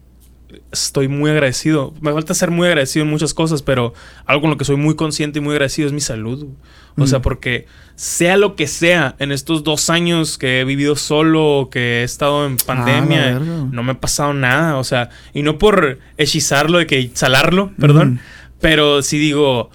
estoy 0.71 1.07
muy 1.07 1.31
agradecido. 1.31 1.93
Me 2.01 2.11
falta 2.13 2.33
ser 2.33 2.51
muy 2.51 2.67
agradecido 2.67 3.05
en 3.05 3.09
muchas 3.09 3.33
cosas, 3.33 3.61
pero 3.63 3.93
algo 4.25 4.41
con 4.41 4.49
lo 4.51 4.57
que 4.57 4.65
soy 4.65 4.75
muy 4.75 4.95
consciente 4.95 5.39
y 5.39 5.41
muy 5.41 5.53
agradecido 5.53 5.87
es 5.87 5.93
mi 5.93 6.01
salud. 6.01 6.39
güey. 6.43 6.55
O 6.97 7.03
Mm. 7.03 7.07
sea, 7.07 7.21
porque 7.21 7.65
sea 7.95 8.35
lo 8.37 8.55
que 8.55 8.67
sea, 8.67 9.15
en 9.19 9.31
estos 9.31 9.63
dos 9.63 9.89
años 9.89 10.37
que 10.37 10.59
he 10.61 10.65
vivido 10.65 10.95
solo, 10.95 11.69
que 11.71 12.01
he 12.01 12.03
estado 12.03 12.45
en 12.47 12.57
pandemia, 12.57 13.27
Ah, 13.35 13.39
verga. 13.39 13.55
no 13.71 13.83
me 13.83 13.91
ha 13.91 13.99
pasado 13.99 14.33
nada. 14.33 14.77
O 14.77 14.83
sea, 14.83 15.09
y 15.33 15.43
no 15.43 15.57
por 15.57 15.99
hechizarlo, 16.17 16.79
de 16.79 16.87
que 16.87 17.11
salarlo, 17.13 17.71
perdón, 17.79 18.19
pero 18.59 19.01
sí 19.03 19.19
digo, 19.19 19.69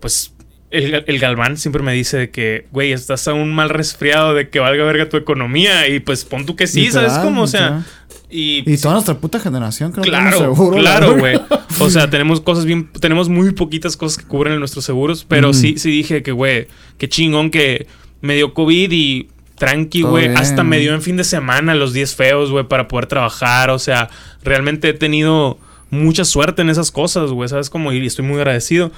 pues 0.00 0.34
el, 0.70 1.02
el 1.06 1.18
Galván 1.18 1.56
siempre 1.56 1.82
me 1.82 1.92
dice 1.92 2.16
de 2.16 2.30
que, 2.30 2.66
güey, 2.70 2.92
estás 2.92 3.26
a 3.28 3.32
un 3.34 3.52
mal 3.52 3.70
resfriado 3.70 4.34
de 4.34 4.50
que 4.50 4.60
valga 4.60 4.84
verga 4.84 5.08
tu 5.08 5.16
economía. 5.16 5.88
Y 5.88 5.98
pues 6.00 6.24
pon 6.24 6.46
tú 6.46 6.54
que 6.56 6.66
sí, 6.66 6.90
¿sabes 6.92 7.14
cómo? 7.14 7.42
O 7.42 7.46
sea. 7.48 7.82
Y, 8.30 8.62
Y 8.70 8.78
toda 8.78 8.94
nuestra 8.94 9.14
puta 9.18 9.40
generación, 9.40 9.90
creo 9.92 10.04
que 10.04 10.10
Claro, 10.10 10.36
tenemos 10.38 10.56
seguro. 10.58 10.76
la 10.80 10.96
claro, 10.98 11.18
güey. 11.18 11.40
O 11.80 11.88
sea, 11.90 12.08
tenemos 12.10 12.40
cosas 12.40 12.64
bien, 12.64 12.88
tenemos 13.00 13.28
muy 13.28 13.52
poquitas 13.52 13.96
cosas 13.96 14.18
que 14.22 14.28
cubren 14.28 14.52
en 14.54 14.58
nuestros 14.60 14.84
seguros, 14.84 15.24
pero 15.26 15.50
Mm. 15.50 15.54
sí, 15.54 15.74
sí 15.78 15.90
dije 15.90 16.22
que, 16.22 16.32
güey, 16.32 16.66
qué 16.98 17.08
chingón 17.08 17.50
que 17.50 17.86
me 18.20 18.34
dio 18.36 18.52
COVID 18.54 18.90
y 18.92 19.28
tranqui, 19.56 20.02
güey. 20.02 20.28
Hasta 20.34 20.62
me 20.62 20.78
dio 20.78 20.94
en 20.94 21.02
fin 21.02 21.16
de 21.16 21.24
semana 21.24 21.74
los 21.74 21.92
10 21.92 22.14
feos, 22.14 22.50
güey, 22.50 22.66
para 22.68 22.86
poder 22.88 23.06
trabajar. 23.06 23.70
O 23.70 23.78
sea, 23.78 24.08
realmente 24.42 24.88
he 24.90 24.94
tenido 24.94 25.58
mucha 25.90 26.24
suerte 26.24 26.62
en 26.62 26.70
esas 26.70 26.90
cosas, 26.90 27.30
güey, 27.30 27.48
¿sabes? 27.48 27.68
Como, 27.70 27.92
y 27.92 28.04
estoy 28.06 28.24
muy 28.24 28.36
agradecido. 28.36 28.92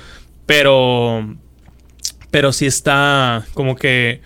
Pero, 0.46 1.34
pero 2.30 2.52
sí 2.52 2.66
está 2.66 3.44
como 3.54 3.76
que 3.76 4.20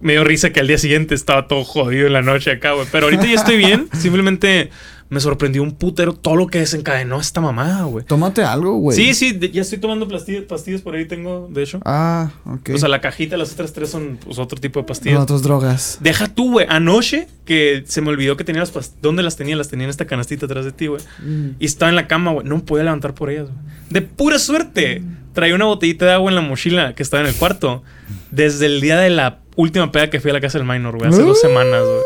me 0.00 0.12
dio 0.12 0.24
risa 0.24 0.50
que 0.50 0.60
al 0.60 0.68
día 0.68 0.78
siguiente 0.78 1.14
estaba 1.14 1.48
todo 1.48 1.64
jodido 1.64 2.06
en 2.06 2.12
la 2.12 2.22
noche 2.22 2.50
acá, 2.50 2.72
güey. 2.72 2.86
Pero 2.90 3.06
ahorita 3.06 3.24
ya 3.26 3.34
estoy 3.34 3.56
bien. 3.56 3.88
Simplemente 3.98 4.70
me 5.08 5.20
sorprendió 5.20 5.62
un 5.62 5.72
putero 5.72 6.14
todo 6.14 6.34
lo 6.34 6.48
que 6.48 6.58
desencadenó 6.58 7.20
esta 7.20 7.40
mamada, 7.40 7.84
güey. 7.84 8.04
Tómate 8.04 8.42
algo, 8.42 8.76
güey. 8.76 8.96
Sí, 8.96 9.14
sí, 9.14 9.38
ya 9.52 9.62
estoy 9.62 9.78
tomando 9.78 10.08
pastillas, 10.08 10.44
pastillas 10.44 10.80
por 10.80 10.96
ahí 10.96 11.06
tengo, 11.06 11.48
de 11.50 11.62
hecho. 11.62 11.80
Ah, 11.84 12.30
ok. 12.44 12.70
O 12.74 12.78
sea, 12.78 12.88
la 12.88 13.00
cajita, 13.00 13.36
las 13.36 13.52
otras 13.52 13.72
tres 13.72 13.90
son 13.90 14.18
pues, 14.22 14.38
otro 14.38 14.60
tipo 14.60 14.80
de 14.80 14.86
pastillas. 14.86 15.20
otras 15.20 15.42
drogas. 15.42 15.98
Deja 16.00 16.26
tú, 16.26 16.52
güey. 16.52 16.66
Anoche, 16.68 17.28
que 17.44 17.84
se 17.86 18.00
me 18.00 18.08
olvidó 18.08 18.36
que 18.36 18.44
tenía 18.44 18.60
las 18.60 18.72
pastillas. 18.72 19.00
¿Dónde 19.00 19.22
las 19.22 19.36
tenía? 19.36 19.56
Las 19.56 19.68
tenía 19.68 19.84
en 19.84 19.90
esta 19.90 20.06
canastita 20.06 20.46
atrás 20.46 20.64
de 20.64 20.72
ti, 20.72 20.88
güey. 20.88 21.02
Mm. 21.24 21.50
Y 21.60 21.66
estaba 21.66 21.88
en 21.88 21.96
la 21.96 22.08
cama, 22.08 22.32
güey. 22.32 22.46
No 22.46 22.56
me 22.56 22.62
podía 22.62 22.84
levantar 22.84 23.14
por 23.14 23.30
ellas, 23.30 23.44
güey. 23.44 23.58
De 23.90 24.02
pura 24.02 24.38
suerte. 24.38 25.02
Traía 25.32 25.54
una 25.54 25.66
botellita 25.66 26.06
de 26.06 26.12
agua 26.12 26.30
en 26.30 26.34
la 26.34 26.40
mochila 26.40 26.94
que 26.94 27.02
estaba 27.02 27.22
en 27.22 27.28
el 27.28 27.34
cuarto. 27.34 27.82
Desde 28.30 28.66
el 28.66 28.80
día 28.80 28.98
de 28.98 29.10
la 29.10 29.40
última 29.56 29.90
peda 29.90 30.08
que 30.10 30.20
fui 30.20 30.30
a 30.30 30.34
la 30.34 30.40
casa 30.40 30.58
del 30.58 30.66
minor, 30.66 30.96
güey. 30.98 31.08
Hace 31.10 31.22
dos 31.22 31.40
semanas, 31.40 31.82
güey. 31.82 32.00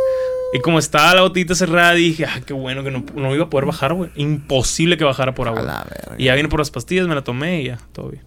Y 0.53 0.59
como 0.61 0.79
estaba 0.81 1.15
la 1.15 1.21
botellita 1.23 1.55
cerrada, 1.55 1.93
dije, 1.93 2.25
ah, 2.25 2.41
qué 2.45 2.53
bueno 2.53 2.83
que 2.83 2.91
no, 2.91 3.05
no 3.15 3.35
iba 3.35 3.45
a 3.45 3.51
poder 3.51 3.67
bajar, 3.67 3.95
güey. 3.95 4.11
Imposible 4.17 4.97
que 4.97 5.05
bajara 5.05 5.35
por 5.35 5.47
A 5.47 5.51
agua. 5.51 5.63
la 5.63 5.85
verga. 5.89 6.15
Y 6.19 6.25
ya 6.25 6.35
vine 6.35 6.49
por 6.49 6.59
las 6.59 6.71
pastillas, 6.71 7.07
me 7.07 7.15
la 7.15 7.23
tomé 7.23 7.63
y 7.63 7.67
ya, 7.67 7.79
todo 7.93 8.09
bien. 8.09 8.23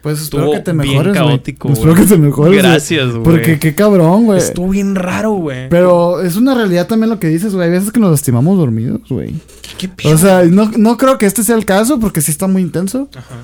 Pues 0.00 0.20
espero 0.20 0.42
Estuvo 0.44 0.54
que 0.54 0.60
te 0.60 0.72
bien 0.72 0.86
mejores, 0.90 1.14
güey. 1.14 1.28
caótico, 1.28 1.68
Espero 1.72 1.92
güey. 1.94 2.02
que 2.06 2.08
te 2.14 2.18
mejores. 2.18 2.62
Gracias, 2.62 3.10
güey. 3.10 3.22
Porque 3.22 3.58
qué 3.58 3.74
cabrón, 3.74 4.26
güey. 4.26 4.38
Estuvo 4.38 4.68
bien 4.68 4.94
raro, 4.94 5.32
güey. 5.32 5.70
Pero 5.70 6.20
es 6.20 6.36
una 6.36 6.54
realidad 6.54 6.86
también 6.86 7.08
lo 7.08 7.18
que 7.18 7.28
dices, 7.28 7.54
güey. 7.54 7.66
Hay 7.68 7.72
veces 7.72 7.90
que 7.90 7.98
nos 8.00 8.10
lastimamos 8.10 8.58
dormidos, 8.58 9.00
güey. 9.08 9.32
¿Qué, 9.62 9.70
qué 9.78 9.88
pedo? 9.88 10.14
O 10.14 10.18
sea, 10.18 10.44
no, 10.44 10.70
no 10.76 10.98
creo 10.98 11.16
que 11.16 11.24
este 11.24 11.42
sea 11.42 11.56
el 11.56 11.64
caso 11.64 11.98
porque 11.98 12.20
sí 12.20 12.30
está 12.30 12.46
muy 12.46 12.60
intenso. 12.60 13.08
Ajá. 13.16 13.34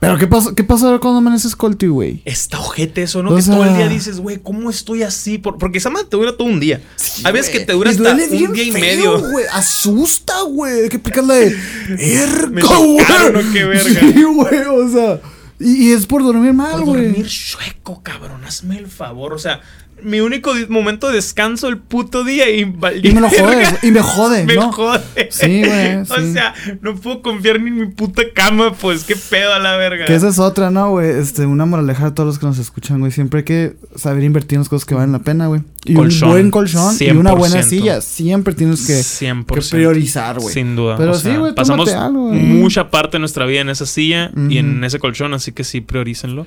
Pero 0.00 0.16
¿qué 0.16 0.26
pasó, 0.26 0.54
qué 0.54 0.64
pasó 0.64 0.98
cuando 0.98 1.18
amaneces 1.18 1.54
colty, 1.54 1.86
güey? 1.88 2.22
Está 2.24 2.58
ojete 2.58 3.02
eso, 3.02 3.22
¿no? 3.22 3.32
O 3.32 3.36
que 3.36 3.42
todo 3.42 3.64
el 3.64 3.76
día 3.76 3.86
dices, 3.86 4.18
güey, 4.18 4.38
¿cómo 4.38 4.70
estoy 4.70 5.02
así? 5.02 5.36
Por- 5.36 5.58
porque 5.58 5.76
esa 5.78 5.90
madre 5.90 6.06
te 6.10 6.16
dura 6.16 6.36
todo 6.36 6.48
un 6.48 6.58
día. 6.58 6.80
Hay 7.22 7.32
veces 7.34 7.50
que 7.50 7.60
te 7.60 7.74
dura 7.74 7.90
hasta 7.90 8.12
un 8.12 8.18
día 8.52 8.64
y 8.64 8.72
feo, 8.72 8.80
medio. 8.80 9.30
güey. 9.30 9.44
Asusta, 9.52 10.40
güey. 10.42 10.88
Que 10.88 10.98
pican 10.98 11.28
la 11.28 11.34
de. 11.34 11.54
Me 11.90 12.02
¡Erga, 12.14 12.60
chocaron, 12.62 13.32
güey! 13.32 13.44
¿no? 13.44 13.52
Qué 13.52 13.64
verga. 13.64 14.00
Sí, 14.00 14.22
güey. 14.22 14.60
O 14.68 14.88
sea. 14.90 15.20
Y, 15.58 15.88
y 15.88 15.92
es 15.92 16.06
por 16.06 16.22
dormir 16.22 16.54
mal, 16.54 16.70
Por 16.72 16.84
güey. 16.86 17.04
dormir 17.08 17.26
chueco, 17.28 18.02
cabrón. 18.02 18.42
Hazme 18.44 18.78
el 18.78 18.86
favor. 18.86 19.34
O 19.34 19.38
sea, 19.38 19.60
mi 20.02 20.20
único 20.20 20.52
momento 20.68 21.08
de 21.08 21.14
descanso 21.14 21.68
el 21.68 21.78
puto 21.78 22.24
día 22.24 22.48
y... 22.50 22.60
Y 22.60 23.12
me 23.12 23.20
lo 23.20 23.28
jode, 23.28 23.64
y 23.82 23.90
me 23.90 24.00
jode, 24.00 24.44
Me 24.46 24.54
¿no? 24.54 24.72
jode. 24.72 25.00
Sí, 25.30 25.62
güey, 25.64 25.96
O 26.00 26.32
sea, 26.32 26.54
no 26.80 26.96
puedo 26.96 27.22
confiar 27.22 27.60
ni 27.60 27.68
en 27.68 27.78
mi 27.78 27.86
puta 27.86 28.22
cama, 28.34 28.72
pues. 28.74 29.04
Qué 29.04 29.16
pedo 29.16 29.52
a 29.54 29.58
la 29.58 29.76
verga. 29.76 30.06
Que 30.06 30.14
esa 30.14 30.28
es 30.28 30.38
otra, 30.38 30.70
¿no, 30.70 30.90
güey? 30.90 31.10
Este, 31.10 31.46
una 31.46 31.66
moraleja 31.66 32.06
a 32.06 32.14
todos 32.14 32.26
los 32.26 32.38
que 32.38 32.46
nos 32.46 32.58
escuchan, 32.58 33.00
güey. 33.00 33.12
Siempre 33.12 33.38
hay 33.38 33.44
que 33.44 33.76
saber 33.96 34.24
invertir 34.24 34.56
en 34.56 34.60
las 34.60 34.68
cosas 34.68 34.86
que 34.86 34.94
valen 34.94 35.12
la 35.12 35.20
pena, 35.20 35.46
güey. 35.46 35.62
Y 35.82 35.94
Colchón, 35.94 36.28
un 36.28 36.34
buen 36.34 36.50
colchón 36.50 36.94
y 37.00 37.10
una 37.10 37.32
buena 37.32 37.60
100%. 37.60 37.62
silla. 37.64 38.00
Siempre 38.02 38.52
tienes 38.52 38.86
que, 38.86 39.00
100%. 39.00 39.46
que 39.46 39.76
priorizar, 39.76 40.38
güey. 40.38 40.52
Sin 40.52 40.76
duda. 40.76 40.96
Pero 40.98 41.12
O 41.12 41.14
sí, 41.14 41.30
güey, 41.34 41.54
pasamos 41.54 41.90
algo, 41.94 42.32
mucha 42.32 42.90
parte 42.90 43.12
de 43.12 43.20
nuestra 43.20 43.46
vida 43.46 43.62
en 43.62 43.70
esa 43.70 43.86
silla 43.86 44.30
y 44.50 44.58
en 44.58 44.84
ese 44.84 44.98
colchón, 44.98 45.32
así 45.32 45.52
que 45.52 45.64
sí, 45.64 45.80
priorícenlo. 45.80 46.46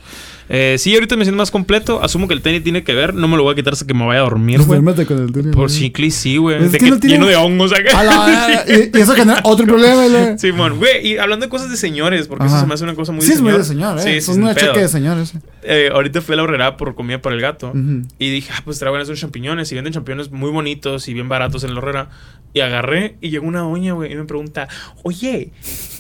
Eh, 0.50 0.76
sí, 0.78 0.94
ahorita 0.94 1.16
me 1.16 1.26
siento 1.26 1.38
más 1.40 1.50
completo. 1.50 2.04
Asumo 2.04 2.28
que 2.28 2.36
el 2.36 2.42
tenis 2.42 2.64
tiene 2.64 2.84
que 2.84 2.94
ver. 2.94 3.16
No 3.16 3.28
me 3.28 3.38
lo 3.38 3.44
voy 3.44 3.54
a 3.54 3.56
quitar 3.56 3.74
hasta 3.74 3.88
que 3.88 3.94
me 3.96 4.06
vaya 4.06 4.20
a 4.20 4.24
dormir, 4.24 4.62
güey. 4.62 4.80
Con 4.84 5.18
el 5.20 5.32
tenis, 5.32 5.56
Por 5.56 5.70
chicle, 5.72 6.12
sí, 6.12 6.38
güey. 6.38 6.64
Es 6.64 6.72
De 6.72 6.78
que 6.78 6.86
que 6.86 6.92
no 6.92 7.00
tiene- 7.00 7.16
Lleno 7.16 7.28
de 7.28 7.36
hongos 7.36 7.72
acá. 7.74 8.00
A 8.00 8.04
la 8.04 8.26
verga. 8.26 8.66
y, 8.94 9.02
eso 9.02 9.14
genera 9.16 9.42
otro 9.44 9.66
problema, 9.66 10.08
güey. 10.08 10.38
Simón, 10.38 10.78
güey, 10.78 11.08
y 11.08 11.18
hablando 11.18 11.46
de 11.46 11.50
cosas 11.50 11.72
de 11.72 11.78
señores, 11.78 12.28
porque 12.28 12.44
Ajá. 12.46 12.54
eso 12.58 12.62
se 12.62 12.68
me 12.68 12.74
hace 12.76 12.84
una 12.84 12.94
cosa 12.96 13.12
muy 13.12 13.22
sí, 13.24 13.30
de 13.30 13.34
es 13.36 13.42
muy 13.42 13.52
de 13.54 13.64
señor, 13.64 14.00
eh. 14.00 14.22
Sí, 14.22 14.32
una 14.32 14.54
pedo. 14.54 14.68
cheque 14.68 14.80
de 14.82 14.88
señores. 14.88 15.34
Eh, 15.66 15.90
ahorita 15.92 16.22
fui 16.22 16.34
a 16.34 16.38
la 16.38 16.44
horrera 16.44 16.78
por 16.78 16.96
comida 16.96 17.22
para 17.22 17.36
el 17.36 17.42
gato. 17.42 17.74
Y 18.20 18.30
dije, 18.30 18.52
ah, 18.56 18.62
pues 18.64 18.80
traigan 18.80 19.02
esos 19.02 19.20
champiñones. 19.20 19.72
Y 19.72 19.76
venden 19.76 19.94
champiñones 19.94 20.32
muy 20.32 20.52
bonitos 20.52 21.08
y 21.08 21.14
bien 21.14 21.30
baratos 21.30 21.64
en 21.64 21.74
la 21.74 21.80
horrera. 21.80 22.10
Y 22.54 22.60
agarré 22.60 23.16
y 23.20 23.30
llegó 23.32 23.48
una 23.48 23.62
doña, 23.62 23.94
güey, 23.94 24.12
y 24.12 24.16
me 24.16 24.26
pregunta, 24.26 24.68
oye, 25.02 25.52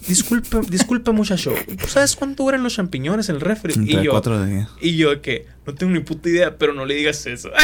disculpa, 0.07 0.61
disculpa 0.69 1.11
muchacho, 1.11 1.51
¿tú 1.81 1.87
sabes 1.87 2.15
cuánto 2.15 2.43
duran 2.43 2.61
los 2.61 2.75
champiñones 2.75 3.27
en 3.29 3.35
el 3.37 3.41
refri? 3.41 3.73
y 3.73 4.03
yo, 4.03 4.21
días. 4.21 4.69
y 4.79 4.95
yo 4.95 5.09
de 5.09 5.21
que, 5.21 5.47
no 5.65 5.73
tengo 5.73 5.91
ni 5.93 6.01
puta 6.01 6.29
idea, 6.29 6.55
pero 6.57 6.73
no 6.73 6.85
le 6.85 6.93
digas 6.93 7.25
eso. 7.25 7.49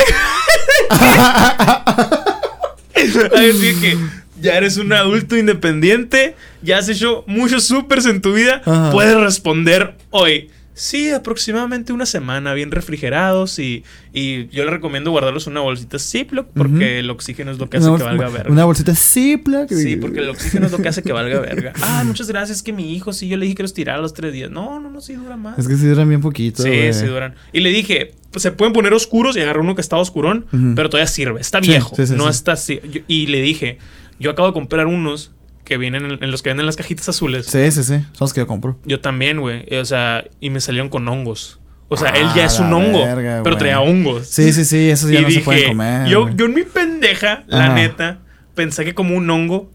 Así 2.95 3.76
que 3.80 3.95
ya 4.41 4.58
eres 4.58 4.78
un 4.78 4.91
adulto 4.91 5.38
independiente, 5.38 6.36
ya 6.62 6.80
has 6.80 6.89
hecho 6.89 7.24
muchos 7.28 7.66
supers 7.66 8.06
en 8.06 8.22
tu 8.22 8.34
vida, 8.34 8.62
Ajá. 8.66 8.91
puedes 8.91 9.16
responder 9.18 9.95
hoy. 10.10 10.50
Sí, 10.82 11.09
aproximadamente 11.11 11.91
una 11.91 12.05
semana, 12.05 12.53
bien 12.53 12.71
refrigerados 12.71 13.59
y, 13.59 13.84
y 14.13 14.47
yo 14.47 14.63
le 14.63 14.71
recomiendo 14.71 15.11
guardarlos 15.11 15.45
en 15.47 15.51
una 15.51 15.59
bolsita 15.59 15.99
Ziploc 15.99 16.47
porque 16.55 16.99
el 16.99 17.09
oxígeno 17.09 17.51
es 17.51 17.57
lo 17.59 17.69
que 17.69 17.77
hace 17.77 17.89
Una, 17.89 17.97
que 17.97 18.03
valga 18.05 18.30
verga. 18.30 18.49
una 18.49 18.63
bolsita 18.63 18.95
Ziploc. 18.95 19.69
Sí, 19.69 19.97
porque 19.97 20.19
el 20.19 20.30
oxígeno 20.30 20.67
es 20.67 20.71
lo 20.71 20.77
que 20.77 20.88
hace 20.88 21.03
que 21.03 21.11
valga 21.11 21.41
verga. 21.41 21.73
Ah, 21.82 22.03
muchas 22.05 22.27
gracias, 22.30 22.63
que 22.63 22.71
mi 22.71 22.95
hijo, 22.95 23.11
sí, 23.11 23.27
yo 23.27 23.36
le 23.36 23.43
dije 23.45 23.55
que 23.55 23.63
los 23.63 23.73
tirara 23.73 23.99
a 23.99 24.01
los 24.01 24.13
tres 24.13 24.32
días. 24.32 24.49
No, 24.49 24.80
no, 24.80 24.89
no, 24.89 25.01
sí 25.01 25.15
dura 25.15 25.36
más. 25.36 25.59
Es 25.59 25.67
que 25.67 25.75
sí 25.75 25.86
duran 25.86 26.07
bien 26.07 26.21
poquito, 26.21 26.63
Sí, 26.63 26.69
güey. 26.69 26.93
sí 26.93 27.05
duran. 27.07 27.36
Y 27.51 27.59
le 27.59 27.71
dije, 27.71 28.13
pues, 28.32 28.41
se 28.43 28.51
pueden 28.53 28.71
poner 28.73 28.93
oscuros 28.93 29.36
y 29.36 29.41
agarrar 29.41 29.61
uno 29.61 29.75
que 29.75 29.82
está 29.82 29.97
oscurón, 29.97 30.45
pero 30.75 30.89
todavía 30.89 31.07
sirve. 31.07 31.41
Está 31.41 31.59
viejo, 31.59 31.93
sí, 31.95 32.07
sí, 32.07 32.13
no 32.15 32.30
está 32.30 32.53
así. 32.53 32.80
Yo- 32.89 33.01
y 33.07 33.27
le 33.27 33.41
dije, 33.41 33.80
yo 34.17 34.32
acabo 34.32 34.47
de 34.47 34.53
comprar 34.53 34.88
unos 34.88 35.32
que 35.70 35.78
vienen 35.78 36.03
en, 36.05 36.22
en 36.24 36.32
los 36.32 36.41
que 36.43 36.49
venden 36.49 36.65
las 36.65 36.76
cajitas 36.76 37.07
azules. 37.07 37.45
Sí, 37.45 37.72
sí, 37.72 37.84
sí. 37.84 37.93
Son 37.99 38.05
los 38.20 38.34
que 38.34 38.41
yo 38.41 38.47
compro. 38.47 38.78
Yo 38.84 38.99
también, 38.99 39.39
güey. 39.39 39.63
O 39.78 39.86
sea, 39.86 40.26
y 40.41 40.49
me 40.49 40.59
salieron 40.59 40.89
con 40.89 41.07
hongos. 41.07 41.61
O 41.88 41.95
sea, 41.95 42.09
Ah, 42.13 42.17
él 42.20 42.28
ya 42.36 42.45
es 42.45 42.59
un 42.59 42.70
la 42.70 42.76
hongo, 42.76 42.99
verga, 43.05 43.41
pero 43.43 43.55
traía 43.57 43.80
hongos. 43.80 44.28
Sí, 44.28 44.51
sí, 44.51 44.65
sí. 44.65 44.89
Esos 44.89 45.09
ya 45.09 45.20
y 45.20 45.22
no 45.22 45.28
dije, 45.30 45.39
se 45.39 45.45
pueden 45.45 45.67
comer. 45.70 46.07
yo, 46.09 46.30
yo 46.36 46.45
en 46.45 46.53
mi 46.53 46.63
pendeja, 46.63 47.43
la 47.47 47.65
Ajá. 47.67 47.74
neta, 47.76 48.20
pensé 48.53 48.84
que 48.86 48.93
como 48.93 49.15
un 49.15 49.30
hongo 49.30 49.72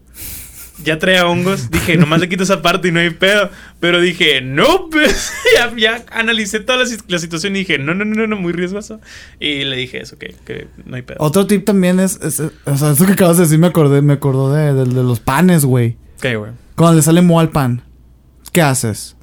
ya 0.83 0.99
traía 0.99 1.25
hongos. 1.27 1.71
Dije, 1.71 1.97
nomás 1.97 2.19
le 2.19 2.29
quito 2.29 2.43
esa 2.43 2.61
parte 2.61 2.87
y 2.87 2.91
no 2.91 2.99
hay 2.99 3.09
pedo. 3.11 3.49
Pero 3.79 3.99
dije, 4.01 4.41
no, 4.41 4.89
pues. 4.91 5.31
ya, 5.55 5.73
ya 5.77 6.05
analicé 6.11 6.59
toda 6.59 6.79
la, 6.83 6.85
la 7.07 7.19
situación 7.19 7.55
y 7.55 7.59
dije, 7.59 7.77
no, 7.79 7.93
no, 7.93 8.05
no, 8.05 8.15
no, 8.15 8.27
no, 8.27 8.35
muy 8.35 8.53
riesgoso. 8.53 8.99
Y 9.39 9.63
le 9.63 9.75
dije 9.77 10.01
eso, 10.01 10.17
que, 10.17 10.35
que 10.45 10.67
no 10.85 10.95
hay 10.95 11.01
pedo. 11.01 11.17
Otro 11.19 11.47
tip 11.47 11.65
también 11.65 11.99
es, 11.99 12.19
es- 12.21 12.39
es- 12.39 12.51
O 12.65 12.77
sea, 12.77 12.91
eso 12.91 13.05
que 13.05 13.13
acabas 13.13 13.37
de 13.37 13.43
decir 13.43 13.59
me 13.59 13.67
acordé, 13.67 14.01
me 14.01 14.13
acordó 14.13 14.53
de, 14.53 14.73
de- 14.73 14.85
de 14.85 15.03
los 15.03 15.19
panes, 15.19 15.65
güey. 15.65 15.97
¿Qué, 16.21 16.35
güey? 16.35 16.51
Cuando 16.75 16.97
le 16.97 17.01
sale 17.03 17.21
moho 17.21 17.39
al 17.39 17.49
pan, 17.49 17.81
¿qué 18.51 18.61
haces? 18.61 19.15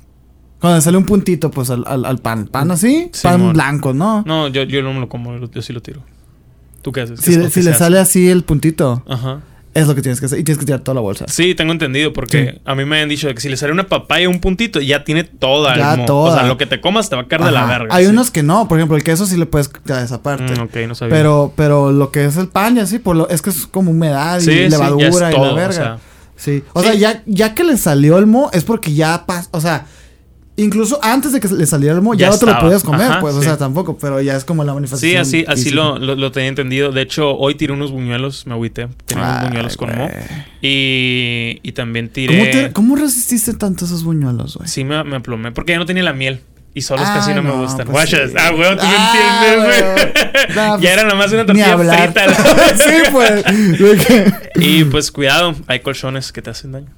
Cuando 0.61 0.77
le 0.77 0.83
sale 0.83 0.97
un 0.97 1.05
puntito, 1.07 1.51
pues 1.51 1.71
al, 1.71 1.85
al, 1.87 2.05
al 2.05 2.19
pan. 2.19 2.47
¿Pan 2.47 2.71
así? 2.71 3.11
Sí, 3.13 3.23
pan 3.25 3.41
mon. 3.41 3.53
blanco, 3.53 3.93
¿no? 3.93 4.23
No, 4.27 4.49
yo, 4.49 4.63
yo 4.63 4.81
no 4.83 4.93
me 4.95 5.01
lo 5.01 5.09
como, 5.09 5.37
yo 5.39 5.61
sí 5.63 5.73
lo 5.73 5.83
tiro. 5.83 6.03
¿Tú 6.83 6.93
qué 6.93 7.01
haces? 7.03 7.21
si 7.21 7.33
¿Qué- 7.33 7.39
le- 7.39 7.45
qué 7.45 7.51
si 7.51 7.63
le 7.63 7.71
hace? 7.71 7.79
sale 7.81 7.99
así 7.99 8.29
el 8.31 8.43
puntito, 8.45 9.03
Ajá. 9.09 9.41
Es 9.75 9.87
lo 9.87 9.95
que 9.95 10.03
tienes 10.03 10.21
que 10.21 10.27
hacer. 10.27 10.39
Y 10.39 10.45
tienes 10.45 10.59
que 10.59 10.67
tirar 10.67 10.81
toda 10.81 10.95
la 10.97 11.01
bolsa. 11.01 11.25
Sí, 11.29 11.55
tengo 11.55 11.73
entendido, 11.73 12.13
porque 12.13 12.53
Sí. 12.55 12.61
a 12.65 12.75
mí 12.75 12.85
me 12.85 13.01
han 13.01 13.09
dicho 13.09 13.33
que 13.35 13.41
si 13.41 13.49
le 13.49 13.57
sale 13.57 13.73
una 13.73 13.87
papaya 13.87 14.29
un 14.29 14.41
puntito, 14.41 14.81
ya 14.81 15.05
tiene 15.05 15.25
toda. 15.25 15.75
el 15.75 15.79
Ya 15.81 15.97
mo- 15.97 16.05
toda. 16.05 16.33
O 16.33 16.35
sea, 16.39 16.47
lo 16.47 16.59
que 16.59 16.67
te 16.67 16.81
comas 16.81 17.09
te 17.09 17.17
va 17.17 17.23
a 17.23 17.29
caer 17.29 17.43
de 17.45 17.51
la 17.53 17.65
verga. 17.67 17.95
Hay 17.95 18.05
sí. 18.05 18.11
unos 18.11 18.31
que 18.31 18.43
no. 18.43 18.69
Por 18.69 18.79
ejemplo, 18.79 18.97
el 18.97 19.03
queso 19.05 19.25
sí 19.27 19.37
le 19.37 19.47
puedes 19.47 19.69
quitar 19.69 20.03
esa 20.05 20.23
parte. 20.23 20.55
Mm, 20.55 20.63
ok, 20.65 20.77
no 20.89 20.95
sabía. 20.95 21.15
Pero, 21.17 21.53
pero 21.57 21.91
lo 21.93 22.11
que 22.11 22.25
es 22.25 22.37
el 22.37 22.49
pan 22.49 22.77
y 22.77 22.81
así, 22.81 22.99
por 22.99 23.17
lo, 23.17 23.29
es 23.29 23.41
que 23.43 23.51
es 23.51 23.67
como 23.67 23.91
humedad 23.93 24.39
y 24.41 24.45
Sí, 24.45 24.51
sí, 24.53 24.59
ya 24.65 24.69
levadura 24.69 25.07
y 25.09 25.11
la 25.21 25.31
todo, 25.31 25.53
o 25.53 25.55
verga. 25.55 25.73
sea. 25.73 25.99
sí. 26.37 26.63
O 26.73 26.81
Sí. 26.83 26.89
sea, 26.89 26.95
ya, 26.97 27.23
ya 27.27 27.55
que 27.55 27.65
le 27.65 27.77
salió 27.77 28.19
el 28.19 28.27
mo, 28.27 28.51
es 28.53 28.65
porque 28.65 28.93
ya 28.93 29.25
pasó. 29.27 29.49
O 29.53 29.61
sea, 29.61 29.87
incluso 30.57 30.99
antes 31.03 31.33
de 31.33 31.41
que 31.41 31.49
le 31.49 31.67
saliera 31.67 31.95
el 31.95 32.03
mo, 32.03 32.15
ya, 32.15 32.27
Ya 32.27 32.31
no 32.33 32.39
te 32.39 32.47
lo 32.47 32.59
podías 32.61 32.83
comer, 32.83 33.11
Ajá, 33.11 33.21
pues. 33.21 33.35
O 33.35 33.41
sí. 33.41 33.45
sea, 33.47 33.57
tampoco. 33.57 33.97
Pero 33.99 34.21
ya 34.21 34.37
es 34.37 34.45
como 34.45 34.65
la 34.65 34.73
Sí, 34.73 34.75
manifestación. 34.75 35.21
así, 35.23 35.45
así 35.49 35.65
física. 35.65 35.77
lo, 35.83 35.99
lo, 35.99 36.15
lo 36.15 36.33
tenía 36.33 36.49
entendido. 36.51 36.93
De 36.93 37.03
hecho, 37.03 37.37
hoy 37.37 37.55
tiré 37.55 37.73
unos 37.73 37.91
buñuelos, 37.91 38.47
me 38.47 38.53
agüité. 38.55 38.89
Tenía 39.07 39.25
unos 39.25 39.37
Ay, 39.39 39.49
buñuelos 39.49 39.77
con 39.77 39.91
mo. 39.97 40.05
güey. 40.09 40.15
Y, 40.61 41.61
y 41.63 41.73
también 41.73 42.07
¿Cómo, 42.07 42.15
tiré. 42.15 42.47
te- 42.69 42.73
¿Cómo 42.73 42.97
resististe 42.97 43.55
tanto 43.55 43.85
esos 43.85 44.05
buñuelos, 44.05 44.57
güey? 44.57 44.69
Sí, 44.69 44.85
me, 44.85 45.03
me 45.05 45.17
aplomé. 45.17 45.53
Porque 45.53 45.73
ya 45.73 45.79
no 45.79 45.87
tenía 45.87 46.03
la 46.03 46.13
miel. 46.13 46.41
Y 46.75 46.81
solos 46.81 47.05
Ah, 47.07 47.17
casi 47.17 47.35
no, 47.35 47.43
me 47.43 47.51
no, 47.51 47.61
gustan. 47.61 47.87
pues 47.87 48.09
sí. 48.09 48.17
Ah, 48.39 48.51
weón, 48.59 48.79
tú 48.79 48.85
Ah, 48.87 49.15
no 49.15 49.65
entiendes, 49.67 49.85
güey. 49.93 50.13
Nah, 50.57 50.71
pues, 50.71 50.83
ya 50.83 50.93
era 50.95 51.05
nomás 51.05 51.31
una 51.33 51.45
tortilla 51.45 51.77
frita. 51.77 52.77
sí, 52.77 52.95
pues. 53.13 53.45
Y 54.57 54.85
pues 54.85 55.11
cuidado, 55.13 55.55
hay 55.67 55.81
colchones 55.81 56.33
que 56.33 56.41
te 56.41 56.49
hacen 56.51 56.73
daño. 56.73 56.89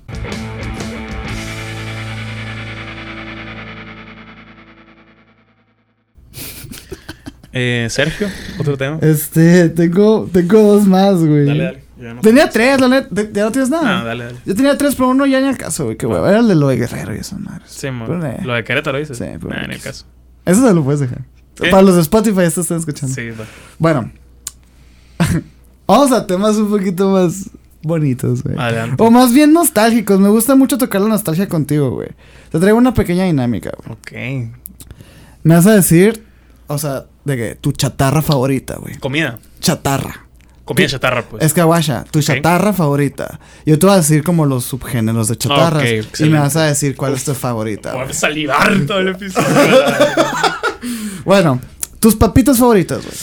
Eh, 7.57 7.87
Sergio, 7.89 8.29
otro 8.59 8.77
tema. 8.77 8.99
Este, 9.01 9.69
tengo, 9.69 10.29
tengo 10.33 10.61
dos 10.61 10.87
más, 10.87 11.17
güey. 11.25 11.47
Dale, 11.47 11.65
dale. 11.65 11.85
No 12.15 12.21
Tenía 12.21 12.51
tres, 12.51 12.81
la 12.81 12.89
neta. 12.89 13.09
¿Ya 13.33 13.45
no 13.45 13.53
tienes 13.53 13.71
nada? 13.71 14.01
Ah, 14.01 14.05
dale, 14.05 14.25
dale. 14.25 14.37
Yo 14.45 14.55
tenía 14.55 14.77
tres, 14.77 14.95
pero 14.97 15.09
uno 15.11 15.25
ya 15.27 15.39
en 15.39 15.47
el 15.47 15.57
caso, 15.57 15.85
güey. 15.85 15.97
Que 15.97 16.07
hueva. 16.07 16.29
Era 16.29 16.41
el 16.41 16.49
de 16.49 16.57
lo 16.57 16.67
de 16.69 16.77
Guerrero 16.77 17.15
y 17.15 17.19
esas 17.19 17.39
madres. 17.41 17.71
Sí. 17.71 17.89
Pero, 18.07 18.27
eh, 18.27 18.41
Lo 18.45 18.55
de 18.55 18.65
Querétaro 18.65 18.99
dices. 18.99 19.17
Sí, 19.17 19.25
pero- 19.41 19.49
Nah, 19.55 19.65
en 19.65 19.71
el 19.71 19.81
caso. 19.81 20.05
Eso 20.45 20.67
se 20.69 20.75
lo 20.75 20.83
puedes 20.85 21.01
dejar. 21.01 21.21
¿Qué? 21.55 21.71
Para 21.71 21.83
los 21.85 21.95
de 21.95 22.01
Spotify, 22.03 22.41
esto 22.43 22.61
están 22.63 22.79
escuchando. 22.79 23.15
Sí, 23.15 23.31
va. 23.31 23.45
Bueno. 23.79 24.11
Vamos 25.87 26.13
a 26.13 26.27
temas 26.27 26.57
un 26.57 26.69
poquito 26.71 27.11
más 27.11 27.51
bonitos, 27.83 28.43
güey. 28.43 28.57
Adelante. 28.59 29.03
O 29.03 29.11
más 29.11 29.33
bien 29.33 29.53
nostálgicos. 29.53 30.19
Me 30.19 30.29
gusta 30.29 30.55
mucho 30.57 30.77
tocar 30.79 31.01
la 31.01 31.09
nostalgia 31.09 31.49
contigo, 31.49 31.91
güey. 31.91 32.09
Te 32.51 32.59
traigo 32.59 32.77
una 32.77 32.93
pequeña 32.95 33.25
dinámica, 33.25 33.71
güey. 33.85 33.93
Ok. 33.93 34.51
Me 35.43 35.55
vas 35.55 35.67
a 35.67 35.75
decir, 35.75 36.25
o 36.67 36.79
sea, 36.79 37.05
de 37.25 37.37
que 37.37 37.55
tu 37.57 37.73
chatarra 37.73 38.23
favorita, 38.23 38.77
güey. 38.77 38.97
Comida. 38.99 39.39
Chatarra. 39.61 40.21
Comida 40.65 40.87
chatarra, 40.89 41.23
pues. 41.23 41.43
Es 41.45 41.53
que 41.53 41.61
aguasha, 41.61 42.05
tu 42.11 42.23
chatarra 42.23 42.73
favorita. 42.73 43.39
Yo 43.67 43.79
te 43.79 43.85
voy 43.87 43.95
a 43.95 43.99
decir 43.99 44.23
como 44.23 44.47
los 44.47 44.65
subgéneros 44.65 45.29
de 45.29 45.37
chatarras. 45.37 45.83
Ok, 45.83 46.21
y 46.21 46.25
me 46.25 46.39
vas 46.39 46.57
a 46.57 46.65
decir 46.65 46.97
cuál 46.97 47.13
es 47.15 47.25
tu 47.25 47.35
favorita. 47.35 47.93
Voy 47.93 48.09
a 48.09 48.13
salivar 48.15 48.73
todo 48.87 48.99
el 49.01 49.09
episodio. 49.09 49.47
Bueno, 51.25 51.61
tus 52.01 52.17
papitas 52.17 52.59
favoritas, 52.59 52.99
güey. 52.99 53.17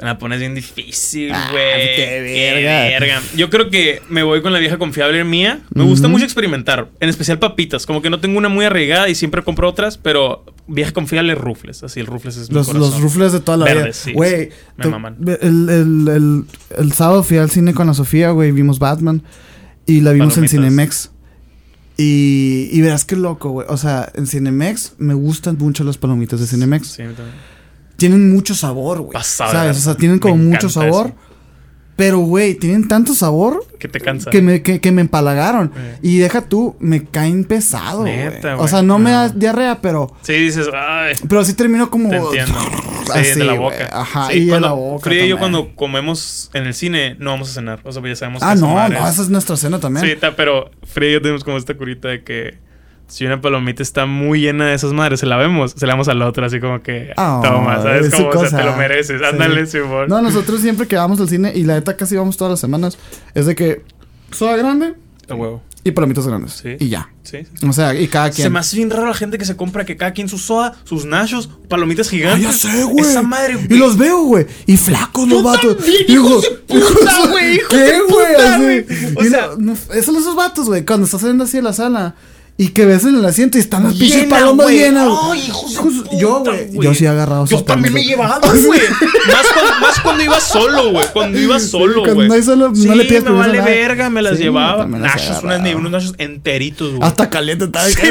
Me 0.00 0.04
la 0.04 0.18
pones 0.18 0.38
bien 0.38 0.54
difícil, 0.54 1.32
Ah, 1.34 1.48
güey. 1.50 1.96
qué 1.96 2.20
verga. 2.22 2.98
verga. 3.06 3.22
Yo 3.34 3.50
creo 3.50 3.68
que 3.70 4.00
me 4.08 4.22
voy 4.22 4.42
con 4.42 4.52
la 4.52 4.58
vieja 4.58 4.78
confiable 4.78 5.24
mía. 5.24 5.60
Me 5.74 5.84
gusta 5.84 6.06
mucho 6.06 6.24
experimentar, 6.24 6.88
en 7.00 7.08
especial 7.08 7.38
papitas. 7.38 7.84
Como 7.86 8.00
que 8.02 8.10
no 8.10 8.20
tengo 8.20 8.38
una 8.38 8.48
muy 8.48 8.64
arraigada 8.66 9.08
y 9.08 9.14
siempre 9.14 9.42
compro 9.42 9.68
otras, 9.68 9.98
pero 9.98 10.44
vieja 10.68 10.92
confiable 10.92 11.34
Rufles. 11.34 11.82
Así 11.82 11.98
el 12.00 12.06
Rufles 12.06 12.36
es 12.36 12.48
mi 12.50 12.54
Los, 12.54 12.68
corazón. 12.68 12.90
los 12.92 13.00
rufles 13.00 13.32
de 13.32 13.40
toda 13.40 13.56
la 13.58 13.64
Verdes, 13.64 13.84
vida. 13.84 13.92
sí, 13.94 14.12
Güey, 14.12 14.46
sí. 14.50 14.56
Me 14.76 14.86
maman. 14.88 15.16
El, 15.26 15.68
el, 15.68 16.08
el, 16.08 16.44
el 16.76 16.92
sábado 16.92 17.22
fui 17.22 17.38
al 17.38 17.50
cine 17.50 17.74
con 17.74 17.86
la 17.86 17.94
Sofía, 17.94 18.30
güey. 18.30 18.52
Vimos 18.52 18.78
Batman. 18.78 19.22
Y 19.86 20.02
la 20.02 20.12
vimos 20.12 20.34
Palomitas. 20.34 20.54
en 20.54 20.60
Cinemex. 20.62 21.10
Y, 21.96 22.68
y 22.72 22.80
verás 22.80 23.04
qué 23.04 23.16
loco, 23.16 23.50
güey. 23.50 23.66
O 23.70 23.76
sea, 23.76 24.10
en 24.14 24.26
Cinemex 24.26 24.94
me 24.98 25.14
gustan 25.14 25.56
mucho 25.58 25.82
las 25.82 25.98
palomitas 25.98 26.38
de 26.40 26.46
Cinemex. 26.46 26.86
Sí, 26.86 27.02
también. 27.02 27.48
Tienen 27.96 28.32
mucho 28.32 28.54
sabor, 28.54 29.00
güey. 29.00 29.12
Pasado, 29.14 29.50
¿Sabes? 29.50 29.78
O 29.78 29.80
sea, 29.80 29.94
tienen 29.96 30.16
Me 30.16 30.20
como 30.20 30.36
mucho 30.36 30.68
sabor. 30.68 31.06
eso. 31.08 31.16
Pero, 31.98 32.20
güey, 32.20 32.54
tienen 32.54 32.86
tanto 32.86 33.12
sabor 33.12 33.66
Que 33.80 33.88
te 33.88 34.00
cansa. 34.00 34.30
que 34.30 34.40
me, 34.40 34.62
que, 34.62 34.80
que 34.80 34.92
me 34.92 35.00
empalagaron. 35.00 35.72
Eh. 35.76 35.98
Y 36.00 36.18
deja 36.18 36.42
tú, 36.42 36.76
me 36.78 37.04
caen 37.04 37.42
pesado, 37.42 38.02
güey. 38.02 38.20
O 38.56 38.68
sea, 38.68 38.82
no 38.82 39.00
me 39.00 39.10
da 39.10 39.28
diarrea, 39.30 39.80
pero... 39.80 40.14
Sí, 40.22 40.34
dices, 40.34 40.68
ay. 40.72 41.14
Pero 41.28 41.44
sí 41.44 41.54
termino 41.54 41.90
como... 41.90 42.08
Te 42.08 42.16
entiendo. 42.18 42.54
Sí, 43.08 43.12
Así, 43.20 43.38
de 43.38 43.44
la 43.46 43.54
boca. 43.54 43.88
Ajá, 43.90 44.26
Sí, 44.30 44.34
y 44.36 44.40
de 44.44 44.50
cuando- 44.50 44.68
la 44.68 44.74
boca 44.74 45.04
Frida 45.08 45.24
y 45.24 45.28
yo 45.30 45.38
cuando 45.38 45.74
comemos 45.74 46.50
en 46.52 46.66
el 46.66 46.74
cine 46.74 47.16
no 47.18 47.30
vamos 47.30 47.48
a 47.50 47.54
cenar. 47.54 47.80
O 47.84 47.90
sea, 47.90 48.02
pues 48.02 48.12
ya 48.12 48.16
sabemos 48.16 48.42
Ah, 48.42 48.52
que 48.54 48.60
no, 48.60 48.74
no, 48.74 49.06
es- 49.06 49.14
esa 49.14 49.22
es 49.22 49.28
nuestra 49.30 49.56
cena 49.56 49.78
también. 49.80 50.04
Sí, 50.06 50.14
ta- 50.20 50.36
pero 50.36 50.70
Frida 50.84 51.10
y 51.10 51.12
yo 51.14 51.22
tenemos 51.22 51.42
como 51.42 51.56
esta 51.56 51.72
curita 51.74 52.08
de 52.08 52.22
que 52.22 52.58
si 53.08 53.24
una 53.26 53.40
palomita 53.40 53.82
está 53.82 54.06
muy 54.06 54.40
llena 54.40 54.66
de 54.66 54.74
esas 54.74 54.92
madres, 54.92 55.18
se 55.20 55.26
la 55.26 55.36
vemos, 55.36 55.72
se 55.76 55.86
la 55.86 55.94
damos 55.94 56.08
al 56.08 56.22
otro, 56.22 56.44
así 56.46 56.60
como 56.60 56.82
que 56.82 57.12
Ah, 57.16 57.40
toma, 57.42 57.82
¿sabes? 57.82 58.06
es 58.06 58.14
su 58.14 58.28
Como, 58.28 58.40
o 58.42 58.46
sea, 58.46 58.58
te 58.58 58.64
lo 58.64 58.76
mereces, 58.76 59.20
Sí. 59.20 59.24
ándale, 59.26 59.66
Simón. 59.66 60.08
No, 60.08 60.22
nosotros 60.22 60.60
siempre 60.60 60.86
que 60.86 60.96
vamos 60.96 61.18
al 61.20 61.28
cine, 61.28 61.52
y 61.54 61.64
la 61.64 61.74
neta 61.74 61.96
casi 61.96 62.16
vamos 62.16 62.36
todas 62.36 62.52
las 62.52 62.60
semanas, 62.60 62.96
es 63.34 63.46
de 63.46 63.54
que 63.54 63.82
soda 64.30 64.56
grande 64.56 64.94
A 65.28 65.34
huevo. 65.34 65.62
y 65.84 65.90
palomitas 65.92 66.26
grandes. 66.26 66.52
Sí. 66.52 66.76
Y 66.78 66.88
ya. 66.90 67.08
Sí. 67.22 67.38
sí. 67.58 67.66
O 67.66 67.72
sea, 67.72 67.94
y 67.94 68.08
cada 68.08 68.30
quien. 68.30 68.44
Se 68.44 68.50
me 68.50 68.58
hace 68.58 68.76
bien 68.76 68.90
raro 68.90 69.06
la 69.06 69.14
gente 69.14 69.36
que 69.38 69.44
se 69.44 69.54
compra 69.56 69.84
que 69.86 69.96
cada 69.96 70.12
quien 70.12 70.28
su 70.28 70.38
soda, 70.38 70.74
sus 70.84 71.04
nachos, 71.06 71.48
palomitas 71.68 72.06
Ah, 72.08 72.10
gigantes. 72.10 72.42
ya 72.42 72.52
sé, 72.70 72.84
güey. 72.84 73.04
Esa 73.06 73.22
madre, 73.22 73.58
Y 73.70 73.74
los 73.78 73.96
veo, 73.98 74.22
güey. 74.24 74.46
Y 74.66 74.76
flacos 74.76 75.28
los 75.28 75.42
vatos. 75.42 75.76
de 75.78 76.14
puta, 76.66 77.28
güey, 77.30 77.60
¿Qué, 77.70 77.76
de 77.76 78.00
güey? 78.00 78.06
puta, 78.08 78.54
Así. 78.54 78.62
güey. 78.62 78.84
O 79.16 79.30
sea- 79.30 79.46
no, 79.48 79.56
no, 79.58 79.72
esos 79.72 80.04
son 80.06 80.16
esos 80.16 80.34
vatos, 80.36 80.66
güey. 80.66 80.84
Cuando 80.84 81.04
estás 81.06 81.20
saliendo 81.22 81.44
así 81.44 81.56
de 81.58 81.62
la 81.62 81.72
sala. 81.72 82.14
Y 82.60 82.70
que 82.70 82.84
ves 82.86 83.04
en 83.04 83.14
el 83.14 83.24
asiento 83.24 83.56
y 83.56 83.60
están 83.60 83.84
las 83.84 83.94
pinches 83.94 84.24
palomas 84.24 84.68
llenas. 84.68 85.08
Ay, 85.30 85.44
hijos 85.46 86.10
de 86.10 86.18
Yo, 86.18 86.38
puta, 86.38 86.50
güey. 86.50 86.66
güey. 86.74 86.88
Yo 86.88 86.94
sí 86.94 87.04
he 87.04 87.08
agarrado 87.08 87.46
Yo 87.46 87.62
también 87.62 87.94
me 87.94 88.00
he 88.00 88.04
llevado, 88.04 88.40
güey. 88.66 88.80
más, 88.80 89.46
cuando, 89.54 89.80
más 89.80 90.00
cuando 90.00 90.24
iba 90.24 90.40
solo, 90.40 90.90
güey. 90.90 91.06
Cuando 91.12 91.38
iba 91.38 91.60
solo, 91.60 91.94
cuando 92.00 92.14
güey. 92.16 92.26
no 92.28 92.34
hay 92.34 92.42
solo- 92.42 92.68
no 92.70 92.74
sí, 92.74 92.88
le 92.88 93.04
pides 93.04 93.22
me 93.22 93.30
vale 93.30 93.60
verga, 93.60 94.10
me 94.10 94.22
las 94.22 94.38
Sí, 94.38 94.42
llevaba. 94.42 94.84
Nachos, 94.86 95.44
unas, 95.44 95.72
unos 95.74 95.92
nachos 95.92 96.14
enteritos, 96.18 96.94
güey. 96.96 97.08
Hasta 97.08 97.30
caliente 97.30 97.66
estaba. 97.66 97.86
Sí, 97.88 97.96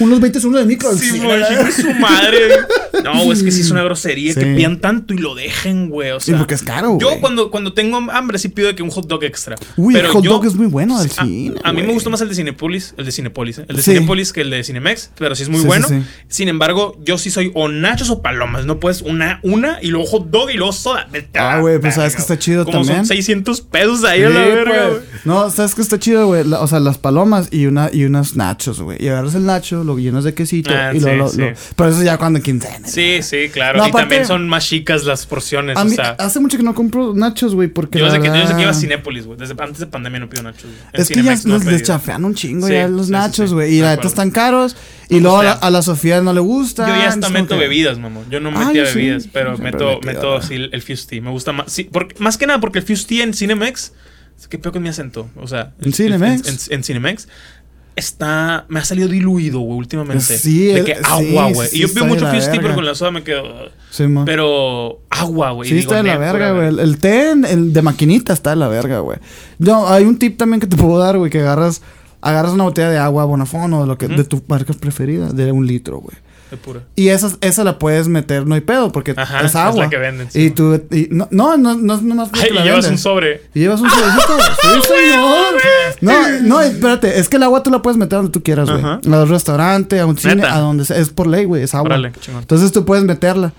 unos 0.00 0.20
20 0.20 0.40
segundos 0.40 0.62
de 0.62 0.66
micro. 0.68 0.96
Sí, 0.96 1.10
güey, 1.18 1.42
su 1.72 1.90
madre. 1.94 2.56
No, 3.04 3.12
güey, 3.24 3.32
es 3.32 3.42
que 3.42 3.50
sí 3.50 3.60
es 3.60 3.70
una 3.70 3.82
grosería 3.82 4.34
que 4.34 4.46
pidan 4.46 4.80
tanto 4.80 5.12
y 5.14 5.18
lo 5.18 5.34
dejen, 5.34 5.90
güey. 5.90 6.10
O 6.12 6.20
Sí, 6.20 6.30
sea, 6.30 6.38
porque 6.38 6.54
es 6.54 6.62
caro, 6.62 6.96
Yo 6.98 7.08
güey. 7.08 7.20
cuando, 7.20 7.50
cuando 7.50 7.72
tengo 7.74 7.98
hambre 8.10 8.38
sí 8.38 8.48
pido 8.48 8.68
de 8.68 8.74
que 8.74 8.82
un 8.82 8.90
hot 8.90 9.06
dog 9.06 9.22
extra. 9.24 9.56
Uy, 9.76 9.94
el 9.96 10.00
Pero 10.00 10.12
hot 10.14 10.24
yo- 10.24 10.30
dog 10.32 10.46
es 10.46 10.54
muy 10.54 10.66
bueno 10.66 10.98
del 11.00 11.10
a, 11.10 11.24
cine. 11.24 11.54
a 11.62 11.72
mí 11.72 11.82
me 11.82 11.92
gustó 11.92 12.08
más 12.10 12.21
el 12.22 12.28
de 12.28 12.34
Cinepolis, 12.34 12.94
el 12.96 13.04
de 13.04 13.12
Cinepolis, 13.12 13.58
¿eh? 13.58 13.66
el 13.68 13.76
de 13.76 13.82
Sí. 13.82 13.92
Cinepolis 13.92 14.32
que 14.32 14.40
el 14.42 14.50
de 14.50 14.64
Cinemex, 14.64 15.10
pero 15.18 15.34
sí 15.34 15.42
es 15.44 15.48
muy 15.48 15.60
Sí, 15.60 15.66
bueno. 15.66 15.88
sí. 15.88 16.02
Sin 16.28 16.48
embargo, 16.48 16.98
yo 17.04 17.18
sí 17.18 17.30
soy 17.30 17.50
o 17.54 17.68
nachos 17.68 18.10
o 18.10 18.22
palomas, 18.22 18.64
no 18.66 18.80
puedes 18.80 19.02
una 19.02 19.40
una 19.42 19.78
y 19.82 19.88
luego 19.88 20.06
hot 20.06 20.30
dog 20.30 20.50
y 20.50 20.54
luego 20.54 20.72
soda. 20.72 21.08
Ah, 21.34 21.58
güey, 21.60 21.78
pues, 21.78 21.94
sabes 21.94 22.14
que 22.14 22.22
está 22.22 22.38
chido 22.38 22.64
Como 22.64 22.78
también. 22.78 22.98
son 22.98 23.06
600 23.06 23.60
pesos 23.62 24.04
ahí 24.04 24.22
a 24.22 24.30
la 24.30 24.40
verga, 24.40 24.64
pues. 24.64 24.88
güey. 24.90 25.02
No, 25.24 25.50
sabes 25.50 25.74
que 25.74 25.82
está 25.82 25.98
chido, 25.98 26.26
güey. 26.26 26.42
O 26.52 26.66
sea, 26.66 26.80
las 26.80 26.98
palomas 26.98 27.48
y 27.50 27.66
una 27.66 27.90
y 27.92 28.04
unos 28.04 28.36
nachos, 28.36 28.80
güey. 28.80 29.02
Y 29.02 29.08
agarras 29.08 29.34
el 29.34 29.44
nacho, 29.46 29.84
lo 29.84 29.98
llenas 29.98 30.24
de 30.24 30.34
quesito 30.34 30.70
Ah, 30.74 30.92
y 30.94 31.00
lo, 31.00 31.28
sí, 31.28 31.38
lo- 31.40 31.52
Pero 31.76 31.90
eso 31.90 32.02
ya 32.02 32.16
cuando 32.18 32.40
quincena. 32.40 32.86
Sí, 32.88 33.22
sí, 33.22 33.48
claro. 33.52 33.78
No, 33.78 33.86
y 33.86 33.90
aparte- 33.90 34.02
también 34.02 34.26
son 34.26 34.48
más 34.48 34.66
chicas 34.66 35.04
las 35.04 35.26
porciones, 35.26 35.76
A 35.76 35.82
o 35.84 35.88
sea. 35.88 36.10
hace 36.18 36.40
mucho 36.40 36.56
que 36.56 36.62
no 36.62 36.74
compro 36.74 37.14
nachos, 37.14 37.54
güey, 37.54 37.68
porque. 37.68 37.98
Yo 37.98 38.10
sé, 38.10 38.20
que, 38.20 38.28
yo 38.28 38.46
sé 38.46 38.54
que 38.54 38.62
iba 38.62 38.70
a 38.70 38.74
Cinépolis, 38.74 39.26
güey. 39.26 39.38
Desde 39.38 39.54
antes 39.62 39.78
de 39.78 39.86
pandemia 39.86 40.20
no 40.20 40.28
pido 40.28 40.42
nachos. 40.42 40.70
Es 40.92 41.08
que 41.08 41.22
ya 41.22 41.34
nos 41.44 41.64
les 41.64 41.82
un 42.18 42.34
chingo 42.34 42.66
Sí, 42.66 42.72
ya 42.74 42.88
los 42.88 43.06
sí, 43.06 43.12
nachos, 43.12 43.50
sí. 43.50 43.54
güey. 43.54 43.74
Y 43.76 43.80
la 43.80 43.96
neta 43.96 44.08
están 44.08 44.30
caros. 44.30 44.76
Y 45.08 45.20
luego 45.20 45.40
a 45.40 45.44
la, 45.44 45.52
sea, 45.58 45.66
a 45.66 45.70
la 45.70 45.82
Sofía 45.82 46.20
no 46.22 46.32
le 46.32 46.40
gusta. 46.40 46.86
Yo 46.88 46.94
ya 46.94 47.08
hasta 47.08 47.28
meto 47.28 47.48
que- 47.54 47.60
bebidas, 47.60 47.98
mamón. 47.98 48.24
Yo 48.30 48.40
no 48.40 48.50
metía 48.50 48.84
bebidas, 48.84 49.28
pero 49.32 49.58
meto, 49.58 49.96
metido, 49.96 50.00
meto 50.04 50.36
así 50.36 50.54
el, 50.54 50.70
el 50.72 50.80
Fuse 50.82 51.06
Tea. 51.06 51.20
Me 51.20 51.30
gusta 51.30 51.52
más. 51.52 51.70
Sí, 51.72 51.84
porque, 51.92 52.14
más 52.18 52.38
que 52.38 52.46
nada 52.46 52.60
porque 52.60 52.78
el 52.78 52.84
Fuse 52.84 53.06
Tea 53.06 53.24
en 53.24 53.34
Cinemex. 53.34 53.92
¿Qué 54.48 54.58
peor 54.58 54.72
con 54.72 54.82
mi 54.82 54.88
acento? 54.88 55.28
O 55.36 55.46
sea, 55.46 55.72
¿En 55.80 55.86
el- 55.88 55.94
Cinemex? 55.94 56.48
En, 56.48 56.54
en- 56.54 56.60
en 56.78 56.84
Cinemex. 56.84 57.28
Está. 57.94 58.64
Me 58.70 58.80
ha 58.80 58.84
salido 58.86 59.06
diluido, 59.06 59.60
güey, 59.60 59.78
últimamente. 59.78 60.24
Sí, 60.38 60.68
De 60.68 60.82
que 60.82 60.94
agua, 61.04 61.50
güey. 61.52 61.68
sí 61.68 61.76
y 61.76 61.80
yo 61.80 61.88
de 61.88 62.02
mucho 62.04 62.26
Fuse 62.26 62.50
Tea, 62.50 62.60
pero 62.62 62.74
con 62.74 62.86
la 62.86 62.94
soda 62.94 63.10
me 63.10 63.22
quedo. 63.22 63.70
Sí. 63.90 64.04
Pero 64.24 65.02
agua, 65.10 65.50
güey. 65.50 65.68
Sí, 65.68 65.78
está 65.78 65.96
de 65.96 66.04
la 66.04 66.14
"Neta, 66.18 66.32
verga, 66.32 66.52
güey. 66.52 66.68
El, 66.68 66.78
el 66.78 66.96
té 66.96 67.32
el 67.32 67.72
de 67.74 67.82
maquinita 67.82 68.32
está 68.32 68.50
de 68.50 68.56
la 68.56 68.68
verga, 68.68 69.00
güey. 69.00 69.18
No, 69.58 69.86
hay 69.88 70.04
un 70.04 70.18
tip 70.18 70.38
también 70.38 70.58
que 70.60 70.66
te 70.66 70.76
puedo 70.78 70.98
dar, 70.98 71.18
güey, 71.18 71.30
que 71.30 71.40
agarras, 71.40 71.82
agarras 72.22 72.52
una 72.52 72.64
botella 72.64 72.88
de 72.90 72.98
agua 72.98 73.24
Bonafón 73.26 73.72
o 73.74 73.82
de 73.82 73.86
lo 73.86 73.98
que, 73.98 74.08
de 74.08 74.24
tu 74.24 74.42
marca 74.48 74.72
preferida, 74.72 75.28
de 75.28 75.52
un 75.52 75.66
litro, 75.66 75.98
güey. 75.98 76.16
De 76.50 76.56
pura. 76.58 76.80
Y 76.96 77.08
esa, 77.08 77.30
esa 77.40 77.64
la 77.64 77.78
puedes 77.78 78.08
meter, 78.08 78.46
no 78.46 78.54
hay 78.54 78.60
pedo, 78.60 78.92
porque 78.92 79.14
Ajá, 79.16 79.40
es 79.40 79.46
es 79.46 79.54
la 79.54 79.66
agua. 79.68 79.88
que 79.88 79.96
venden, 79.96 80.30
sí, 80.30 80.44
y 80.46 80.50
tú, 80.50 80.74
y- 80.90 81.08
no, 81.10 81.26
no, 81.30 81.56
no, 81.56 81.74
no 81.76 82.26
porque 82.26 82.40
Ay, 82.42 82.48
y 82.50 82.62
llevas 82.62 82.66
venden. 82.84 82.92
un 82.92 82.98
sobre. 82.98 83.42
Y 83.54 83.60
llevas 83.60 83.80
un 83.80 83.88
sobrecito. 83.88 84.38
sí, 84.60 84.68
señor. 84.88 85.54
No, 86.02 86.28
no, 86.42 86.60
espérate. 86.60 87.18
Es 87.18 87.28
que 87.30 87.36
el 87.38 87.42
agua 87.44 87.62
tú 87.62 87.70
la 87.70 87.80
puedes 87.80 87.96
meter 87.96 88.18
donde 88.18 88.32
tú 88.32 88.42
quieras, 88.42 88.68
güey. 88.68 88.82
Ajá. 88.82 89.00
A 89.02 89.22
un 89.22 89.28
restaurante, 89.30 89.98
a 89.98 90.04
un 90.06 90.18
cine, 90.18 90.36
¿Neta? 90.36 90.54
a 90.54 90.58
donde 90.60 90.84
sea. 90.84 90.98
Es 90.98 91.08
por 91.08 91.26
ley, 91.26 91.46
güey. 91.46 91.62
Es 91.62 91.74
agua. 91.74 91.86
Órale. 91.86 92.12
Entonces 92.38 92.70
tú 92.70 92.84
puedes 92.84 93.04
meterla. 93.04 93.52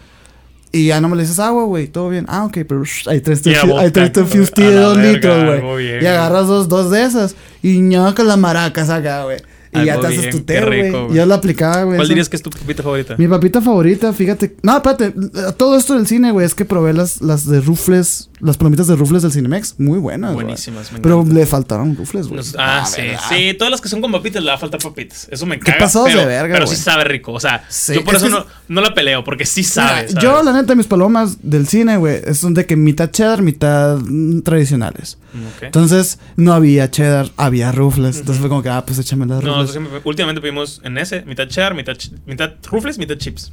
Y 0.75 0.87
ya 0.87 0.99
no 0.99 1.07
me 1.07 1.15
le 1.15 1.21
dices 1.21 1.37
agua, 1.39 1.65
güey. 1.65 1.87
Todo 1.87 2.09
bien. 2.09 2.25
Ah, 2.27 2.45
ok, 2.45 2.57
pero 2.67 2.83
shh, 2.83 3.07
ahí 3.07 3.21
traes 3.21 3.41
tu, 3.43 3.51
Y 3.51 3.53
a 3.55 3.59
fu- 3.61 3.67
ahí 3.77 3.89
boca, 3.89 3.91
traes 3.91 4.11
tu 4.11 4.21
güey. 4.21 4.31
Fuse 4.37 4.51
Tea 4.51 4.65
A 4.65 4.69
de 4.71 4.75
la 4.75 4.81
dos 4.81 4.97
litros, 4.97 5.45
güey. 5.45 6.03
Y 6.03 6.05
agarras 6.07 6.47
dos, 6.47 6.67
dos 6.67 6.89
de 6.89 7.03
esas. 7.05 7.35
Y 7.61 7.79
ñaca 7.79 8.23
las 8.23 8.37
maracas 8.39 8.89
acá, 8.89 9.23
güey. 9.23 9.37
Y 9.75 9.85
ya 9.85 9.93
Algo 9.93 10.01
te 10.01 10.07
haces 10.07 10.21
bien, 10.21 10.31
tu 10.31 10.37
qué 10.39 10.43
té, 10.43 10.61
rico, 10.61 11.05
güey. 11.05 11.17
Yo 11.17 11.25
la 11.25 11.35
aplicaba, 11.35 11.83
güey. 11.83 11.97
¿Cuál 11.97 12.07
dirías 12.07 12.29
que 12.29 12.35
es 12.35 12.41
tu 12.43 12.49
papita 12.49 12.83
favorita? 12.83 13.15
Mi 13.17 13.27
papita 13.27 13.61
favorita, 13.61 14.13
fíjate. 14.13 14.55
No, 14.61 14.75
espérate. 14.77 15.13
Todo 15.57 15.77
esto 15.77 15.95
del 15.95 16.07
cine, 16.07 16.31
güey, 16.31 16.45
es 16.45 16.55
que 16.55 16.65
probé 16.65 16.93
las, 16.93 17.21
las 17.21 17.45
de 17.47 17.61
rufles, 17.61 18.29
las 18.39 18.57
palomitas 18.57 18.87
de 18.87 18.95
rufles 18.95 19.21
del 19.23 19.31
Cinemex. 19.31 19.75
Muy 19.79 19.99
buenas, 19.99 20.33
güey. 20.33 20.45
Buenísimas, 20.45 20.91
me 20.91 20.99
Pero 20.99 21.25
le 21.25 21.45
faltaron 21.45 21.95
rufles, 21.95 22.27
güey. 22.27 22.41
Ah, 22.57 22.85
sí, 22.85 23.01
verdad. 23.01 23.19
sí, 23.29 23.53
todas 23.57 23.71
las 23.71 23.81
que 23.81 23.89
son 23.89 24.01
con 24.01 24.11
papitas 24.11 24.43
le 24.43 24.49
va 24.49 24.55
a 24.55 24.59
faltar 24.59 24.79
papitas. 24.81 25.27
Eso 25.31 25.45
me 25.45 25.59
¿Qué 25.59 25.65
caga. 25.71 25.79
pasados 25.79 26.07
pero, 26.09 26.21
de 26.21 26.25
verga, 26.27 26.53
Pero 26.53 26.67
sí 26.67 26.75
sabe 26.75 27.03
rico. 27.05 27.31
O 27.33 27.39
sea, 27.39 27.63
Sí, 27.69 27.95
yo 27.95 28.03
por 28.03 28.15
es 28.15 28.23
eso 28.23 28.31
que 28.31 28.39
no, 28.39 28.45
no 28.67 28.81
la 28.81 28.93
peleo, 28.93 29.23
porque 29.23 29.45
sí 29.45 29.63
sabe. 29.63 30.07
Mira, 30.07 30.21
yo, 30.21 30.43
la 30.43 30.53
neta, 30.53 30.75
mis 30.75 30.87
palomas 30.87 31.37
del 31.41 31.67
cine, 31.67 31.97
güey, 31.97 32.21
son 32.35 32.53
de 32.53 32.65
que 32.65 32.75
mitad 32.75 33.09
cheddar, 33.11 33.41
mitad 33.41 33.97
mm, 33.97 34.41
tradicionales. 34.41 35.17
Ok. 35.33 35.63
Entonces, 35.63 36.19
no 36.35 36.53
había 36.53 36.91
cheddar, 36.91 37.31
había 37.37 37.71
rufles. 37.71 38.17
Entonces 38.19 38.39
fue 38.39 38.49
como 38.49 38.61
que, 38.61 38.69
ah, 38.69 38.83
pues 38.85 38.99
échame 38.99 39.25
las 39.25 39.43
No, 39.43 39.53
rufles. 39.53 39.62
Nosotros 39.63 39.89
siempre- 39.89 40.01
últimamente 40.09 40.41
pedimos 40.41 40.81
en 40.83 40.97
ese, 40.97 41.21
mitad 41.23 41.47
cheddar, 41.47 41.73
mitad, 41.75 41.93
chi- 41.95 42.13
mitad 42.25 42.51
rufles, 42.69 42.97
mitad 42.97 43.15
chips. 43.17 43.51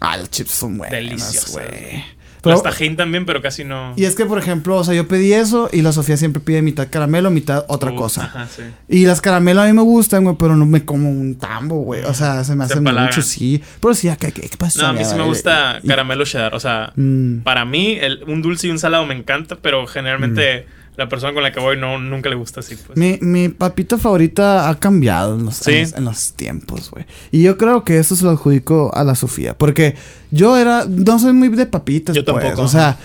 Ah, 0.00 0.16
los 0.16 0.30
chips 0.30 0.50
son 0.50 0.78
buenos, 0.78 0.96
Deliciosos. 0.96 1.52
güey. 1.52 2.04
Pero- 2.42 2.56
Las 2.56 2.64
tajín 2.64 2.96
también, 2.96 3.24
pero 3.24 3.40
casi 3.40 3.62
no. 3.62 3.92
Y 3.96 4.04
es 4.04 4.16
que, 4.16 4.26
por 4.26 4.36
ejemplo, 4.36 4.76
o 4.76 4.82
sea, 4.82 4.94
yo 4.94 5.06
pedí 5.06 5.32
eso 5.32 5.70
y 5.72 5.82
la 5.82 5.92
Sofía 5.92 6.16
siempre 6.16 6.42
pide 6.42 6.60
mitad 6.60 6.88
caramelo, 6.90 7.30
mitad 7.30 7.64
otra 7.68 7.92
Uh, 7.92 7.94
cosa. 7.94 8.24
Ajá, 8.24 8.48
sí. 8.48 8.62
Y 8.88 9.06
las 9.06 9.20
caramelos 9.20 9.62
a 9.62 9.68
mí 9.68 9.72
me 9.72 9.82
gustan, 9.82 10.24
güey, 10.24 10.34
pero 10.36 10.56
no 10.56 10.66
me 10.66 10.84
como 10.84 11.08
un 11.08 11.36
tambo, 11.36 11.76
güey. 11.82 12.02
O 12.02 12.12
sea, 12.14 12.42
se 12.42 12.56
me 12.56 12.64
Se 12.66 12.72
hace 12.72 12.78
empalagan. 12.78 13.10
mucho, 13.10 13.22
sí. 13.22 13.62
Pero 13.80 13.94
sí, 13.94 14.08
acá, 14.08 14.32
¿qué, 14.32 14.42
qué 14.42 14.56
pasa? 14.56 14.82
No, 14.82 14.88
a 14.88 14.92
mí 14.92 15.04
sí 15.04 15.14
me 15.14 15.22
gusta 15.22 15.80
caramelo 15.86 16.24
cheddar. 16.24 16.52
O 16.56 16.58
sea, 16.58 16.92
Mm. 16.96 17.42
para 17.44 17.64
mí, 17.64 17.96
el- 18.00 18.24
un 18.26 18.42
dulce 18.42 18.66
y 18.66 18.70
un 18.70 18.80
salado 18.80 19.06
me 19.06 19.14
encanta, 19.14 19.58
pero 19.62 19.86
generalmente 19.86 20.66
la 20.96 21.08
persona 21.08 21.32
con 21.32 21.42
la 21.42 21.52
que 21.52 21.60
voy 21.60 21.78
no, 21.78 21.98
nunca 21.98 22.28
le 22.28 22.36
gusta 22.36 22.60
así, 22.60 22.76
pues. 22.76 22.98
Mi, 22.98 23.18
mi 23.22 23.48
papita 23.48 23.96
favorita 23.98 24.68
ha 24.68 24.78
cambiado 24.78 25.36
en 25.36 25.46
los, 25.46 25.56
Sí. 25.56 25.70
en 25.72 25.80
los, 25.82 25.92
en 25.94 26.04
los 26.04 26.32
tiempos, 26.34 26.90
güey. 26.90 27.06
Y 27.30 27.42
yo 27.42 27.56
creo 27.56 27.82
que 27.84 27.98
eso 27.98 28.14
se 28.14 28.24
lo 28.24 28.30
adjudico 28.30 28.90
a 28.94 29.02
la 29.04 29.14
Sofía. 29.14 29.56
Porque 29.56 29.94
yo 30.30 30.56
era, 30.58 30.84
no 30.88 31.18
soy 31.18 31.32
muy 31.32 31.48
de 31.48 31.66
papitas, 31.66 32.14
Yo 32.14 32.24
pues. 32.24 32.36
tampoco. 32.44 32.62
O 32.62 32.68
sea, 32.68 32.98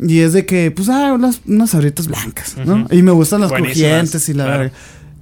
y 0.00 0.20
es 0.20 0.32
de 0.34 0.44
que, 0.46 0.70
pues, 0.70 0.88
ah, 0.90 1.12
unas, 1.14 1.40
unas 1.46 1.70
sabritas 1.70 2.06
blancas, 2.08 2.56
¿no? 2.64 2.86
Y 2.90 3.02
me 3.02 3.12
gustan 3.12 3.40
las 3.40 3.50
Buenísimas, 3.50 3.88
crujientes 3.88 4.28
y 4.28 4.34
la 4.34 4.44
claro. 4.44 4.58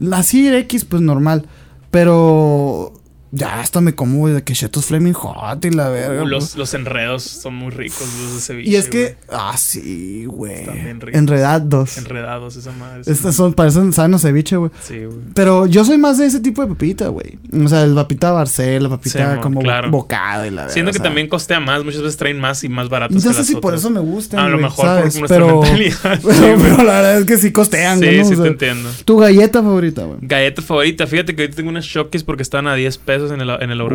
verga. 0.01 0.17
Así 0.19 0.49
X, 0.49 0.85
pues 0.85 1.03
normal. 1.03 1.47
Pero 1.91 2.93
ya 3.33 3.61
hasta 3.61 3.81
me 3.81 3.95
como, 3.95 4.29
de 4.29 4.43
que 4.43 4.55
Chetos 4.55 4.87
Flaming 4.87 5.13
Hot 5.13 5.65
y 5.65 5.71
la 5.71 5.89
verga. 5.89 6.23
Uh, 6.23 6.27
los, 6.27 6.45
pues. 6.45 6.57
los 6.57 6.75
enredos 6.75 7.23
son 7.23 7.55
muy 7.55 7.71
ricos, 7.71 8.07
los 8.23 8.35
de 8.35 8.41
ceviche. 8.41 8.71
Y 8.71 8.77
es 8.77 8.89
que, 8.89 9.17
ah, 9.29 9.55
sí, 9.57 10.25
güey. 10.27 10.65
Enredados. 11.13 11.97
Enredados, 11.97 12.57
esa 12.57 12.73
madre. 12.73 13.03
Estas 13.07 13.37
son, 13.37 13.55
parecen 13.55 13.93
sanos 13.93 14.23
ceviche, 14.23 14.57
güey. 14.57 14.71
Sí, 14.83 15.05
güey. 15.05 15.19
Pero 15.35 15.67
yo 15.67 15.85
soy 15.85 15.99
más 15.99 16.19
de 16.19 16.27
ese 16.27 16.41
tipo 16.41 16.63
de 16.63 16.69
papita, 16.69 17.09
güey. 17.09 17.39
O 17.65 17.69
sea, 17.69 17.85
el 17.85 17.95
papita 17.95 18.33
Barcel, 18.33 18.83
la 18.83 18.89
papita 18.89 19.11
Sí, 19.11 19.37
mo, 19.37 19.41
como 19.41 19.61
claro. 19.61 19.91
bocado 19.91 20.47
y 20.47 20.51
la 20.51 20.63
verdad. 20.63 20.75
Siento 20.75 20.93
que 20.93 20.99
también 20.99 21.29
costea 21.29 21.61
más, 21.61 21.85
muchas 21.85 22.03
veces 22.03 22.17
traen 22.17 22.41
más 22.41 22.65
y 22.65 22.69
más 22.69 22.89
baratos. 22.89 23.15
No 23.15 23.21
sé 23.33 23.39
las 23.39 23.47
si 23.47 23.57
por 23.57 23.75
eso 23.75 23.91
me 23.91 24.01
gustan. 24.01 24.41
A 24.41 24.49
lo 24.49 24.59
mejor 24.59 24.87
¿sabes? 24.87 25.15
por 25.15 25.21
nuestra 25.21 25.39
pero, 25.39 25.63
mentalidad. 25.63 26.21
Pero, 26.23 26.41
Sí, 26.41 26.63
pero 26.63 26.77
la 26.79 26.93
verdad 27.01 27.19
es 27.21 27.25
que 27.27 27.37
sí 27.39 27.53
costean, 27.53 27.99
Sí, 28.01 28.07
güey. 28.07 28.19
¿no? 28.19 28.25
sí 28.25 28.33
O 28.33 28.37
sea, 28.37 28.45
te 28.45 28.51
entiendo. 28.51 28.91
Tu 29.05 29.17
galleta 29.17 29.63
favorita, 29.63 30.03
güey. 30.03 30.19
Galleta 30.23 30.63
favorita, 30.63 31.07
fíjate 31.07 31.35
que 31.35 31.43
ahorita 31.43 31.57
tengo 31.57 31.71
unas 31.71 31.85
Shokis 31.85 32.25
porque 32.25 32.43
están 32.43 32.67
a 32.67 32.75
10 32.75 32.99
pesos 32.99 33.20
en 33.31 33.41
el, 33.41 33.51
en 33.51 33.71
el. 33.71 33.81
Uh. 33.83 33.87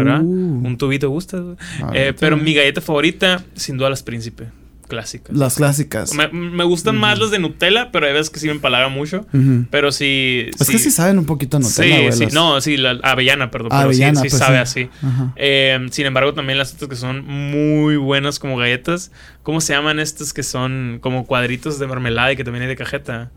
Un 0.68 0.78
tubito 0.78 1.10
gusta. 1.10 1.42
Ah, 1.82 1.92
Eh, 1.94 2.14
pero 2.20 2.38
mi 2.38 2.54
galleta 2.54 2.82
favorita, 2.82 3.44
sin 3.56 3.78
duda, 3.78 3.90
las 3.90 4.04
Príncipe. 4.04 4.48
Clásicas. 4.88 5.36
Las 5.36 5.56
clásicas. 5.56 6.14
Me, 6.14 6.28
me 6.28 6.64
gustan 6.64 6.96
más 6.98 7.18
las 7.18 7.32
de 7.32 7.40
Nutella, 7.40 7.92
pero 7.92 8.06
hay 8.06 8.14
veces 8.14 8.30
que 8.30 8.40
sí 8.40 8.46
me 8.46 8.52
empalaga 8.54 8.88
mucho. 8.88 9.26
Pero 9.72 9.92
sí. 9.92 10.46
Es 10.60 10.70
que 10.70 10.78
sí 10.78 10.92
saben 10.92 11.18
un 11.18 11.26
poquito 11.26 11.58
a 11.58 11.60
Nutella, 11.60 12.12
Sí, 12.12 12.26
sí. 12.30 12.36
No, 12.36 12.62
sí, 12.62 12.78
la 12.78 12.92
avellana, 13.02 13.50
perdón. 13.50 13.70
pero 13.70 13.82
Avellana, 13.82 14.22
sí, 14.22 14.30
sí 14.30 14.30
pues, 14.30 14.40
sabe 14.40 14.58
sí. 14.68 14.82
así. 14.84 14.90
Ajá. 15.08 15.34
Eh, 15.38 15.88
sin 15.90 16.06
embargo, 16.06 16.36
también 16.36 16.60
las 16.60 16.74
otras 16.76 16.88
que 16.90 16.96
son 16.98 17.26
muy 17.26 17.98
buenas 17.98 18.38
como 18.38 18.58
galletas. 18.58 19.12
¿Cómo 19.42 19.60
se 19.60 19.74
llaman 19.74 20.00
estas 20.00 20.34
que 20.34 20.44
son 20.44 21.00
como 21.02 21.26
cuadritos 21.26 21.80
de 21.80 21.88
mermelada 21.88 22.32
y 22.34 22.36
que 22.36 22.44
también 22.44 22.62
hay 22.64 22.70
de 22.70 22.76
cajeta? 22.76 23.32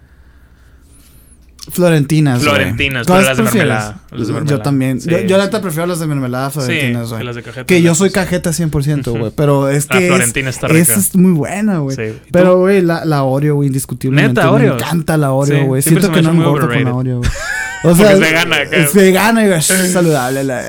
Florentinas. 1.70 2.38
güey. 2.38 2.48
Florentinas, 2.50 3.06
¿Cuáles 3.06 3.26
pero 3.28 3.36
las 3.44 3.52
de 3.52 3.58
mermelada, 3.58 4.00
las 4.10 4.28
de 4.28 4.44
Yo 4.46 4.60
también. 4.60 5.00
Sí, 5.00 5.10
yo, 5.10 5.20
yo 5.20 5.38
la 5.38 5.50
sí. 5.50 5.56
prefiero 5.60 5.86
las 5.86 5.98
de 6.00 6.06
mermelada 6.06 6.50
florentinas, 6.50 7.08
güey. 7.08 7.18
que 7.18 7.24
las 7.24 7.36
de 7.36 7.42
cajeta. 7.42 7.66
Que 7.66 7.82
yo 7.82 7.94
soy 7.94 8.10
cajeta 8.10 8.50
100%, 8.50 9.18
güey. 9.18 9.32
Pero 9.34 9.68
es 9.68 9.88
La 9.90 9.98
que. 9.98 10.06
Florentina 10.08 10.50
es, 10.50 10.56
está 10.56 10.68
rica. 10.68 10.80
esa 10.82 10.98
es 10.98 11.14
muy 11.16 11.32
buena, 11.32 11.78
güey. 11.78 11.96
Sí. 11.96 12.02
¿Y 12.26 12.30
Pero, 12.30 12.58
güey, 12.58 12.82
la, 12.82 13.04
la 13.04 13.22
Oreo, 13.22 13.56
güey, 13.56 13.68
indiscutiblemente. 13.68 14.40
Neta, 14.40 14.50
Me 14.50 14.56
Oreo. 14.56 14.74
encanta 14.74 15.16
la 15.16 15.32
Oreo, 15.32 15.66
güey. 15.66 15.82
Siento 15.82 16.10
que 16.10 16.16
me 16.16 16.22
no 16.22 16.34
muy 16.34 16.44
engordo 16.44 16.68
con 16.68 16.84
la. 16.84 16.94
Oreo, 16.94 17.18
güey. 17.18 17.30
O 17.84 17.94
Porque 17.94 18.12
es 18.12 18.18
vegana, 18.18 18.56
acá. 18.56 18.76
Es 18.76 18.92
vegana 18.92 19.44
y 19.44 19.46
güey, 19.46 19.58
es 19.60 19.92
saludable 19.92 20.42
la. 20.42 20.64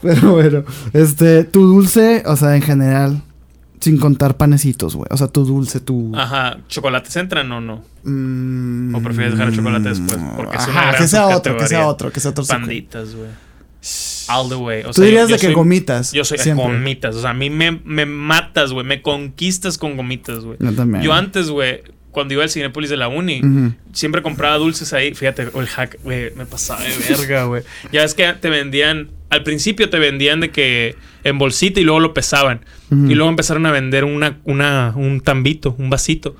Pero 0.00 0.32
bueno, 0.34 0.62
este, 0.92 1.42
tu 1.42 1.66
dulce, 1.66 2.22
o 2.24 2.36
sea, 2.36 2.54
en 2.54 2.62
general, 2.62 3.20
sin 3.86 3.98
contar 3.98 4.36
panecitos, 4.36 4.94
güey. 4.94 5.06
O 5.10 5.16
sea, 5.16 5.28
tu 5.28 5.44
dulce, 5.44 5.80
tu. 5.80 6.12
Ajá, 6.14 6.58
¿chocolates 6.68 7.16
entran 7.16 7.50
o 7.52 7.60
no? 7.60 7.82
Mm, 8.04 8.94
¿O 8.94 9.02
prefieres 9.02 9.32
dejar 9.32 9.48
el 9.48 9.56
chocolate 9.56 9.88
después? 9.88 10.18
Porque 10.36 10.56
es 10.56 10.66
una 10.68 10.72
Ajá, 10.80 10.88
gran 10.90 11.02
que 11.02 11.08
sea 11.08 11.26
otro, 11.28 11.56
que 11.56 11.66
sea 11.66 11.86
otro, 11.86 12.12
que 12.12 12.20
sea 12.20 12.30
otro. 12.32 12.44
Panditas, 12.44 13.14
güey. 13.14 13.30
All 14.28 14.48
the 14.48 14.56
way. 14.56 14.82
O 14.82 14.86
Tú 14.86 14.94
sea, 14.94 15.04
dirías 15.04 15.28
de 15.28 15.34
que 15.36 15.46
soy- 15.46 15.54
gomitas. 15.54 16.12
Yo 16.12 16.24
soy 16.24 16.38
siempre. 16.38 16.64
gomitas. 16.66 17.14
O 17.14 17.20
sea, 17.20 17.30
a 17.30 17.34
mí 17.34 17.50
me, 17.50 17.80
me 17.84 18.04
matas, 18.06 18.72
güey. 18.72 18.84
Me 18.84 19.00
conquistas 19.02 19.78
con 19.78 19.96
gomitas, 19.96 20.44
güey. 20.44 20.56
Yo 20.60 20.72
también. 20.72 21.04
Yo 21.04 21.12
antes, 21.12 21.48
güey, 21.50 21.82
cuando 22.10 22.34
iba 22.34 22.42
al 22.42 22.50
Cinepolis 22.50 22.90
de 22.90 22.96
la 22.96 23.08
uni, 23.08 23.40
siempre 23.92 24.22
compraba 24.22 24.56
dulces 24.56 24.92
ahí. 24.92 25.14
Fíjate, 25.14 25.48
o 25.52 25.60
el 25.60 25.68
hack, 25.68 25.98
güey, 26.02 26.34
me 26.34 26.46
pasaba 26.46 26.80
de 26.82 26.90
verga, 27.16 27.44
güey. 27.44 27.62
Ya 27.92 28.02
es 28.02 28.14
que 28.14 28.32
te 28.32 28.50
vendían, 28.50 29.10
al 29.30 29.44
principio 29.44 29.88
te 29.90 29.98
vendían 30.00 30.40
de 30.40 30.50
que 30.50 30.96
en 31.28 31.38
bolsita 31.38 31.80
y 31.80 31.84
luego 31.84 32.00
lo 32.00 32.14
pesaban. 32.14 32.60
Y 32.90 33.14
luego 33.14 33.28
empezaron 33.30 33.66
a 33.66 33.70
vender 33.72 34.04
una, 34.04 34.38
una, 34.44 34.92
un 34.96 35.20
tambito, 35.20 35.74
un 35.78 35.90
vasito. 35.90 36.36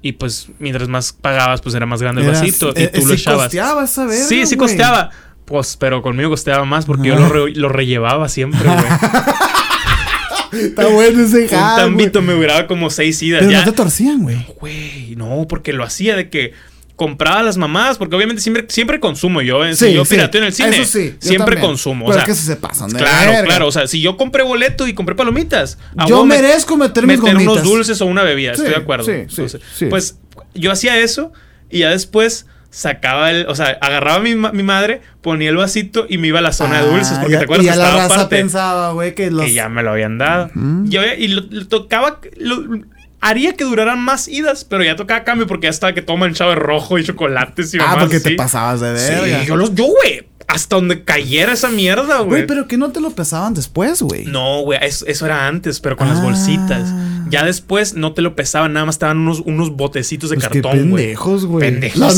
Y 0.00 0.12
pues 0.12 0.48
mientras 0.60 0.88
más 0.88 1.12
pagabas, 1.12 1.60
pues 1.60 1.74
era 1.74 1.84
más 1.86 2.00
grande 2.00 2.22
el 2.22 2.28
vasito. 2.28 2.72
eh, 2.76 2.90
y 2.94 2.98
tú 2.98 3.04
eh, 3.04 3.08
lo 3.08 3.14
sí 3.16 3.20
echabas. 3.22 3.42
costeaba 3.46 3.84
esa 3.84 4.06
verga, 4.06 4.24
sí, 4.24 4.46
sí 4.46 4.56
costeaba. 4.56 5.10
Pues, 5.44 5.76
pero 5.76 6.02
conmigo 6.02 6.30
costeaba 6.30 6.64
más 6.66 6.84
porque 6.86 7.08
yo 7.08 7.16
lo, 7.16 7.28
re- 7.28 7.54
lo 7.54 7.68
rellevaba 7.68 8.28
siempre, 8.28 8.60
güey. 8.62 8.76
Está 10.52 10.86
bueno 10.86 11.22
ese 11.24 11.42
un 11.42 11.48
tambito 11.48 12.22
me 12.22 12.32
duraba 12.32 12.66
como 12.66 12.88
seis 12.90 13.22
idas. 13.22 13.40
Pero 13.40 13.52
ya. 13.52 13.58
no 13.58 13.64
te 13.66 13.72
torcían, 13.72 14.22
güey. 14.22 14.46
Güey, 14.58 15.14
no, 15.16 15.46
porque 15.48 15.72
lo 15.74 15.84
hacía 15.84 16.16
de 16.16 16.30
que 16.30 16.52
compraba 16.98 17.38
a 17.38 17.42
las 17.44 17.56
mamás, 17.56 17.96
porque 17.96 18.16
obviamente 18.16 18.42
siempre, 18.42 18.66
siempre 18.68 18.98
consumo 19.00 19.40
yo. 19.40 19.64
¿eh? 19.64 19.74
Sí, 19.76 19.86
si 19.86 19.94
yo 19.94 20.04
sí. 20.04 20.16
pirateo 20.16 20.40
en 20.42 20.46
el 20.48 20.52
cine, 20.52 20.68
Eso 20.80 20.84
sí, 20.98 21.14
yo 21.20 21.28
siempre 21.28 21.54
también. 21.54 21.66
consumo. 21.70 22.06
Pero 22.06 22.10
o 22.10 22.12
sea, 22.14 22.22
es 22.24 22.28
que 22.28 22.34
si 22.34 22.44
se 22.46 22.56
pasan 22.56 22.90
de 22.90 22.98
claro, 22.98 23.30
verga. 23.30 23.44
claro. 23.46 23.66
O 23.68 23.72
sea, 23.72 23.86
si 23.86 24.00
yo 24.02 24.16
compré 24.16 24.42
boleto 24.42 24.86
y 24.86 24.92
compré 24.94 25.14
palomitas, 25.14 25.78
Yo 26.06 26.26
merezco 26.26 26.76
meter 26.76 27.06
mis 27.06 27.20
meter 27.20 27.36
unos 27.36 27.62
dulces 27.62 28.00
o 28.02 28.06
una 28.06 28.24
bebida, 28.24 28.50
estoy 28.52 28.68
de 28.70 28.76
acuerdo. 28.76 29.04
sí, 29.04 29.12
sí, 29.28 29.42
Entonces. 29.42 29.60
Pues 29.88 30.18
yo 30.54 30.72
hacía 30.72 30.98
eso 30.98 31.32
y 31.70 31.78
ya 31.78 31.90
después 31.90 32.46
sacaba 32.70 33.30
el, 33.30 33.46
o 33.46 33.54
sea, 33.54 33.78
agarraba 33.80 34.16
a 34.18 34.20
mi, 34.20 34.34
ma- 34.34 34.52
mi 34.52 34.62
madre, 34.62 35.00
ponía 35.22 35.48
el 35.50 35.56
vasito 35.56 36.04
y 36.08 36.18
me 36.18 36.26
iba 36.28 36.40
a 36.40 36.42
la 36.42 36.52
zona 36.52 36.82
de 36.82 36.90
dulces, 36.90 37.12
Ah, 37.14 37.20
porque 37.20 37.32
ya- 37.32 37.38
te 37.38 37.44
acuerdas 37.44 37.64
y 37.64 37.68
que 37.68 37.72
a 37.72 37.76
la 37.76 37.84
estaba 37.84 38.02
raza 38.02 38.14
aparte 38.16 38.36
pensaba, 38.36 38.92
güey, 38.92 39.14
que 39.14 39.30
los... 39.30 39.46
que 39.46 39.52
ya 39.54 39.68
me 39.70 39.82
lo 39.82 39.92
habían 39.92 40.18
dado. 40.18 40.46
Ujú. 40.54 40.84
Yo, 40.84 41.00
y 41.16 41.28
lo, 41.28 41.42
lo 41.48 41.66
tocaba, 41.68 42.20
lo- 42.36 42.80
haría 43.20 43.54
que 43.54 43.64
duraran 43.64 44.00
más 44.00 44.28
idas, 44.28 44.64
pero 44.64 44.84
ya 44.84 44.96
tocaba 44.96 45.24
cambio 45.24 45.46
porque 45.46 45.66
ya 45.66 45.70
estaba 45.70 45.92
que 45.92 46.02
todo 46.02 46.16
manchado 46.16 46.50
de 46.50 46.56
rojo 46.56 46.98
y 46.98 47.04
chocolates 47.04 47.74
y 47.74 47.78
Ah, 47.80 47.96
porque 48.00 48.20
te 48.20 48.32
pasabas 48.36 48.80
de 48.80 48.92
verga. 48.92 49.40
Sí, 49.40 49.46
yo, 49.46 49.56
los, 49.56 49.74
yo, 49.74 49.86
güey, 49.86 50.28
hasta 50.46 50.76
donde 50.76 51.04
cayera 51.04 51.52
esa 51.52 51.68
mierda, 51.68 52.18
güey. 52.18 52.28
Güey, 52.28 52.46
pero 52.46 52.66
que 52.68 52.76
no 52.78 52.90
te 52.90 53.00
lo 53.00 53.10
pesaban 53.10 53.54
después, 53.54 54.00
güey. 54.02 54.24
No, 54.24 54.62
güey, 54.62 54.78
eso, 54.82 55.04
eso 55.06 55.26
era 55.26 55.46
antes, 55.46 55.80
pero 55.80 55.96
con 55.96 56.08
las 56.08 56.18
Ah. 56.18 56.22
bolsitas. 56.22 56.88
Ya 57.30 57.44
después 57.44 57.94
no 57.94 58.12
te 58.12 58.22
lo 58.22 58.34
pesaban, 58.36 58.72
nada 58.72 58.86
más 58.86 58.94
estaban 58.96 59.18
unos, 59.18 59.40
unos 59.40 59.70
botecitos 59.76 60.30
de 60.30 60.36
Pues 60.36 60.48
cartón, 60.48 60.90
güey. 60.90 61.04
pendejos, 61.04 61.46
güey. 61.46 61.70
Neta, 61.72 62.08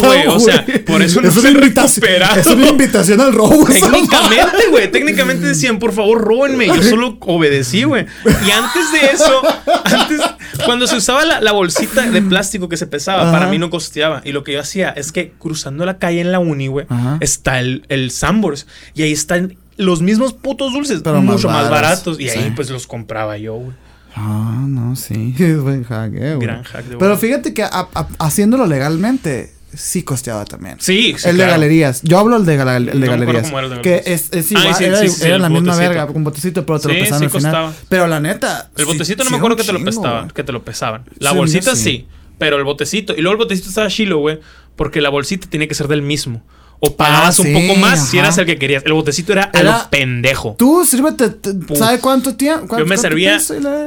güey. 0.00 0.26
O 0.28 0.38
sea, 0.40 0.64
por 0.86 1.02
eso 1.02 1.20
no 1.20 1.28
Es 1.28 1.34
se 1.34 1.50
recuperaron. 1.50 2.38
Es 2.38 2.46
una 2.46 2.68
invitación 2.68 3.20
al 3.20 3.32
robo. 3.32 3.66
Técnicamente, 3.66 4.66
güey. 4.70 4.90
Técnicamente 4.92 5.46
decían, 5.46 5.78
por 5.78 5.92
favor, 5.92 6.20
róbenme. 6.20 6.66
Yo 6.66 6.82
solo 6.82 7.16
obedecí, 7.20 7.84
güey. 7.84 8.06
Y 8.46 8.50
antes 8.50 8.92
de 8.92 9.10
eso, 9.12 9.42
antes, 9.84 10.20
cuando 10.64 10.86
se 10.86 10.96
usaba 10.96 11.24
la, 11.24 11.40
la 11.40 11.52
bolsita 11.52 12.10
de 12.10 12.22
plástico 12.22 12.68
que 12.68 12.76
se 12.76 12.86
pesaba, 12.86 13.22
Ajá. 13.22 13.32
para 13.32 13.46
mí 13.48 13.58
no 13.58 13.70
costeaba. 13.70 14.22
Y 14.24 14.32
lo 14.32 14.44
que 14.44 14.52
yo 14.52 14.60
hacía 14.60 14.90
es 14.90 15.12
que 15.12 15.32
cruzando 15.38 15.84
la 15.84 15.98
calle 15.98 16.20
en 16.20 16.32
la 16.32 16.38
uni, 16.38 16.66
güey, 16.68 16.86
está 17.20 17.60
el, 17.60 17.84
el 17.88 18.10
Sambors. 18.10 18.66
Y 18.94 19.02
ahí 19.02 19.12
están 19.12 19.56
los 19.76 20.02
mismos 20.02 20.32
putos 20.34 20.72
dulces, 20.72 21.00
Pero 21.02 21.22
mucho 21.22 21.48
más 21.48 21.70
baratos. 21.70 22.16
baratos. 22.18 22.20
Y 22.20 22.28
ahí, 22.28 22.52
pues, 22.54 22.68
los 22.70 22.86
compraba 22.86 23.38
yo, 23.38 23.54
güey. 23.54 23.72
Ah, 24.14 24.64
no, 24.66 24.96
sí. 24.96 25.34
Es 25.38 25.60
buen 25.60 25.84
hack, 25.84 26.12
eh, 26.14 26.34
güey. 26.34 26.46
Gran 26.46 26.62
hack 26.64 26.84
de 26.84 26.96
Pero 26.96 27.16
fíjate 27.16 27.54
que 27.54 27.62
a- 27.62 27.88
a- 27.94 28.08
haciéndolo 28.18 28.66
legalmente, 28.66 29.52
sí 29.72 30.02
costeaba 30.02 30.44
también. 30.44 30.76
Sí, 30.80 31.14
sí, 31.16 31.28
el 31.28 31.36
de 31.36 31.46
galerías. 31.46 32.02
Yo 32.02 32.18
hablo 32.18 32.36
el 32.36 32.44
de, 32.44 32.56
gal- 32.58 32.76
el 32.76 32.86
de 32.86 32.92
No 32.92 32.98
me 32.98 33.06
acuerdo 33.06 33.26
galerías. 33.26 33.52
era 33.52 33.60
el 33.60 33.70
de 33.70 33.80
que 33.82 34.02
es, 34.06 34.30
Ah, 34.32 34.36
igual, 34.38 34.74
sí, 34.74 34.84
era, 34.84 34.98
sí, 35.08 35.28
la 35.28 35.48
misma 35.48 35.48
botecito. 35.72 35.78
verga, 35.78 36.06
con 36.08 36.24
botecito, 36.24 36.66
pero 36.66 36.80
te 36.80 36.88
lo 36.88 36.94
pesaban 36.94 37.22
al 37.22 37.30
final. 37.30 37.52
costaba. 37.52 37.72
Pero 37.88 38.06
la 38.08 38.20
neta. 38.20 38.70
El 38.76 38.86
botecito 38.86 39.22
no 39.24 39.30
me 39.30 39.36
acuerdo 39.36 39.56
que 39.56 39.64
te 39.64 39.72
lo 39.72 39.84
pesaban, 39.84 40.30
que 40.30 40.42
te 40.44 40.52
lo 40.52 40.62
pesaban. 40.64 41.04
La 41.18 41.32
bolsita 41.32 41.76
sí, 41.76 42.06
pero 42.38 42.56
el 42.56 42.64
botecito. 42.64 43.14
Y 43.16 43.20
luego 43.22 43.32
el 43.32 43.38
botecito 43.38 43.68
estaba 43.68 43.88
chilo, 43.88 44.18
güey. 44.18 44.40
Porque 44.76 45.00
la 45.00 45.10
bolsita 45.10 45.46
tenía 45.48 45.68
que 45.68 45.74
ser 45.74 45.88
del 45.88 46.02
mismo. 46.02 46.42
O 46.82 46.96
pagabas 46.96 47.38
Ah, 47.38 47.42
un 47.42 47.52
poco 47.52 47.74
más 47.78 48.08
si 48.08 48.16
eras 48.18 48.38
el 48.38 48.46
que 48.46 48.56
querías. 48.56 48.82
El 48.86 48.94
botecito 48.94 49.32
era, 49.32 49.50
a 49.52 49.58
Era- 49.60 49.78
lo 49.84 49.90
pendejo. 49.90 50.56
Tú, 50.58 50.86
sírvete, 50.86 51.28
te- 51.28 51.76
¿sabe 51.76 51.98
cuánto 52.00 52.34
tiempo? 52.36 52.78
Yo 52.78 52.86
me 52.86 52.96
servía 52.96 53.38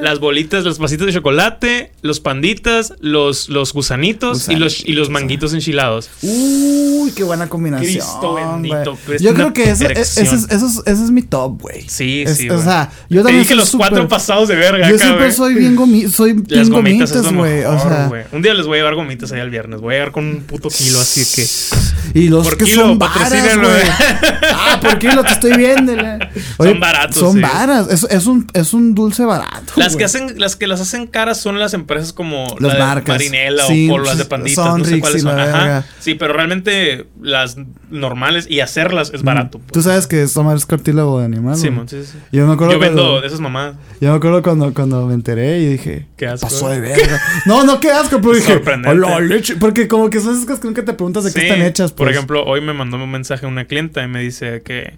las 0.01 0.19
bolitas, 0.19 0.63
los 0.63 0.77
vasitos 0.77 1.07
de 1.07 1.13
chocolate, 1.13 1.91
los 2.03 2.19
panditas, 2.19 2.93
los, 2.99 3.49
los 3.49 3.73
gusanitos 3.73 4.47
y 4.47 4.55
los, 4.57 4.85
y 4.85 4.91
los 4.93 5.09
manguitos 5.09 5.53
enchilados. 5.55 6.09
Uy, 6.21 7.11
qué 7.15 7.23
buena 7.23 7.49
combinación. 7.49 7.91
Cristo 7.91 8.35
bendito, 8.35 8.97
Yo 9.19 9.33
creo 9.33 9.53
que 9.53 9.71
ese, 9.71 9.85
erección. 9.85 10.25
ese, 10.27 10.35
es- 10.35 10.51
eso 10.51 10.67
es- 10.67 10.77
ese 10.85 11.03
es 11.03 11.09
mi 11.11 11.23
top, 11.23 11.61
güey. 11.61 11.85
Sí, 11.89 12.23
Es- 12.27 12.37
sí. 12.37 12.49
O 12.49 12.61
sea, 12.61 12.91
yo 13.09 13.21
Te 13.21 13.23
también 13.23 13.39
dije 13.39 13.49
soy 13.55 13.57
los 13.57 13.71
cuatro 13.71 14.07
pasados 14.07 14.47
de 14.49 14.55
verga. 14.55 14.87
Yo 14.87 14.95
acá, 14.95 15.05
siempre 15.05 15.31
soy 15.31 15.55
bien, 15.55 15.75
gomi 15.75 16.07
soy 16.09 16.33
bien 16.33 16.45
Las 16.59 16.69
gomitas 16.69 17.11
güey. 17.33 17.63
O 17.63 17.79
sea. 17.79 18.27
Un 18.31 18.41
día 18.43 18.53
les 18.53 18.67
voy 18.67 18.75
a 18.77 18.81
llevar 18.81 18.95
gomitas 18.95 19.31
ahí 19.31 19.39
al 19.39 19.49
viernes. 19.49 19.81
Voy 19.81 19.95
a 19.95 19.97
llegar 19.97 20.11
con 20.11 20.25
un 20.25 20.41
puto 20.43 20.69
kilo 20.69 20.99
así 20.99 21.23
que. 21.35 22.19
Y 22.19 22.27
los 22.29 22.45
Por 22.47 22.57
que 22.57 22.65
kilo, 22.84 22.99
son 22.99 22.99
varas, 22.99 23.57
güey. 23.57 23.84
Ah, 24.55 24.79
por 24.81 24.99
kilo 24.99 25.23
te 25.23 25.31
estoy 25.34 25.53
viendo. 25.57 25.93
Son 26.57 26.79
baratos, 26.79 27.17
Son 27.17 27.34
sí. 27.34 27.41
varas. 27.41 27.88
Es, 27.89 28.03
es, 28.09 28.25
un, 28.27 28.47
es 28.53 28.73
un 28.73 28.95
dulce 28.95 29.25
barato. 29.25 29.73
Las 29.75 29.95
que 29.95 30.03
hacen, 30.05 30.39
las 30.39 30.55
que 30.55 30.67
las 30.67 30.81
hacen 30.81 31.07
caras 31.07 31.39
son 31.39 31.59
las 31.59 31.73
empresas 31.73 32.13
como 32.13 32.45
Las 32.59 32.77
la 32.77 32.95
de. 32.95 33.01
Marinela 33.01 33.65
Sí, 33.67 33.89
o, 33.89 33.95
o 33.95 33.97
las 33.99 34.17
de 34.17 34.25
panditas, 34.25 34.77
no 34.77 34.86
sé 34.86 34.99
cuáles 34.99 35.21
son. 35.21 35.39
Ajá. 35.39 35.86
Sí, 35.99 36.15
pero 36.15 36.34
realmente 36.34 37.07
las 37.21 37.57
normales 37.89 38.47
y 38.49 38.59
hacerlas 38.59 39.11
es 39.13 39.23
barato. 39.23 39.59
Tú 39.59 39.65
pues. 39.73 39.86
sabes 39.86 40.07
que 40.07 40.25
tomar 40.27 40.57
es 40.57 40.65
cartílago 40.65 41.19
de 41.19 41.25
animal. 41.25 41.55
Sí, 41.55 41.69
sí, 41.88 42.03
sí. 42.03 42.17
Yo 42.31 42.47
me 42.47 42.53
acuerdo 42.53 42.73
Yo 42.73 42.79
vendo 42.79 43.01
cuando- 43.03 43.23
esas 43.27 43.39
mamadas. 43.39 43.75
Yo 44.01 44.09
me 44.09 44.15
acuerdo 44.17 44.41
cuando, 44.41 44.73
cuando 44.73 45.05
me 45.07 45.13
enteré 45.13 45.59
y 45.59 45.65
dije, 45.67 46.07
Qué 46.17 46.27
asco, 46.27 46.47
pasó 46.47 46.69
de 46.69 46.77
¿eh? 46.77 46.81
verga. 46.81 47.21
No, 47.45 47.63
no, 47.63 47.79
qué 47.79 47.91
asco, 47.91 48.19
pero 48.21 48.34
dije, 48.34 48.53
Sorprendente. 48.53 49.55
Porque 49.59 49.88
como 49.88 50.09
que 50.09 50.19
son 50.19 50.34
esas 50.34 50.45
cosas 50.45 50.59
que 50.59 50.67
nunca 50.67 50.84
te 50.84 50.93
preguntas 50.93 51.23
de 51.23 51.34
qué 51.34 51.47
están 51.47 51.61
hechas. 51.61 51.91
Por 51.91 52.07
pues. 52.07 52.15
ejemplo, 52.15 52.43
hoy 52.43 52.61
me 52.61 52.72
mandó 52.74 52.97
un 52.97 53.11
mensaje 53.11 53.45
una 53.45 53.65
clienta 53.65 54.03
y 54.03 54.07
me 54.07 54.21
dice 54.21 54.61
que 54.63 54.93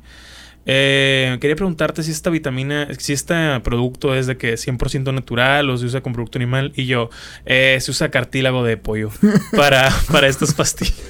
eh, 0.67 1.37
quería 1.41 1.55
preguntarte 1.55 2.01
si 2.01 2.09
esta 2.11 2.29
vitamina, 2.31 2.87
si 2.97 3.13
este 3.13 3.35
producto 3.61 4.15
es 4.15 4.25
de 4.25 4.35
que 4.37 4.55
100% 4.55 5.13
natural 5.13 5.69
o 5.69 5.77
se 5.77 5.85
usa 5.85 6.01
con 6.01 6.13
producto 6.13 6.37
animal. 6.39 6.71
Y 6.75 6.85
yo, 6.87 7.09
eh, 7.45 7.77
se 7.81 7.91
usa 7.91 8.09
cartílago 8.09 8.63
de 8.63 8.77
pollo 8.77 9.11
para, 9.55 9.89
para 10.11 10.27
estas 10.27 10.53
pastillas. 10.53 10.95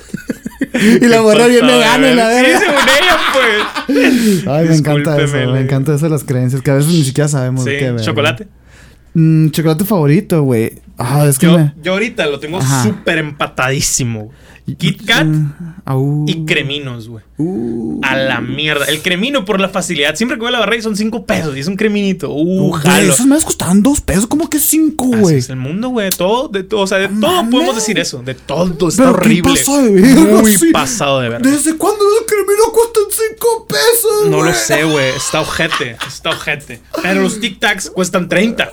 Y 0.74 1.07
la 1.07 1.22
morra 1.22 1.47
bien 1.47 1.66
vegana 1.66 2.11
y 2.11 2.16
la 2.16 2.28
ver- 2.28 2.43
verga. 2.45 2.59
Sí, 2.59 2.66
según 2.66 2.82
ella, 3.01 3.18
pues. 3.34 4.47
Ay, 4.47 4.68
me 4.70 4.76
encanta 4.76 5.22
eso, 5.22 5.51
me 5.51 5.61
encanta 5.61 5.95
eso 5.95 6.05
de 6.05 6.11
las 6.11 6.24
creencias, 6.26 6.61
que 6.61 6.72
a 6.72 6.76
veces 6.76 6.91
ni 6.91 7.03
siquiera 7.03 7.28
sabemos 7.30 7.63
Sí, 7.63 7.72
qué 7.78 7.91
ver. 7.91 8.01
chocolate. 8.01 8.47
Mm, 9.13 9.49
chocolate 9.51 9.86
favorito, 9.86 10.41
güey. 10.43 10.74
Ah, 10.97 11.25
es 11.27 11.37
que 11.37 11.45
Yo, 11.47 11.57
me... 11.57 11.73
yo 11.83 11.93
ahorita 11.93 12.25
lo 12.27 12.39
tengo 12.39 12.59
súper 12.61 13.17
empatadísimo. 13.19 14.31
Kit 14.79 15.05
Kat 15.05 15.25
Mm, 15.27 15.51
au. 15.85 16.25
y 16.27 16.43
creminos, 16.45 17.07
güey. 17.07 17.23
Uh. 17.37 17.99
A 18.01 18.15
la 18.15 18.41
mierda. 18.41 18.85
El 18.85 19.03
cremino 19.03 19.45
por 19.45 19.59
la 19.59 19.69
facilidad. 19.69 20.15
Siempre 20.15 20.37
que 20.37 20.39
voy 20.41 20.47
a 20.49 20.53
la 20.53 20.59
barra 20.59 20.75
y 20.75 20.81
son 20.81 20.95
5 20.95 21.23
pesos 21.27 21.55
y 21.55 21.59
es 21.59 21.67
un 21.67 21.75
creminito. 21.75 22.31
Uh, 22.33 22.71
jalo. 22.71 23.13
esos 23.13 23.27
me 23.27 23.39
costaban 23.41 23.83
dos 23.83 24.01
pesos, 24.01 24.25
como 24.25 24.49
que 24.49 24.57
cinco, 24.57 25.05
güey. 25.05 25.35
es 25.37 25.49
el 25.51 25.57
mundo, 25.57 25.89
güey. 25.89 26.09
Todo, 26.09 26.47
de 26.47 26.63
todo, 26.63 26.81
o 26.81 26.87
sea, 26.87 26.97
de 26.97 27.09
No 27.09 27.19
todo 27.27 27.49
podemos 27.51 27.75
decir 27.75 27.99
eso. 27.99 28.23
De 28.23 28.33
todo 28.33 28.87
está 28.89 29.03
Pero 29.03 29.15
¿qué 29.17 29.25
horrible. 29.27 29.51
pasó 29.53 29.81
de 29.83 29.91
verga? 29.91 30.21
Muy 30.41 30.53
Sí. 30.57 30.71
pasado 30.71 31.19
de 31.19 31.29
verdad. 31.29 31.51
¿Desde 31.51 31.77
cuándo 31.77 32.03
el 32.19 32.25
cremino 32.25 32.63
cuestan 32.73 33.03
cinco 33.11 33.67
pesos, 33.67 34.29
No 34.31 34.41
lo 34.43 34.51
sé, 34.53 34.83
güey. 34.85 35.09
Está 35.15 35.41
ojete. 35.41 35.95
Está 36.07 36.29
ojete. 36.31 36.81
Pero 37.03 37.21
los 37.21 37.39
Tic 37.39 37.59
Tacs 37.59 37.91
cuestan 37.91 38.27
30. 38.27 38.67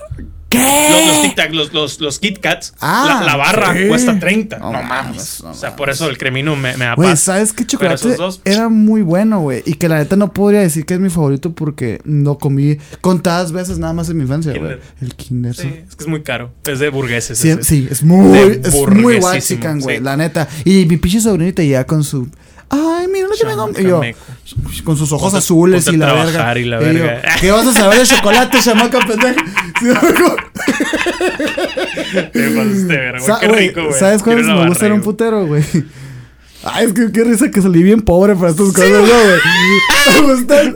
¿Qué? 0.52 0.88
Los, 0.90 1.06
los 1.06 1.22
Tic 1.22 1.34
Tacs, 1.34 1.54
los, 1.54 1.72
los, 1.72 2.00
los 2.00 2.18
Kit 2.18 2.38
Kats, 2.40 2.74
Ah, 2.80 3.20
la, 3.20 3.26
la 3.26 3.36
barra 3.36 3.74
cuesta 3.88 4.18
30. 4.18 4.58
No 4.58 4.66
No, 4.66 4.82
mames, 4.82 4.88
mames. 4.88 5.40
no 5.42 5.50
o 5.50 5.54
sea, 5.54 5.74
por 5.76 5.90
eso 5.90 6.08
el 6.08 6.18
cremino 6.18 6.54
me, 6.56 6.76
me 6.76 6.84
da 6.84 6.94
Güey, 6.94 7.10
paz. 7.10 7.20
¿sabes 7.20 7.52
qué 7.52 7.66
chocolate 7.66 8.16
dos- 8.16 8.40
era 8.44 8.68
muy 8.68 9.02
bueno, 9.02 9.40
güey? 9.40 9.62
Y 9.66 9.74
que 9.74 9.88
la 9.88 9.98
neta 9.98 10.16
no 10.16 10.32
podría 10.32 10.60
decir 10.60 10.84
que 10.86 10.94
es 10.94 11.00
mi 11.00 11.10
favorito 11.10 11.52
porque 11.52 12.00
lo 12.04 12.38
comí 12.38 12.76
contadas 13.00 13.52
veces 13.52 13.78
nada 13.78 13.92
más 13.92 14.08
en 14.08 14.16
mi 14.18 14.22
infancia, 14.24 14.52
güey. 14.58 14.78
El 15.00 15.14
Kinder. 15.14 15.54
Sí, 15.54 15.68
es 15.88 15.96
que 15.96 16.04
es 16.04 16.08
muy 16.08 16.22
caro. 16.22 16.52
Es 16.66 16.78
de 16.78 16.88
burgueses. 16.90 17.38
Sí, 17.38 17.88
es 17.90 18.02
muy, 18.02 18.38
De 18.38 18.68
es 18.68 18.74
muy 18.74 19.16
waxican, 19.18 19.80
güey, 19.80 19.98
sí. 19.98 20.02
la 20.02 20.16
neta. 20.16 20.48
Y 20.64 20.86
mi 20.86 20.96
pinche 20.96 21.20
sobrinita 21.20 21.62
ya 21.62 21.84
con 21.86 22.04
su. 22.04 22.28
Mira 23.12 23.28
Y 23.78 23.82
yo, 23.84 24.00
meco. 24.00 24.18
con 24.84 24.96
sus 24.96 25.12
ojos 25.12 25.34
azules 25.34 25.86
y 25.88 25.96
la 25.96 26.12
verga. 26.14 26.58
y 26.58 26.64
la 26.64 26.80
yo, 26.80 26.86
verga. 26.86 27.22
¿Qué 27.40 27.50
vas 27.50 27.66
a 27.66 27.74
saber 27.74 27.98
de 27.98 28.06
chocolate, 28.06 28.58
chamaca 28.60 28.98
Te 29.00 29.14
pasaste 32.50 32.86
verga, 32.86 33.38
Qué 33.40 33.48
rico, 33.48 33.84
güey. 33.84 33.98
¿Sabes 33.98 34.22
cuáles 34.22 34.46
me 34.46 34.54
barra, 34.54 34.94
un 34.94 35.02
putero, 35.02 35.46
güey? 35.46 35.62
Ay, 36.64 36.86
es 36.86 36.92
que 36.92 37.10
qué 37.10 37.24
risa 37.24 37.50
que 37.50 37.60
salí 37.60 37.82
bien 37.82 38.02
pobre 38.02 38.36
para 38.36 38.50
estas 38.50 38.72
cosas, 38.72 38.88
¿no, 38.88 39.00
güey? 39.00 39.40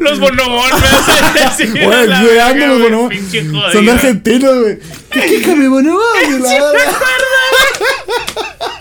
Los 0.00 0.18
bonobón 0.18 0.70
me. 0.72 1.66
Güey, 1.86 2.06
los 2.08 3.72
Son 3.72 3.88
argentinos, 3.88 4.58
güey. 4.62 4.78
¿Qué 5.10 5.42
qué 5.42 5.54
mi 5.54 5.68
bonobón? 5.68 6.02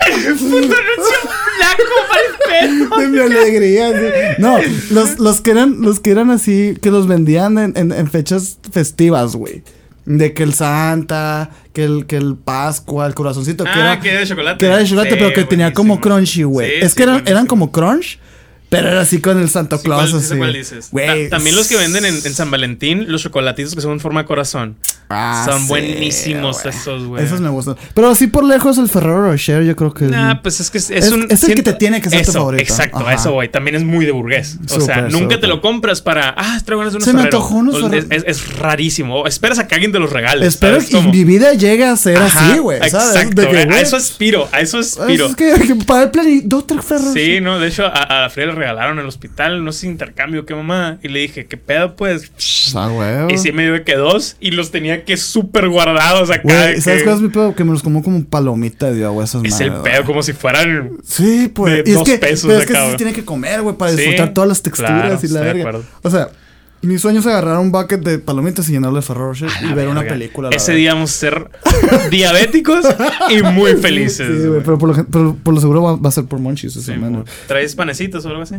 flaco 1.56 1.82
mal 2.10 2.88
pedo. 2.90 2.96
de 3.00 3.08
mi 3.08 3.18
alegría. 3.18 3.90
sí. 3.92 4.34
No, 4.38 4.58
los, 4.90 5.18
los 5.18 5.40
que 5.40 5.50
eran, 5.52 5.80
los 5.80 6.00
que 6.00 6.10
eran 6.10 6.30
así, 6.30 6.76
que 6.80 6.90
los 6.90 7.06
vendían 7.06 7.58
en, 7.58 7.72
en- 7.76 7.92
en 7.92 8.10
fechas 8.10 8.58
festivas, 8.72 9.34
güey. 9.36 9.62
De 10.04 10.32
que 10.34 10.44
el 10.44 10.54
Santa, 10.54 11.50
que 11.72 11.82
el, 11.84 12.06
que 12.06 12.16
el 12.16 12.36
Pascua, 12.36 13.06
el 13.06 13.14
corazoncito, 13.14 13.64
que 13.64 13.70
Ah, 13.70 13.92
era. 13.94 14.00
que 14.00 14.10
era 14.10 14.20
de 14.20 14.26
chocolate. 14.26 14.58
Que 14.58 14.66
era 14.66 14.76
de 14.76 14.84
chocolate, 14.84 15.10
Sí, 15.10 15.16
pero 15.18 15.32
que 15.34 15.44
tenía 15.44 15.72
como 15.72 16.00
crunchy, 16.00 16.44
güey. 16.44 16.70
Sí, 16.70 16.76
es 16.86 16.94
que 16.94 17.02
eran, 17.02 17.22
eran 17.26 17.46
como 17.46 17.72
crunch, 17.72 18.18
pero 18.68 18.88
era 18.88 19.00
así 19.00 19.20
con 19.20 19.40
el 19.40 19.48
Santa 19.48 19.78
Sí, 19.78 19.84
Claus, 19.84 20.10
¿cuál, 20.10 20.22
sí 20.22 20.34
así. 20.42 20.58
dices? 20.58 20.90
Ta- 20.90 21.36
También 21.36 21.56
los 21.56 21.68
que 21.68 21.76
venden 21.76 22.04
en, 22.04 22.14
en 22.14 22.34
San 22.34 22.50
Valentín, 22.50 23.06
los 23.08 23.22
chocolatitos 23.22 23.74
que 23.74 23.80
son 23.80 23.92
en 23.92 24.00
forma 24.00 24.22
de 24.22 24.26
corazón. 24.26 24.76
Ah, 25.08 25.44
son 25.48 25.60
sí, 25.62 25.68
buenísimos 25.68 26.62
güey. 26.62 26.74
esos, 26.74 27.04
güey. 27.06 27.24
Esos 27.24 27.40
me 27.40 27.48
gustan. 27.48 27.76
Pero 27.94 28.08
así 28.10 28.26
por 28.26 28.42
lejos, 28.42 28.76
el 28.78 28.88
Ferrero 28.88 29.30
Rocher, 29.30 29.62
yo 29.62 29.76
creo 29.76 29.94
que. 29.94 30.06
Nah, 30.06 30.42
pues 30.42 30.58
es 30.58 30.68
que 30.70 30.78
es, 30.78 30.90
es 30.90 31.12
un. 31.12 31.26
es 31.30 31.44
el 31.44 31.54
que 31.54 31.62
te 31.62 31.74
tiene 31.74 32.00
que 32.00 32.10
ser 32.10 32.24
tu 32.24 32.30
eso, 32.30 32.38
favorito. 32.40 32.62
Exacto, 32.64 32.98
Ajá. 32.98 33.14
eso, 33.14 33.32
güey. 33.32 33.48
También 33.48 33.76
es 33.76 33.84
muy 33.84 34.04
de 34.04 34.10
burgués. 34.10 34.58
O 34.68 34.80
sea, 34.80 35.02
nunca 35.02 35.18
súper. 35.18 35.40
te 35.42 35.46
lo 35.46 35.60
compras 35.60 36.02
para. 36.02 36.34
Ah, 36.36 36.60
traigo 36.64 36.80
unos 36.82 36.92
Se 36.94 36.98
me 36.98 37.04
Ferrero. 37.04 37.24
antojó 37.24 37.54
unos 37.54 37.76
O- 37.76 37.80
Ferrero. 37.88 38.06
Es, 38.10 38.24
es 38.26 38.56
rarísimo. 38.58 39.20
O 39.20 39.26
esperas 39.28 39.60
a 39.60 39.68
que 39.68 39.76
alguien 39.76 39.92
te 39.92 40.00
los 40.00 40.10
regale. 40.10 40.44
Espero 40.44 40.80
¿sabes 40.80 40.90
que 40.90 41.00
mi 41.02 41.22
vida 41.22 41.52
llegue 41.54 41.84
a 41.84 41.94
ser 41.96 42.16
Ajá, 42.18 42.50
así, 42.50 42.58
güey. 42.58 42.78
Exacto, 42.78 43.42
De 43.42 43.48
que, 43.48 43.64
güey, 43.64 43.78
A 43.78 43.80
eso 43.80 43.96
aspiro, 43.96 44.48
a 44.50 44.60
eso 44.60 44.78
aspiro. 44.78 45.26
Es 45.26 45.36
que, 45.36 45.76
para 45.86 46.02
el 46.04 46.10
plan 46.10 46.28
y 46.28 46.40
dos, 46.40 46.66
tres 46.66 46.84
ferros. 46.84 47.12
Sí, 47.14 47.40
no, 47.40 47.60
de 47.60 47.68
hecho 47.68 47.84
a, 47.86 48.24
a 48.24 48.30
Frida 48.30 48.55
regalaron 48.56 48.94
en 48.98 49.02
el 49.02 49.06
hospital, 49.08 49.64
no 49.64 49.70
sé, 49.72 49.86
intercambio, 49.86 50.44
qué 50.46 50.54
mamá. 50.54 50.98
Y 51.02 51.08
le 51.08 51.20
dije, 51.20 51.46
¿qué 51.46 51.56
pedo, 51.56 51.94
pues? 51.94 52.32
Ah, 52.74 52.88
güey. 52.88 53.34
Y 53.34 53.38
sí 53.38 53.52
me 53.52 53.64
dio 53.64 53.84
que 53.84 53.94
dos 53.94 54.36
y 54.40 54.50
los 54.50 54.70
tenía 54.70 55.04
que 55.04 55.16
súper 55.16 55.68
guardados 55.68 56.30
acá. 56.30 56.40
Güey, 56.42 56.80
¿sabes 56.80 56.98
que- 57.00 57.04
cuál 57.04 57.16
es 57.16 57.22
mi 57.22 57.28
pedo? 57.28 57.54
Que 57.54 57.62
me 57.64 57.72
los 57.72 57.82
como 57.82 58.02
como 58.02 58.24
palomita 58.24 58.90
de 58.90 59.04
agua 59.04 59.24
esas 59.24 59.44
Es 59.44 59.60
el 59.60 59.70
madres, 59.70 59.84
pedo, 59.84 59.94
güey. 60.02 60.06
como 60.06 60.22
si 60.22 60.32
fueran. 60.32 60.92
Sí, 61.04 61.50
pues. 61.54 61.84
de 61.84 61.90
Y 61.90 61.92
es 61.92 61.94
dos 61.98 62.08
que, 62.08 62.18
pesos 62.18 62.48
pero 62.48 62.60
es 62.60 62.66
que 62.66 62.72
acá, 62.76 62.84
sí 62.86 62.90
se 62.92 62.96
tiene 62.96 63.12
que 63.12 63.24
comer, 63.24 63.62
güey, 63.62 63.76
para 63.76 63.92
Sí, 63.92 63.98
disfrutar 63.98 64.32
todas 64.34 64.48
las 64.48 64.62
texturas 64.62 64.92
claro, 65.02 65.18
y 65.22 65.28
la 65.28 65.40
verga. 65.40 65.80
O 66.02 66.10
sea, 66.10 66.28
mi 66.82 66.98
sueño 66.98 67.20
es 67.20 67.26
agarrar 67.26 67.58
un 67.58 67.72
bucket 67.72 68.00
de 68.00 68.18
palomitas 68.18 68.68
y 68.68 68.72
llenarlo 68.72 68.96
de 68.96 69.02
Ferrero 69.02 69.28
Rocher 69.28 69.48
y 69.68 69.72
ver 69.74 69.88
una 69.88 70.02
película. 70.02 70.50
la 70.50 70.56
Ese 70.56 70.72
día 70.74 70.94
vamos 70.94 71.10
a 71.10 71.18
ser 71.18 71.50
diabéticos 72.10 72.84
y 73.30 73.42
muy 73.42 73.72
felices. 73.80 74.42
Sí, 74.42 74.48
güey, 74.48 74.60
pero 74.62 74.78
por 74.78 74.88
lo, 74.90 74.94
gen- 74.94 75.06
pero 75.10 75.36
por 75.42 75.54
lo 75.54 75.60
seguro 75.60 75.82
va, 75.82 75.96
va 75.96 76.08
a 76.08 76.12
ser 76.12 76.24
por 76.24 76.38
Monchis 76.38 76.74
Sí, 76.74 76.92
güey. 76.96 77.24
¿Traes 77.46 77.74
panecitos 77.74 78.24
o 78.24 78.28
algo 78.28 78.42
así? 78.42 78.56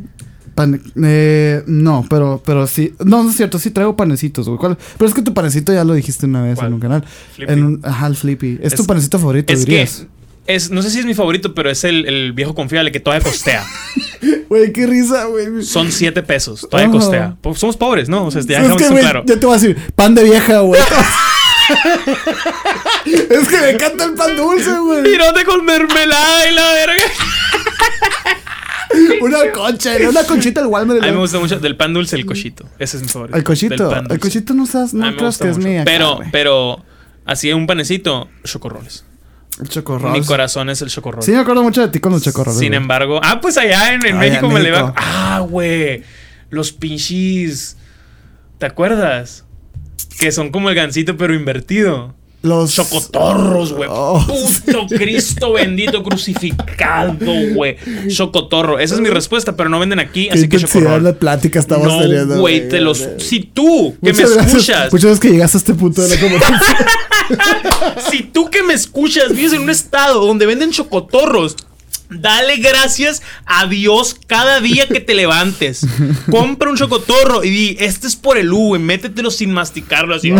Pan- 0.55 0.81
eh, 1.03 1.63
no, 1.67 2.05
pero, 2.09 2.41
pero 2.45 2.65
sí. 2.67 2.93
No, 3.05 3.23
no 3.23 3.29
es 3.29 3.37
cierto, 3.37 3.59
sí 3.59 3.71
traigo 3.71 3.95
panecitos. 3.95 4.49
Pero 4.97 5.07
es 5.07 5.13
que 5.13 5.21
tu 5.21 5.33
panecito 5.33 5.71
ya 5.73 5.83
lo 5.83 5.93
dijiste 5.93 6.25
una 6.25 6.41
vez 6.41 6.55
¿Cuál? 6.55 6.67
en 6.69 6.73
un 6.73 6.79
canal. 6.79 7.03
Flippy. 7.35 7.53
En 7.53 7.63
un, 7.63 7.79
ajá, 7.83 8.07
el 8.07 8.15
Flippy. 8.15 8.59
Es, 8.61 8.73
tu 8.75 8.85
panecito 8.85 9.19
favorito, 9.19 9.53
Es 9.53 9.65
dirías. 9.65 10.07
que. 10.11 10.16
Es, 10.47 10.69
no 10.71 10.81
sé 10.81 10.89
si 10.89 10.99
es 10.99 11.05
mi 11.05 11.13
favorito, 11.13 11.53
pero 11.53 11.69
es 11.69 11.83
el, 11.83 12.05
el 12.07 12.31
viejo 12.33 12.55
confiable 12.55 12.91
que 12.91 12.99
todavía 12.99 13.23
costea. 13.29 13.65
Güey, 14.49 14.71
qué 14.73 14.87
risa, 14.87 15.25
güey. 15.25 15.61
Son 15.63 15.91
siete 15.91 16.23
pesos, 16.23 16.61
todavía 16.69 16.89
Ajá. 16.89 16.97
costea. 16.99 17.35
Po- 17.41 17.53
Somos 17.53 17.77
pobres, 17.77 18.09
¿no? 18.09 18.25
O 18.25 18.31
sea, 18.31 18.41
ya 18.41 18.61
dejamos 18.61 18.77
que, 18.77 18.83
eso 18.85 18.91
güey, 18.93 19.03
claro. 19.03 19.23
ya 19.25 19.39
te 19.39 19.45
voy 19.45 19.55
a 19.55 19.59
decir, 19.59 19.77
pan 19.93 20.15
de 20.15 20.23
vieja, 20.23 20.59
güey. 20.61 20.81
es 23.05 23.47
que 23.47 23.57
me 23.61 23.69
encanta 23.71 24.05
el 24.05 24.13
pan 24.13 24.35
dulce, 24.37 24.71
güey. 24.79 25.03
Pirote 25.03 25.43
con 25.45 25.63
mermelada 25.65 26.49
y 26.49 26.53
la 26.55 26.71
verga. 26.73 27.03
Una 29.21 29.51
concha, 29.51 29.91
una 30.09 30.23
conchita 30.23 30.61
del 30.61 30.69
Walmart. 30.69 31.03
A 31.03 31.07
mí 31.07 31.11
me 31.11 31.17
gusta 31.19 31.39
mucho 31.39 31.59
del 31.59 31.75
pan 31.75 31.93
dulce 31.93 32.15
el 32.15 32.25
cochito. 32.25 32.65
Ese 32.79 32.97
es 32.97 33.03
mi 33.03 33.09
favorito. 33.09 33.37
El 33.37 33.43
cochito. 33.43 33.75
Del 33.89 33.95
pan 34.03 34.07
El 34.09 34.19
cochito 34.19 34.53
no 34.53 34.65
sabes, 34.65 34.93
A 34.93 34.97
no 34.97 35.05
mí 35.05 35.11
me 35.11 35.17
crees 35.17 35.27
gusta 35.27 35.45
que 35.45 35.51
es 35.51 35.57
mucho. 35.57 35.67
mía. 35.69 35.81
Pero, 35.85 36.19
pero, 36.31 36.83
así 37.25 37.51
un 37.51 37.67
panecito, 37.67 38.29
chocorroles. 38.45 39.03
El 39.59 39.69
chocorrol. 39.69 40.11
Mi 40.11 40.21
corazón 40.23 40.69
es 40.69 40.81
el 40.81 40.89
chocorrol. 40.89 41.23
Sí, 41.23 41.31
me 41.31 41.39
acuerdo 41.39 41.63
mucho 41.63 41.81
de 41.81 41.87
ti 41.87 41.99
con 41.99 42.11
los 42.11 42.21
chocorroles. 42.21 42.59
Sin 42.59 42.69
güey. 42.69 42.77
embargo, 42.77 43.19
ah, 43.23 43.39
pues 43.41 43.57
allá 43.57 43.93
en, 43.93 44.05
en 44.05 44.17
Allá 44.17 44.29
México 44.29 44.47
en 44.47 44.53
me 44.53 44.59
le 44.61 44.71
va. 44.71 44.81
México. 44.81 44.95
Ah, 44.97 45.39
güey. 45.49 46.03
Los 46.49 46.71
pinches. 46.71 47.75
¿Te 48.59 48.65
acuerdas? 48.67 49.45
Que 50.19 50.31
son 50.31 50.51
como 50.51 50.69
el 50.69 50.75
gancito, 50.75 51.17
pero 51.17 51.33
invertido. 51.33 52.15
Los 52.43 52.75
Chocotorros, 52.75 53.73
güey. 53.73 53.89
Oh. 53.91 54.23
Puto 54.25 54.85
Cristo 54.95 55.53
bendito 55.53 56.03
crucificado, 56.03 57.15
güey. 57.55 57.77
Chocotorro. 58.09 58.77
Esa 58.79 58.93
es 58.95 59.01
mi 59.01 59.09
respuesta, 59.09 59.55
pero 59.57 59.69
no 59.69 59.79
venden 59.79 59.99
aquí, 59.99 60.29
así 60.29 60.47
que 60.47 60.59
chocorrol. 60.59 61.03
de 61.03 61.13
plática 61.13 61.59
estamos 61.59 61.87
No, 61.87 61.99
teniendo. 61.99 62.39
güey, 62.39 62.69
te 62.69 62.79
los. 62.79 63.05
Si 63.17 63.39
tú 63.41 63.95
que 64.03 64.13
me 64.13 64.19
gracias- 64.19 64.45
escuchas, 64.47 64.93
Muchas 64.93 65.05
veces 65.09 65.19
que 65.19 65.29
llegaste 65.31 65.57
a 65.57 65.59
este 65.59 65.73
punto 65.73 66.01
de 66.03 66.09
la 66.15 66.19
conversación. 66.21 66.59
si 68.09 68.23
tú 68.23 68.49
que 68.49 68.63
me 68.63 68.73
escuchas 68.73 69.29
vives 69.35 69.53
en 69.53 69.61
un 69.61 69.69
estado 69.69 70.25
donde 70.25 70.45
venden 70.45 70.71
chocotorros, 70.71 71.55
Dale 72.09 72.57
gracias 72.57 73.21
a 73.45 73.67
Dios 73.67 74.15
cada 74.27 74.61
día 74.61 74.87
que 74.87 74.99
te 75.01 75.13
levantes. 75.13 75.85
Compra 76.31 76.69
un 76.69 76.77
chocotorro 76.77 77.43
y 77.43 77.49
di, 77.49 77.77
este 77.79 78.07
es 78.07 78.15
por 78.15 78.37
el 78.37 78.51
U, 78.53 78.69
güey, 78.69 78.81
métetelo 78.81 79.29
sin 79.29 79.51
masticarlo 79.51 80.15
así. 80.15 80.31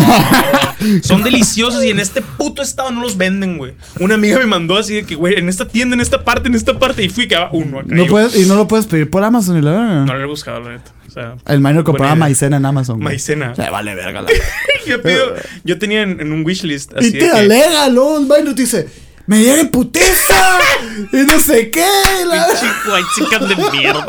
Son 1.02 1.22
deliciosos 1.22 1.84
y 1.84 1.90
en 1.90 2.00
este 2.00 2.22
puto 2.22 2.62
estado 2.62 2.90
no 2.90 3.02
los 3.02 3.16
venden, 3.16 3.58
güey. 3.58 3.74
Una 4.00 4.14
amiga 4.14 4.38
me 4.38 4.46
mandó 4.46 4.76
así 4.78 4.94
de 4.94 5.04
que, 5.04 5.14
güey, 5.14 5.34
en 5.38 5.48
esta 5.48 5.68
tienda, 5.68 5.94
en 5.94 6.00
esta 6.00 6.24
parte, 6.24 6.48
en 6.48 6.54
esta 6.54 6.78
parte, 6.78 7.02
y 7.04 7.08
fui 7.08 7.28
que 7.28 7.36
va 7.36 7.50
uno 7.52 7.80
acá. 7.80 7.88
No 7.94 8.04
yo, 8.04 8.10
puedes, 8.10 8.36
y 8.36 8.46
no 8.46 8.54
lo 8.54 8.66
puedes 8.68 8.86
pedir 8.86 9.10
por 9.10 9.22
Amazon 9.22 9.58
y 9.58 9.62
la 9.62 9.70
verdad. 9.72 10.04
No 10.06 10.14
lo 10.14 10.22
he 10.22 10.26
buscado, 10.26 10.60
la 10.60 10.70
neta. 10.70 10.92
O 11.06 11.10
sea, 11.10 11.34
El 11.46 11.60
minor 11.60 11.84
compraba 11.84 12.12
idea. 12.12 12.20
maicena 12.20 12.56
en 12.58 12.66
Amazon. 12.66 13.00
Maicena. 13.00 13.54
Se 13.54 13.68
vale 13.70 13.94
verga 13.94 14.22
la 14.22 14.28
yo, 14.86 15.02
pido, 15.02 15.34
yo 15.64 15.78
tenía 15.78 16.02
en, 16.02 16.20
en 16.20 16.32
un 16.32 16.44
wishlist 16.44 16.92
así 16.96 17.08
Y 17.08 17.12
te 17.12 17.18
que- 17.20 17.30
alega, 17.30 17.88
¿no? 17.88 18.16
El 18.18 18.22
minor 18.24 18.54
dice, 18.54 18.88
me 19.28 19.60
en 19.60 19.68
putiza. 19.68 20.58
y 21.12 21.16
no 21.18 21.38
sé 21.38 21.70
qué. 21.70 21.84
la- 22.26 22.46
chicken 23.14 23.48
de 23.48 23.56
mierda. 23.78 24.06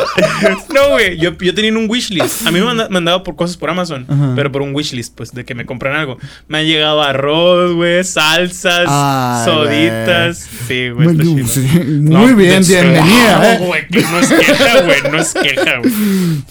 No, 0.74 0.90
güey. 0.91 1.18
Yo, 1.20 1.38
yo 1.38 1.54
tenía 1.54 1.70
en 1.70 1.78
un 1.78 1.90
wishlist. 1.90 2.48
A 2.48 2.52
mí 2.52 2.60
me 2.60 2.68
han 2.70 2.78
manda- 2.78 2.90
mandado 2.90 3.24
por 3.24 3.36
cosas 3.36 3.58
por 3.58 3.70
Amazon. 3.70 4.06
Ajá. 4.10 4.34
Pero 4.36 4.52
por 4.52 4.62
un 4.62 4.74
wishlist, 4.74 5.14
pues, 5.16 5.32
de 5.34 5.46
que 5.46 5.54
me 5.56 5.66
compran 5.66 5.96
algo. 5.96 6.18
Me 6.48 6.60
han 6.60 6.66
llegado 6.66 7.02
arroz, 7.04 7.74
güey, 7.76 8.04
salsas, 8.04 8.86
Ay, 8.88 9.46
soditas. 9.46 10.48
Sí, 10.68 10.90
güey. 10.90 11.10
Muy, 11.10 11.14
está 11.14 11.24
chido. 11.24 11.48
sí, 11.48 11.84
No, 12.02 12.20
muy 12.20 12.34
bien, 12.34 12.64
bienvenida. 12.66 13.38
No, 13.38 13.44
eh. 13.44 13.58
güey, 13.68 13.88
que 13.88 14.02
no 14.02 14.20
es 14.20 14.30
queja, 14.30 14.82
güey. 14.84 14.98
No 15.12 15.18
es 15.20 15.34
queja, 15.34 15.78
güey. 15.80 15.94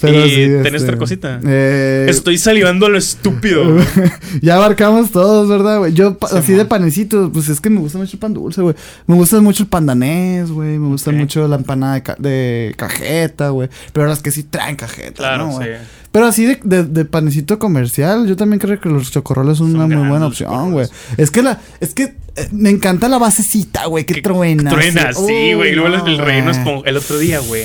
Pero 0.01 0.27
y 0.27 0.31
sí, 0.31 0.37
tenés 0.63 0.75
este, 0.75 0.85
otra 0.85 0.97
cosita. 0.99 1.41
eh, 1.47 2.07
Estoy 2.09 2.39
salivando 2.39 2.87
a 2.87 2.89
lo 2.91 2.99
estúpido. 2.99 3.65
ya 4.43 4.57
abarcamos 4.57 5.11
todos, 5.11 5.49
¿verdad, 5.49 5.79
güey? 5.79 5.93
Yo, 5.95 6.17
Sí, 6.29 6.37
así 6.37 6.53
de 6.53 6.65
panecitos, 6.65 7.31
pues 7.33 7.49
es 7.49 7.61
que 7.61 7.71
me 7.71 7.81
gusta 7.81 7.99
mucho 7.99 8.13
el 8.13 8.19
pan 8.19 8.35
dulce, 8.35 8.58
güey. 8.63 8.75
Me 9.07 9.15
gusta 9.15 9.41
mucho 9.41 9.63
el 9.65 9.69
pan 9.69 9.87
danés, 9.87 10.51
güey. 10.51 10.79
Me 10.79 10.89
gusta 10.89 11.11
mucho 11.13 11.47
la 11.49 11.57
empanada 11.57 11.95
de, 11.95 12.03
ca- 12.03 12.17
de 12.19 12.75
cajeta, 12.77 13.51
güey. 13.51 13.69
Pero 13.93 14.07
las 14.07 14.21
que 14.23 14.31
sí 14.31 14.43
traen 14.45 14.77
cajeta, 14.77 15.15
Claro, 15.17 15.47
¿no, 15.49 15.53
güey? 15.55 15.69
sí. 15.77 15.83
Pero 16.11 16.27
así 16.27 16.47
de, 16.47 16.59
de, 16.65 16.85
de 16.85 17.05
panecito 17.05 17.59
comercial, 17.59 18.27
yo 18.27 18.35
también 18.37 18.59
creo 18.61 18.81
que 18.81 18.89
los 18.89 19.11
chocorroles 19.11 19.59
son, 19.59 19.73
Son 19.73 19.81
una 19.83 19.97
muy 19.97 20.09
buena 20.09 20.27
opción, 20.27 20.73
güey. 20.73 20.87
Es 21.19 21.31
que 21.31 21.43
la, 21.43 21.61
es 21.81 21.93
que 21.95 22.15
eh, 22.37 22.49
me 22.51 22.71
encanta 22.71 23.09
la 23.09 23.19
basecita, 23.19 23.87
güey, 23.87 24.07
que, 24.07 24.15
Que 24.15 24.23
truena. 24.23 24.71
Truena, 24.71 25.13
sí, 25.13 25.53
güey. 25.53 25.73
Y 25.73 25.75
luego 25.75 25.95
no, 25.97 26.07
el 26.07 26.19
relleno 26.19 26.51
es 26.51 26.57
güey. 26.63 26.75
como. 26.77 26.85
El 26.87 26.97
otro 26.97 27.19
día, 27.19 27.41
güey. 27.41 27.65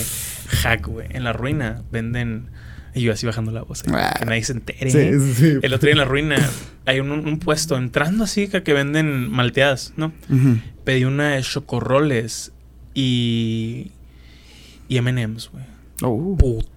Hack, 0.61 0.87
güey. 0.87 1.07
En 1.11 1.23
la 1.23 1.31
ruina 1.33 1.83
venden. 1.91 2.49
Y 2.95 3.01
yo 3.01 3.13
así 3.13 3.25
bajando 3.25 3.51
la 3.51 3.63
voz. 3.63 3.83
ahí, 3.87 3.93
Ah. 3.95 4.15
que 4.19 4.25
nadie 4.25 4.43
se 4.43 4.53
entere. 4.53 4.89
Sí, 4.91 5.33
sí. 5.35 5.57
El 5.61 5.73
otro 5.73 5.87
día 5.87 5.93
en 5.93 5.97
la 5.99 6.05
ruina 6.05 6.35
hay 6.85 6.99
un, 6.99 7.11
un 7.11 7.39
puesto 7.39 7.75
entrando 7.77 8.23
así 8.23 8.47
que, 8.47 8.61
que 8.63 8.73
venden 8.73 9.29
malteadas, 9.31 9.93
¿no? 9.97 10.13
Pedí 10.83 11.05
una 11.05 11.35
de 11.35 11.41
chocorroles 11.41 12.51
y. 12.93 13.91
y 14.87 15.01
MMs, 15.01 15.49
güey. 15.51 15.65
Oh. 16.03 16.35
Puta. 16.37 16.71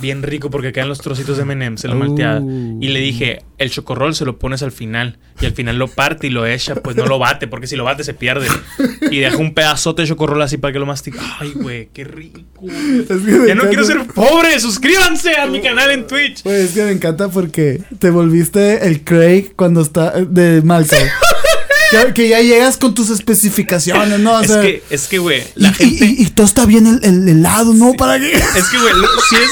Bien 0.00 0.22
rico 0.22 0.50
porque 0.50 0.72
quedan 0.72 0.88
los 0.88 1.00
trocitos 1.00 1.38
de 1.38 1.44
MMs 1.46 1.84
en 1.84 1.90
la 1.90 1.96
Uh. 1.96 1.98
malteada. 1.98 2.40
Y 2.42 2.88
le 2.88 3.00
dije, 3.00 3.42
el 3.56 3.70
chocorrol 3.70 4.14
se 4.14 4.26
lo 4.26 4.38
pones 4.38 4.62
al 4.62 4.70
final. 4.72 5.18
Y 5.40 5.46
al 5.46 5.52
final 5.52 5.78
lo 5.78 5.88
parte 5.88 6.26
y 6.26 6.30
lo 6.30 6.44
echa, 6.46 6.74
pues 6.76 6.96
no 6.96 7.06
lo 7.06 7.18
bate, 7.18 7.46
porque 7.48 7.66
si 7.66 7.76
lo 7.76 7.84
bate 7.84 8.04
se 8.04 8.12
pierde. 8.14 8.46
Y 9.10 9.18
deja 9.18 9.36
un 9.38 9.54
pedazote 9.54 10.02
de 10.02 10.08
chocorrol 10.08 10.42
así 10.42 10.58
para 10.58 10.72
que 10.74 10.78
lo 10.78 10.84
mastique. 10.86 11.18
Ay, 11.40 11.52
güey, 11.54 11.88
qué 11.92 12.04
rico. 12.04 12.40
Es 12.62 13.06
que 13.08 13.46
Ya 13.48 13.54
no 13.54 13.62
encanta- 13.64 13.68
quiero 13.68 13.84
ser 13.84 14.06
pobre. 14.14 14.58
Suscríbanse 14.60 15.36
a 15.36 15.46
mi 15.46 15.60
canal 15.62 15.90
en 15.90 16.06
Twitch. 16.06 16.42
Güey, 16.42 16.62
es 16.62 16.72
que 16.74 16.84
me 16.84 16.90
encanta 16.92 17.28
porque 17.28 17.80
te 17.98 18.10
volviste 18.10 18.86
el 18.86 19.04
Craig 19.04 19.52
cuando 19.56 19.80
está 19.80 20.12
eh, 20.18 20.26
de 20.28 20.60
Malcolm. 20.62 21.02
Que, 21.90 22.12
que 22.14 22.28
ya 22.28 22.40
llegas 22.40 22.76
con 22.76 22.94
tus 22.94 23.10
especificaciones, 23.10 24.18
¿no? 24.20 24.32
O 24.38 24.40
Es 24.40 24.48
sea, 24.50 24.60
que, 24.62 24.82
es 24.90 25.06
que, 25.06 25.18
güey, 25.18 25.42
y, 25.56 25.60
la 25.62 25.68
y- 25.70 25.74
gente. 25.74 26.04
y- 26.06 26.22
y 26.22 26.26
todo 26.30 26.46
está 26.46 26.66
bien 26.66 26.86
el, 26.86 27.00
el 27.04 27.28
helado, 27.28 27.72
¿no? 27.74 27.94
¿Para 27.94 28.18
qué? 28.18 28.32
Es 28.32 28.64
que, 28.70 28.78
güey, 28.78 28.92
si 29.28 29.36
es, 29.36 29.50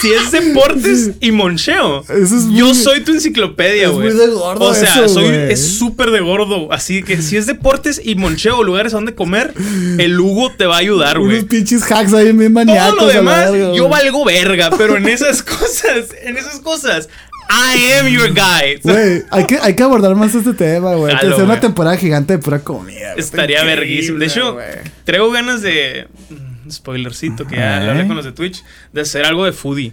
si 0.00 0.12
es 0.12 0.30
deportes 0.32 1.10
y 1.20 1.30
moncheo, 1.30 2.02
Eso 2.02 2.36
es 2.36 2.44
yo 2.50 2.74
soy 2.74 3.00
tu 3.00 3.12
enciclopedia, 3.12 3.84
es 3.86 3.90
güey. 3.90 4.08
muy 4.10 4.18
de 4.18 4.26
gordo 4.28 4.64
O 4.66 4.74
sea, 4.74 4.92
eso, 5.04 5.08
soy, 5.08 5.26
es 5.26 5.76
súper 5.78 6.10
de 6.10 6.20
gordo. 6.20 6.72
Así 6.72 7.02
que 7.02 7.20
si 7.22 7.36
es 7.36 7.46
deportes 7.46 8.00
y 8.02 8.14
moncheo, 8.14 8.62
lugares 8.62 8.92
donde 8.92 9.14
comer, 9.14 9.54
el 9.98 10.18
Hugo 10.20 10.52
te 10.56 10.66
va 10.66 10.76
a 10.76 10.78
ayudar, 10.78 11.18
Unos 11.18 11.30
güey. 11.32 11.44
pinches 11.44 11.82
hacks 11.90 12.12
ahí 12.14 12.32
bien 12.32 12.52
maníacos. 12.52 12.98
Todo 12.98 13.08
lo 13.08 13.12
demás, 13.14 13.52
verga, 13.52 13.74
yo 13.74 13.88
valgo 13.88 14.24
verga, 14.24 14.70
pero 14.76 14.96
en 14.96 15.08
esas 15.08 15.42
cosas, 15.42 16.06
en 16.22 16.36
esas 16.36 16.60
cosas, 16.60 17.08
I 17.50 17.92
am 18.00 18.08
your 18.08 18.30
guy. 18.32 18.80
Güey, 18.82 19.22
hay 19.30 19.46
que, 19.46 19.58
hay 19.60 19.74
que 19.74 19.82
abordar 19.82 20.14
más 20.14 20.34
este 20.34 20.54
tema, 20.54 20.94
güey. 20.94 21.14
Hacer 21.14 21.34
una 21.42 21.60
temporada 21.60 21.96
gigante 21.96 22.34
de 22.34 22.38
pura 22.38 22.60
comida. 22.60 23.14
Estaría 23.16 23.62
verguísimo. 23.64 24.18
De 24.18 24.26
hecho, 24.26 24.54
güey. 24.54 24.66
traigo 25.04 25.30
ganas 25.30 25.62
de. 25.62 26.08
mm, 26.30 26.70
Spoilercito, 26.70 27.46
que 27.46 27.56
ya 27.56 27.82
¿Eh? 27.82 27.84
lo 27.84 27.90
hablé 27.92 28.06
con 28.06 28.16
los 28.16 28.24
de 28.24 28.32
Twitch, 28.32 28.64
de 28.92 29.00
hacer 29.02 29.24
algo 29.24 29.44
de 29.44 29.52
foodie. 29.52 29.92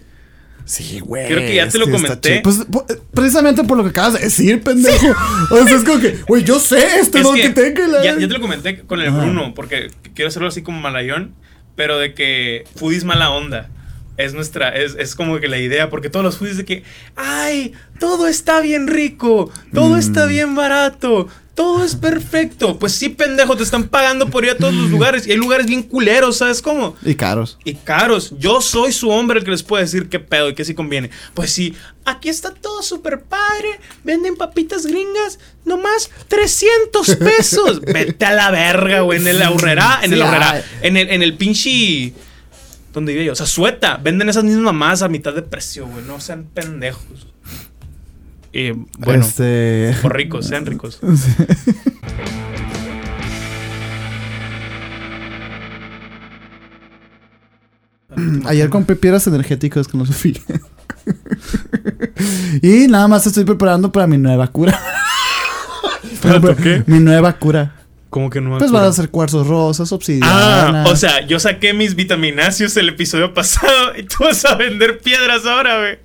Sí, 0.64 1.00
güey. 1.02 1.28
Creo 1.28 1.40
que 1.40 1.56
ya 1.56 1.68
te 1.68 1.78
lo 1.80 1.90
comenté. 1.90 2.40
Pues 2.42 2.66
po- 2.72 2.86
precisamente 3.14 3.64
por 3.64 3.78
lo 3.78 3.84
que 3.84 3.90
acabas 3.90 4.14
de 4.14 4.20
decir, 4.20 4.62
pendejo. 4.62 5.08
O 5.50 5.68
sea, 5.68 5.76
es 5.76 5.84
como 5.84 6.00
que, 6.00 6.20
güey, 6.28 6.44
yo 6.44 6.60
sé 6.60 7.00
esto 7.00 7.18
Es 7.18 7.24
lo 7.24 7.34
que 7.34 7.42
que 7.42 7.50
tengo. 7.50 7.92
la- 7.92 8.04
ya, 8.04 8.14
ya 8.18 8.28
te 8.28 8.34
lo 8.34 8.40
comenté 8.40 8.80
con 8.82 9.02
el. 9.02 9.12
Bruno, 9.12 9.54
porque 9.54 9.90
quiero 10.16 10.30
hacerlo 10.30 10.48
así 10.48 10.62
como 10.62 10.80
malayón, 10.80 11.34
pero 11.76 11.98
de 11.98 12.14
que 12.14 12.64
foodie 12.76 12.98
es 12.98 13.04
mala 13.04 13.32
onda. 13.32 13.70
Es 14.18 14.34
nuestra, 14.34 14.70
es, 14.70 14.96
es 15.00 15.16
como 15.16 15.40
que 15.40 15.48
la 15.48 15.58
idea, 15.58 15.90
porque 15.90 16.10
todos 16.10 16.24
los 16.24 16.38
foodies 16.38 16.58
de 16.58 16.66
que, 16.66 16.84
ay, 17.16 17.74
todo 18.00 18.28
está 18.28 18.60
bien 18.60 18.88
rico, 18.88 19.52
todo 19.74 19.96
Mm. 19.96 20.00
está 20.00 20.26
bien 20.26 20.54
barato, 20.54 21.28
todo 21.56 21.84
es 21.84 21.96
perfecto. 21.96 22.78
Pues 22.78 22.94
sí, 22.94 23.10
pendejo, 23.10 23.56
te 23.58 23.64
están 23.64 23.88
pagando 23.88 24.30
por 24.30 24.44
ir 24.44 24.52
a 24.52 24.58
todos 24.58 24.74
los 24.74 24.90
lugares, 24.90 25.26
y 25.26 25.32
hay 25.32 25.38
lugares 25.38 25.66
bien 25.66 25.84
culeros, 25.84 26.38
¿sabes 26.38 26.62
cómo? 26.62 26.96
Y 27.04 27.16
caros. 27.16 27.58
Y 27.64 27.76
caros, 27.76 28.34
yo 28.38 28.62
soy 28.62 28.92
su 28.92 29.10
hombre 29.10 29.40
el 29.40 29.46
que 29.46 29.52
les 29.52 29.64
puede 29.64 29.84
decir 29.84 30.08
qué 30.10 30.20
pedo 30.20 30.50
y 30.50 30.56
qué 30.56 30.66
sí 30.66 30.74
conviene. 30.76 31.10
Pues 31.34 31.52
sí, 31.52 31.74
aquí 32.06 32.30
está 32.30 32.54
todo 32.54 32.82
súper 32.84 33.22
padre, 33.22 33.80
venden 34.04 34.36
papitas 34.36 34.86
gringas, 34.86 35.40
nomás 35.66 36.10
300 36.28 37.16
pesos. 37.16 37.82
Vete 37.86 38.26
a 38.26 38.34
la 38.34 38.52
verga, 38.52 39.02
güey, 39.02 39.20
en 39.20 39.28
el 39.28 39.42
ahorrera, 39.42 40.00
en 40.04 40.14
el 40.14 40.22
ahorrera, 40.22 40.52
ay. 40.52 40.64
en 40.82 40.98
el, 40.98 41.10
en 41.10 41.24
el 41.24 41.36
pinche... 41.38 42.14
¿Dónde 42.94 43.14
vive 43.14 43.26
yo? 43.26 43.32
O 43.34 43.36
sea, 43.36 43.46
sueta, 43.46 43.98
venden 43.98 44.30
esas 44.30 44.44
mismas 44.44 44.64
mamás 44.64 45.02
a 45.02 45.08
mitad 45.10 45.34
de 45.34 45.42
precio, 45.42 45.88
güey, 45.88 46.04
no 46.06 46.20
sean 46.20 46.46
pendejos. 46.54 47.28
Y 48.54 48.72
bueno, 49.00 49.24
Este. 49.24 49.96
o 50.04 50.10
ricos, 50.10 50.46
sean 50.48 50.66
ricos. 50.66 51.00
Ayer 58.46 58.70
compré 58.70 58.96
piedras 58.98 59.26
energéticas 59.28 59.88
con 59.88 60.00
los 60.00 60.08
Sofía. 60.10 60.42
y 62.62 62.88
nada 62.88 63.08
más 63.08 63.26
estoy 63.26 63.46
preparando 63.46 63.92
para 63.92 64.06
mi 64.08 64.18
nueva 64.18 64.48
cura. 64.48 64.78
¿Para 66.22 66.42
tu 66.42 66.56
qué? 66.62 66.84
Mi 66.88 67.00
nueva 67.00 67.34
cura. 67.34 67.76
¿Cómo 68.12 68.30
que 68.30 68.42
no? 68.42 68.58
Pues 68.60 68.72
van 68.72 68.84
a 68.84 68.92
ser 68.94 69.10
cuarzos 69.10 69.48
rosas, 69.48 69.92
obsidiana. 69.92 70.84
Ah, 70.84 70.86
o 70.90 70.96
sea, 70.98 71.26
yo 71.26 71.40
saqué 71.40 71.74
mis 71.74 71.96
vitamináceos 71.96 72.76
el 72.78 72.90
episodio 72.90 73.34
pasado 73.34 73.98
y 73.98 74.04
tú 74.04 74.18
vas 74.26 74.46
a 74.46 74.54
vender 74.56 75.00
piedras 75.00 75.46
ahora, 75.48 75.80
güey. 75.80 75.98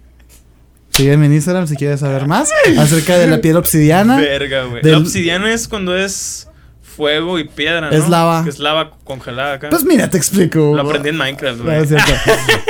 Sígueme 0.91 1.27
en 1.27 1.35
Instagram 1.35 1.67
si 1.67 1.77
quieres 1.77 2.01
saber 2.01 2.27
más 2.27 2.49
acerca 2.79 3.19
de 3.19 3.27
la 3.27 3.41
piedra 3.43 3.59
obsidiana. 3.59 4.17
Verga, 4.19 4.65
güey. 4.65 4.83
Del- 4.83 4.93
La 4.93 4.99
obsidiana 4.99 5.53
es 5.53 5.69
cuando 5.69 5.95
es 5.97 6.49
fuego 6.81 7.39
y 7.39 7.45
piedra, 7.49 7.83
¿no? 7.83 7.91
Es 7.91 8.09
lava. 8.09 8.45
Que 8.45 8.51
es 8.51 8.59
lava 8.61 8.93
congelada 9.05 9.55
acá. 9.55 9.69
Pues 9.69 9.85
mira, 9.85 10.09
te 10.09 10.17
explico. 10.17 10.73
Lo 10.75 10.83
aprendí 10.83 11.11
en 11.11 11.17
Minecraft, 11.19 11.59
No, 11.59 11.65
güey. 11.65 11.83
es 11.83 11.89
cierto. 11.89 12.13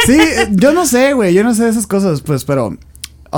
Sí, 0.07 0.19
yo 0.53 0.73
no 0.73 0.87
sé, 0.87 1.13
güey. 1.13 1.35
Yo 1.35 1.45
no 1.45 1.55
sé 1.55 1.65
de 1.65 1.71
esas 1.71 1.87
cosas, 1.87 2.23
pues, 2.23 2.45
pero. 2.45 2.77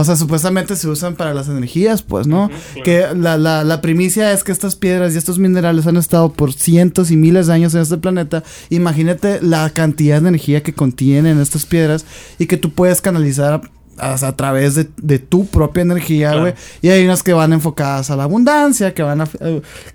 O 0.01 0.05
sea, 0.05 0.17
supuestamente 0.17 0.77
se 0.77 0.89
usan 0.89 1.15
para 1.17 1.35
las 1.35 1.49
energías, 1.49 2.03
pues, 2.03 2.27
¿no? 2.27 2.49
Claro. 2.49 2.83
Que 2.85 3.07
la, 3.17 3.37
la, 3.37 3.65
la 3.65 3.81
primicia 3.81 4.33
es 4.33 4.45
que 4.45 4.53
estas 4.53 4.77
piedras 4.77 5.15
y 5.15 5.19
estos 5.19 5.39
minerales 5.39 5.87
han 5.87 5.97
estado 5.97 6.33
por 6.33 6.53
cientos 6.53 7.11
y 7.11 7.17
miles 7.17 7.47
de 7.49 7.55
años 7.55 7.75
en 7.75 7.81
este 7.83 7.97
planeta. 7.99 8.43
Imagínate 8.71 9.41
la 9.43 9.71
cantidad 9.71 10.21
de 10.23 10.29
energía 10.29 10.63
que 10.63 10.73
contienen 10.73 11.41
estas 11.41 11.67
piedras 11.67 12.05
y 12.39 12.47
que 12.47 12.57
tú 12.57 12.71
puedes 12.73 13.01
canalizar 13.01 13.61
a, 14.01 14.15
a 14.15 14.37
través 14.37 14.77
de, 14.77 14.89
de 15.03 15.19
tu 15.19 15.47
propia 15.47 15.83
energía, 15.83 16.29
Claro. 16.29 16.41
güey. 16.43 16.55
Y 16.83 16.89
hay 16.91 17.05
unas 17.05 17.23
que 17.25 17.33
van 17.33 17.53
enfocadas 17.53 18.11
a 18.11 18.17
la 18.17 18.23
abundancia, 18.25 18.95
que 18.95 19.03
van 19.03 19.21
a... 19.23 19.27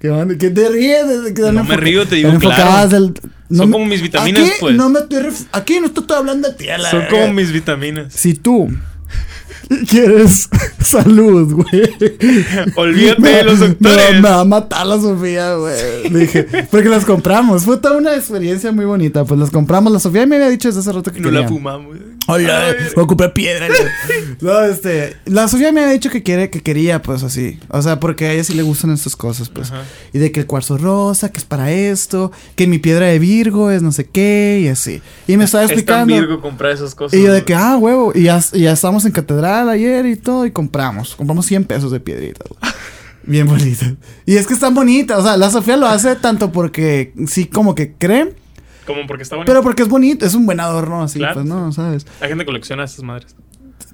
Que, 0.01 0.09
van, 0.09 0.37
que 0.37 0.49
te 0.49 0.67
ríes. 0.69 1.31
Que 1.33 1.41
van 1.41 1.55
No 1.55 1.63
me 1.63 1.77
río, 1.77 2.05
te 2.05 2.15
digo 2.15 2.29
van 2.29 2.39
claro. 2.39 2.55
enfocadas 2.61 2.91
del- 2.91 3.13
Son 3.55 3.69
me- 3.69 3.73
como 3.73 3.85
mis 3.85 4.01
vitaminas, 4.01 4.41
aquí 4.41 4.51
pues. 4.59 4.75
No 4.75 4.89
me 4.89 4.99
estoy 4.99 5.19
aquí 5.53 5.79
no 5.79 5.85
estoy 5.87 6.05
hablando 6.17 6.49
de 6.49 6.53
ti, 6.55 6.65
Son 6.91 7.03
como 7.09 7.31
mis 7.33 7.51
vitaminas. 7.53 8.11
Si 8.13 8.33
tú 8.33 8.69
¿Quieres 9.89 10.49
salud, 10.79 11.53
güey? 11.53 11.83
Olvídate 12.75 13.21
Me- 13.21 13.29
de 13.31 13.43
los 13.43 13.59
doctores. 13.59 14.13
Me, 14.15 14.21
va 14.21 14.41
a 14.41 14.45
matar 14.45 14.85
la 14.85 14.99
Sofía, 14.99 15.55
güey. 15.55 16.09
Dije, 16.09 16.47
porque 16.69 16.89
las 16.89 17.05
compramos. 17.05 17.63
Fue 17.63 17.77
toda 17.77 17.97
una 17.97 18.15
experiencia 18.15 18.71
muy 18.71 18.85
bonita. 18.85 19.23
Pues 19.25 19.39
las 19.39 19.49
compramos. 19.49 19.91
La 19.93 19.99
Sofía 19.99 20.25
me 20.25 20.35
había 20.35 20.49
dicho 20.49 20.67
desde 20.67 20.81
hace 20.81 20.91
rato 20.91 21.11
que 21.11 21.19
No 21.19 21.25
quería. 21.29 21.41
la 21.41 21.47
fumamos. 21.47 21.97
Hola, 22.27 22.75
voy 22.95 23.03
a 23.03 23.07
comprar 23.07 23.33
piedra. 23.33 23.67
no, 24.41 24.61
este. 24.61 25.15
La 25.25 25.47
Sofía 25.47 25.71
me 25.71 25.81
había 25.81 25.93
dicho 25.93 26.09
que 26.09 26.23
quiere, 26.23 26.49
que 26.49 26.61
quería, 26.61 27.01
pues 27.01 27.23
así. 27.23 27.59
O 27.69 27.81
sea, 27.81 27.99
porque 27.99 28.25
a 28.27 28.33
ella 28.33 28.43
sí 28.43 28.53
le 28.53 28.63
gustan 28.63 28.91
estas 28.91 29.15
cosas, 29.15 29.49
pues. 29.49 29.71
Ajá. 29.71 29.83
Y 30.13 30.19
de 30.19 30.31
que 30.31 30.41
el 30.41 30.45
cuarzo 30.45 30.77
rosa, 30.77 31.31
que 31.31 31.39
es 31.39 31.45
para 31.45 31.71
esto, 31.71 32.31
que 32.55 32.67
mi 32.67 32.79
piedra 32.79 33.07
de 33.07 33.19
Virgo 33.19 33.71
es 33.71 33.81
no 33.81 33.91
sé 33.91 34.05
qué, 34.05 34.61
y 34.63 34.67
así. 34.67 35.01
Y 35.27 35.37
me 35.37 35.45
estaba 35.45 35.63
Es 35.63 35.69
tan 35.69 35.77
explicando. 35.79 36.13
Virgo 36.15 36.41
comprar 36.41 36.71
esas 36.71 36.95
cosas. 36.95 37.17
Y 37.19 37.23
yo 37.23 37.33
de 37.33 37.43
que, 37.43 37.55
ah, 37.55 37.77
huevo. 37.77 38.11
Y 38.15 38.23
ya, 38.23 38.39
ya 38.53 38.71
estábamos 38.73 39.05
en 39.05 39.11
catedral 39.11 39.52
ayer 39.61 40.05
y 40.05 40.15
todo, 40.15 40.45
y 40.45 40.51
compramos. 40.51 41.15
Compramos 41.15 41.45
100 41.45 41.65
pesos 41.65 41.91
de 41.91 41.99
piedrita, 41.99 42.43
güey. 42.49 42.73
Bien 43.25 43.47
bonita. 43.47 43.95
Y 44.25 44.35
es 44.35 44.45
que 44.47 44.53
están 44.53 44.73
bonitas. 44.73 45.19
O 45.19 45.23
sea, 45.23 45.37
la 45.37 45.49
Sofía 45.49 45.77
lo 45.77 45.87
hace 45.87 46.15
tanto 46.15 46.51
porque 46.51 47.13
sí, 47.27 47.45
como 47.45 47.73
que 47.75 47.93
cree, 47.93 48.35
Como 48.85 49.07
porque 49.07 49.23
está 49.23 49.35
bonito. 49.37 49.49
pero 49.51 49.63
porque 49.63 49.83
es 49.83 49.89
bonito, 49.89 50.25
es 50.25 50.33
un 50.35 50.45
buen 50.45 50.59
adorno, 50.59 51.01
así, 51.03 51.19
Claro, 51.19 51.35
pues, 51.35 51.45
¿no? 51.45 51.71
¿Sabes? 51.71 52.05
La 52.19 52.27
gente 52.27 52.45
colecciona 52.45 52.83
esas 52.83 53.01
madres. 53.03 53.35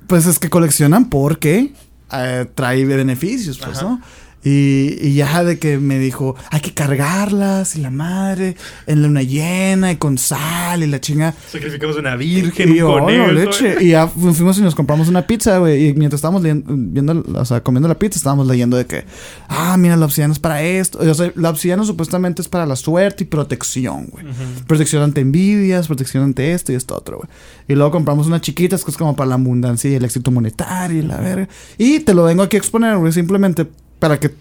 Pues 0.07 0.26
es 0.26 0.40
que 0.40 0.49
coleccionan 0.49 1.10
porque 1.10 1.73
eh, 2.11 2.45
trae 2.56 2.84
beneficios, 2.86 3.60
pues, 3.60 3.77
Ajá. 3.77 3.88
¿no? 3.88 4.02
Y, 4.43 4.95
y 5.01 5.13
ya 5.15 5.43
de 5.43 5.59
que 5.59 5.77
me 5.79 5.99
dijo, 5.99 6.35
hay 6.49 6.61
que 6.61 6.73
cargarlas 6.73 7.75
y 7.75 7.81
la 7.81 7.89
madre 7.89 8.55
en 8.87 9.01
la 9.01 9.07
luna 9.09 9.21
llena 9.21 9.91
y 9.91 9.97
con 9.97 10.17
sal 10.17 10.81
y 10.81 10.87
la 10.87 11.01
chinga. 11.01 11.33
Sacrificamos 11.51 11.97
una 11.97 12.15
virgen, 12.15 12.73
Y. 12.75 12.79
"Oh, 12.81 12.99
leche. 13.33 13.75
Y 13.81 13.89
ya 13.89 14.07
fu- 14.07 14.33
fuimos 14.33 14.57
y 14.57 14.61
nos 14.61 14.75
compramos 14.75 15.07
una 15.09 15.27
pizza, 15.27 15.57
güey. 15.57 15.87
Y 15.89 15.93
mientras 15.93 16.19
estábamos 16.19 16.41
viendo, 16.43 17.23
o 17.35 17.45
sea, 17.45 17.61
comiendo 17.61 17.87
la 17.89 17.99
pizza, 17.99 18.17
estábamos 18.17 18.47
leyendo 18.47 18.77
de 18.77 18.85
que, 18.85 19.03
ah, 19.49 19.75
mira, 19.77 19.97
la 19.97 20.05
obsidiana 20.05 20.31
es 20.33 20.39
para 20.39 20.61
esto. 20.63 20.99
O 20.99 21.13
sea, 21.13 21.31
la 21.35 21.49
obsidiana 21.49 21.83
supuestamente 21.83 22.41
es 22.41 22.47
para 22.47 22.65
la 22.65 22.75
suerte 22.77 23.23
y 23.25 23.27
protección, 23.27 24.07
güey. 24.07 24.25
Protección 24.67 25.03
ante 25.03 25.19
envidias, 25.21 25.87
protección 25.87 26.23
ante 26.23 26.53
esto 26.53 26.71
y 26.71 26.75
esto 26.75 26.95
otro, 26.95 27.17
güey. 27.17 27.29
Y 27.67 27.75
luego 27.75 27.91
compramos 27.91 28.27
unas 28.27 28.41
chiquitas 28.41 28.85
que 28.85 28.91
es 28.91 28.97
como 28.97 29.15
para 29.15 29.27
la 29.29 29.35
abundancia 29.35 29.89
y 29.91 29.95
el 29.95 30.05
éxito 30.05 30.31
monetario 30.31 30.99
y 30.99 31.01
la 31.01 31.17
verga. 31.17 31.49
Y 31.77 31.99
te 31.99 32.13
lo 32.13 32.23
vengo 32.23 32.43
aquí 32.43 32.55
a 32.55 32.59
exponer, 32.59 32.95
güey, 32.97 33.11
simplemente 33.11 33.67
para 33.99 34.19
que 34.19 34.31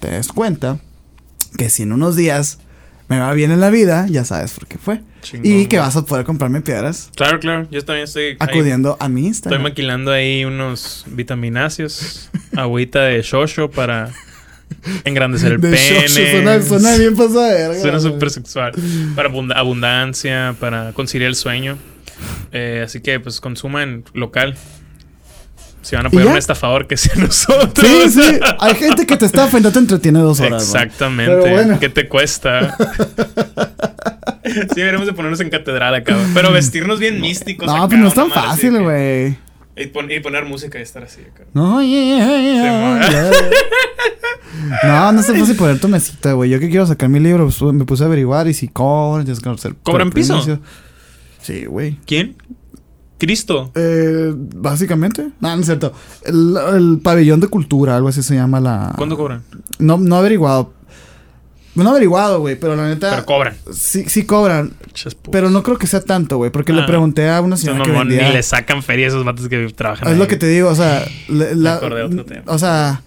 te 0.00 0.10
des 0.10 0.28
cuenta 0.28 0.78
que 1.56 1.70
si 1.70 1.82
en 1.82 1.92
unos 1.92 2.16
días 2.16 2.58
me 3.08 3.18
va 3.18 3.32
bien 3.34 3.50
en 3.52 3.60
la 3.60 3.70
vida, 3.70 4.06
ya 4.08 4.24
sabes 4.24 4.52
por 4.52 4.66
qué 4.66 4.78
fue. 4.78 5.00
Chingón, 5.22 5.46
y 5.60 5.66
que 5.66 5.78
vas 5.78 5.96
a 5.96 6.04
poder 6.04 6.24
comprarme 6.24 6.60
piedras 6.60 7.10
Claro, 7.16 7.40
claro. 7.40 7.66
Yo 7.70 7.84
también 7.84 8.04
estoy. 8.04 8.24
ahí- 8.24 8.36
acudiendo 8.40 8.96
a 9.00 9.08
mi 9.08 9.20
Estoy 9.22 9.28
Instagram. 9.28 9.62
maquilando 9.62 10.12
ahí 10.12 10.44
unos 10.44 11.04
vitamináceos, 11.08 12.30
agüita 12.56 13.02
de 13.02 13.22
shosho 13.22 13.70
para 13.70 14.12
engrandecer 15.04 15.52
el 15.52 15.60
De 15.60 15.70
pene. 15.70 16.08
suena, 16.08 16.62
suena 16.62 16.96
bien 16.96 17.16
pasada 17.16 17.80
Suena 17.80 18.00
súper 18.00 18.30
sexual. 18.30 18.72
Para 19.14 19.28
abunda- 19.30 19.54
abundancia, 19.56 20.54
para 20.60 20.92
conciliar 20.92 21.28
el 21.28 21.36
sueño. 21.36 21.78
Eh, 22.52 22.82
así 22.84 23.00
que, 23.00 23.20
pues, 23.20 23.40
consuman 23.40 24.04
local. 24.14 24.56
Si 25.86 25.94
van 25.94 26.04
a 26.04 26.08
¿Y 26.08 26.10
apoyar 26.10 26.26
ya? 26.26 26.32
un 26.32 26.38
estafador, 26.38 26.88
que 26.88 26.96
sea 26.96 27.14
nosotros. 27.18 27.86
Sí, 27.86 28.10
sí. 28.10 28.40
Hay 28.58 28.74
gente 28.74 29.06
que 29.06 29.16
te 29.16 29.24
estafa 29.26 29.60
y 29.60 29.62
no 29.62 29.70
te 29.70 29.78
entretiene 29.78 30.18
dos 30.18 30.40
horas. 30.40 30.68
güey. 30.68 30.82
Exactamente. 30.82 31.32
Pero 31.42 31.54
bueno. 31.54 31.78
¿Qué 31.78 31.88
te 31.88 32.08
cuesta? 32.08 32.76
sí, 34.44 34.74
deberíamos 34.74 35.06
de 35.06 35.12
ponernos 35.12 35.38
en 35.40 35.48
catedral 35.50 35.94
acá. 35.94 36.16
Pero 36.34 36.50
vestirnos 36.50 36.98
bien 36.98 37.20
místicos. 37.20 37.68
No, 37.68 37.76
acá, 37.76 37.86
pues 37.88 38.00
no 38.00 38.08
es 38.08 38.14
tan 38.14 38.30
fácil, 38.32 38.82
güey. 38.82 39.38
Y, 39.76 39.86
pon- 39.86 40.10
y 40.10 40.18
poner 40.18 40.44
música 40.44 40.78
y 40.80 40.82
estar 40.82 41.04
así 41.04 41.20
acá. 41.20 41.44
No, 41.54 41.80
yeah, 41.82 42.02
yeah, 42.02 42.40
yeah. 42.40 43.30
No, 44.82 45.12
no 45.12 45.20
es 45.20 45.26
tan 45.28 45.36
fácil 45.38 45.54
poner 45.54 45.78
tu 45.78 45.86
mesita, 45.86 46.32
güey. 46.32 46.50
Yo 46.50 46.58
que 46.58 46.68
quiero 46.68 46.86
sacar 46.86 47.08
mi 47.08 47.20
libro, 47.20 47.44
pues, 47.44 47.60
me 47.74 47.84
puse 47.84 48.02
a 48.02 48.06
averiguar 48.06 48.48
y 48.48 48.54
si 48.54 48.68
cobran, 48.68 49.24
tienes 49.24 49.40
que 49.40 49.48
hacer. 49.50 49.74
¿Cobran 49.84 50.10
piso? 50.10 50.42
Sí, 51.42 51.66
güey. 51.66 51.96
¿Quién? 52.06 52.34
Cristo. 53.18 53.70
Eh, 53.74 54.32
básicamente. 54.36 55.30
No, 55.40 55.54
no 55.54 55.60
es 55.60 55.66
cierto. 55.66 55.92
El, 56.24 56.56
el 56.74 56.98
pabellón 57.02 57.40
de 57.40 57.48
cultura, 57.48 57.96
algo 57.96 58.08
así 58.08 58.22
se 58.22 58.34
llama 58.34 58.60
la. 58.60 58.92
¿Cuándo 58.96 59.16
cobran? 59.16 59.42
No, 59.78 59.96
no 59.98 60.16
averiguado. 60.16 60.72
No 61.74 61.90
averiguado, 61.90 62.40
güey, 62.40 62.58
pero 62.58 62.74
la 62.74 62.88
neta. 62.88 63.10
Pero 63.10 63.26
cobran. 63.26 63.54
Sí, 63.70 64.04
sí 64.08 64.24
cobran. 64.24 64.72
Pero 65.30 65.50
no 65.50 65.62
creo 65.62 65.76
que 65.76 65.86
sea 65.86 66.00
tanto, 66.00 66.38
güey. 66.38 66.50
Porque 66.50 66.72
le 66.72 66.80
Ah. 66.82 66.86
pregunté 66.86 67.28
a 67.28 67.40
una 67.42 67.58
señora 67.58 67.84
que 67.84 67.90
mamón, 67.92 68.08
vendía. 68.08 68.28
Ni 68.28 68.34
le 68.34 68.42
sacan 68.42 68.82
feria 68.82 69.04
a 69.06 69.08
esos 69.08 69.24
vatos 69.26 69.46
que 69.48 69.68
trabajan 69.74 70.08
Es 70.08 70.14
ahí. 70.14 70.18
lo 70.18 70.26
que 70.26 70.36
te 70.36 70.46
digo, 70.48 70.70
o 70.70 70.74
sea, 70.74 71.04
le- 71.28 71.54
la- 71.54 71.78
de 71.78 72.02
otro 72.02 72.24
tema. 72.24 72.42
o 72.46 72.58
sea, 72.58 73.02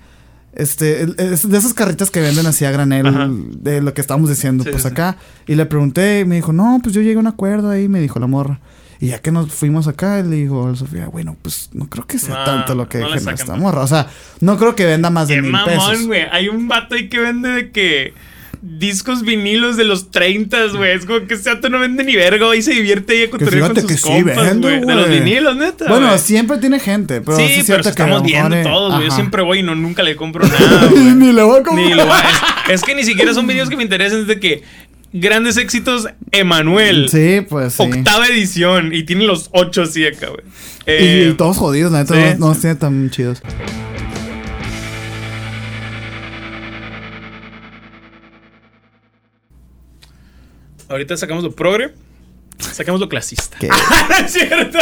este, 0.54 1.02
es 1.18 1.50
de 1.50 1.58
esas 1.58 1.74
carritas 1.74 2.12
que 2.12 2.22
venden 2.22 2.46
así 2.46 2.64
a 2.66 2.70
granel, 2.70 3.08
Ajá. 3.08 3.28
de 3.32 3.82
lo 3.82 3.94
que 3.96 4.02
estábamos 4.02 4.30
diciendo, 4.30 4.64
Sí, 4.64 4.70
pues 4.70 4.84
sí. 4.84 4.88
acá, 4.90 5.18
y 5.48 5.56
le 5.56 5.66
pregunté, 5.66 6.20
y 6.20 6.26
me 6.26 6.36
dijo, 6.36 6.54
no, 6.54 6.80
pues 6.84 6.94
yo 6.94 7.02
llegué 7.02 7.16
a 7.16 7.20
un 7.20 7.28
acuerdo 7.28 7.72
ahí, 7.72 7.88
me 7.88 8.00
dijo 8.00 8.20
la 8.20 8.28
morra. 8.28 8.60
Y 9.02 9.08
ya 9.08 9.20
que 9.20 9.32
nos 9.32 9.54
fuimos 9.54 9.88
acá, 9.88 10.22
le 10.22 10.36
dijo 10.36 10.68
a 10.68 10.76
Sofía, 10.76 11.08
bueno, 11.08 11.38
pues 11.42 11.70
no 11.74 11.88
creo 11.90 12.06
que 12.06 12.20
sea 12.20 12.44
tanto 12.44 12.76
lo 12.76 12.90
que 12.90 12.98
no 12.98 13.10
sacan 13.18 13.34
esta 13.36 13.56
morra. 13.56 13.82
O 13.82 13.88
sea, 13.88 14.08
no 14.42 14.58
creo 14.58 14.76
que 14.76 14.86
venda 14.86 15.10
más 15.10 15.30
de 15.30 15.36
Qué 15.36 15.42
mil 15.42 15.52
mamón, 15.52 15.68
pesos. 15.70 16.06
güey. 16.08 16.24
Hay 16.32 16.50
un 16.50 16.68
vato 16.68 16.96
ahí 16.96 17.08
que 17.08 17.20
vende 17.20 17.48
de 17.50 17.72
que 17.72 18.14
discos 18.62 19.22
vinilos 19.22 19.78
de 19.78 19.86
los 19.86 20.12
30, 20.12 20.66
güey. 20.76 20.92
Es 20.92 21.06
como 21.06 21.26
que 21.28 21.36
ese 21.36 21.50
vato 21.54 21.70
no 21.70 21.80
vende 21.80 22.04
ni 22.04 22.18
verga 22.18 22.54
y 22.58 22.62
se 22.62 22.72
divierte 22.72 23.14
ahí 23.14 23.24
a 23.24 23.30
cotorrear 23.30 23.72
fíjate 23.72 23.82
con 23.82 23.90
sus 23.90 23.92
que 23.92 23.98
sí 23.98 24.22
compas, 24.26 24.58
güey. 24.60 24.80
De 24.82 24.96
los 24.96 25.10
vinilos, 25.10 25.56
neta. 25.56 25.86
Bueno, 25.88 26.08
güey. 26.08 26.20
siempre 26.20 26.58
tiene 26.58 26.78
gente, 26.82 27.22
pero 27.22 27.38
sí, 27.38 27.48
sí, 27.48 27.60
es 27.62 27.66
cierto 27.68 27.88
a 27.88 27.92
estamos 27.92 28.22
viendo 28.22 28.54
eh, 28.58 28.64
todos, 28.64 28.96
güey. 28.96 29.08
Yo 29.08 29.16
siempre 29.16 29.42
voy 29.44 29.60
y 29.60 29.64
no, 29.64 29.76
nunca 29.76 30.04
le 30.04 30.18
compro 30.18 30.46
nada. 30.48 30.90
Ni 31.16 31.32
le 31.32 31.42
voy 31.44 31.62
a 31.62 31.64
comprar. 31.64 31.88
Ni 31.88 31.94
lo 31.94 32.06
va- 32.06 32.20
es, 32.68 32.74
es 32.74 32.84
que 32.84 32.96
ni 32.96 33.04
siquiera 33.06 33.34
son 33.34 33.48
videos 33.48 33.70
que 33.70 33.78
me 33.78 33.84
interesen. 33.84 34.20
Es 34.22 34.28
de 34.28 34.42
que 34.42 34.62
grandes 35.14 35.58
éxitos, 35.58 36.08
Emanuel. 36.32 37.10
Sí, 37.10 37.42
pues 37.48 37.74
sí. 37.74 37.84
Octava 37.84 38.28
edición. 38.28 38.94
Y 38.94 39.04
tiene 39.04 39.26
los 39.26 39.50
ocho 39.54 39.84
así 39.84 40.06
acá, 40.06 40.28
güey. 40.28 40.44
Y, 40.86 40.92
Eh, 40.92 41.30
y 41.32 41.34
todos 41.36 41.58
jodidos, 41.58 41.92
la 41.92 42.00
neta, 42.00 42.16
sí. 42.16 42.38
no, 42.40 42.54
no 42.54 42.56
tiene 42.56 42.76
tan 42.76 43.10
chidos. 43.10 43.42
ahorita 50.90 51.16
sacamos 51.18 51.44
lo 51.44 51.52
progre. 51.52 51.94
Sacamos 52.58 53.00
lo 53.00 53.08
clasista. 53.08 53.58
¿Qué? 53.58 53.68
no 54.10 54.16
es 54.26 54.34
cierto. 54.34 54.80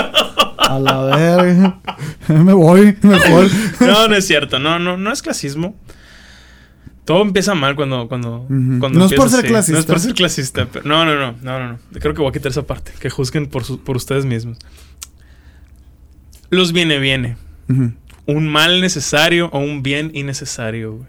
A 0.57 0.79
la 0.79 1.01
verga. 1.15 1.79
Me 2.27 2.53
voy, 2.53 2.97
mejor. 3.01 3.47
No, 3.79 4.07
no 4.07 4.15
es 4.15 4.25
cierto. 4.25 4.57
No, 4.57 4.79
no, 4.79 4.97
no 4.97 5.11
es 5.11 5.21
clasismo. 5.21 5.75
Todo 7.07 7.21
empieza 7.23 7.55
mal 7.55 7.75
cuando, 7.75 8.07
cuando, 8.07 8.41
Ujú. 8.41 8.79
cuando 8.79 8.99
No 8.99 9.05
es 9.05 9.13
por 9.13 9.29
ser 9.29 9.39
así. 9.39 9.47
clasista. 9.47 9.73
No 9.73 9.79
es 9.79 9.85
por 9.85 9.99
ser 9.99 10.13
clasista. 10.13 10.67
pero- 10.71 10.85
no, 10.87 11.05
no, 11.05 11.15
no, 11.15 11.31
no, 11.41 11.59
no, 11.59 11.67
no. 11.73 11.79
Creo 11.99 12.13
que 12.13 12.21
voy 12.21 12.29
a 12.29 12.33
quitar 12.33 12.51
esa 12.51 12.63
parte. 12.67 12.91
Que 12.99 13.09
juzguen 13.09 13.47
por, 13.47 13.63
su- 13.63 13.79
por 13.79 13.95
ustedes 13.95 14.25
mismos. 14.25 14.57
Los 16.49 16.73
viene, 16.73 16.99
viene. 16.99 17.37
Un 18.25 18.47
mal 18.49 18.81
necesario 18.81 19.47
o 19.53 19.59
un 19.59 19.83
bien 19.83 20.11
innecesario, 20.13 20.93
güey. 20.97 21.07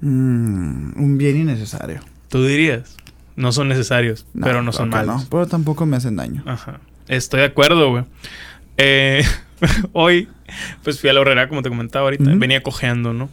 Mm, 0.00 0.92
un 1.02 1.18
bien 1.18 1.36
innecesario. 1.36 2.00
Tú 2.28 2.44
dirías. 2.44 2.96
No 3.36 3.50
son 3.52 3.68
necesarios, 3.68 4.26
No, 4.32 4.46
pero 4.46 4.62
no 4.62 4.72
son 4.72 4.90
claro 4.90 5.06
malos. 5.08 5.22
No, 5.24 5.28
pero 5.30 5.46
tampoco 5.46 5.86
me 5.86 5.96
hacen 5.96 6.16
daño. 6.16 6.42
Ajá. 6.46 6.80
Estoy 7.08 7.40
de 7.40 7.46
acuerdo, 7.46 7.90
güey. 7.90 8.04
Eh, 8.76 9.24
hoy, 9.92 10.28
pues 10.82 11.00
fui 11.00 11.10
a 11.10 11.12
la 11.12 11.20
horrera, 11.20 11.48
como 11.48 11.62
te 11.62 11.68
comentaba 11.68 12.04
ahorita. 12.04 12.30
Venía 12.36 12.62
cojeando, 12.62 13.12
¿no? 13.12 13.28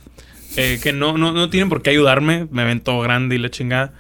Eh, 0.57 0.79
que 0.81 0.93
no, 0.93 1.17
no, 1.17 1.31
no 1.31 1.49
tienen 1.49 1.69
por 1.69 1.81
qué 1.81 1.91
ayudarme. 1.91 2.47
Me 2.51 2.63
ven 2.65 2.79
todo 2.81 2.99
grande 3.01 3.35
y 3.35 3.39
la 3.39 3.49
chingada. 3.49 3.93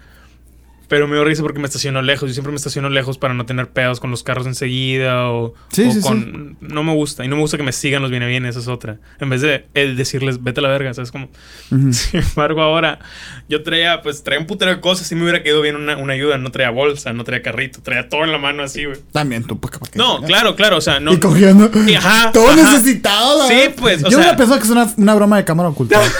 Pero 0.87 1.07
me 1.07 1.15
dio 1.15 1.23
risa 1.23 1.41
porque 1.41 1.59
me 1.59 1.67
estaciono 1.67 2.01
lejos. 2.01 2.27
Yo 2.29 2.33
siempre 2.33 2.51
me 2.51 2.57
estaciono 2.57 2.89
lejos 2.89 3.17
para 3.17 3.33
no 3.33 3.45
tener 3.45 3.69
pedos 3.69 4.01
con 4.01 4.11
los 4.11 4.23
carros 4.23 4.45
enseguida 4.45 5.29
o, 5.29 5.53
Sí, 5.71 5.83
o 5.87 5.91
sí, 5.93 6.01
con... 6.01 6.57
No 6.59 6.83
me 6.83 6.93
gusta. 6.93 7.23
Y 7.23 7.29
no 7.29 7.37
me 7.37 7.41
gusta 7.43 7.55
que 7.55 7.63
me 7.63 7.71
sigan 7.71 8.01
los 8.01 8.11
viene 8.11 8.27
bien, 8.27 8.45
esa 8.45 8.59
es 8.59 8.67
otra. 8.67 8.97
En 9.21 9.29
vez 9.29 9.39
de 9.39 9.67
el 9.73 9.95
decirles, 9.95 10.43
vete 10.43 10.59
a 10.59 10.63
la 10.63 10.67
verga, 10.67 10.93
¿sabes? 10.93 11.13
Como... 11.13 11.29
Ujú. 11.71 11.93
Sin 11.93 12.19
embargo, 12.19 12.61
ahora 12.61 12.99
yo 13.47 13.63
traía, 13.63 14.01
pues 14.01 14.21
traía 14.21 14.41
un 14.41 14.47
putero 14.47 14.69
de 14.69 14.81
cosas 14.81 15.09
y 15.13 15.15
me 15.15 15.21
hubiera 15.23 15.41
quedado 15.43 15.61
bien 15.61 15.77
una, 15.77 15.95
una 15.95 16.11
ayuda. 16.11 16.37
No 16.37 16.51
traía 16.51 16.71
bolsa, 16.71 17.13
no 17.13 17.23
traía 17.23 17.41
carrito, 17.41 17.81
traía 17.81 18.09
todo 18.09 18.25
en 18.25 18.33
la 18.33 18.37
mano 18.37 18.61
así, 18.61 18.83
güey. 18.83 18.97
También 19.13 19.45
tú, 19.45 19.57
pues, 19.61 19.71
¿para 19.79 19.89
qué? 19.93 19.97
No, 19.97 20.21
claro, 20.23 20.57
claro, 20.57 20.75
o 20.75 20.81
sea, 20.81 20.99
no. 20.99 21.13
Y 21.13 21.19
cogiendo. 21.21 21.71
Y 21.87 21.93
ajá, 21.95 22.33
Todo 22.33 22.49
ajá. 22.49 22.63
necesitado, 22.69 23.37
la 23.37 23.47
Sí, 23.47 23.69
pues, 23.77 23.99
o 24.03 24.07
Yo 24.07 24.09
sea- 24.09 24.17
hubiera 24.19 24.35
pensado 24.35 24.59
que 24.59 24.65
es 24.65 24.71
una, 24.71 24.93
una 24.97 25.15
broma 25.15 25.37
de 25.37 25.45
cámara 25.45 25.69
oculta. 25.69 26.01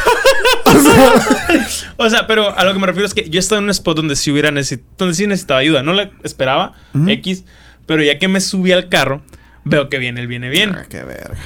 O 1.98 2.10
sea, 2.10 2.26
pero 2.28 2.58
a 2.58 2.64
lo 2.64 2.74
que 2.74 2.80
me 2.80 2.88
refiero 2.88 3.06
es 3.06 3.14
que 3.14 3.30
yo 3.30 3.40
estaba 3.40 3.60
en 3.60 3.66
un 3.66 3.70
spot 3.70 3.98
donde 3.98 4.16
sí 4.16 4.32
hubiera 4.32 4.52
necesitado, 4.52 4.90
donde 4.98 5.16
sí 5.16 5.28
necesitaba 5.28 5.60
ayuda. 5.60 5.84
No 5.84 5.94
la 5.94 6.12
esperaba, 6.24 6.74
Ujú. 6.94 7.10
X, 7.10 7.44
pero 7.86 8.04
ya 8.04 8.18
que 8.18 8.28
me 8.28 8.42
subí 8.42 8.72
al 8.72 8.90
carro, 8.90 9.22
veo 9.64 9.90
que 9.90 9.98
viene, 10.00 10.22
él 10.22 10.28
viene 10.28 10.50
bien. 10.50 10.74
Ah, 10.76 10.86
qué 10.90 11.04
verga. 11.04 11.38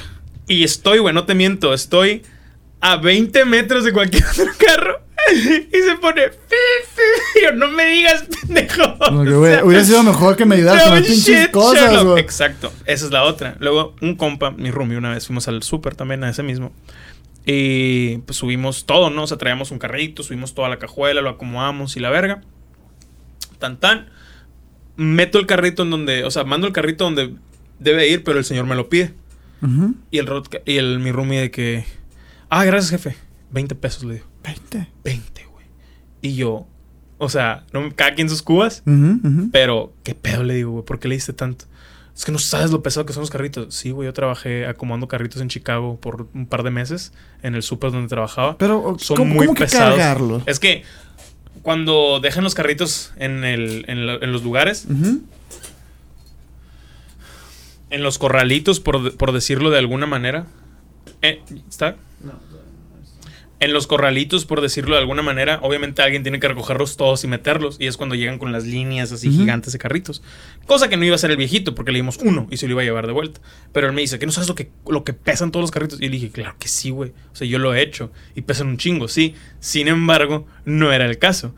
Y 0.48 0.64
estoy, 0.64 0.98
güey, 0.98 1.14
no 1.14 1.24
te 1.24 1.34
miento, 1.34 1.74
estoy 1.74 2.22
a 2.80 2.96
20 2.96 3.44
metros 3.44 3.84
de 3.84 3.92
cualquier 3.92 4.24
otro 4.30 4.46
carro. 4.58 5.00
y 5.32 5.82
se 5.82 5.96
pone. 6.00 6.22
Yo, 7.42 7.52
no 7.52 7.68
me 7.68 7.86
digas, 7.86 8.24
pendejo. 8.42 8.96
Que, 9.24 9.48
sea, 9.50 9.64
hubiera 9.64 9.84
sido 9.84 10.02
mejor 10.02 10.36
que 10.36 10.44
me 10.44 10.54
ayudaras 10.54 10.84
con 10.84 10.94
las 10.94 11.06
pinches 11.06 11.42
shit, 11.42 11.50
cosas. 11.50 12.04
Exacto, 12.18 12.72
esa 12.86 13.06
es 13.06 13.10
la 13.10 13.24
otra. 13.24 13.56
Luego, 13.58 13.96
un 14.00 14.14
compa, 14.14 14.52
mi 14.52 14.70
roomie, 14.70 14.96
una 14.96 15.12
vez 15.12 15.26
fuimos 15.26 15.48
al 15.48 15.62
súper 15.62 15.94
también, 15.96 16.22
a 16.24 16.30
ese 16.30 16.42
mismo. 16.42 16.72
Y 17.48 18.18
pues 18.18 18.38
subimos 18.38 18.86
todo, 18.86 19.08
¿no? 19.08 19.22
O 19.22 19.26
sea, 19.28 19.38
traíamos 19.38 19.70
un 19.70 19.78
carrito, 19.78 20.24
subimos 20.24 20.52
toda 20.52 20.68
la 20.68 20.78
cajuela, 20.78 21.20
lo 21.22 21.30
acomodamos 21.30 21.96
y 21.96 22.00
la 22.00 22.10
verga. 22.10 22.42
Tan 23.60 23.78
tan. 23.78 24.08
Meto 24.96 25.38
el 25.38 25.46
carrito 25.46 25.84
en 25.84 25.90
donde, 25.90 26.24
o 26.24 26.30
sea, 26.30 26.42
mando 26.42 26.66
el 26.66 26.72
carrito 26.72 27.04
donde 27.04 27.36
debe 27.78 28.08
ir, 28.08 28.24
pero 28.24 28.38
el 28.38 28.44
señor 28.44 28.66
me 28.66 28.74
lo 28.74 28.88
pide. 28.88 29.14
Y 30.10 30.18
el, 30.18 30.28
y 30.64 30.76
el 30.76 30.98
mi 30.98 31.12
roomie 31.12 31.40
de 31.40 31.50
que, 31.50 31.84
ah, 32.50 32.64
gracias 32.64 32.90
jefe, 32.90 33.16
20 33.50 33.74
pesos 33.76 34.04
le 34.04 34.14
digo. 34.14 34.26
20. 34.42 34.88
20, 35.04 35.46
güey. 35.46 35.66
Y 36.22 36.34
yo, 36.34 36.66
o 37.18 37.28
sea, 37.28 37.64
no, 37.72 37.94
cada 37.94 38.14
quien 38.14 38.28
sus 38.28 38.42
cubas, 38.42 38.82
pero 39.52 39.94
qué 40.02 40.14
pedo 40.14 40.42
le 40.42 40.54
digo, 40.54 40.72
güey, 40.72 40.84
¿por 40.84 40.98
qué 40.98 41.08
le 41.08 41.14
diste 41.14 41.32
tanto? 41.32 41.66
Es 42.16 42.24
que 42.24 42.32
no 42.32 42.38
sabes 42.38 42.70
lo 42.70 42.82
pesado 42.82 43.04
que 43.04 43.12
son 43.12 43.20
los 43.20 43.30
carritos. 43.30 43.74
Sí, 43.74 43.90
güey, 43.90 44.06
yo 44.06 44.12
trabajé 44.14 44.66
acomodando 44.66 45.06
carritos 45.06 45.42
en 45.42 45.48
Chicago 45.48 45.98
por 46.00 46.28
un 46.32 46.46
par 46.46 46.62
de 46.62 46.70
meses 46.70 47.12
en 47.42 47.54
el 47.54 47.62
súper 47.62 47.92
donde 47.92 48.08
trabajaba. 48.08 48.56
Pero, 48.56 48.96
Son 48.98 49.18
¿cómo, 49.18 49.34
muy 49.34 49.46
cómo 49.46 49.54
que 49.54 49.64
pesados. 49.64 49.90
cargarlo? 49.96 50.42
Es 50.46 50.58
que 50.58 50.82
cuando 51.62 52.20
dejan 52.20 52.42
los 52.42 52.54
carritos 52.54 53.12
en, 53.16 53.44
el, 53.44 53.84
en, 53.88 54.06
la- 54.06 54.14
en 54.14 54.32
los 54.32 54.42
lugares, 54.42 54.86
en 57.90 58.02
los 58.02 58.18
corralitos, 58.18 58.80
por, 58.80 59.16
por 59.16 59.32
decirlo 59.32 59.70
de 59.70 59.78
alguna 59.78 60.06
manera. 60.06 60.46
Eh, 61.22 61.42
¿Está? 61.68 61.96
En 63.58 63.72
los 63.72 63.86
corralitos, 63.86 64.44
por 64.44 64.60
decirlo 64.60 64.96
de 64.96 65.00
alguna 65.00 65.22
manera, 65.22 65.60
obviamente 65.62 66.02
alguien 66.02 66.22
tiene 66.22 66.38
que 66.40 66.46
recogerlos 66.48 66.98
todos 66.98 67.24
y 67.24 67.26
meterlos. 67.26 67.76
Y 67.80 67.86
es 67.86 67.96
cuando 67.96 68.14
llegan 68.14 68.38
con 68.38 68.52
las 68.52 68.66
líneas 68.66 69.12
así 69.12 69.28
Ujú. 69.28 69.38
gigantes 69.38 69.72
de 69.72 69.78
carritos. 69.78 70.22
Cosa 70.66 70.90
que 70.90 70.98
no 70.98 71.06
iba 71.06 71.14
a 71.14 71.18
ser 71.18 71.30
el 71.30 71.38
viejito, 71.38 71.74
porque 71.74 71.90
le 71.90 71.98
dimos 71.98 72.18
uno 72.22 72.46
y 72.50 72.58
se 72.58 72.66
lo 72.66 72.72
iba 72.72 72.82
a 72.82 72.84
llevar 72.84 73.06
de 73.06 73.14
vuelta. 73.14 73.40
Pero 73.72 73.86
él 73.86 73.94
me 73.94 74.02
dice, 74.02 74.18
¿que 74.18 74.26
no 74.26 74.32
sabes 74.32 74.48
lo 74.48 74.54
que, 74.54 74.70
lo 74.86 75.04
que 75.04 75.14
pesan 75.14 75.52
todos 75.52 75.62
los 75.62 75.70
carritos? 75.70 75.98
Y 76.00 76.04
le 76.04 76.10
dije, 76.10 76.30
claro 76.30 76.54
que 76.58 76.68
sí, 76.68 76.90
güey. 76.90 77.12
O 77.32 77.36
sea, 77.36 77.46
yo 77.48 77.58
lo 77.58 77.74
he 77.74 77.80
hecho. 77.80 78.12
Y 78.34 78.42
pesan 78.42 78.66
un 78.66 78.76
chingo, 78.76 79.08
sí. 79.08 79.34
Sin 79.58 79.88
embargo, 79.88 80.46
no 80.66 80.92
era 80.92 81.06
el 81.06 81.18
caso. 81.18 81.54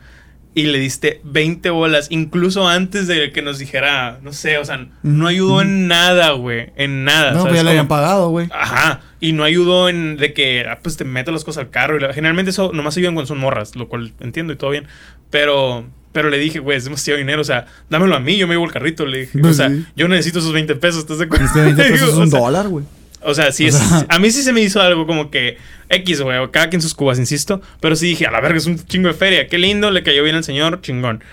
Y 0.55 0.63
le 0.63 0.79
diste 0.79 1.21
20 1.25 1.69
bolas, 1.69 2.07
incluso 2.09 2.67
antes 2.67 3.07
de 3.07 3.31
que 3.31 3.41
nos 3.43 3.59
dijera, 3.59 4.19
no 4.23 4.33
sé, 4.33 4.57
o 4.57 4.65
sea, 4.65 4.87
no 5.03 5.27
ayudó 5.27 5.61
en 5.61 5.87
nada, 5.87 6.31
güey. 6.31 6.71
En 6.75 7.03
nada. 7.03 7.31
No, 7.31 7.37
¿sabes 7.39 7.49
pues 7.51 7.57
ya 7.57 7.63
le 7.63 7.69
habían 7.69 7.87
pagado, 7.87 8.29
güey. 8.29 8.47
Ajá. 8.51 9.01
Y 9.19 9.33
no 9.33 9.43
ayudó 9.43 9.89
en 9.89 10.17
de 10.17 10.33
que, 10.33 10.65
ah, 10.67 10.79
pues 10.81 10.97
te 10.97 11.05
metas 11.05 11.33
las 11.33 11.43
cosas 11.43 11.65
al 11.65 11.69
carro. 11.69 11.97
Y 11.97 11.99
la- 12.01 12.13
generalmente 12.13 12.49
eso 12.49 12.71
nomás 12.73 12.97
ayudan 12.97 13.13
cuando 13.13 13.27
son 13.27 13.37
morras, 13.37 13.75
lo 13.75 13.87
cual 13.87 14.11
entiendo 14.19 14.51
y 14.51 14.55
todo 14.55 14.71
bien. 14.71 14.85
Pero, 15.29 15.85
pero 16.11 16.29
le 16.31 16.39
dije, 16.39 16.59
güey, 16.59 16.77
es 16.77 16.83
demasiado 16.85 17.19
dinero. 17.19 17.41
O 17.41 17.45
sea, 17.45 17.67
dámelo 17.89 18.15
a 18.15 18.19
mí, 18.19 18.35
yo 18.37 18.47
me 18.47 18.55
llevo 18.55 18.65
el 18.65 18.71
carrito. 18.71 19.05
Le 19.05 19.19
dije, 19.21 19.37
Pues 19.39 19.53
o 19.53 19.55
sea, 19.57 19.69
sí. 19.69 19.85
yo 19.95 20.07
necesito 20.07 20.39
esos 20.39 20.51
20 20.51 20.75
pesos, 20.77 21.01
¿estás 21.01 21.19
de 21.19 21.25
acuerdo? 21.25 21.45
Es 21.45 21.51
que 21.51 21.61
20 21.61 21.83
pesos 21.83 22.09
es 22.09 22.15
un 22.15 22.23
o 22.23 22.27
sea, 22.27 22.39
dólar, 22.39 22.67
güey. 22.69 22.85
O 23.21 23.33
sea, 23.33 23.51
sí, 23.51 23.65
O 23.65 23.67
es, 23.67 23.79
a 24.07 24.19
mí 24.19 24.31
sí 24.31 24.43
se 24.43 24.53
me 24.53 24.61
hizo 24.61 24.81
algo 24.81 25.05
como 25.05 25.29
que 25.29 25.57
X, 25.89 26.21
güey, 26.21 26.39
cada 26.51 26.69
quien 26.69 26.81
sus 26.81 26.93
cubas, 26.93 27.19
insisto. 27.19 27.61
Pero 27.81 27.95
sí 27.95 28.07
dije, 28.07 28.25
a 28.25 28.31
la 28.31 28.41
verga, 28.41 28.57
es 28.57 28.65
un 28.65 28.83
chingo 28.85 29.07
de 29.07 29.13
feria. 29.13 29.47
Qué 29.47 29.57
lindo, 29.57 29.91
le 29.91 30.03
cayó 30.03 30.23
bien 30.23 30.35
al 30.35 30.43
señor, 30.43 30.81
chingón. 30.81 31.23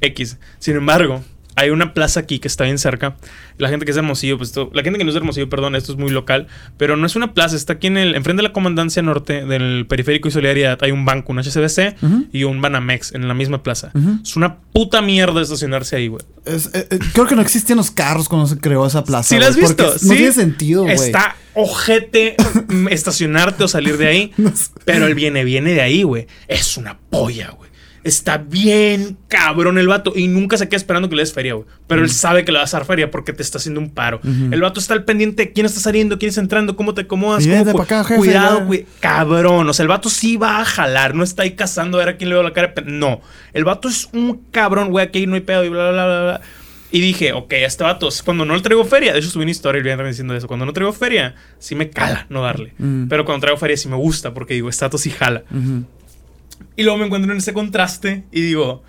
X. 0.00 0.38
Sin 0.58 0.76
embargo, 0.76 1.24
hay 1.56 1.70
una 1.70 1.94
plaza 1.94 2.20
aquí 2.20 2.38
que 2.38 2.48
está 2.48 2.64
bien 2.64 2.78
cerca. 2.78 3.16
La 3.58 3.68
gente 3.70 3.84
que 3.86 3.90
es 3.90 3.94
de 3.96 4.00
Hermosillo, 4.00 4.36
pues 4.36 4.50
esto- 4.50 4.70
la 4.74 4.82
gente 4.82 4.98
que 4.98 5.04
no 5.04 5.10
es 5.10 5.14
de 5.14 5.18
Hermosillo, 5.20 5.48
perdón, 5.48 5.74
esto 5.74 5.90
es 5.92 5.98
muy 5.98 6.10
local. 6.10 6.46
Pero 6.76 6.96
no 6.96 7.06
es 7.06 7.16
una 7.16 7.32
plaza, 7.34 7.56
está 7.56 7.72
aquí 7.74 7.86
en 7.86 7.96
el, 7.96 8.14
enfrente 8.14 8.42
de 8.42 8.48
la 8.48 8.52
comandancia 8.52 9.00
norte 9.02 9.44
del 9.46 9.86
periférico 9.88 10.28
y 10.28 10.30
solidaridad. 10.30 10.78
Hay 10.82 10.90
un 10.92 11.04
banco, 11.06 11.32
un 11.32 11.38
HCBC 11.38 11.96
Ujú. 12.02 12.26
y 12.32 12.44
un 12.44 12.60
Banamex 12.60 13.12
en 13.14 13.26
la 13.26 13.34
misma 13.34 13.62
plaza. 13.62 13.90
Es 14.22 14.36
una 14.36 14.58
puta 14.72 15.00
mierda 15.02 15.40
estacionarse 15.40 15.96
ahí, 15.96 16.08
güey. 16.08 16.22
Es- 16.44 16.70
eh, 16.74 16.86
eh, 16.90 16.98
creo 17.14 17.26
que 17.26 17.34
no 17.34 17.42
existían 17.42 17.78
los 17.78 17.90
carros 17.90 18.28
cuando 18.28 18.46
se 18.46 18.58
creó 18.58 18.86
esa 18.86 19.02
plaza. 19.04 19.30
¿Sí 19.30 19.38
la 19.38 19.48
has 19.48 19.56
visto? 19.56 19.82
No 19.84 19.98
¿Sí? 19.98 20.08
tiene 20.16 20.32
sentido, 20.32 20.82
güey. 20.82 20.94
Está 20.94 21.36
ojete 21.54 22.36
estacionarte 22.90 23.64
o 23.64 23.68
salir 23.68 23.96
de 23.96 24.06
ahí. 24.06 24.32
No 24.36 24.54
sé. 24.54 24.70
Pero 24.84 25.06
el 25.06 25.14
viene, 25.14 25.42
viene 25.44 25.72
de 25.72 25.80
ahí, 25.80 26.02
güey. 26.02 26.26
Es 26.48 26.76
una 26.76 26.98
polla, 27.10 27.50
güey. 27.56 27.70
Está 28.06 28.38
bien 28.38 29.16
cabrón 29.28 29.78
el 29.78 29.88
vato. 29.88 30.12
Y 30.14 30.28
nunca 30.28 30.56
se 30.56 30.68
queda 30.68 30.76
esperando 30.76 31.08
que 31.08 31.16
le 31.16 31.22
des 31.22 31.32
feria, 31.32 31.54
güey. 31.54 31.66
Pero 31.86 32.02
él 32.02 32.08
sabe 32.10 32.44
que 32.44 32.52
le 32.52 32.58
vas 32.58 32.72
a 32.72 32.78
dar 32.78 32.86
feria 32.86 33.10
porque 33.10 33.32
te 33.32 33.42
está 33.42 33.58
haciendo 33.58 33.80
un 33.80 33.90
paro. 33.90 34.20
El 34.52 34.60
vato 34.60 34.80
está 34.80 34.94
al 34.94 35.04
pendiente 35.04 35.44
de 35.46 35.52
quién 35.52 35.66
está 35.66 35.80
saliendo, 35.80 36.18
quién 36.18 36.28
está 36.28 36.40
entrando, 36.40 36.76
cómo 36.76 36.94
te 36.94 37.02
acomodas. 37.02 37.44
Cómo 37.50 37.64
cu- 37.72 37.82
acá, 37.82 38.04
jefe, 38.04 38.18
cuidado, 38.18 38.58
ya. 38.60 38.64
Cabrón. 39.00 39.68
O 39.68 39.72
sea, 39.72 39.82
el 39.82 39.88
vato 39.88 40.08
sí 40.08 40.36
va 40.36 40.60
a 40.60 40.64
jalar. 40.64 41.14
No 41.14 41.24
está 41.24 41.42
ahí 41.42 41.52
cazando 41.52 41.98
a 41.98 42.04
ver 42.04 42.14
a 42.14 42.16
quién 42.16 42.28
le 42.30 42.34
veo 42.36 42.42
la 42.44 42.52
cara. 42.52 42.72
No. 42.86 43.20
El 43.52 43.64
vato 43.64 43.88
es 43.88 44.08
un 44.12 44.42
cabrón, 44.50 44.90
güey. 44.90 45.06
Aquí 45.06 45.26
no 45.26 45.34
hay 45.34 45.40
pedo 45.40 45.64
y 45.64 45.68
bla, 45.68 45.90
bla, 45.90 46.04
bla, 46.06 46.22
bla. 46.22 46.40
Y 46.92 47.00
dije, 47.00 47.32
ok, 47.32 47.52
a 47.52 47.56
este 47.66 47.82
vato, 47.82 48.08
cuando 48.24 48.44
no 48.44 48.54
le 48.54 48.62
traigo 48.62 48.84
feria, 48.84 49.12
de 49.12 49.18
hecho 49.18 49.28
subí 49.28 49.42
una 49.42 49.50
historia 49.50 49.80
y 49.80 49.82
le 49.82 49.92
iban 49.92 50.06
diciendo 50.06 50.36
eso, 50.36 50.46
cuando 50.46 50.64
no 50.64 50.72
traigo 50.72 50.92
feria, 50.92 51.34
sí 51.58 51.74
me 51.74 51.90
cala 51.90 52.26
no 52.30 52.42
darle. 52.42 52.74
Pero 53.08 53.24
cuando 53.24 53.40
traigo 53.40 53.58
feria 53.58 53.76
sí 53.76 53.88
me 53.88 53.96
gusta, 53.96 54.32
porque 54.32 54.54
digo, 54.54 54.68
este 54.68 54.84
vato 54.84 54.96
sí 54.96 55.10
jala. 55.10 55.42
Y 56.76 56.82
luego 56.82 56.98
me 56.98 57.06
encuentro 57.06 57.32
en 57.32 57.38
ese 57.38 57.52
contraste 57.52 58.24
y 58.32 58.40
digo, 58.42 58.82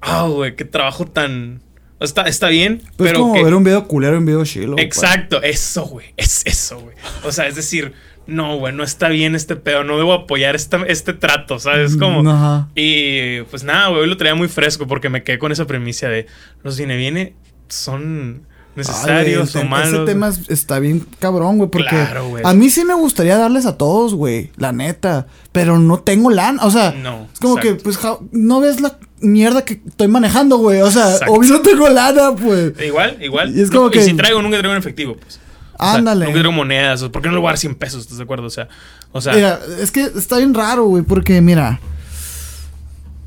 ah, 0.00 0.26
güey, 0.28 0.54
qué 0.56 0.64
trabajo 0.64 1.06
tan... 1.06 1.62
Está, 2.00 2.22
está 2.22 2.48
bien, 2.48 2.82
Pues 2.96 3.10
pero... 3.10 3.20
como 3.20 3.34
que- 3.34 3.44
ver 3.44 3.54
un 3.54 3.64
video 3.64 3.86
culero 3.86 4.18
un 4.18 4.26
video 4.26 4.44
chilo. 4.44 4.76
Exacto, 4.78 5.42
eso, 5.42 5.86
güey, 5.86 6.08
es 6.16 6.42
eso, 6.44 6.80
güey. 6.80 6.96
O 7.22 7.32
sea, 7.32 7.46
es 7.46 7.54
decir, 7.54 7.92
no, 8.26 8.58
güey, 8.58 8.74
no 8.74 8.82
está 8.84 9.08
bien 9.08 9.34
este 9.34 9.56
pedo, 9.56 9.84
no 9.84 9.96
debo 9.96 10.12
apoyar 10.12 10.54
esta- 10.56 10.84
este 10.86 11.14
trato, 11.14 11.58
¿sabes? 11.58 11.96
Como... 11.96 12.22
Mm, 12.22 12.28
Ajá. 12.28 12.68
Y 12.74 13.42
pues 13.42 13.64
nada, 13.64 13.88
güey, 13.88 14.02
hoy 14.02 14.08
lo 14.08 14.16
traía 14.18 14.34
muy 14.34 14.48
fresco 14.48 14.86
porque 14.86 15.08
me 15.08 15.22
quedé 15.22 15.38
con 15.38 15.52
esa 15.52 15.66
premisa 15.66 16.08
de 16.08 16.26
los 16.62 16.76
viene 16.76 16.96
viene 16.96 17.34
son 17.68 18.46
necesarios 18.76 19.54
Ay, 19.56 19.62
o 19.62 19.64
malos. 19.68 19.92
Ese 19.94 20.04
tema 20.04 20.28
es- 20.28 20.48
está 20.48 20.78
bien 20.78 21.06
cabrón, 21.18 21.58
güey, 21.58 21.70
porque 21.70 21.88
Claro, 21.90 22.28
güey. 22.28 22.42
a 22.44 22.52
mí 22.54 22.70
sí 22.70 22.84
me 22.84 22.94
gustaría 22.94 23.36
darles 23.36 23.66
a 23.66 23.76
todos, 23.76 24.14
güey, 24.14 24.50
la 24.56 24.72
neta, 24.72 25.26
pero 25.52 25.78
no 25.78 25.98
tengo 26.00 26.30
lana, 26.30 26.64
o 26.64 26.70
sea, 26.70 26.92
No, 26.92 27.28
es 27.32 27.38
como 27.40 27.58
exacto. 27.58 27.76
que, 27.78 27.82
pues, 27.84 27.96
ja- 27.98 28.18
no 28.32 28.60
ves 28.60 28.80
la 28.80 28.98
mierda 29.20 29.64
que 29.64 29.80
estoy 29.86 30.08
manejando, 30.08 30.58
güey, 30.58 30.80
o 30.82 30.90
sea, 30.90 31.12
Exacto. 31.12 31.32
obvio 31.34 31.52
no 31.54 31.60
tengo 31.62 31.88
lana, 31.88 32.34
pues. 32.34 32.72
Igual, 32.84 33.16
igual. 33.22 33.56
Y 33.56 33.60
es 33.62 33.70
como 33.70 33.84
No, 33.84 33.90
que- 33.90 34.02
si 34.02 34.12
traigo, 34.14 34.42
nunca 34.42 34.58
traigo 34.58 34.72
en 34.74 34.78
efectivo, 34.78 35.16
pues. 35.16 35.40
O 35.76 35.82
sea, 35.84 35.94
Ándale. 35.94 36.26
nunca 36.26 36.38
traigo 36.40 36.52
monedas. 36.52 37.02
¿Por 37.04 37.20
qué 37.22 37.28
no 37.28 37.34
le 37.34 37.40
voy 37.40 37.48
a 37.48 37.50
dar 37.50 37.58
100 37.58 37.74
pesos? 37.74 38.02
¿Estás 38.02 38.18
de 38.18 38.24
acuerdo? 38.24 38.46
O 38.46 38.50
sea, 38.50 38.68
o 39.12 39.20
sea 39.20 39.32
Mira, 39.32 39.58
es 39.80 39.90
que 39.90 40.02
está 40.04 40.36
bien 40.38 40.54
raro, 40.54 40.84
güey, 40.84 41.02
porque 41.02 41.40
mira. 41.40 41.80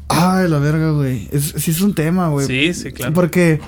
Ay, 0.10 0.48
la 0.48 0.60
verga, 0.60 0.92
güey. 0.92 1.28
Es, 1.32 1.54
sí 1.58 1.72
es 1.72 1.82
un 1.82 1.94
tema, 1.94 2.30
güey. 2.30 2.48
sí, 2.48 2.74
sí, 2.74 2.92
claro. 2.92 3.14
Porque 3.14 3.60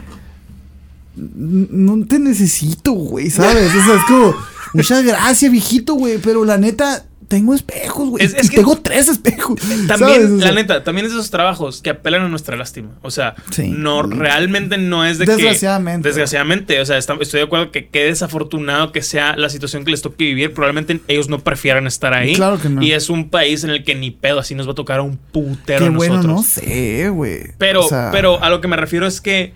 no 1.19 2.05
te 2.05 2.19
necesito, 2.19 2.91
güey, 2.93 3.29
¿sabes? 3.29 3.73
O 3.75 3.83
sea, 3.85 3.95
es 3.95 4.03
como, 4.07 4.35
muchas 4.73 5.03
gracias, 5.03 5.51
viejito, 5.51 5.93
güey, 5.95 6.17
pero 6.19 6.45
la 6.45 6.57
neta, 6.57 7.05
tengo 7.27 7.53
espejos, 7.53 8.09
güey. 8.09 8.25
Es- 8.25 8.33
es 8.33 8.47
y 8.47 8.49
que- 8.49 8.55
tengo 8.57 8.75
tres 8.77 9.07
espejos. 9.07 9.59
También, 9.87 10.39
la 10.39 10.51
neta, 10.51 10.83
también 10.83 11.05
es 11.05 11.11
de 11.13 11.19
esos 11.19 11.29
trabajos 11.29 11.79
que 11.83 11.91
apelan 11.91 12.23
a 12.23 12.27
nuestra 12.27 12.57
lástima. 12.57 12.89
O 13.03 13.11
sea, 13.11 13.35
Sí. 13.51 13.67
no, 13.69 14.01
realmente 14.01 14.79
no 14.79 15.05
es 15.05 15.19
de 15.19 15.25
que. 15.25 15.33
Desgraciadamente. 15.33 16.07
Desgraciadamente. 16.09 16.81
O 16.81 16.85
sea, 16.87 16.97
está- 16.97 17.15
estoy 17.21 17.41
de 17.41 17.45
acuerdo 17.45 17.69
que 17.71 17.87
qué 17.87 18.05
desafortunado 18.05 18.91
que 18.91 19.03
sea 19.03 19.35
la 19.35 19.49
situación 19.49 19.85
que 19.85 19.91
les 19.91 20.01
toque 20.01 20.23
vivir. 20.23 20.55
Probablemente 20.55 21.01
ellos 21.07 21.29
no 21.29 21.37
prefieran 21.43 21.85
estar 21.85 22.15
ahí. 22.15 22.33
Claro 22.33 22.59
que 22.59 22.69
no. 22.69 22.81
Y 22.81 22.93
es 22.93 23.11
un 23.11 23.29
país 23.29 23.63
en 23.63 23.69
el 23.69 23.83
que 23.83 23.93
ni 23.93 24.09
pedo 24.09 24.39
así 24.39 24.55
nos 24.55 24.67
va 24.67 24.71
a 24.71 24.75
tocar 24.75 24.97
a 24.99 25.03
un 25.03 25.17
putero 25.17 25.81
Qué 25.81 25.85
a 25.85 25.89
bueno, 25.91 26.15
nosotros. 26.23 26.35
no 26.35 26.41
sé, 26.43 27.09
güey. 27.09 27.41
Pero, 27.59 27.85
O 27.85 27.89
sea, 27.89 28.09
pero 28.11 28.41
a 28.43 28.49
lo 28.49 28.59
que 28.59 28.67
me 28.67 28.75
refiero 28.75 29.05
es 29.05 29.21
que 29.21 29.53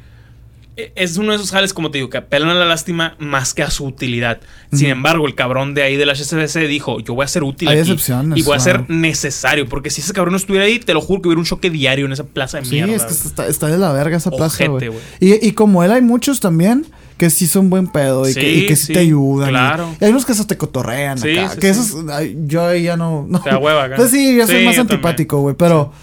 es 0.75 1.17
uno 1.17 1.31
de 1.31 1.35
esos 1.37 1.51
jales, 1.51 1.73
como 1.73 1.91
te 1.91 1.99
digo, 1.99 2.09
que 2.09 2.17
apelan 2.17 2.49
a 2.49 2.53
la 2.55 2.65
lástima 2.65 3.15
más 3.19 3.53
que 3.53 3.61
a 3.63 3.69
su 3.69 3.85
utilidad. 3.85 4.39
Sin 4.71 4.89
embargo, 4.89 5.27
el 5.27 5.35
cabrón 5.35 5.73
de 5.75 5.83
ahí 5.83 5.97
del 5.97 6.09
HSBC 6.09 6.67
dijo, 6.67 6.99
yo 6.99 7.13
voy 7.13 7.25
a 7.25 7.27
ser 7.27 7.43
útil 7.43 7.67
Hay 7.69 7.79
aquí 7.79 7.91
excepciones, 7.91 8.39
y 8.39 8.41
voy 8.41 8.55
a 8.57 8.59
ser 8.59 8.89
necesario, 8.89 9.67
porque 9.69 9.89
si 9.91 10.01
ese 10.01 10.13
cabrón 10.13 10.31
no 10.31 10.37
estuviera 10.37 10.65
ahí, 10.65 10.79
te 10.79 10.93
lo 10.93 11.01
juro 11.01 11.21
que 11.21 11.27
hubiera 11.27 11.39
un 11.39 11.45
choque 11.45 11.69
diario 11.69 12.05
en 12.07 12.11
esa 12.13 12.23
plaza 12.23 12.57
de 12.59 12.65
Sí, 12.65 12.71
mierda. 12.75 12.95
es 12.95 13.03
que 13.03 13.27
está, 13.27 13.47
está 13.47 13.67
de 13.67 13.77
la 13.77 13.91
verga 13.93 14.17
esa 14.17 14.31
plaza, 14.31 14.63
Ojete, 14.63 14.69
güey. 14.69 14.87
güey. 14.87 15.01
Y, 15.41 15.47
y 15.47 15.51
como 15.51 15.83
él 15.83 15.91
hay 15.91 16.01
muchos 16.01 16.39
también 16.39 16.85
que 17.17 17.29
sí 17.29 17.45
son 17.45 17.69
buen 17.69 17.87
pedo 17.87 18.27
y, 18.27 18.33
que, 18.33 18.41
Sí, 18.41 18.47
y 18.47 18.67
que 18.67 18.75
sí, 18.75 18.85
sí, 18.87 18.93
te 18.93 18.99
ayudan. 18.99 19.49
claro. 19.49 19.95
Y 20.01 20.05
hay 20.05 20.11
unos 20.11 20.25
que 20.25 20.31
hasta 20.31 20.47
te 20.47 20.57
cotorrean 20.57 21.19
Sí, 21.19 21.37
acá. 21.37 21.49
sí, 21.53 21.59
que 21.59 21.73
sí. 21.73 21.79
esos, 21.81 22.05
yo 22.47 22.65
ahí 22.65 22.83
ya 22.83 22.97
no... 22.97 23.25
no. 23.29 23.39
Te 23.41 23.55
hueva 23.55 23.83
acá. 23.83 24.07
Sí, 24.07 24.35
yo 24.35 24.47
soy 24.47 24.59
Sí, 24.61 24.65
más 24.65 24.75
yo 24.75 24.81
antipático, 24.81 25.39
güey, 25.41 25.55
pero... 25.55 25.93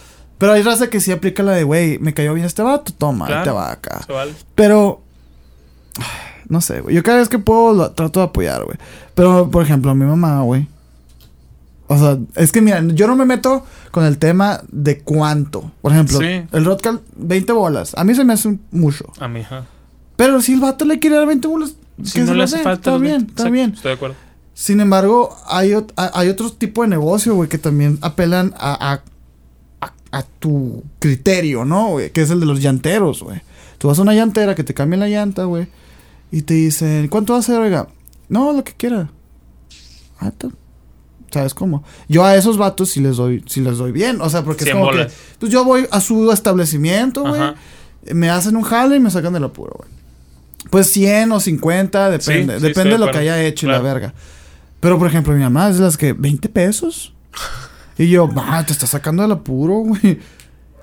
Pero 0.40 0.52
hay 0.54 0.62
raza 0.62 0.88
que 0.90 0.98
sí 1.00 1.12
aplica 1.12 1.44
la 1.44 1.52
de, 1.52 1.62
güey, 1.62 1.98
me 2.00 2.12
cayó 2.14 2.34
bien 2.34 2.46
este 2.46 2.62
vato, 2.62 2.92
toma, 2.96 3.26
ahí 3.26 3.30
Claro. 3.32 3.44
te 3.44 3.50
va 3.52 3.70
acá. 3.70 4.00
Vale. 4.08 4.34
Pero... 4.56 5.00
No 6.48 6.60
sé, 6.60 6.80
güey. 6.80 6.96
Yo 6.96 7.04
cada 7.04 7.18
vez 7.18 7.28
que 7.28 7.38
puedo 7.38 7.72
lo 7.74 7.92
trato 7.92 8.18
de 8.18 8.26
apoyar, 8.26 8.64
güey. 8.64 8.76
Pero, 9.14 9.48
por 9.52 9.62
ejemplo, 9.62 9.94
mi 9.94 10.04
mamá, 10.04 10.40
güey. 10.42 10.66
O 11.86 11.96
sea, 11.96 12.18
es 12.34 12.50
que 12.50 12.60
mira, 12.60 12.82
yo 12.88 13.06
no 13.06 13.14
me 13.14 13.24
meto 13.24 13.64
con 13.92 14.04
el 14.04 14.18
tema 14.18 14.60
de 14.72 14.98
cuánto. 14.98 15.70
Por 15.80 15.92
ejemplo, 15.92 16.18
Sí. 16.18 16.42
el 16.50 16.64
Rodcal, 16.64 17.02
20 17.14 17.52
bolas. 17.52 17.92
A 17.96 18.02
mí 18.02 18.16
se 18.16 18.24
me 18.24 18.32
hace 18.32 18.48
un 18.48 18.60
mucho. 18.72 19.04
A 19.20 19.28
mi 19.28 19.40
hija. 19.40 19.64
Pero 20.16 20.42
si 20.42 20.54
el 20.54 20.60
vato 20.60 20.84
le 20.84 20.98
quiere 20.98 21.14
dar 21.16 21.26
20 21.28 21.46
bolas, 21.46 21.74
Si 22.02 22.14
que 22.14 22.20
no 22.22 22.26
se 22.26 22.34
le 22.34 22.42
hace 22.42 22.58
falta. 22.58 22.90
Está 22.90 22.98
bien, 22.98 23.14
está 23.20 23.30
Exacto, 23.30 23.50
bien. 23.52 23.70
Estoy 23.74 23.88
de 23.90 23.94
acuerdo. 23.94 24.16
Sin 24.52 24.80
embargo, 24.80 25.36
hay, 25.46 25.72
hay 25.72 26.08
hay 26.14 26.28
otro 26.30 26.50
tipo 26.50 26.82
de 26.82 26.88
negocio, 26.88 27.34
güey, 27.36 27.48
que 27.48 27.58
también 27.58 27.98
apelan 28.02 28.54
a, 28.58 28.92
a 28.94 29.02
a 30.12 30.22
tu 30.22 30.82
criterio, 30.98 31.64
¿no, 31.64 31.88
güey? 31.90 32.10
Que 32.10 32.22
es 32.22 32.30
el 32.30 32.40
de 32.40 32.46
los 32.46 32.60
llanteros, 32.60 33.22
güey. 33.22 33.40
Tú 33.78 33.88
vas 33.88 33.98
a 33.98 34.02
una 34.02 34.14
llantera 34.14 34.54
que 34.54 34.64
te 34.64 34.74
cambien 34.74 35.00
la 35.00 35.08
llanta, 35.08 35.44
güey. 35.44 35.68
Y 36.32 36.42
te 36.42 36.54
dicen, 36.54 37.08
¿cuánto 37.08 37.32
va 37.32 37.38
a 37.38 37.42
ser, 37.42 37.58
oiga? 37.60 37.88
No, 38.28 38.52
lo 38.52 38.62
que 38.64 38.72
quiera. 38.74 39.10
Ah, 40.20 40.32
¿Sabes 41.30 41.54
cómo? 41.54 41.84
Yo 42.08 42.24
a 42.24 42.34
esos 42.34 42.58
vatos 42.58 42.90
sí 42.90 43.00
les 43.00 43.16
doy, 43.16 43.42
sí 43.46 43.60
les 43.60 43.78
doy 43.78 43.92
bien. 43.92 44.20
O 44.20 44.28
sea, 44.28 44.42
porque 44.44 44.64
es 44.64 44.70
como 44.70 44.86
que. 44.90 44.96
bolas. 44.96 45.12
Pues 45.38 45.52
yo 45.52 45.64
voy 45.64 45.86
a 45.90 46.00
su 46.00 46.30
establecimiento, 46.32 47.22
güey. 47.22 47.40
Me 48.12 48.30
hacen 48.30 48.56
un 48.56 48.62
jale 48.62 48.96
y 48.96 49.00
me 49.00 49.10
sacan 49.10 49.32
del 49.32 49.44
apuro, 49.44 49.74
güey. 49.78 49.90
Pues 50.70 50.90
100 50.90 51.32
o 51.32 51.40
50, 51.40 52.10
depende. 52.10 52.20
Sí, 52.20 52.32
sí, 52.48 52.54
estoy 52.54 52.68
depende 52.68 52.90
de 52.92 52.98
lo 52.98 53.10
que 53.10 53.18
haya 53.18 53.42
hecho 53.42 53.66
y 53.66 53.68
Claro. 53.68 53.84
la 53.84 53.92
verga. 53.94 54.14
Pero, 54.80 54.98
por 54.98 55.06
ejemplo, 55.08 55.32
mi 55.34 55.42
mamá 55.42 55.68
es 55.70 55.76
de 55.78 55.84
las 55.84 55.96
que, 55.96 56.14
¿20 56.16 56.48
pesos? 56.50 57.14
Y 58.00 58.08
yo, 58.08 58.26
ma, 58.26 58.64
te 58.64 58.72
está 58.72 58.86
sacando 58.86 59.22
del 59.22 59.32
apuro, 59.32 59.80
güey. 59.80 60.18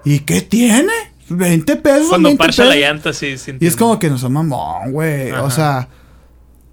¿Y 0.05 0.19
qué 0.19 0.41
tiene? 0.41 0.93
¿20 1.31 1.81
pesos? 1.81 2.09
Cuando 2.09 2.29
20 2.29 2.37
parcha 2.37 2.63
la 2.63 2.75
llanta, 2.75 3.11
sí, 3.11 3.39
sí. 3.39 3.53
Y 3.59 3.65
es 3.65 3.75
como 3.75 3.97
que 3.97 4.07
no 4.07 4.19
son 4.19 4.33
mamón, 4.33 4.91
güey. 4.91 5.31
O 5.31 5.49
sea, 5.49 5.87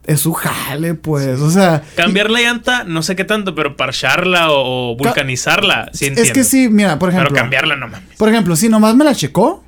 es 0.04 0.20
su 0.20 0.34
jale, 0.34 0.92
pues. 0.92 1.40
O 1.40 1.50
sea. 1.50 1.82
Cambiar 1.96 2.30
la 2.30 2.42
llanta, 2.42 2.84
no 2.84 3.02
sé 3.02 3.16
qué 3.16 3.24
tanto, 3.24 3.54
pero 3.54 3.74
parcharla 3.74 4.52
o, 4.52 4.90
o 4.92 4.96
vulcanizarla, 4.96 5.88
sí 5.94 6.08
entiendo. 6.08 6.30
es 6.30 6.32
que 6.32 6.44
sí, 6.44 6.68
mira, 6.68 6.98
por 6.98 7.08
ejemplo. 7.08 7.30
Pero 7.30 7.40
cambiarla 7.40 7.76
no 7.76 7.88
mames. 7.88 8.18
Por 8.18 8.28
ejemplo, 8.28 8.54
si 8.54 8.68
nomás 8.68 8.94
me 8.94 9.04
la 9.06 9.14
checó. 9.14 9.64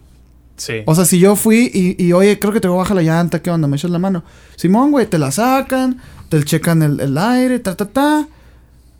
Sí. 0.58 0.82
O 0.84 0.94
sea, 0.94 1.06
si 1.06 1.18
yo 1.18 1.36
fui 1.36 1.70
y, 1.72 2.04
y 2.04 2.12
oye, 2.12 2.38
creo 2.38 2.52
que 2.52 2.60
te 2.60 2.68
baja 2.68 2.92
la 2.92 3.02
llanta, 3.02 3.40
¿qué 3.40 3.50
onda? 3.50 3.66
Me 3.66 3.78
echas 3.78 3.90
la 3.90 3.98
mano. 3.98 4.24
Simón, 4.56 4.90
güey, 4.90 5.06
te 5.06 5.18
la 5.18 5.30
sacan, 5.30 6.02
te 6.28 6.42
checan 6.44 6.82
el, 6.82 7.00
el 7.00 7.16
aire, 7.16 7.60
ta, 7.60 7.74
ta, 7.74 7.86
ta. 7.86 8.28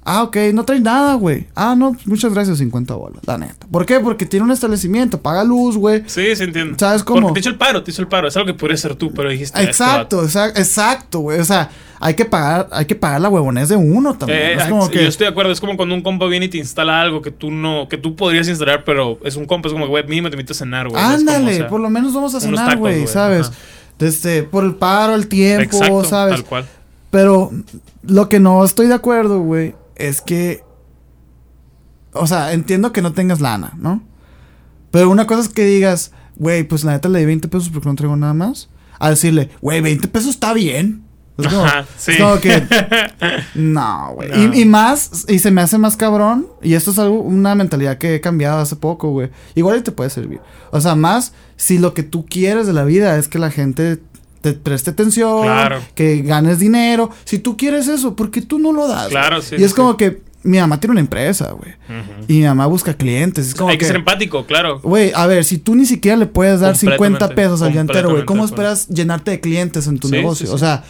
Ah, 0.08 0.22
ok, 0.22 0.36
no 0.54 0.64
traes 0.64 0.82
nada, 0.82 1.14
güey. 1.14 1.46
Ah, 1.56 1.74
no, 1.76 1.96
muchas 2.04 2.32
gracias, 2.32 2.58
50 2.58 2.94
bolas, 2.94 3.20
la 3.26 3.38
neta. 3.38 3.66
¿Por 3.68 3.84
qué? 3.84 3.98
Porque 3.98 4.24
tiene 4.24 4.44
un 4.44 4.52
establecimiento, 4.52 5.20
paga 5.20 5.42
luz, 5.42 5.76
güey. 5.76 6.04
Sí, 6.06 6.36
sí 6.36 6.44
entiendo. 6.44 6.76
¿Sabes 6.78 7.02
cómo? 7.02 7.22
Porque 7.22 7.34
te 7.34 7.40
hizo 7.40 7.48
el 7.48 7.56
paro, 7.56 7.82
te 7.82 7.90
hizo 7.90 8.02
el 8.02 8.06
paro. 8.06 8.28
Es 8.28 8.36
algo 8.36 8.46
que 8.46 8.54
podría 8.54 8.76
ser 8.76 8.94
tú, 8.94 9.12
pero 9.12 9.30
dijiste. 9.30 9.60
Exacto, 9.60 10.22
exa- 10.22 10.50
exacto, 10.56 11.18
güey. 11.18 11.40
O 11.40 11.44
sea, 11.44 11.70
hay 11.98 12.14
que 12.14 12.24
pagar, 12.24 12.68
hay 12.70 12.84
que 12.84 12.94
pagar 12.94 13.20
la 13.20 13.28
huevonés 13.28 13.68
de 13.68 13.74
uno 13.74 14.14
también. 14.16 14.40
Eh, 14.40 14.54
¿no? 14.54 14.62
es 14.62 14.68
como 14.68 14.86
sí, 14.86 14.92
que. 14.92 15.02
Yo 15.02 15.08
estoy 15.08 15.24
de 15.24 15.30
acuerdo, 15.32 15.50
es 15.50 15.60
como 15.60 15.76
cuando 15.76 15.96
un 15.96 16.02
compa 16.02 16.26
viene 16.26 16.46
y 16.46 16.50
te 16.50 16.58
instala 16.58 17.00
algo 17.00 17.20
que 17.20 17.32
tú 17.32 17.50
no, 17.50 17.88
que 17.88 17.98
tú 17.98 18.14
podrías 18.14 18.46
instalar, 18.46 18.84
pero 18.84 19.18
es 19.24 19.34
un 19.34 19.46
compa, 19.46 19.66
es 19.66 19.72
como, 19.72 19.88
güey, 19.88 20.06
mínimo 20.06 20.30
te 20.30 20.36
invito 20.36 20.52
a 20.52 20.56
cenar, 20.56 20.88
güey. 20.88 21.02
Como, 21.02 21.14
Ándale, 21.14 21.52
o 21.52 21.56
sea, 21.56 21.68
por 21.68 21.80
lo 21.80 21.90
menos 21.90 22.14
vamos 22.14 22.32
a 22.32 22.38
cenar, 22.40 22.76
güey, 22.76 22.94
güey, 23.00 23.06
¿sabes? 23.08 23.48
ajá. 23.48 23.56
Desde, 23.98 24.44
por 24.44 24.62
el 24.62 24.76
paro, 24.76 25.16
el 25.16 25.26
tiempo, 25.26 25.78
Exacto, 25.78 26.04
¿sabes? 26.04 26.34
tal 26.36 26.44
cual. 26.44 26.66
Pero 27.10 27.50
lo 28.02 28.28
que 28.28 28.38
no 28.38 28.62
estoy 28.64 28.86
de 28.86 28.94
acuerdo, 28.94 29.40
güey, 29.40 29.74
es 29.96 30.20
que. 30.20 30.62
O 32.12 32.26
sea, 32.26 32.52
entiendo 32.52 32.92
que 32.92 33.02
no 33.02 33.12
tengas 33.12 33.40
lana, 33.40 33.72
¿no? 33.76 34.02
Pero 34.90 35.10
una 35.10 35.26
cosa 35.26 35.42
es 35.42 35.48
que 35.48 35.64
digas, 35.64 36.12
güey, 36.36 36.64
pues 36.64 36.84
la 36.84 36.92
neta 36.92 37.08
le 37.08 37.18
di 37.18 37.26
20 37.26 37.48
pesos 37.48 37.68
porque 37.68 37.88
no 37.88 37.94
traigo 37.94 38.16
nada 38.16 38.34
más. 38.34 38.70
A 38.98 39.10
decirle, 39.10 39.50
güey, 39.60 39.80
20 39.82 40.08
pesos 40.08 40.30
está 40.30 40.54
bien. 40.54 41.04
Es 41.36 41.48
como, 41.48 41.66
Ajá, 41.66 41.84
sí. 41.98 42.12
es 42.12 42.18
como 42.18 42.40
que. 42.40 42.62
No, 43.54 44.12
güey. 44.14 44.30
No. 44.30 44.54
Y, 44.54 44.62
y 44.62 44.64
más, 44.64 45.26
y 45.28 45.38
se 45.38 45.50
me 45.50 45.60
hace 45.60 45.76
más 45.76 45.96
cabrón. 45.96 46.46
Y 46.62 46.74
esto 46.74 46.92
es 46.92 46.98
algo, 46.98 47.20
una 47.20 47.54
mentalidad 47.54 47.98
que 47.98 48.14
he 48.14 48.20
cambiado 48.20 48.58
hace 48.58 48.76
poco, 48.76 49.10
güey. 49.10 49.30
Igual 49.54 49.78
y 49.78 49.82
te 49.82 49.92
puede 49.92 50.08
servir. 50.08 50.40
O 50.70 50.80
sea, 50.80 50.94
más 50.94 51.34
si 51.56 51.78
lo 51.78 51.92
que 51.92 52.02
tú 52.02 52.24
quieres 52.24 52.66
de 52.66 52.72
la 52.72 52.84
vida 52.84 53.18
es 53.18 53.28
que 53.28 53.38
la 53.38 53.50
gente 53.50 54.00
te 54.40 54.52
preste 54.52 54.90
atención, 54.90 55.42
Claro. 55.42 55.80
que 55.94 56.22
ganes 56.22 56.58
dinero. 56.58 57.10
Si 57.24 57.38
tú 57.38 57.56
quieres 57.56 57.88
eso, 57.88 58.14
¿por 58.16 58.30
qué 58.30 58.42
tú 58.42 58.58
no 58.58 58.72
lo 58.72 58.86
das? 58.88 59.08
Claro, 59.08 59.42
sí, 59.42 59.56
Y 59.58 59.64
es 59.64 59.70
sí, 59.70 59.76
como 59.76 59.96
que 59.96 60.20
mi 60.42 60.58
mamá 60.58 60.78
tiene 60.78 60.92
una 60.92 61.00
empresa, 61.00 61.50
güey. 61.52 61.72
Y 62.28 62.38
mi 62.40 62.44
mamá 62.44 62.66
busca 62.66 62.94
clientes. 62.94 63.48
Es 63.48 63.54
como 63.54 63.70
Hay 63.70 63.78
que, 63.78 63.84
ser 63.84 63.96
empático, 63.96 64.46
claro. 64.46 64.78
Güey, 64.80 65.10
a 65.14 65.26
ver, 65.26 65.44
si 65.44 65.58
tú 65.58 65.74
ni 65.74 65.86
siquiera 65.86 66.16
le 66.16 66.26
puedes 66.26 66.60
dar 66.60 66.76
50 66.76 66.96
Completamente, 67.26 67.34
pesos 67.42 67.62
al 67.62 67.72
llantero, 67.72 68.10
güey, 68.10 68.24
¿cómo 68.24 68.44
esperas 68.44 68.86
llenarte 68.88 69.32
de 69.32 69.40
clientes 69.40 69.86
en 69.88 69.98
tu 69.98 70.06
Sí, 70.08 70.12
negocio? 70.14 70.52
O 70.52 70.58
sea, 70.58 70.84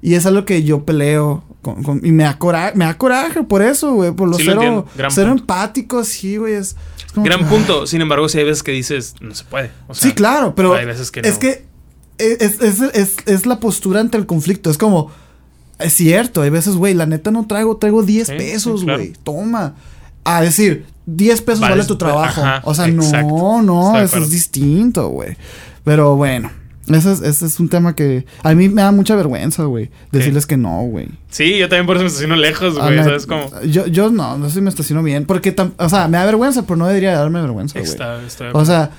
y 0.00 0.14
es 0.14 0.24
algo 0.26 0.44
que 0.46 0.62
yo 0.64 0.84
peleo 0.84 1.44
con, 1.60 1.82
con- 1.84 2.00
y 2.04 2.10
me 2.10 2.24
da 2.24 2.38
coraje, 2.38 2.72
me 2.74 2.86
da 2.86 2.94
coraje 2.96 3.42
por 3.42 3.60
eso, 3.62 3.92
güey, 3.92 4.12
por 4.12 4.28
lo 4.28 4.36
Sí, 4.38 4.44
lo 4.44 4.52
cero. 4.60 4.86
Gran 4.96 5.10
cero 5.10 5.28
punto. 5.28 5.42
empático, 5.42 6.04
sí, 6.04 6.38
güey, 6.38 6.54
es, 6.54 6.74
es 7.06 7.22
Gran 7.22 7.40
que, 7.40 7.44
punto. 7.44 7.86
Sin 7.86 8.00
embargo, 8.00 8.28
si 8.30 8.38
hay 8.38 8.44
veces 8.44 8.62
que 8.62 8.72
dices, 8.72 9.14
no 9.20 9.34
se 9.34 9.44
puede. 9.44 9.70
O 9.88 9.94
sea, 9.94 10.08
sí, 10.08 10.14
claro, 10.14 10.54
pero 10.56 10.74
hay 10.74 10.86
veces 10.86 11.10
que 11.10 11.20
es 11.20 11.34
no. 11.34 11.38
que 11.38 11.64
es, 12.22 12.60
es, 12.60 12.80
es- 12.80 13.16
es 13.26 13.46
la 13.46 13.60
postura 13.60 14.00
ante 14.00 14.16
el 14.18 14.26
conflicto, 14.26 14.70
es 14.70 14.78
como, 14.78 15.10
es 15.78 15.92
cierto, 15.94 16.42
hay 16.42 16.50
veces, 16.50 16.74
güey, 16.76 16.94
la 16.94 17.06
neta 17.06 17.30
no 17.30 17.46
traigo, 17.46 17.76
traigo 17.76 18.02
10 18.02 18.28
Sí, 18.28 18.34
pesos, 18.36 18.80
sí, 18.80 18.86
claro. 18.86 19.00
güey, 19.00 19.12
toma. 19.24 19.74
A 20.24 20.40
decir, 20.42 20.84
10 21.06 21.42
pesos 21.42 21.60
Vale, 21.60 21.74
vale 21.74 21.84
tu 21.86 21.96
trabajo. 21.96 22.40
ajá, 22.40 22.60
o 22.64 22.74
sea, 22.74 22.86
exacto. 22.86 23.26
no, 23.28 23.62
no, 23.62 23.98
eso 24.00 24.18
es 24.18 24.30
distinto, 24.30 25.08
güey. 25.08 25.36
Pero 25.82 26.14
bueno, 26.14 26.48
ese 26.86 27.10
es, 27.12 27.22
ese 27.22 27.46
es 27.46 27.58
un 27.58 27.68
tema 27.68 27.96
que 27.96 28.24
a 28.44 28.54
mí 28.54 28.68
me 28.68 28.82
da 28.82 28.92
mucha 28.92 29.16
vergüenza, 29.16 29.64
güey. 29.64 29.90
Decirles 30.12 30.46
que 30.46 30.56
no, 30.56 30.82
güey. 30.82 31.08
Sí, 31.28 31.58
yo 31.58 31.68
también 31.68 31.86
por 31.86 31.96
eso 31.96 32.04
me 32.04 32.08
estaciono 32.08 32.36
lejos, 32.36 32.78
güey. 32.78 32.98
¿Sabes 33.02 33.26
cómo? 33.26 33.50
Yo, 33.64 33.86
yo 33.88 34.10
no, 34.10 34.38
no 34.38 34.46
sé 34.48 34.54
si 34.56 34.60
me 34.60 34.70
estaciono 34.70 35.02
bien. 35.02 35.24
Porque, 35.26 35.56
o 35.76 35.88
sea, 35.88 36.06
me 36.06 36.18
da 36.18 36.24
vergüenza, 36.26 36.62
pero 36.62 36.76
no 36.76 36.86
debería 36.86 37.14
darme 37.18 37.40
vergüenza, 37.40 37.80
güey. 37.80 37.90
Está, 37.90 38.18
de 38.18 38.26
O 38.52 38.64
sea, 38.64 38.90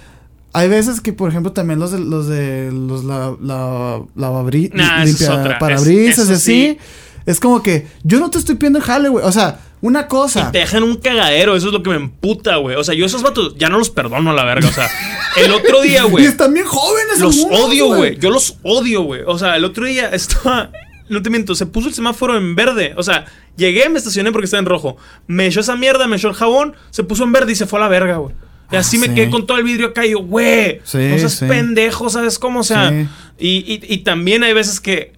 hay 0.53 0.69
veces 0.69 1.01
que, 1.01 1.13
por 1.13 1.29
ejemplo, 1.29 1.51
también 1.51 1.79
los 1.79 1.91
de 1.91 1.99
los 1.99 2.27
de 2.27 2.71
los 2.71 3.03
la, 3.03 3.35
la, 3.41 3.99
lavabri- 4.15 4.71
Nah, 4.73 5.03
limpia 5.03 5.57
parabrisas 5.59 6.25
y 6.29 6.35
sí. 6.35 6.77
así. 6.77 6.77
Es 7.25 7.39
como 7.39 7.63
que 7.63 7.87
yo 8.03 8.19
no 8.19 8.29
te 8.29 8.37
estoy 8.37 8.55
pidiendo 8.55 8.79
el 8.79 8.85
jale, 8.85 9.09
güey. 9.09 9.25
O 9.25 9.31
sea, 9.31 9.59
una 9.81 10.07
cosa. 10.07 10.47
Y 10.49 10.51
te 10.51 10.57
dejan 10.59 10.83
un 10.83 10.97
cagadero, 10.97 11.55
eso 11.55 11.67
es 11.67 11.73
lo 11.73 11.81
que 11.81 11.89
me 11.89 11.95
emputa, 11.95 12.57
güey. 12.57 12.75
O 12.75 12.83
sea, 12.83 12.93
yo 12.95 13.05
esos 13.05 13.21
vatos 13.23 13.55
ya 13.57 13.69
no 13.69 13.77
los 13.79 13.89
perdono 13.89 14.31
a 14.31 14.33
la 14.33 14.43
verga. 14.43 14.67
O 14.67 14.71
sea, 14.71 14.89
el 15.37 15.51
otro 15.53 15.81
día, 15.81 16.03
Y 16.05 16.09
güey. 16.09 16.25
están 16.25 16.53
bien 16.53 16.65
jóvenes. 16.65 17.19
Los 17.19 17.45
odio, 17.49 17.87
güey. 17.87 18.17
Yo 18.19 18.29
los 18.29 18.57
odio, 18.63 19.03
güey. 19.03 19.21
O 19.25 19.37
sea, 19.39 19.55
el 19.55 19.63
otro 19.65 19.85
día 19.85 20.09
estaba. 20.09 20.69
No 21.09 21.21
te 21.21 21.29
miento, 21.29 21.53
se 21.55 21.65
puso 21.65 21.87
el 21.89 21.93
semáforo 21.93 22.37
en 22.37 22.55
verde. 22.55 22.93
O 22.97 23.03
sea, 23.03 23.25
llegué, 23.57 23.87
me 23.89 23.97
estacioné 23.99 24.31
porque 24.31 24.45
estaba 24.45 24.59
en 24.59 24.65
rojo. 24.65 24.97
Me 25.27 25.45
echó 25.47 25.59
esa 25.61 25.75
mierda, 25.75 26.07
me 26.07 26.15
echó 26.17 26.27
el 26.29 26.33
jabón, 26.35 26.75
se 26.91 27.03
puso 27.03 27.23
en 27.23 27.31
verde 27.31 27.51
y 27.51 27.55
se 27.55 27.65
fue 27.67 27.79
a 27.79 27.83
la 27.83 27.87
verga, 27.89 28.17
güey. 28.17 28.33
Y 28.73 28.75
Ah, 28.75 28.79
así 28.79 28.97
me 28.97 29.07
sí. 29.07 29.13
quedé 29.13 29.29
con 29.29 29.45
todo 29.47 29.57
el 29.57 29.63
vidrio 29.63 29.87
acá 29.87 30.05
y 30.05 30.11
yo, 30.11 30.19
güey. 30.19 30.81
Sí, 30.83 30.97
no 30.97 31.17
seas 31.17 31.33
sí. 31.33 31.45
pendejo, 31.45 32.09
¿sabes 32.09 32.37
cómo? 32.39 32.59
O 32.59 32.63
sea, 32.63 32.91
y- 33.39 33.79
y 33.87 33.97
también 33.99 34.43
hay 34.43 34.53
veces 34.53 34.79
que. 34.79 35.13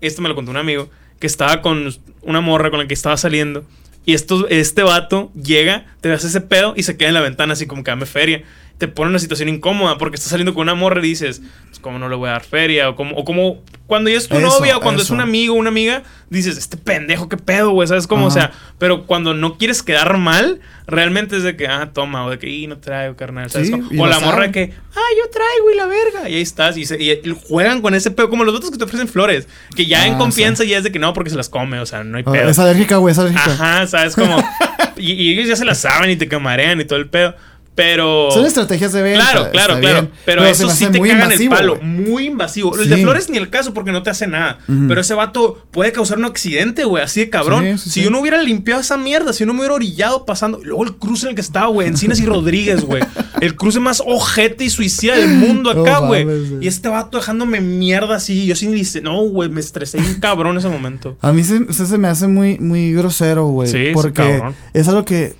Esto 0.00 0.20
me 0.22 0.28
lo 0.28 0.34
contó 0.34 0.50
un 0.50 0.56
amigo. 0.56 0.88
Que 1.20 1.26
estaba 1.26 1.62
con 1.62 1.88
una 2.22 2.40
morra 2.40 2.70
con 2.70 2.80
la 2.80 2.86
que 2.86 2.94
estaba 2.94 3.16
saliendo. 3.16 3.64
Y 4.04 4.12
esto, 4.14 4.48
este 4.48 4.82
vato 4.82 5.32
llega, 5.34 5.86
te 6.02 6.12
hace 6.12 6.26
ese 6.26 6.40
pedo 6.42 6.74
y 6.76 6.82
se 6.82 6.96
queda 6.98 7.08
en 7.08 7.14
la 7.14 7.20
ventana 7.22 7.54
así 7.54 7.66
como 7.66 7.82
que 7.84 7.90
dame 7.90 8.04
feria. 8.04 8.42
Te 8.78 8.88
pone 8.88 9.06
en 9.06 9.10
una 9.10 9.18
situación 9.20 9.48
incómoda 9.48 9.98
porque 9.98 10.16
estás 10.16 10.30
saliendo 10.30 10.52
con 10.52 10.62
una 10.62 10.74
morra 10.74 10.98
y 10.98 11.08
dices, 11.08 11.40
pues 11.68 11.78
cómo 11.78 11.98
no 12.00 12.08
le 12.08 12.16
voy 12.16 12.28
a 12.28 12.32
dar 12.32 12.44
feria. 12.44 12.88
O 12.90 12.96
como, 12.96 13.14
o 13.16 13.24
como 13.24 13.62
cuando 13.86 14.10
ya 14.10 14.16
es 14.18 14.26
tu 14.28 14.36
Eso, 14.36 14.46
novia 14.48 14.76
o 14.76 14.80
cuando 14.80 15.00
es 15.00 15.06
eso. 15.06 15.14
un 15.14 15.20
amigo 15.20 15.54
o 15.54 15.56
una 15.58 15.68
amiga, 15.68 16.02
dices, 16.28 16.58
este 16.58 16.76
pendejo, 16.76 17.28
qué 17.28 17.36
pedo, 17.36 17.70
güey. 17.70 17.86
¿Sabes 17.86 18.08
cómo? 18.08 18.24
O 18.24 18.28
Ajá. 18.28 18.34
sea, 18.34 18.52
pero 18.78 19.06
cuando 19.06 19.32
no 19.32 19.58
quieres 19.58 19.82
quedar 19.84 20.18
mal, 20.18 20.60
realmente 20.88 21.36
es 21.36 21.44
de 21.44 21.56
que, 21.56 21.68
ah, 21.68 21.90
toma, 21.94 22.26
o 22.26 22.30
de 22.30 22.38
que, 22.40 22.50
y 22.50 22.66
no 22.66 22.78
traigo, 22.78 23.14
carnal. 23.14 23.48
¿sabes 23.48 23.68
Sí, 23.68 23.74
y 23.92 23.98
O 24.00 24.06
la 24.08 24.18
morra 24.18 24.50
que, 24.50 24.72
ah, 24.96 25.00
yo 25.18 25.30
traigo 25.30 25.70
y 25.72 25.76
la 25.76 25.86
verga. 25.86 26.28
Y 26.28 26.34
ahí 26.34 26.42
estás. 26.42 26.76
Y, 26.76 26.84
se- 26.84 27.00
y 27.00 27.20
juegan 27.46 27.80
con 27.80 27.94
ese 27.94 28.10
pedo, 28.10 28.28
como 28.28 28.42
los 28.42 28.56
otros 28.56 28.72
que 28.72 28.78
te 28.78 28.84
ofrecen 28.84 29.06
flores. 29.06 29.46
Que 29.76 29.86
ya 29.86 30.06
en 30.08 30.14
Ah, 30.14 30.18
confianza 30.18 30.64
ya 30.64 30.78
es 30.78 30.84
de 30.84 30.90
que 30.90 30.98
no, 30.98 31.12
porque 31.12 31.30
se 31.30 31.36
las 31.36 31.48
come, 31.48 31.78
o 31.78 31.86
sea, 31.86 32.02
no 32.02 32.16
hay 32.18 32.24
Ah, 32.26 32.32
pedo. 32.32 32.48
Es 32.48 32.58
alérgica, 32.58 32.96
güey, 32.96 33.12
es 33.12 33.18
alérgica. 33.20 33.52
Ajá, 33.52 33.86
¿sabes? 33.86 34.16
Como. 34.16 34.42
y, 34.96 35.12
y 35.12 35.32
ellos 35.32 35.46
ya 35.48 35.54
se 35.56 35.64
la 35.64 35.76
saben 35.76 36.10
y 36.10 36.16
te 36.16 36.26
camarean 36.26 36.80
y 36.80 36.84
todo 36.84 36.98
el 36.98 37.08
pedo. 37.08 37.36
Pero. 37.74 38.30
Son 38.30 38.46
estrategias 38.46 38.92
de 38.92 39.02
venta. 39.02 39.18
Claro, 39.32 39.50
claro, 39.50 39.80
claro. 39.80 40.00
bien. 40.02 40.10
Pero, 40.24 40.44
eso 40.44 40.70
sí 40.70 40.86
te 40.86 40.98
muy 40.98 41.08
cagan 41.08 41.24
invasivo, 41.32 41.54
el 41.54 41.58
palo. 41.58 41.78
Muy 41.82 42.26
invasivo. 42.26 42.76
El 42.76 42.84
Sí. 42.84 42.88
de 42.88 42.96
flores 42.98 43.28
ni 43.30 43.38
el 43.38 43.50
caso 43.50 43.74
porque 43.74 43.90
no 43.90 44.02
te 44.02 44.10
hace 44.10 44.26
nada. 44.28 44.58
Pero 44.66 45.00
ese 45.00 45.14
vato 45.14 45.66
puede 45.72 45.90
causar 45.92 46.18
un 46.18 46.24
accidente, 46.26 46.84
güey. 46.84 47.02
Así 47.02 47.20
de 47.20 47.30
cabrón. 47.30 47.64
Sí, 47.64 47.78
sí, 47.78 47.90
si 47.90 48.02
yo 48.04 48.10
no 48.10 48.20
hubiera 48.20 48.40
limpiado 48.40 48.80
esa 48.80 48.96
mierda, 48.96 49.32
si 49.32 49.40
yo 49.40 49.46
no 49.46 49.54
me 49.54 49.60
hubiera 49.60 49.74
orillado 49.74 50.24
pasando. 50.24 50.60
Luego 50.62 50.84
el 50.84 50.94
cruce 50.96 51.26
en 51.26 51.30
el 51.30 51.34
que 51.34 51.40
estaba, 51.40 51.66
güey. 51.66 51.88
Encinas 51.88 52.20
y 52.20 52.26
Rodríguez, 52.26 52.84
güey. 52.84 53.02
El 53.40 53.56
cruce 53.56 53.80
más 53.80 54.02
ojete 54.06 54.64
y 54.64 54.70
suicida 54.70 55.16
del 55.16 55.30
mundo 55.30 55.70
acá, 55.70 55.98
güey. 55.98 56.26
y 56.60 56.68
este 56.68 56.88
vato 56.88 57.18
dejándome 57.18 57.60
mierda 57.60 58.16
así. 58.16 58.46
Yo 58.46 58.54
sí 58.54 58.68
ni 58.68 58.74
dice, 58.74 59.00
no, 59.00 59.20
güey. 59.22 59.48
Me 59.48 59.60
estresé 59.60 59.98
un 59.98 60.20
cabrón 60.20 60.52
en 60.52 60.58
ese 60.58 60.68
momento. 60.68 61.16
A 61.20 61.32
mí 61.32 61.42
se, 61.42 61.72
se, 61.72 61.86
se 61.86 61.98
me 61.98 62.06
hace 62.08 62.28
muy, 62.28 62.58
muy 62.58 62.92
grosero, 62.92 63.46
güey. 63.46 63.68
Sí, 63.68 63.90
porque 63.92 64.12
cabrón. 64.12 64.54
es 64.72 64.86
algo 64.88 65.04
que. 65.04 65.34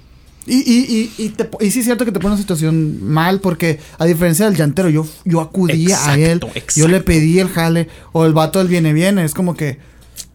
Y, 0.47 0.57
y, 0.57 1.11
y, 1.19 1.25
y, 1.25 1.29
te- 1.31 1.49
y 1.61 1.71
sí 1.71 1.79
es 1.81 1.85
cierto 1.85 2.05
que 2.05 2.13
te 2.13 2.21
pone 2.21 2.35
una 2.35 2.41
situación 2.41 3.03
mal, 3.03 3.41
porque 3.41 3.79
a 3.99 4.05
diferencia 4.05 4.45
del 4.47 4.57
llantero, 4.57 4.91
yo, 4.91 5.07
yo 5.25 5.41
acudía 5.41 5.99
a 6.09 6.19
él, 6.19 6.41
Exacto, 6.45 6.73
yo 6.77 6.89
le 6.89 7.01
pedí 7.01 7.39
el 7.39 7.49
jale, 7.49 7.89
o 8.13 8.27
el 8.27 8.33
vato 8.35 8.59
del 8.59 8.69
viene 8.69 8.93
viene, 8.93 9.25
es 9.25 9.33
como 9.33 9.55
que, 9.55 9.79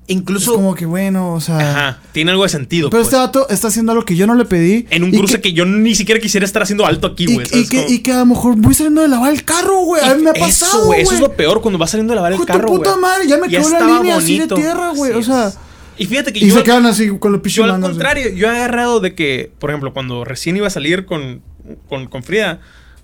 Incluso. 0.07 0.51
es 0.51 0.57
como 0.57 0.73
que 0.73 0.87
bueno, 0.87 1.33
o 1.35 1.39
sea. 1.39 1.59
Ajá. 1.59 1.99
Tiene 2.11 2.31
algo 2.31 2.41
de 2.41 2.49
sentido. 2.49 2.89
Pero 2.89 3.03
pues. 3.03 3.13
este 3.13 3.17
vato 3.17 3.47
está 3.49 3.67
haciendo 3.67 3.91
algo 3.91 4.03
que 4.05 4.15
yo 4.15 4.25
no 4.25 4.33
le 4.33 4.45
pedí. 4.45 4.87
En 4.89 5.03
un 5.03 5.11
cruce 5.11 5.39
que, 5.39 5.53
yo 5.53 5.65
ni 5.65 5.93
siquiera 5.93 6.19
quisiera 6.19 6.47
estar 6.47 6.63
haciendo 6.63 6.87
alto 6.87 7.05
aquí, 7.05 7.27
güey. 7.31 7.45
y 7.45 7.49
¿sabes 7.49 7.69
que, 7.69 7.85
y 7.87 7.99
que 7.99 8.11
a 8.11 8.17
lo 8.17 8.25
mejor 8.25 8.55
voy 8.57 8.73
saliendo 8.73 9.01
de 9.01 9.07
lavar 9.07 9.31
el 9.31 9.45
carro, 9.45 9.81
güey. 9.81 10.03
A 10.03 10.15
mí 10.15 10.23
me 10.23 10.31
ha 10.31 10.33
pasado, 10.33 10.79
Eso, 10.79 10.85
güey. 10.87 11.01
Eso 11.01 11.13
es 11.13 11.19
lo 11.19 11.33
peor 11.33 11.61
cuando 11.61 11.77
vas 11.77 11.91
saliendo 11.91 12.13
a 12.13 12.15
lavar 12.15 12.33
el 12.33 12.39
de 12.39 12.45
carro, 12.45 12.67
puta 12.69 12.89
güey. 12.89 13.01
madre, 13.01 13.27
ya 13.27 13.37
me 13.37 13.47
quedó 13.47 13.69
la 13.69 13.79
línea 13.81 14.17
así 14.17 14.39
de 14.39 14.47
tierra, 14.47 14.93
güey. 14.95 15.11
O 15.13 15.21
sea. 15.21 15.49
es. 15.49 15.57
Y 15.99 16.07
fíjate 16.07 16.33
que 16.33 16.39
Y 16.39 16.49
yo, 16.49 16.55
se 16.55 16.63
quedan 16.63 16.87
así 16.87 17.09
con 17.19 17.31
los 17.31 17.39
yo 17.39 17.43
pichos 17.43 17.65
al 17.65 17.71
manos, 17.73 17.91
contrario, 17.91 18.29
yo 18.33 18.47
he 18.47 18.55
agarrado 18.55 18.99
de 18.99 19.13
que, 19.13 19.51
por 19.59 19.69
ejemplo, 19.69 19.93
cuando 19.93 20.25
recién 20.25 20.57
iba 20.57 20.65
a 20.65 20.71
salir 20.71 21.05
con 21.05 21.43
con, 21.87 22.07
con 22.07 22.23
Frida 22.23 22.59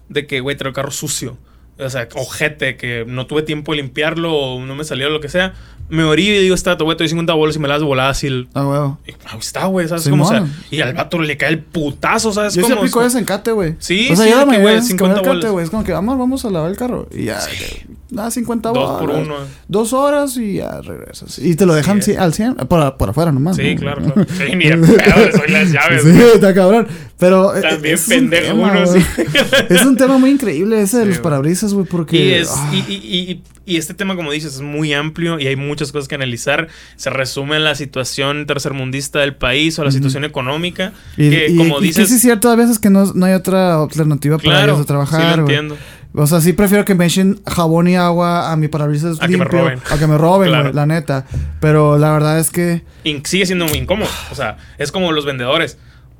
de 0.10 0.28
que, 0.28 0.40
güey, 0.40 0.56
traigo 0.56 0.70
el 0.70 0.76
carro 0.76 0.92
sucio. 0.92 1.38
O 1.78 1.90
sea, 1.90 2.08
ojete, 2.16 2.78
que 2.78 3.04
no 3.06 3.28
tuve 3.28 3.42
tiempo 3.42 3.74
de 3.74 3.78
limpiarlo 3.82 4.34
o 4.34 4.66
no 4.66 4.76
me 4.76 4.84
salió 4.84 5.10
lo 5.10 5.20
que 5.20 5.30
sea. 5.30 5.54
Me 5.88 6.04
orí 6.04 6.28
y 6.30 6.40
digo, 6.42 6.56
está, 6.56 6.74
güey, 6.76 6.98
te 6.98 7.04
doy 7.04 7.10
50 7.10 7.34
bolas 7.34 7.56
y 7.56 7.60
me 7.60 7.68
las 7.68 7.84
volada 7.84 8.10
así. 8.10 8.26
El... 8.28 8.48
Ah, 8.56 8.66
huevo. 8.68 9.00
Y, 9.08 9.12
Ahí 9.12 9.40
está, 9.40 9.66
güey, 9.66 9.88
¿sabes 9.88 10.08
cómo? 10.10 10.26
O 10.26 10.28
sea, 10.28 10.46
y 10.72 10.82
al 10.82 10.94
vato 10.94 11.20
le 11.20 11.38
cae 11.38 11.50
el 11.50 11.60
putazo, 11.60 12.32
¿sabes 12.34 12.56
Yo 12.56 12.64
sí 12.64 12.70
cómo? 12.70 12.82
aplico 12.82 13.04
ese 13.04 13.20
encate, 13.20 13.52
güey. 13.52 13.76
Sí, 13.80 14.10
O 14.12 14.16
sea, 14.16 14.26
sí, 14.26 14.32
yo 14.32 14.38
la 14.40 14.46
mayoría 14.46 14.64
güey, 14.70 14.76
es 14.78 14.84
que 14.86 14.90
50 14.92 15.20
el 15.20 15.26
encate, 15.28 15.48
bolas. 15.50 15.64
Es 15.66 15.70
como 15.70 15.84
que 15.84 15.92
vamos, 15.92 16.18
vamos 16.18 16.44
a 16.46 16.50
lavar 16.50 16.72
el 16.72 16.78
carro. 16.78 17.08
Y 17.16 17.26
ya. 17.26 17.40
Da 18.10 18.32
50 18.32 18.70
Dos 18.70 19.00
por 19.00 19.10
bolas. 19.10 19.26
uno. 19.28 19.36
Dos 19.68 19.94
horas 19.94 20.38
y 20.38 20.56
ya 20.56 20.82
regresas. 20.82 21.38
Y 21.40 21.56
te 21.56 21.66
lo 21.66 21.74
dejan 21.76 22.02
Sí. 22.02 22.16
al 22.16 22.34
100, 22.34 22.56
por, 22.68 22.98
por 22.98 23.10
afuera 23.10 23.32
nomás. 23.32 23.56
Sí, 23.56 23.76
¿no? 23.76 23.82
claro, 23.82 24.02
claro. 24.04 24.26
Sí, 24.38 24.56
ni 24.56 24.66
de 24.70 24.78
pedo, 24.78 25.38
soy 25.38 25.52
las 25.52 25.72
llaves. 25.72 26.04
Sí, 26.04 26.10
está 26.36 26.54
cabrón. 26.54 26.88
Pero. 27.20 27.56
eh, 27.56 27.62
También 27.62 27.96
es 27.96 28.08
un 28.08 28.30
tema, 28.30 28.54
uno, 28.72 28.86
sí. 28.88 29.00
Es 29.70 29.86
un 29.86 29.98
tema 29.98 30.18
muy 30.18 30.32
increíble 30.32 30.82
ese 30.82 30.98
de 30.98 31.04
Sí, 31.04 31.10
los 31.10 31.20
parabrisas, 31.20 31.74
güey, 31.74 31.86
porque. 31.86 32.18
Y, 32.18 32.34
es, 32.34 32.50
ah, 32.52 32.72
y, 32.74 33.42
y- 33.66 33.78
este 33.78 33.94
tema, 33.94 34.16
como 34.16 34.32
dices, 34.32 34.56
es 34.56 34.62
muy 34.62 34.94
amplio 34.94 35.40
y 35.40 35.48
hay 35.48 35.56
muchas 35.56 35.92
cosas 35.92 36.08
que 36.08 36.16
analizar. 36.16 36.68
Se 36.96 37.10
resume 37.10 37.58
en 37.58 37.64
la 37.64 37.76
situación 37.76 38.46
tercermundista 38.46 39.20
del 39.20 39.36
país 39.36 39.78
o 39.80 39.84
la 39.84 39.92
situación 39.92 40.24
económica. 40.24 40.94
y, 41.18 41.30
que, 41.30 41.48
y- 41.50 41.58
como 41.58 41.80
y 41.80 41.84
dices, 41.88 42.10
sí 42.10 42.16
es 42.16 42.22
cierto, 42.22 42.50
a 42.50 42.56
veces 42.56 42.80
que 42.80 42.90
no, 42.90 43.06
no 43.14 43.26
hay 43.26 43.34
otra 43.34 43.82
alternativa 43.82 44.38
para 44.38 44.50
claro, 44.50 44.66
ellos 44.66 44.78
de 44.80 44.84
sí 44.84 44.88
trabajar, 44.88 45.38
lo 45.38 45.44
güey. 45.44 45.56
entiendo. 45.56 45.78
O 46.18 46.28
sea, 46.28 46.40
sí 46.40 46.54
prefiero 46.54 46.86
que 46.86 46.96
me 46.96 47.06
echen 47.06 47.42
jabón 47.46 47.90
y 47.90 47.98
agua 47.98 48.50
a 48.52 48.56
mi 48.56 48.70
parabrisas 48.70 49.18
A 49.22 49.28
que 49.28 49.34
me 49.38 49.40
limpio. 49.44 49.60
roben. 49.64 49.80
A 49.92 49.98
que 50.00 50.08
me 50.08 50.18
roben, 50.18 50.48
Claro. 50.50 50.72
la 50.72 50.86
neta. 50.86 51.26
Pero 51.60 51.98
la 51.98 52.14
verdad 52.14 52.40
es 52.40 52.52
que. 52.52 52.84
Sigue 53.26 53.46
siendo 53.46 53.66
muy 53.66 53.80
incómodo. 53.80 54.10
O 54.32 54.36
sea, 54.36 54.56
es 54.78 54.94
como 54.94 55.12
los 55.12 55.26
vendedores. 55.26 55.78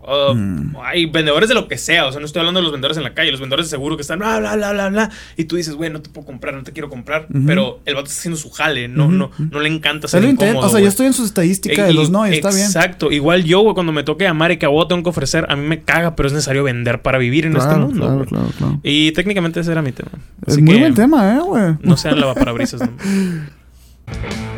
Uh, 0.08 0.34
Mm. 0.36 0.76
Hay 0.84 1.06
vendedores 1.08 1.50
de 1.50 1.56
lo 1.56 1.68
que 1.68 1.78
sea. 1.78 2.06
O 2.06 2.12
sea, 2.12 2.20
no 2.20 2.26
estoy 2.26 2.40
hablando 2.42 2.60
de 2.60 2.64
los 2.64 2.72
vendedores 2.72 2.98
en 2.98 3.04
la 3.04 3.14
calle. 3.14 3.32
Los 3.32 3.40
vendedores 3.40 3.66
de 3.66 3.70
seguro 3.72 3.96
que 3.96 4.02
están 4.02 4.20
bla, 4.20 4.40
bla, 4.40 4.56
bla, 4.56 4.72
bla, 4.74 4.90
bla. 4.90 5.10
Y 5.38 5.46
tú 5.46 5.56
dices, 5.56 5.74
güey, 5.76 5.90
no 5.90 6.02
te 6.02 6.10
puedo 6.10 6.26
comprar, 6.28 6.54
no 6.54 6.64
te 6.64 6.72
quiero 6.74 6.90
comprar. 6.90 7.28
Pero 7.46 7.80
el 7.86 7.96
vato 7.96 8.08
está 8.08 8.20
haciendo 8.20 8.38
su 8.38 8.50
jale. 8.52 8.88
No, 8.88 9.10
no, 9.10 9.32
no 9.38 9.60
le 9.60 9.70
encanta 9.70 10.08
ser 10.08 10.24
incómodo. 10.24 10.60
o 10.60 10.62
sea, 10.70 10.72
yo 10.72 10.84
güey. 10.84 10.88
estoy 10.88 11.06
en 11.08 11.14
su 11.14 11.26
estadística 11.26 11.86
de 11.86 11.94
los 11.94 12.10
no 12.10 12.28
y 12.28 12.34
está 12.36 12.50
bien. 12.50 12.66
Exacto. 12.66 13.12
Igual 13.12 13.44
yo, 13.46 13.62
güey, 13.62 13.74
cuando 13.74 13.92
me 13.92 14.04
toque 14.04 14.28
amar 14.28 14.52
y 14.52 14.58
que 14.58 14.66
a 14.66 14.70
vos 14.70 14.88
tengo 14.88 15.02
que 15.04 15.10
ofrecer, 15.10 15.46
a 15.50 15.56
mí 15.56 15.66
me 15.66 15.82
caga, 15.82 16.16
pero 16.16 16.28
es 16.28 16.34
necesario 16.34 16.64
vender 16.64 17.02
para 17.02 17.18
vivir 17.18 17.46
en 17.46 17.54
Claro, 17.54 17.70
este 17.72 17.80
mundo. 17.82 18.06
claro, 18.06 18.26
claro, 18.26 18.48
claro. 18.58 18.80
Y 18.84 19.12
técnicamente 19.14 19.60
ese 19.60 19.72
era 19.72 19.82
mi 19.82 19.92
tema. 19.92 20.12
Es 20.46 20.54
Así 20.54 20.62
muy 20.62 20.76
que 20.76 20.80
buen 20.82 20.94
tema, 20.94 21.36
eh, 21.36 21.40
güey. 21.40 21.64
No 21.82 21.98
sean 21.98 22.20
lavaparabrisas. 22.20 22.82
¿no? 22.82 22.90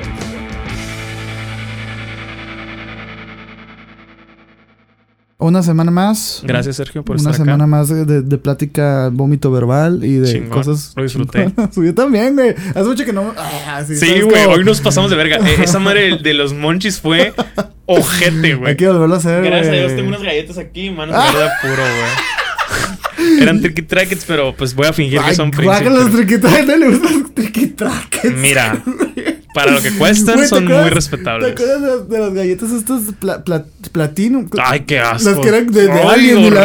Una 5.40 5.62
semana 5.62 5.92
más. 5.92 6.42
Gracias, 6.44 6.78
Sergio, 6.78 7.04
por 7.06 7.16
Una 7.18 7.30
estar 7.30 7.36
semana 7.36 7.66
acá. 7.66 7.68
más 7.68 7.90
de, 7.90 8.06
de- 8.06 8.22
de 8.24 8.38
plática, 8.40 9.10
vómito 9.14 9.52
verbal 9.52 10.04
y 10.04 10.16
de 10.16 10.32
Chingón, 10.34 10.50
cosas. 10.50 10.94
lo 10.96 11.04
disfruté. 11.04 11.54
yo 11.76 11.94
también, 11.94 12.34
güey. 12.34 12.56
Hace 12.70 12.84
mucho 12.84 13.06
que 13.06 13.14
no. 13.14 13.34
Ah, 13.38 13.84
sí, 13.88 13.96
Sí, 13.98 14.08
¿sabes 14.08 14.26
güey, 14.26 14.44
cómo? 14.46 14.56
hoy 14.56 14.64
nos 14.64 14.82
pasamos 14.82 15.12
de 15.12 15.16
verga. 15.18 15.38
Eh, 15.48 15.58
Esa 15.64 15.78
madre 15.78 16.18
de 16.18 16.34
los 16.34 16.54
monchis 16.54 17.00
fue 17.00 17.36
ojete, 17.86 18.56
güey. 18.56 18.72
Hay 18.72 18.78
que 18.78 18.88
volverlo 18.88 19.14
a 19.14 19.18
hacer. 19.20 19.44
Gracias 19.44 19.74
a. 19.74 19.78
Dios 19.78 19.96
tengo 19.96 20.08
unas 20.08 20.24
galletas 20.24 20.58
aquí, 20.58 20.90
manos 20.90 21.14
de 21.16 21.22
verdad 21.40 21.52
puro, 21.62 21.84
güey. 21.84 23.40
Eran 23.42 23.62
tricky 23.62 23.84
trackets, 23.84 24.26
pero 24.26 24.56
pues 24.56 24.74
voy 24.74 24.88
a 24.88 24.94
fingir 24.94 25.22
que 25.22 25.36
son 25.36 25.52
guácala 25.52 25.90
los 26.02 26.10
príncipes. 26.10 26.42
triquitraques. 26.42 26.68
No 26.68 26.78
le 26.78 26.88
gustan 26.98 27.20
los 27.22 27.34
triquitraques. 27.36 28.34
Mira, 28.38 28.84
para 29.54 29.72
lo 29.72 29.82
que 29.82 29.92
cuestan 29.98 30.40
¿te 30.40 30.48
son 30.48 30.64
acuerdas- 30.66 30.82
muy 30.84 30.90
¿Te 30.90 30.96
respetables. 30.96 31.52
acuerdas 31.52 31.82
de, 31.82 31.88
las- 31.88 32.10
de 32.10 32.20
las 32.20 32.34
galletas 32.34 32.72
estas 32.72 33.02
pla, 33.20 33.44
pla- 33.44 33.66
platino? 33.92 34.46
Ay, 34.62 34.82
qué 34.82 35.00
asco. 35.00 35.30
Las 35.30 35.40
que 35.40 35.48
eran 35.48 35.68
de, 35.72 35.84
de 35.88 35.92
Ay, 35.92 36.08
Alien 36.10 36.40
y 36.40 36.50
la 36.52 36.62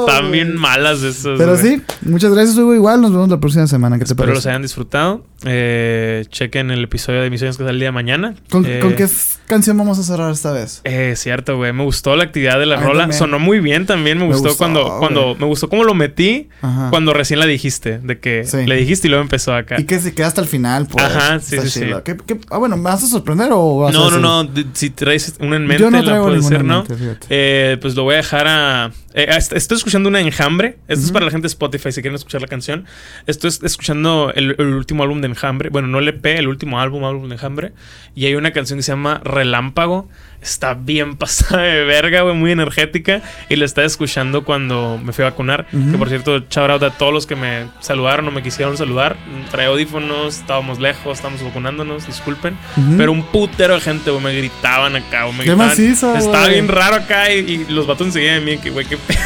Están 0.00 0.30
bien 0.32 0.56
malas 0.56 1.02
esas. 1.02 1.38
Pero 1.38 1.56
güey. 1.58 1.76
sí, 1.76 1.82
muchas 2.02 2.32
gracias, 2.32 2.56
Hugo. 2.56 2.74
Igual 2.74 3.00
nos 3.00 3.12
vemos 3.12 3.28
la 3.28 3.38
próxima 3.40 3.66
semana. 3.66 3.98
¿Qué 3.98 4.04
te 4.04 4.12
Espero 4.12 4.32
los 4.34 4.46
hayan 4.46 4.62
disfrutado. 4.62 5.24
Eh, 5.46 6.24
chequen 6.30 6.70
el 6.70 6.84
episodio 6.84 7.20
de 7.22 7.30
Misiones 7.30 7.56
que 7.56 7.62
sale 7.64 7.72
el 7.74 7.78
día 7.78 7.88
de 7.88 7.92
mañana. 7.92 8.34
¿Con, 8.50 8.64
Eh, 8.66 8.80
con 8.80 8.94
qué 8.94 9.06
canción 9.46 9.76
vamos 9.76 9.98
a 9.98 10.02
cerrar 10.02 10.32
esta 10.32 10.52
vez? 10.52 10.80
Eh, 10.84 11.14
cierto, 11.16 11.56
güey. 11.56 11.72
Me 11.72 11.84
gustó 11.84 12.16
la 12.16 12.24
actividad 12.24 12.58
de 12.58 12.66
la 12.66 12.76
A 12.76 12.80
rola. 12.80 13.00
también. 13.00 13.18
Sonó 13.18 13.38
muy 13.38 13.60
bien 13.60 13.84
también. 13.86 14.18
Me, 14.18 14.24
Me 14.24 14.30
gustó, 14.30 14.48
gustó, 14.48 14.58
cuando, 14.58 14.84
güey. 14.86 14.98
cuando 14.98 15.34
me 15.38 15.46
gustó 15.46 15.68
cómo 15.68 15.84
lo 15.84 15.94
metí 15.94 16.48
Ajá. 16.62 16.88
cuando 16.90 17.12
recién 17.12 17.40
la 17.40 17.46
dijiste. 17.46 17.98
De 17.98 18.18
que 18.18 18.44
Sí. 18.44 18.64
le 18.66 18.76
dijiste 18.76 19.06
y 19.08 19.10
luego 19.10 19.22
empezó 19.22 19.54
acá. 19.54 19.76
Y 19.78 19.84
que 19.84 19.98
se 20.00 20.14
queda 20.14 20.28
hasta 20.28 20.40
el 20.40 20.46
final, 20.46 20.86
pues. 20.86 21.04
Ajá, 21.04 21.40
sí, 21.40 21.56
sí, 21.60 21.68
sí. 21.70 21.80
¿Qué- 22.04 22.16
qué- 22.26 22.40
ah, 22.50 22.58
bueno, 22.58 22.76
¿me 22.76 22.84
vas 22.84 23.02
a 23.04 23.06
sorprender 23.06 23.50
o 23.52 23.80
vas 23.80 23.94
a 23.94 23.98
No, 23.98 24.10
no, 24.10 24.44
no. 24.44 24.50
Si 24.72 24.90
traes 24.90 25.34
una 25.40 25.56
en 25.56 25.66
mente, 25.66 25.82
Yo 25.82 25.90
no 25.90 26.00
la 26.02 26.22
puedes 26.22 26.46
hacer, 26.46 26.64
¿no? 26.64 26.84
mente. 26.88 27.16
Eh, 27.28 27.76
pues 27.80 27.94
lo 27.94 28.04
voy 28.04 28.14
a 28.14 28.18
dejar 28.18 28.46
a. 28.48 28.92
eh, 29.14 29.26
est- 29.36 29.52
estoy 29.52 29.76
escuchando 29.78 30.08
una 30.08 30.20
enjambre. 30.20 30.76
Esto 30.88 31.04
es 31.06 31.12
para 31.12 31.24
la 31.24 31.30
gente 31.30 31.44
de 31.44 31.48
Spotify 31.52 31.92
si 31.92 32.02
quieren 32.02 32.16
escuchar 32.16 32.40
la 32.42 32.48
canción. 32.48 32.84
Estoy 33.26 33.48
es- 33.48 33.62
escuchando 33.62 34.32
el, 34.34 34.54
el 34.58 34.66
último 34.74 35.02
álbum 35.02 35.20
de 35.20 35.28
Enjambre. 35.28 35.70
Bueno, 35.70 35.88
no 35.88 35.98
el 36.00 36.08
EP, 36.08 36.26
el 36.38 36.48
último 36.48 36.80
álbum, 36.80 37.04
álbum 37.04 37.28
de 37.28 37.34
Enjambre. 37.36 37.72
Y 38.14 38.26
hay 38.26 38.34
una 38.34 38.52
canción 38.52 38.78
que 38.78 38.82
se 38.82 38.92
llama 38.92 39.20
Relámpago. 39.24 40.08
Está 40.44 40.74
bien 40.74 41.16
pasada 41.16 41.62
de 41.62 41.84
verga, 41.84 42.20
güey, 42.22 42.34
muy 42.36 42.52
energética. 42.52 43.22
Y 43.48 43.56
la 43.56 43.64
estaba 43.64 43.86
escuchando 43.86 44.44
cuando 44.44 45.00
me 45.02 45.12
fui 45.12 45.24
a 45.24 45.30
vacunar. 45.30 45.66
Que 45.70 45.98
por 45.98 46.08
cierto, 46.08 46.38
shout 46.50 46.70
out 46.70 46.82
a 46.82 46.90
todos 46.90 47.12
los 47.12 47.26
que 47.26 47.34
me 47.34 47.66
saludaron 47.80 48.28
o 48.28 48.30
me 48.30 48.42
quisieron 48.42 48.76
saludar. 48.76 49.16
Trae 49.50 49.66
audífonos, 49.66 50.36
estábamos 50.38 50.78
lejos, 50.78 51.16
estábamos 51.18 51.42
vacunándonos, 51.42 52.06
disculpen. 52.06 52.56
Ujú. 52.76 52.96
Pero 52.98 53.12
un 53.12 53.22
putero 53.24 53.74
de 53.74 53.80
gente, 53.80 54.10
güey, 54.10 54.22
me 54.22 54.34
gritaban 54.36 54.94
acá, 54.96 55.24
güey. 55.24 55.38
me 55.38 55.44
Qué 55.44 55.50
gritaban. 55.50 55.68
macizo, 55.68 56.14
Estaba 56.16 56.48
bien 56.48 56.68
raro 56.68 56.96
acá 56.96 57.32
y, 57.32 57.38
y 57.68 57.72
los 57.72 57.86
vatos 57.86 58.06
enseguida 58.08 58.34
de 58.34 58.40
mí, 58.40 58.58
que, 58.58 58.70
güey, 58.70 58.86
qué 58.86 58.96
pedo. 58.98 59.18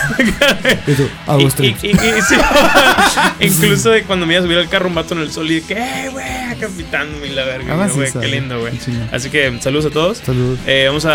Y 1.38 1.66
Y- 1.66 1.68
y- 1.68 2.22
sí. 2.22 2.34
Incluso 3.40 3.90
de 3.90 4.02
cuando 4.04 4.26
me 4.26 4.34
iba 4.34 4.40
a 4.40 4.44
subir 4.44 4.58
al 4.58 4.68
carro 4.68 4.88
un 4.88 4.94
vato 4.94 5.14
en 5.14 5.20
el 5.20 5.30
sol 5.30 5.50
y 5.50 5.60
de 5.60 5.62
que, 5.66 5.74
eh, 5.74 6.08
güey, 6.10 6.24
acá 6.26 6.68
pitándome 6.76 7.28
la 7.30 7.44
verga. 7.44 7.84
Ah, 7.84 7.88
güey, 7.92 8.12
qué 8.12 8.26
lindo, 8.28 8.60
güey. 8.60 8.72
Así 9.12 9.30
que 9.30 9.56
saludos 9.60 9.86
a 9.86 9.90
todos. 9.90 10.18
Saludos. 10.18 10.58
Eh, 10.66 10.84
vamos 10.86 11.04
a 11.04 11.07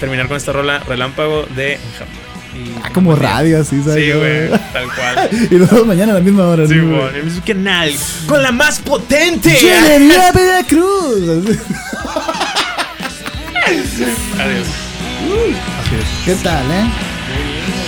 terminar 0.00 0.28
con 0.28 0.36
esta 0.36 0.52
rola 0.52 0.78
Relámpago 0.80 1.46
de 1.56 1.78
Ah, 2.82 2.90
como 2.92 3.14
radio, 3.14 3.60
así, 3.60 3.80
¿sabes? 3.84 4.04
Sí, 4.04 4.10
güey, 4.12 4.48
tal 4.72 4.86
cual. 4.94 5.30
Y 5.50 5.54
nos 5.54 5.70
vemos 5.70 5.86
mañana 5.86 6.12
a 6.12 6.14
la 6.16 6.20
misma 6.20 6.48
hora. 6.48 6.66
Sí, 6.66 6.74
¿no, 6.74 6.96
güey, 6.96 7.08
en 7.10 7.14
el 7.16 7.24
mismo 7.24 7.42
canal. 7.46 7.92
Con 8.26 8.42
la 8.42 8.50
más 8.50 8.80
potente. 8.80 9.50
Ingeniería 9.50 10.32
Veracruz. 10.34 11.56
Adiós. 14.38 14.66
¿Qué 16.24 16.34
tal, 16.42 16.64
eh? 16.70 16.84
Momento 16.84 17.87